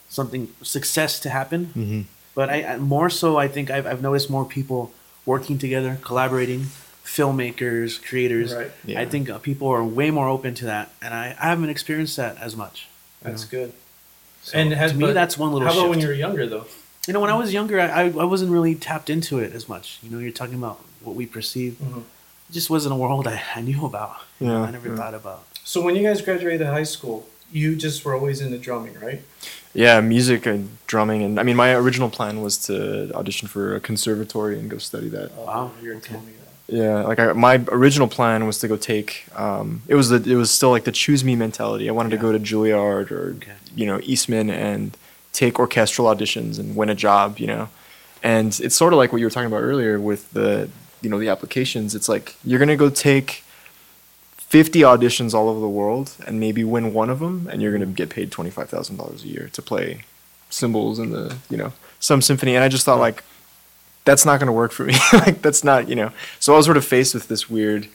something 0.08 0.48
success 0.62 1.20
to 1.20 1.30
happen. 1.30 1.66
Mm-hmm. 1.66 2.00
But 2.34 2.48
I, 2.50 2.64
I 2.64 2.76
more 2.78 3.10
so, 3.10 3.36
I 3.36 3.48
think 3.48 3.70
I've, 3.70 3.86
I've 3.86 4.02
noticed 4.02 4.30
more 4.30 4.44
people 4.44 4.92
working 5.26 5.58
together, 5.58 5.98
collaborating, 6.02 6.66
filmmakers, 7.04 8.02
creators. 8.02 8.54
Right. 8.54 8.70
Yeah. 8.84 9.00
I 9.00 9.04
think 9.04 9.28
uh, 9.28 9.38
people 9.38 9.68
are 9.68 9.84
way 9.84 10.10
more 10.10 10.28
open 10.28 10.54
to 10.56 10.64
that, 10.66 10.90
and 11.02 11.12
I, 11.12 11.36
I 11.38 11.48
haven't 11.48 11.68
experienced 11.68 12.16
that 12.16 12.40
as 12.40 12.56
much. 12.56 12.88
That's 13.20 13.44
know. 13.44 13.58
good. 13.58 13.72
So, 14.42 14.58
and 14.58 14.72
has, 14.72 14.92
to 14.92 14.98
me, 14.98 15.12
that's 15.12 15.36
one 15.36 15.52
little. 15.52 15.68
How 15.68 15.78
about 15.78 15.90
when 15.90 16.00
you 16.00 16.08
were 16.08 16.14
younger 16.14 16.46
though? 16.46 16.66
You 17.06 17.12
know, 17.12 17.20
when 17.20 17.30
I 17.30 17.36
was 17.36 17.52
younger, 17.52 17.80
I, 17.80 17.86
I 17.88 18.04
I 18.04 18.24
wasn't 18.24 18.52
really 18.52 18.74
tapped 18.76 19.10
into 19.10 19.38
it 19.40 19.52
as 19.52 19.68
much. 19.68 19.98
You 20.02 20.10
know, 20.10 20.18
you're 20.18 20.30
talking 20.30 20.54
about 20.54 20.78
what 21.02 21.16
we 21.16 21.26
perceive. 21.26 21.72
Mhm. 21.82 21.98
It 22.48 22.52
just 22.52 22.70
wasn't 22.70 22.92
a 22.94 22.96
world 22.96 23.26
I, 23.26 23.42
I 23.56 23.60
knew 23.60 23.84
about. 23.84 24.16
You 24.40 24.46
know, 24.46 24.60
Yeah, 24.62 24.68
I 24.68 24.70
never 24.70 24.88
yeah. 24.90 24.96
thought 24.96 25.14
about. 25.14 25.42
So 25.64 25.80
when 25.82 25.96
you 25.96 26.02
guys 26.02 26.22
graduated 26.22 26.66
high 26.66 26.84
school, 26.84 27.26
you 27.50 27.74
just 27.76 28.04
were 28.04 28.14
always 28.14 28.40
into 28.40 28.58
drumming, 28.58 28.94
right? 29.00 29.22
Yeah, 29.74 30.00
music 30.00 30.46
and 30.46 30.76
drumming, 30.86 31.22
and 31.22 31.40
I 31.40 31.42
mean, 31.42 31.56
my 31.56 31.72
original 31.74 32.08
plan 32.10 32.40
was 32.42 32.56
to 32.66 33.10
audition 33.14 33.48
for 33.48 33.74
a 33.74 33.80
conservatory 33.80 34.58
and 34.58 34.70
go 34.70 34.78
study 34.78 35.08
that. 35.08 35.32
Wow, 35.32 35.72
Oh, 35.74 35.82
You're 35.82 35.96
okay. 35.96 36.08
telling 36.10 36.26
me 36.26 36.32
that. 36.32 36.74
Yeah, 36.82 37.02
like 37.02 37.18
I, 37.18 37.32
my 37.32 37.56
original 37.68 38.06
plan 38.06 38.46
was 38.46 38.58
to 38.60 38.68
go 38.68 38.76
take. 38.76 39.24
Um, 39.34 39.82
it 39.88 39.96
was 39.96 40.08
the 40.10 40.20
it 40.30 40.36
was 40.36 40.50
still 40.52 40.70
like 40.70 40.84
the 40.84 40.92
choose 40.92 41.24
me 41.24 41.34
mentality. 41.34 41.88
I 41.88 41.92
wanted 41.92 42.10
to 42.10 42.16
go 42.26 42.30
to 42.32 42.38
Juilliard 42.38 43.10
or 43.10 43.34
Okay. 43.38 43.52
you 43.74 43.86
know 43.86 43.98
Eastman 44.04 44.48
and 44.50 44.96
take 45.32 45.58
orchestral 45.58 46.06
auditions 46.08 46.58
and 46.58 46.76
win 46.76 46.88
a 46.90 46.94
job. 46.94 47.38
You 47.38 47.46
know, 47.48 47.68
and 48.22 48.58
it's 48.60 48.74
sort 48.76 48.92
of 48.92 48.98
like 48.98 49.12
what 49.12 49.18
you 49.18 49.26
were 49.26 49.30
talking 49.30 49.46
about 49.48 49.62
earlier 49.62 49.98
with 50.00 50.30
the 50.32 50.68
you 51.00 51.10
know 51.10 51.18
the 51.18 51.28
applications. 51.28 51.94
It's 51.94 52.08
like 52.08 52.36
you're 52.44 52.58
gonna 52.58 52.76
go 52.76 52.90
take. 52.90 53.42
50 54.36 54.80
auditions 54.80 55.32
all 55.32 55.48
over 55.48 55.60
the 55.60 55.68
world 55.68 56.14
and 56.26 56.38
maybe 56.38 56.62
win 56.62 56.92
one 56.92 57.08
of 57.08 57.20
them 57.20 57.48
and 57.50 57.62
you're 57.62 57.72
going 57.72 57.80
to 57.80 57.86
get 57.86 58.10
paid 58.10 58.30
$25,000 58.30 59.24
a 59.24 59.26
year 59.26 59.48
to 59.50 59.62
play 59.62 60.02
cymbals 60.50 60.98
in 60.98 61.10
the, 61.10 61.36
you 61.48 61.56
know, 61.56 61.72
some 62.00 62.20
symphony 62.20 62.54
and 62.54 62.62
I 62.62 62.68
just 62.68 62.84
thought 62.84 62.98
like 62.98 63.24
that's 64.04 64.26
not 64.26 64.40
going 64.40 64.48
to 64.48 64.52
work 64.52 64.72
for 64.72 64.84
me. 64.84 64.92
like 65.14 65.40
that's 65.40 65.64
not, 65.64 65.88
you 65.88 65.94
know. 65.94 66.10
So 66.38 66.52
I 66.52 66.56
was 66.58 66.66
sort 66.66 66.76
of 66.76 66.84
faced 66.84 67.14
with 67.14 67.28
this 67.28 67.48
weird 67.48 67.88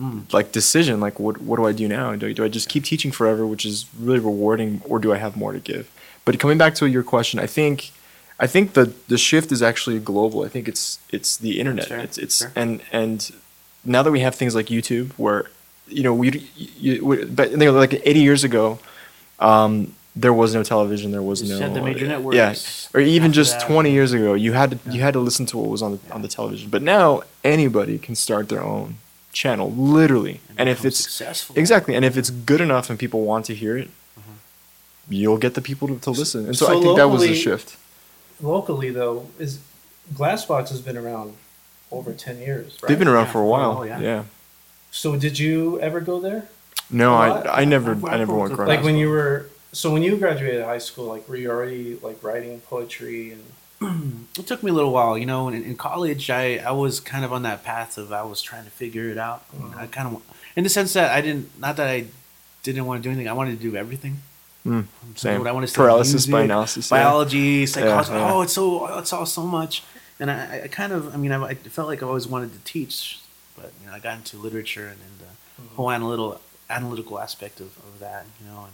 Mm. 0.00 0.32
like 0.32 0.52
decision 0.52 1.00
like 1.00 1.18
what 1.18 1.42
what 1.42 1.56
do 1.56 1.66
I 1.66 1.72
do 1.72 1.88
now? 1.88 2.14
Do 2.14 2.32
do 2.32 2.44
I 2.44 2.48
just 2.48 2.68
keep 2.68 2.84
teaching 2.84 3.10
forever, 3.10 3.44
which 3.46 3.66
is 3.66 3.84
really 3.98 4.20
rewarding 4.20 4.80
or 4.86 5.00
do 5.00 5.12
I 5.12 5.18
have 5.18 5.36
more 5.36 5.52
to 5.52 5.58
give? 5.58 5.90
But 6.28 6.38
coming 6.40 6.58
back 6.58 6.74
to 6.80 6.84
your 6.86 7.02
question, 7.14 7.40
I 7.40 7.46
think 7.58 7.76
I 8.44 8.46
think 8.46 8.64
the 8.78 8.84
the 9.12 9.18
shift 9.28 9.48
is 9.56 9.62
actually 9.70 9.98
global. 10.12 10.38
I 10.44 10.48
think 10.54 10.64
it's 10.72 10.98
it's 11.16 11.30
the 11.44 11.52
internet. 11.60 11.86
Sure, 11.88 11.98
It's 12.06 12.18
it's 12.24 12.36
sure. 12.40 12.52
and 12.62 12.70
and 13.00 13.18
now 13.94 14.02
that 14.04 14.12
we 14.16 14.20
have 14.26 14.34
things 14.40 14.54
like 14.58 14.66
YouTube 14.76 15.08
where 15.24 15.40
you 15.96 16.02
know 16.06 16.14
we 16.22 16.26
you, 16.84 16.92
we- 17.08 17.24
but 17.38 17.46
you 17.52 17.56
know, 17.56 17.72
like 17.84 17.94
80 18.04 18.20
years 18.28 18.42
ago 18.44 18.64
um 19.50 19.72
there 20.24 20.32
was 20.42 20.50
no 20.58 20.62
television, 20.74 21.06
there 21.16 21.22
was 21.30 21.38
You 21.42 21.58
no 21.60 21.72
the 21.72 21.80
major 21.90 22.06
networks. 22.14 22.36
Yeah. 22.36 22.54
Or 22.94 23.00
even 23.16 23.32
just 23.32 23.52
that, 23.60 23.68
20 23.68 23.90
years 23.98 24.12
ago, 24.18 24.30
you 24.34 24.52
had 24.60 24.68
to 24.72 24.76
you 24.94 25.00
had 25.06 25.14
to 25.18 25.20
listen 25.28 25.46
to 25.50 25.54
what 25.60 25.68
was 25.74 25.82
on 25.86 25.90
the 25.94 26.00
on 26.16 26.20
the 26.26 26.28
television. 26.38 26.66
But 26.76 26.82
now 26.82 27.22
anybody 27.56 27.96
can 28.06 28.14
start 28.16 28.44
their 28.52 28.64
own 28.74 28.88
channel, 29.32 29.68
literally. 29.98 30.36
And, 30.58 30.68
if 30.68 30.84
it's 30.84 30.98
successful, 30.98 31.56
exactly, 31.62 31.92
and 31.96 32.04
if 32.04 32.14
it's 32.20 32.30
good 32.50 32.60
enough 32.60 32.90
and 32.90 32.98
people 33.04 33.20
want 33.32 33.44
to 33.50 33.54
hear 33.62 33.74
it. 33.82 33.88
You'll 35.08 35.38
get 35.38 35.54
the 35.54 35.60
people 35.60 35.88
to, 35.88 35.98
to 36.00 36.10
listen. 36.10 36.46
And 36.46 36.56
so, 36.56 36.66
So 36.66 36.78
I 36.78 36.82
think 36.82 36.96
that 36.96 37.08
was 37.08 37.22
the 37.22 37.34
shift. 37.34 37.76
Locally 38.40 38.90
though, 38.90 39.26
is 39.38 39.58
Glassbox 40.14 40.68
has 40.70 40.80
been 40.80 40.96
around 40.96 41.34
over 41.90 42.12
ten 42.12 42.38
years, 42.38 42.78
right? 42.82 42.88
They've 42.88 42.98
been 42.98 43.08
around 43.08 43.26
Yeah, 43.26 43.32
for 43.32 43.40
a 43.40 43.46
while. 43.46 43.74
while, 43.76 43.86
yeah. 43.86 44.00
yeah. 44.00 44.24
So 44.90 45.16
did 45.16 45.38
you 45.38 45.80
ever 45.80 46.00
go 46.00 46.20
there? 46.20 46.48
No, 46.90 47.14
I 47.14 47.60
I 47.60 47.64
never 47.64 47.92
I've- 47.92 48.06
I 48.06 48.16
never 48.16 48.32
went 48.32 48.42
worked 48.50 48.54
grad. 48.56 48.68
Like 48.68 48.82
when 48.82 48.96
you 48.96 49.08
were 49.10 49.48
so 49.72 49.92
when 49.92 50.02
you 50.02 50.16
graduated 50.16 50.64
high 50.64 50.78
school, 50.78 51.06
like 51.06 51.28
were 51.28 51.36
you 51.36 51.50
already 51.50 51.98
like 52.02 52.22
writing 52.22 52.60
poetry 52.60 53.32
and 53.32 53.44
it 54.38 54.46
took 54.46 54.62
me 54.62 54.70
a 54.70 54.74
little 54.74 54.90
while, 54.92 55.16
you 55.18 55.26
know. 55.26 55.48
In, 55.48 55.62
in 55.62 55.76
college, 55.76 56.30
I, 56.30 56.56
I 56.56 56.72
was 56.72 56.98
kind 57.00 57.24
of 57.24 57.32
on 57.32 57.42
that 57.42 57.62
path 57.64 57.96
of 57.98 58.12
I 58.12 58.22
was 58.22 58.42
trying 58.42 58.64
to 58.64 58.70
figure 58.70 59.08
it 59.08 59.18
out. 59.18 59.44
And 59.54 59.72
I 59.76 59.86
kind 59.86 60.08
of, 60.16 60.22
in 60.56 60.64
the 60.64 60.70
sense 60.70 60.94
that 60.94 61.12
I 61.12 61.20
didn't, 61.20 61.56
not 61.60 61.76
that 61.76 61.86
I 61.88 62.06
didn't 62.64 62.86
want 62.86 63.00
to 63.00 63.06
do 63.06 63.10
anything. 63.12 63.28
I 63.28 63.34
wanted 63.34 63.56
to 63.60 63.62
do 63.70 63.76
everything. 63.76 64.18
Mm, 64.66 64.84
same. 65.14 65.46
I 65.46 65.52
wanted 65.52 65.66
to 65.66 65.72
study 65.72 65.84
Paralysis 65.86 66.26
by 66.26 66.38
music, 66.38 66.44
analysis. 66.50 66.90
yeah. 66.90 66.98
biology, 66.98 67.66
psychology. 67.66 68.10
yeah. 68.12 68.32
Oh, 68.34 68.42
it's 68.42 68.52
so 68.52 68.98
it's 68.98 69.12
all 69.12 69.26
so 69.26 69.42
much. 69.44 69.82
And 70.20 70.30
I, 70.30 70.62
I 70.64 70.68
kind 70.68 70.92
of, 70.92 71.14
I 71.14 71.16
mean, 71.16 71.30
I, 71.32 71.42
I 71.42 71.54
felt 71.54 71.86
like 71.88 72.02
I 72.02 72.06
always 72.06 72.26
wanted 72.26 72.52
to 72.52 72.58
teach, 72.64 73.20
but 73.56 73.72
you 73.80 73.86
know, 73.86 73.94
I 73.94 74.00
got 74.00 74.16
into 74.18 74.36
literature 74.36 74.86
and, 74.88 74.98
and 75.00 75.20
the 75.20 75.74
whole 75.76 75.90
analytical 75.90 76.40
analytical 76.68 77.18
aspect 77.20 77.60
of, 77.60 77.68
of 77.78 77.98
that, 78.00 78.26
you 78.40 78.46
know, 78.50 78.64
and 78.68 78.72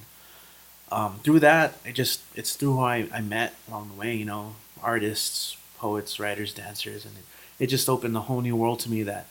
um, 0.91 1.21
through 1.23 1.41
that, 1.41 1.75
it 1.85 1.93
just 1.93 2.23
it's 2.35 2.57
through 2.57 2.75
who 2.77 2.83
I, 2.83 3.09
I 3.13 3.21
met 3.21 3.55
along 3.69 3.91
the 3.95 4.01
way, 4.01 4.15
you 4.17 4.25
know, 4.25 4.57
artists, 4.83 5.57
poets, 5.79 6.19
writers, 6.19 6.53
dancers, 6.55 7.05
and 7.05 7.15
it, 7.19 7.65
it 7.65 7.67
just 7.69 7.89
opened 7.89 8.17
a 8.17 8.21
whole 8.21 8.41
new 8.41 8.57
world 8.57 8.81
to 8.81 8.91
me. 8.91 9.03
That 9.03 9.27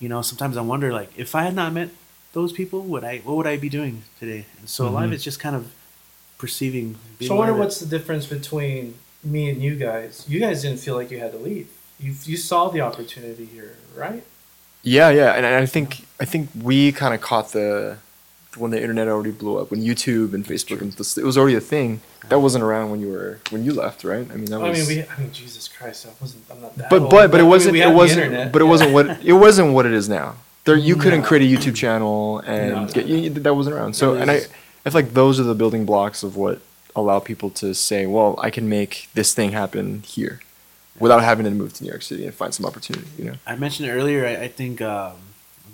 you 0.00 0.08
know, 0.08 0.22
sometimes 0.22 0.56
I 0.56 0.60
wonder, 0.60 0.92
like, 0.92 1.10
if 1.16 1.34
I 1.34 1.44
had 1.44 1.54
not 1.54 1.72
met 1.72 1.90
those 2.32 2.52
people, 2.52 2.80
would 2.82 3.04
I 3.04 3.18
what 3.18 3.36
would 3.36 3.46
I 3.46 3.56
be 3.56 3.68
doing 3.68 4.02
today? 4.18 4.44
And 4.58 4.68
so 4.68 4.86
a 4.86 4.90
lot 4.90 5.04
of 5.04 5.10
Mhm. 5.10 5.14
it's 5.14 5.24
just 5.24 5.38
kind 5.40 5.54
of 5.56 5.72
perceiving. 6.38 6.96
being 7.18 7.28
So 7.28 7.34
I 7.36 7.38
wonder 7.38 7.54
what's 7.54 7.80
the 7.80 7.86
difference 7.86 8.26
between 8.26 8.94
me 9.22 9.48
and 9.50 9.62
you 9.62 9.76
guys. 9.76 10.24
You 10.28 10.40
guys 10.40 10.62
didn't 10.62 10.80
feel 10.80 10.94
like 10.96 11.10
you 11.10 11.18
had 11.18 11.32
to 11.32 11.38
leave. 11.38 11.68
You 12.00 12.14
you 12.24 12.36
saw 12.36 12.68
the 12.68 12.80
opportunity 12.80 13.44
here, 13.46 13.76
right? 13.96 14.22
Yeah, 14.82 15.08
yeah, 15.10 15.32
and 15.32 15.46
I 15.46 15.64
think 15.66 16.04
I 16.20 16.24
think 16.24 16.50
we 16.60 16.92
kind 16.92 17.14
of 17.14 17.20
caught 17.20 17.52
the 17.52 17.98
when 18.56 18.70
the 18.70 18.80
internet 18.80 19.08
already 19.08 19.32
blew 19.32 19.58
up, 19.58 19.70
when 19.72 19.80
YouTube 19.82 20.32
and 20.34 20.44
Facebook 20.46 20.80
and 20.80 20.92
this, 20.92 21.16
it 21.18 21.24
was 21.24 21.36
already 21.38 21.56
a 21.56 21.60
thing. 21.60 22.00
That 22.28 22.38
wasn't 22.40 22.62
around 22.64 22.90
when 22.90 23.00
you 23.00 23.08
were 23.08 23.38
when 23.50 23.64
you 23.64 23.72
left, 23.72 24.04
right? 24.04 24.26
I 24.30 24.34
mean, 24.36 24.46
that 24.46 24.60
I 24.60 24.68
was. 24.70 24.88
mean, 24.88 24.98
we. 24.98 25.04
I 25.08 25.18
mean, 25.20 25.32
Jesus 25.32 25.68
Christ, 25.68 26.06
I 26.06 26.10
wasn't. 26.20 26.44
I'm 26.50 26.60
not 26.60 26.76
that. 26.76 26.90
but 26.90 27.02
old, 27.02 27.10
but 27.10 27.30
but 27.30 27.40
I 27.40 27.44
it 27.44 27.46
wasn't 27.46 27.72
we 27.72 27.82
it 27.82 27.94
wasn't 27.94 28.52
but 28.52 28.60
it 28.62 28.66
wasn't 28.66 28.92
what 28.92 29.24
it 29.24 29.32
wasn't 29.32 29.72
what 29.72 29.86
it 29.86 29.92
is 29.92 30.08
now. 30.08 30.36
There 30.64 30.76
you 30.76 30.96
couldn't 30.96 31.20
No. 31.22 31.26
create 31.26 31.42
a 31.44 31.56
YouTube 31.58 31.74
channel 31.76 32.38
and 32.40 32.72
No, 32.72 32.84
no, 32.84 32.92
get, 32.92 33.06
no. 33.08 33.14
you, 33.14 33.30
that 33.30 33.54
wasn't 33.54 33.76
around. 33.76 33.94
So 33.94 34.14
It 34.14 34.22
and 34.22 34.30
I 34.30 34.34
was- 34.34 34.48
I 34.84 34.90
feel 34.90 35.00
like 35.02 35.14
those 35.14 35.40
are 35.40 35.44
the 35.44 35.54
building 35.54 35.84
blocks 35.86 36.22
of 36.22 36.36
what 36.36 36.60
allow 36.94 37.18
people 37.18 37.50
to 37.50 37.74
say, 37.74 38.06
well, 38.06 38.38
I 38.38 38.50
can 38.50 38.68
make 38.68 39.08
this 39.14 39.34
thing 39.34 39.52
happen 39.52 40.02
here, 40.06 40.40
without 40.98 41.22
having 41.24 41.44
to 41.44 41.50
move 41.50 41.72
to 41.74 41.84
New 41.84 41.90
York 41.90 42.02
City 42.02 42.24
and 42.26 42.34
find 42.34 42.52
some 42.54 42.66
opportunity. 42.66 43.08
You 43.18 43.24
know. 43.24 43.34
I 43.46 43.56
mentioned 43.56 43.88
earlier, 43.88 44.26
I, 44.26 44.42
I 44.44 44.48
think 44.48 44.80
um, 44.80 45.14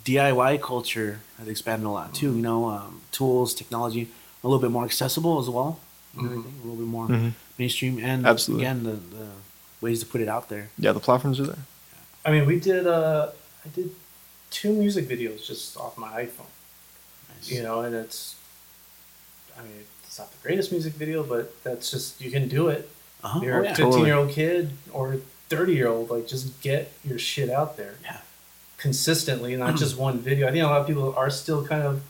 DIY 0.04 0.62
culture 0.62 1.20
has 1.38 1.48
expanded 1.48 1.86
a 1.86 1.90
lot 1.90 2.14
too. 2.14 2.34
You 2.36 2.42
know, 2.42 2.66
um, 2.70 3.02
tools, 3.12 3.52
technology, 3.52 4.08
a 4.42 4.48
little 4.48 4.60
bit 4.60 4.70
more 4.70 4.84
accessible 4.84 5.38
as 5.40 5.50
well. 5.50 5.80
You 6.16 6.22
know, 6.22 6.28
I 6.28 6.32
Mhm. 6.32 6.42
think 6.44 6.54
a 6.62 6.66
little 6.66 6.76
bit 6.76 6.86
more 6.86 7.08
Mhm. 7.08 7.32
mainstream, 7.58 7.98
and 8.02 8.26
Absolutely. 8.26 8.64
again, 8.66 8.82
the, 8.84 8.92
the 9.16 9.28
ways 9.80 10.00
to 10.00 10.06
put 10.06 10.20
it 10.20 10.28
out 10.28 10.48
there. 10.48 10.70
Yeah, 10.78 10.92
the 10.92 11.00
platforms 11.00 11.38
are 11.40 11.46
there. 11.46 11.64
I 12.24 12.30
mean, 12.30 12.46
we 12.46 12.58
did. 12.60 12.86
Uh, 12.86 13.28
I 13.64 13.68
did 13.68 13.90
two 14.50 14.72
music 14.72 15.08
videos 15.08 15.44
just 15.46 15.76
off 15.76 15.96
my 15.98 16.22
iPhone. 16.24 16.50
Nice. 17.34 17.50
You 17.50 17.62
know, 17.62 17.80
and 17.82 17.94
it's. 17.94 18.36
I 19.60 19.64
mean, 19.64 19.84
it's 20.06 20.18
not 20.18 20.30
the 20.32 20.38
greatest 20.42 20.72
music 20.72 20.94
video, 20.94 21.22
but 21.22 21.62
that's 21.62 21.90
just 21.90 22.20
you 22.20 22.30
can 22.30 22.48
do 22.48 22.68
it. 22.68 22.88
Uh-huh. 23.22 23.40
You're 23.42 23.64
Oh, 23.66 23.68
a 23.68 23.74
15 23.74 24.04
year 24.06 24.14
old 24.14 24.30
kid 24.30 24.70
or 24.92 25.16
30 25.50 25.74
year 25.74 25.88
old, 25.88 26.10
like 26.10 26.26
just 26.26 26.60
get 26.62 26.92
your 27.04 27.18
shit 27.18 27.50
out 27.50 27.76
there 27.76 27.94
Yeah. 28.02 28.18
consistently, 28.78 29.56
not 29.56 29.76
just 29.84 29.96
one 29.96 30.18
video. 30.18 30.48
I 30.48 30.52
think 30.52 30.64
a 30.64 30.66
lot 30.66 30.80
of 30.80 30.86
people 30.86 31.14
are 31.16 31.30
still 31.30 31.66
kind 31.66 31.82
of 31.82 32.02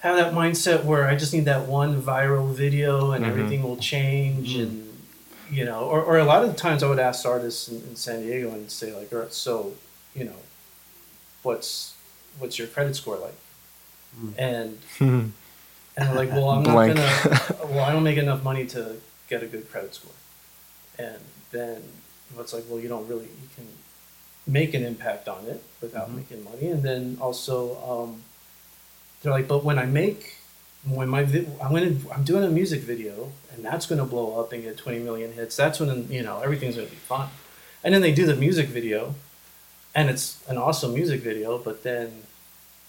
have 0.00 0.16
that 0.16 0.32
mindset 0.34 0.84
where 0.84 1.06
I 1.06 1.14
just 1.16 1.32
need 1.32 1.44
that 1.46 1.66
one 1.66 2.00
viral 2.02 2.52
video 2.52 3.12
and 3.12 3.24
Mhm. 3.24 3.28
everything 3.28 3.62
will 3.62 3.76
change 3.76 4.56
Mhm. 4.56 4.62
and 4.62 4.82
you 5.48 5.64
know, 5.64 5.80
or, 5.84 6.02
or 6.02 6.18
a 6.18 6.24
lot 6.24 6.42
of 6.42 6.50
the 6.52 6.56
times 6.58 6.82
I 6.82 6.88
would 6.88 6.98
ask 6.98 7.24
artists 7.24 7.68
in, 7.68 7.76
in 7.76 7.94
San 7.94 8.20
Diego 8.22 8.50
and 8.50 8.68
say 8.68 8.92
like, 8.92 9.12
all 9.12 9.20
right, 9.20 9.32
so, 9.32 9.74
you 10.12 10.24
know, 10.24 10.40
what's 11.44 11.94
what's 12.38 12.58
your 12.58 12.66
credit 12.68 12.96
score 12.96 13.16
like? 13.16 13.36
Mm. 14.20 14.78
And 15.00 15.32
and 15.96 16.08
they're 16.08 16.14
like, 16.16 16.30
well, 16.30 16.50
I'm 16.50 16.62
Blank. 16.62 16.96
not 16.96 17.24
gonna. 17.24 17.66
Well, 17.72 17.84
I 17.84 17.92
don't 17.92 18.04
make 18.04 18.18
enough 18.18 18.42
money 18.44 18.66
to 18.66 18.96
get 19.28 19.42
a 19.42 19.46
good 19.46 19.70
credit 19.70 19.94
score. 19.94 20.12
And 20.98 21.18
then 21.50 21.82
it's 22.38 22.52
like, 22.52 22.64
well, 22.68 22.80
you 22.80 22.88
don't 22.88 23.06
really. 23.08 23.24
You 23.24 23.48
can 23.56 23.66
make 24.46 24.74
an 24.74 24.84
impact 24.84 25.26
on 25.28 25.44
it 25.46 25.62
without 25.80 26.10
Mhm. 26.10 26.16
making 26.16 26.44
money. 26.44 26.68
And 26.68 26.82
then 26.82 27.18
also, 27.20 27.76
um, 27.90 28.22
they're 29.22 29.32
like, 29.32 29.48
but 29.48 29.64
when 29.64 29.78
I 29.78 29.86
make, 29.86 30.36
when 30.86 31.08
my 31.08 31.24
vi- 31.24 31.46
I'm 31.62 31.72
gonna, 31.72 31.96
I'm 32.14 32.22
doing 32.24 32.44
a 32.44 32.48
music 32.50 32.82
video, 32.82 33.32
and 33.52 33.64
that's 33.64 33.86
gonna 33.86 34.04
blow 34.04 34.38
up 34.40 34.52
and 34.52 34.62
get 34.62 34.76
20 34.76 35.00
million 35.00 35.32
hits. 35.32 35.56
That's 35.56 35.80
when 35.80 36.10
you 36.10 36.22
know 36.22 36.40
everything's 36.40 36.76
gonna 36.76 36.86
be 36.88 36.96
fun. 36.96 37.28
And 37.82 37.92
then 37.94 38.02
they 38.02 38.12
do 38.12 38.26
the 38.26 38.36
music 38.36 38.68
video, 38.68 39.14
and 39.94 40.08
it's 40.08 40.38
an 40.48 40.56
awesome 40.58 40.94
music 40.94 41.20
video, 41.22 41.58
but 41.58 41.82
then 41.82 42.22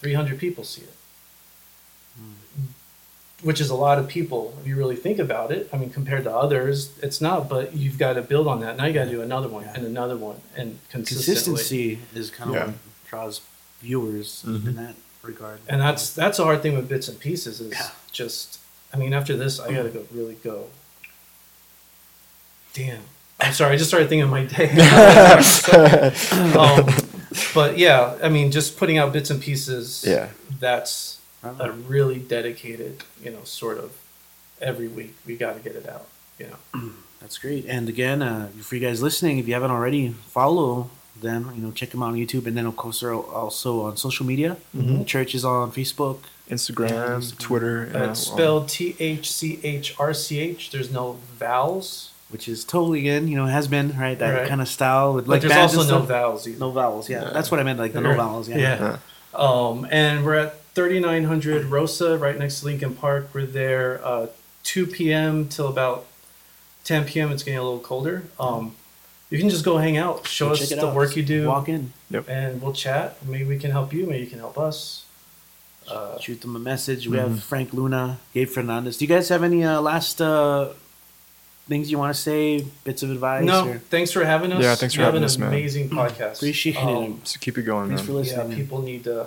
300 0.00 0.38
people 0.38 0.62
see 0.64 0.82
it 0.82 0.94
which 3.42 3.60
is 3.60 3.70
a 3.70 3.74
lot 3.74 3.98
of 3.98 4.08
people 4.08 4.52
if 4.60 4.66
you 4.66 4.74
really 4.76 4.96
think 4.96 5.18
about 5.18 5.52
it 5.52 5.68
i 5.72 5.76
mean 5.76 5.90
compared 5.90 6.24
to 6.24 6.32
others 6.34 6.90
it's 7.02 7.20
not 7.20 7.48
but 7.48 7.74
you've 7.76 7.96
got 7.98 8.14
to 8.14 8.22
build 8.22 8.48
on 8.48 8.60
that 8.60 8.76
now 8.76 8.84
you 8.84 8.92
got 8.92 9.04
to 9.04 9.10
do 9.10 9.22
another 9.22 9.48
one 9.48 9.62
Yeah. 9.64 9.74
and 9.76 9.86
another 9.86 10.16
one 10.16 10.40
and 10.56 10.78
Consistency 10.90 12.00
is 12.14 12.30
kind 12.30 12.50
of 12.50 12.56
Yeah. 12.56 12.66
what 12.66 12.74
draws 13.08 13.40
viewers 13.80 14.42
Mhm. 14.46 14.66
in 14.68 14.76
that 14.76 14.94
regard. 15.22 15.60
and 15.68 15.80
that's 15.80 16.10
that's 16.10 16.38
a 16.38 16.44
hard 16.44 16.62
thing 16.62 16.74
with 16.76 16.88
bits 16.88 17.06
and 17.08 17.18
pieces 17.20 17.60
is 17.60 17.72
Yeah. 17.72 17.90
just 18.12 18.58
i 18.92 18.96
mean 18.96 19.12
after 19.12 19.36
this 19.36 19.60
i 19.60 19.72
gotta 19.72 19.90
go 19.90 20.04
really 20.12 20.34
go 20.42 20.66
damn 22.72 23.02
i'm 23.40 23.52
sorry 23.52 23.74
i 23.74 23.76
just 23.76 23.88
started 23.90 24.08
thinking 24.08 24.24
of 24.24 24.30
my 24.30 24.44
day 24.44 24.70
um, 26.58 26.86
but 27.54 27.78
yeah 27.78 28.16
i 28.22 28.28
mean 28.28 28.50
just 28.50 28.76
putting 28.76 28.98
out 28.98 29.12
bits 29.12 29.30
and 29.30 29.40
pieces 29.40 30.04
Yeah. 30.06 30.28
that's 30.60 31.17
a 31.42 31.70
really 31.72 32.18
dedicated 32.18 33.04
you 33.22 33.30
know 33.30 33.42
sort 33.44 33.78
of 33.78 33.92
every 34.60 34.88
week 34.88 35.14
we 35.26 35.36
got 35.36 35.54
to 35.56 35.60
get 35.60 35.76
it 35.76 35.88
out 35.88 36.06
you 36.38 36.46
know 36.46 36.58
That's 37.20 37.36
great. 37.36 37.66
And 37.66 37.88
again, 37.88 38.22
uh, 38.22 38.46
for 38.62 38.76
you 38.76 38.80
guys 38.80 39.02
listening, 39.02 39.38
if 39.38 39.48
you 39.48 39.54
haven't 39.54 39.72
already, 39.72 40.10
follow 40.10 40.88
them. 41.20 41.50
You 41.56 41.62
know, 41.62 41.72
check 41.72 41.90
them 41.90 42.00
out 42.00 42.10
on 42.12 42.14
YouTube, 42.14 42.46
and 42.46 42.56
then 42.56 42.64
of 42.64 42.76
course 42.76 43.00
they're 43.00 43.12
also 43.12 43.80
on 43.82 43.96
social 43.96 44.24
media. 44.24 44.56
thChrch 44.76 45.34
is 45.34 45.44
on 45.44 45.72
Facebook. 45.72 46.18
Instagram, 46.48 47.18
Instagram. 47.18 47.38
Twitter. 47.38 47.90
yeah, 47.92 48.10
it's 48.12 48.20
spelled 48.20 48.68
t-h-c-h-r-c-h 49.68 50.70
there's 50.70 50.90
no 50.90 51.12
vowels 51.38 52.12
which 52.30 52.46
is 52.46 52.62
totally 52.64 53.08
in, 53.08 53.26
you 53.26 53.36
know, 53.36 53.46
has 53.46 53.68
been 53.68 53.96
right 53.98 54.18
that 54.18 54.32
Right. 54.40 54.48
kind 54.48 54.60
of 54.60 54.68
style 54.68 55.14
with 55.14 55.24
but 55.26 55.32
like 55.32 55.40
there's 55.42 55.74
also 55.76 55.98
no 55.98 56.04
vowels 56.04 56.46
either 56.46 56.58
No 56.60 56.70
vowels, 56.70 57.08
yeah. 57.08 57.22
Yeah. 57.24 57.30
That's 57.30 57.50
what 57.50 57.58
I 57.58 57.62
meant, 57.62 57.78
like 57.78 57.94
the 57.94 58.00
no 58.02 58.14
vowels, 58.14 58.48
yeah. 58.50 58.56
Yeah. 58.58 58.98
Um, 59.34 59.86
and 59.90 60.24
we're 60.26 60.34
at 60.34 60.67
3900 60.82 61.64
Rosa, 61.66 62.16
right 62.16 62.38
next 62.38 62.60
to 62.60 62.66
Lincoln 62.66 62.94
Park. 62.94 63.30
We're 63.34 63.46
there 63.46 64.00
uh, 64.06 64.28
2 64.62 64.86
p.m. 64.86 65.48
till 65.48 65.66
about 65.66 66.06
10 66.84 67.04
p.m. 67.04 67.32
It's 67.32 67.42
getting 67.42 67.58
a 67.58 67.64
little 67.64 67.80
colder. 67.80 68.22
Um, 68.38 68.76
you 69.28 69.40
can 69.40 69.48
just 69.50 69.64
go 69.64 69.78
hang 69.78 69.96
out, 69.96 70.24
show 70.28 70.46
Go 70.46 70.52
us 70.52 70.60
check 70.60 70.70
it 70.70 70.80
the 70.80 70.86
out. 70.86 70.94
work 70.94 71.16
you 71.16 71.24
do, 71.24 71.48
Walk 71.48 71.68
in, 71.68 71.92
and 72.28 72.62
we'll 72.62 72.72
chat. 72.72 73.16
Maybe 73.26 73.42
we 73.42 73.58
can 73.58 73.72
help 73.72 73.92
you. 73.92 74.06
Maybe 74.06 74.20
you 74.22 74.30
can 74.30 74.38
help 74.38 74.56
us. 74.56 75.04
Uh, 75.88 76.16
shoot 76.20 76.40
them 76.42 76.54
a 76.54 76.60
message. 76.60 77.08
We 77.08 77.16
have 77.16 77.42
Frank 77.42 77.72
Luna, 77.72 78.20
Gabe 78.32 78.48
Fernandez. 78.48 78.98
Do 78.98 79.04
you 79.04 79.08
guys 79.08 79.28
have 79.30 79.42
any 79.42 79.64
uh, 79.64 79.80
last 79.80 80.20
uh, 80.22 80.68
things 81.68 81.90
you 81.90 81.98
want 81.98 82.14
to 82.14 82.20
say? 82.20 82.64
Bits 82.84 83.02
of 83.02 83.10
advice? 83.10 83.44
no, 83.44 83.66
Or? 83.68 83.78
thanks 83.78 84.12
for 84.12 84.24
having 84.24 84.52
us. 84.52 84.62
Yeah, 84.62 84.76
thanks 84.76 84.94
for 84.94 85.00
you 85.00 85.04
have 85.06 85.14
having 85.14 85.22
an 85.22 85.26
us, 85.26 85.38
man. 85.38 85.48
amazing 85.48 85.90
podcast. 85.90 86.36
Appreciate 86.36 86.76
it. 86.76 86.82
Um, 86.82 87.20
So 87.24 87.38
keep 87.40 87.58
it 87.58 87.62
going, 87.62 87.88
Thanks 87.88 88.02
man. 88.02 88.06
for 88.06 88.12
listening. 88.12 88.50
yeah, 88.52 88.56
people 88.56 88.80
need 88.80 89.02
to. 89.04 89.26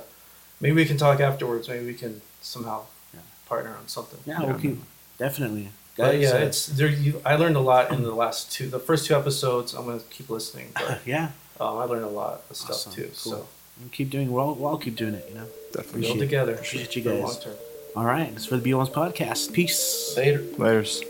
Maybe 0.61 0.75
we 0.75 0.85
can 0.85 0.97
talk 0.97 1.19
afterwards. 1.19 1.67
Maybe 1.67 1.85
we 1.85 1.93
can 1.93 2.21
somehow 2.41 2.83
Yeah. 3.13 3.19
partner 3.47 3.71
on 3.79 3.87
something. 3.87 4.19
Yeah, 4.25 4.39
Yeah. 4.41 4.45
we'll 4.47 4.59
keep 4.59 4.77
definitely. 5.17 5.69
But 5.97 6.19
yeah, 6.19 6.29
uh, 6.31 6.37
it's 6.37 6.67
there. 6.67 6.87
You, 6.87 7.21
I 7.25 7.35
learned 7.35 7.57
a 7.57 7.59
lot 7.59 7.91
in 7.91 8.01
the 8.03 8.13
last 8.15 8.51
two, 8.51 8.67
the 8.69 8.79
first 8.79 9.05
two 9.07 9.15
episodes. 9.15 9.73
I'm 9.73 9.85
gonna 9.85 9.99
keep 10.09 10.29
listening, 10.29 10.69
but 10.73 11.01
yeah. 11.05 11.31
um, 11.59 11.77
I 11.77 11.83
learned 11.83 12.05
a 12.05 12.09
lot 12.09 12.43
of 12.49 12.55
stuff 12.55 12.71
Awesome. 12.71 12.93
too. 12.93 13.03
Cool. 13.03 13.13
So 13.33 13.47
We'll 13.79 13.89
keep 13.89 14.09
doing. 14.11 14.31
We'll, 14.31 14.53
we'll 14.55 14.77
keep 14.77 14.95
doing 14.95 15.15
it. 15.15 15.25
You 15.29 15.35
know. 15.35 15.47
Definitely. 15.73 16.01
build 16.01 16.15
Appreciate- 16.17 16.19
together. 16.19 16.53
appreciate 16.53 16.95
you 16.95 17.03
for 17.03 17.09
guys. 17.09 17.23
long 17.23 17.41
term. 17.41 17.55
All 17.95 18.05
right. 18.05 18.31
That's 18.31 18.45
for 18.45 18.57
the 18.57 18.71
B1's 18.71 18.89
podcast. 18.89 19.51
Peace. 19.53 20.13
Later. 20.15 20.39
Laters. 20.57 21.01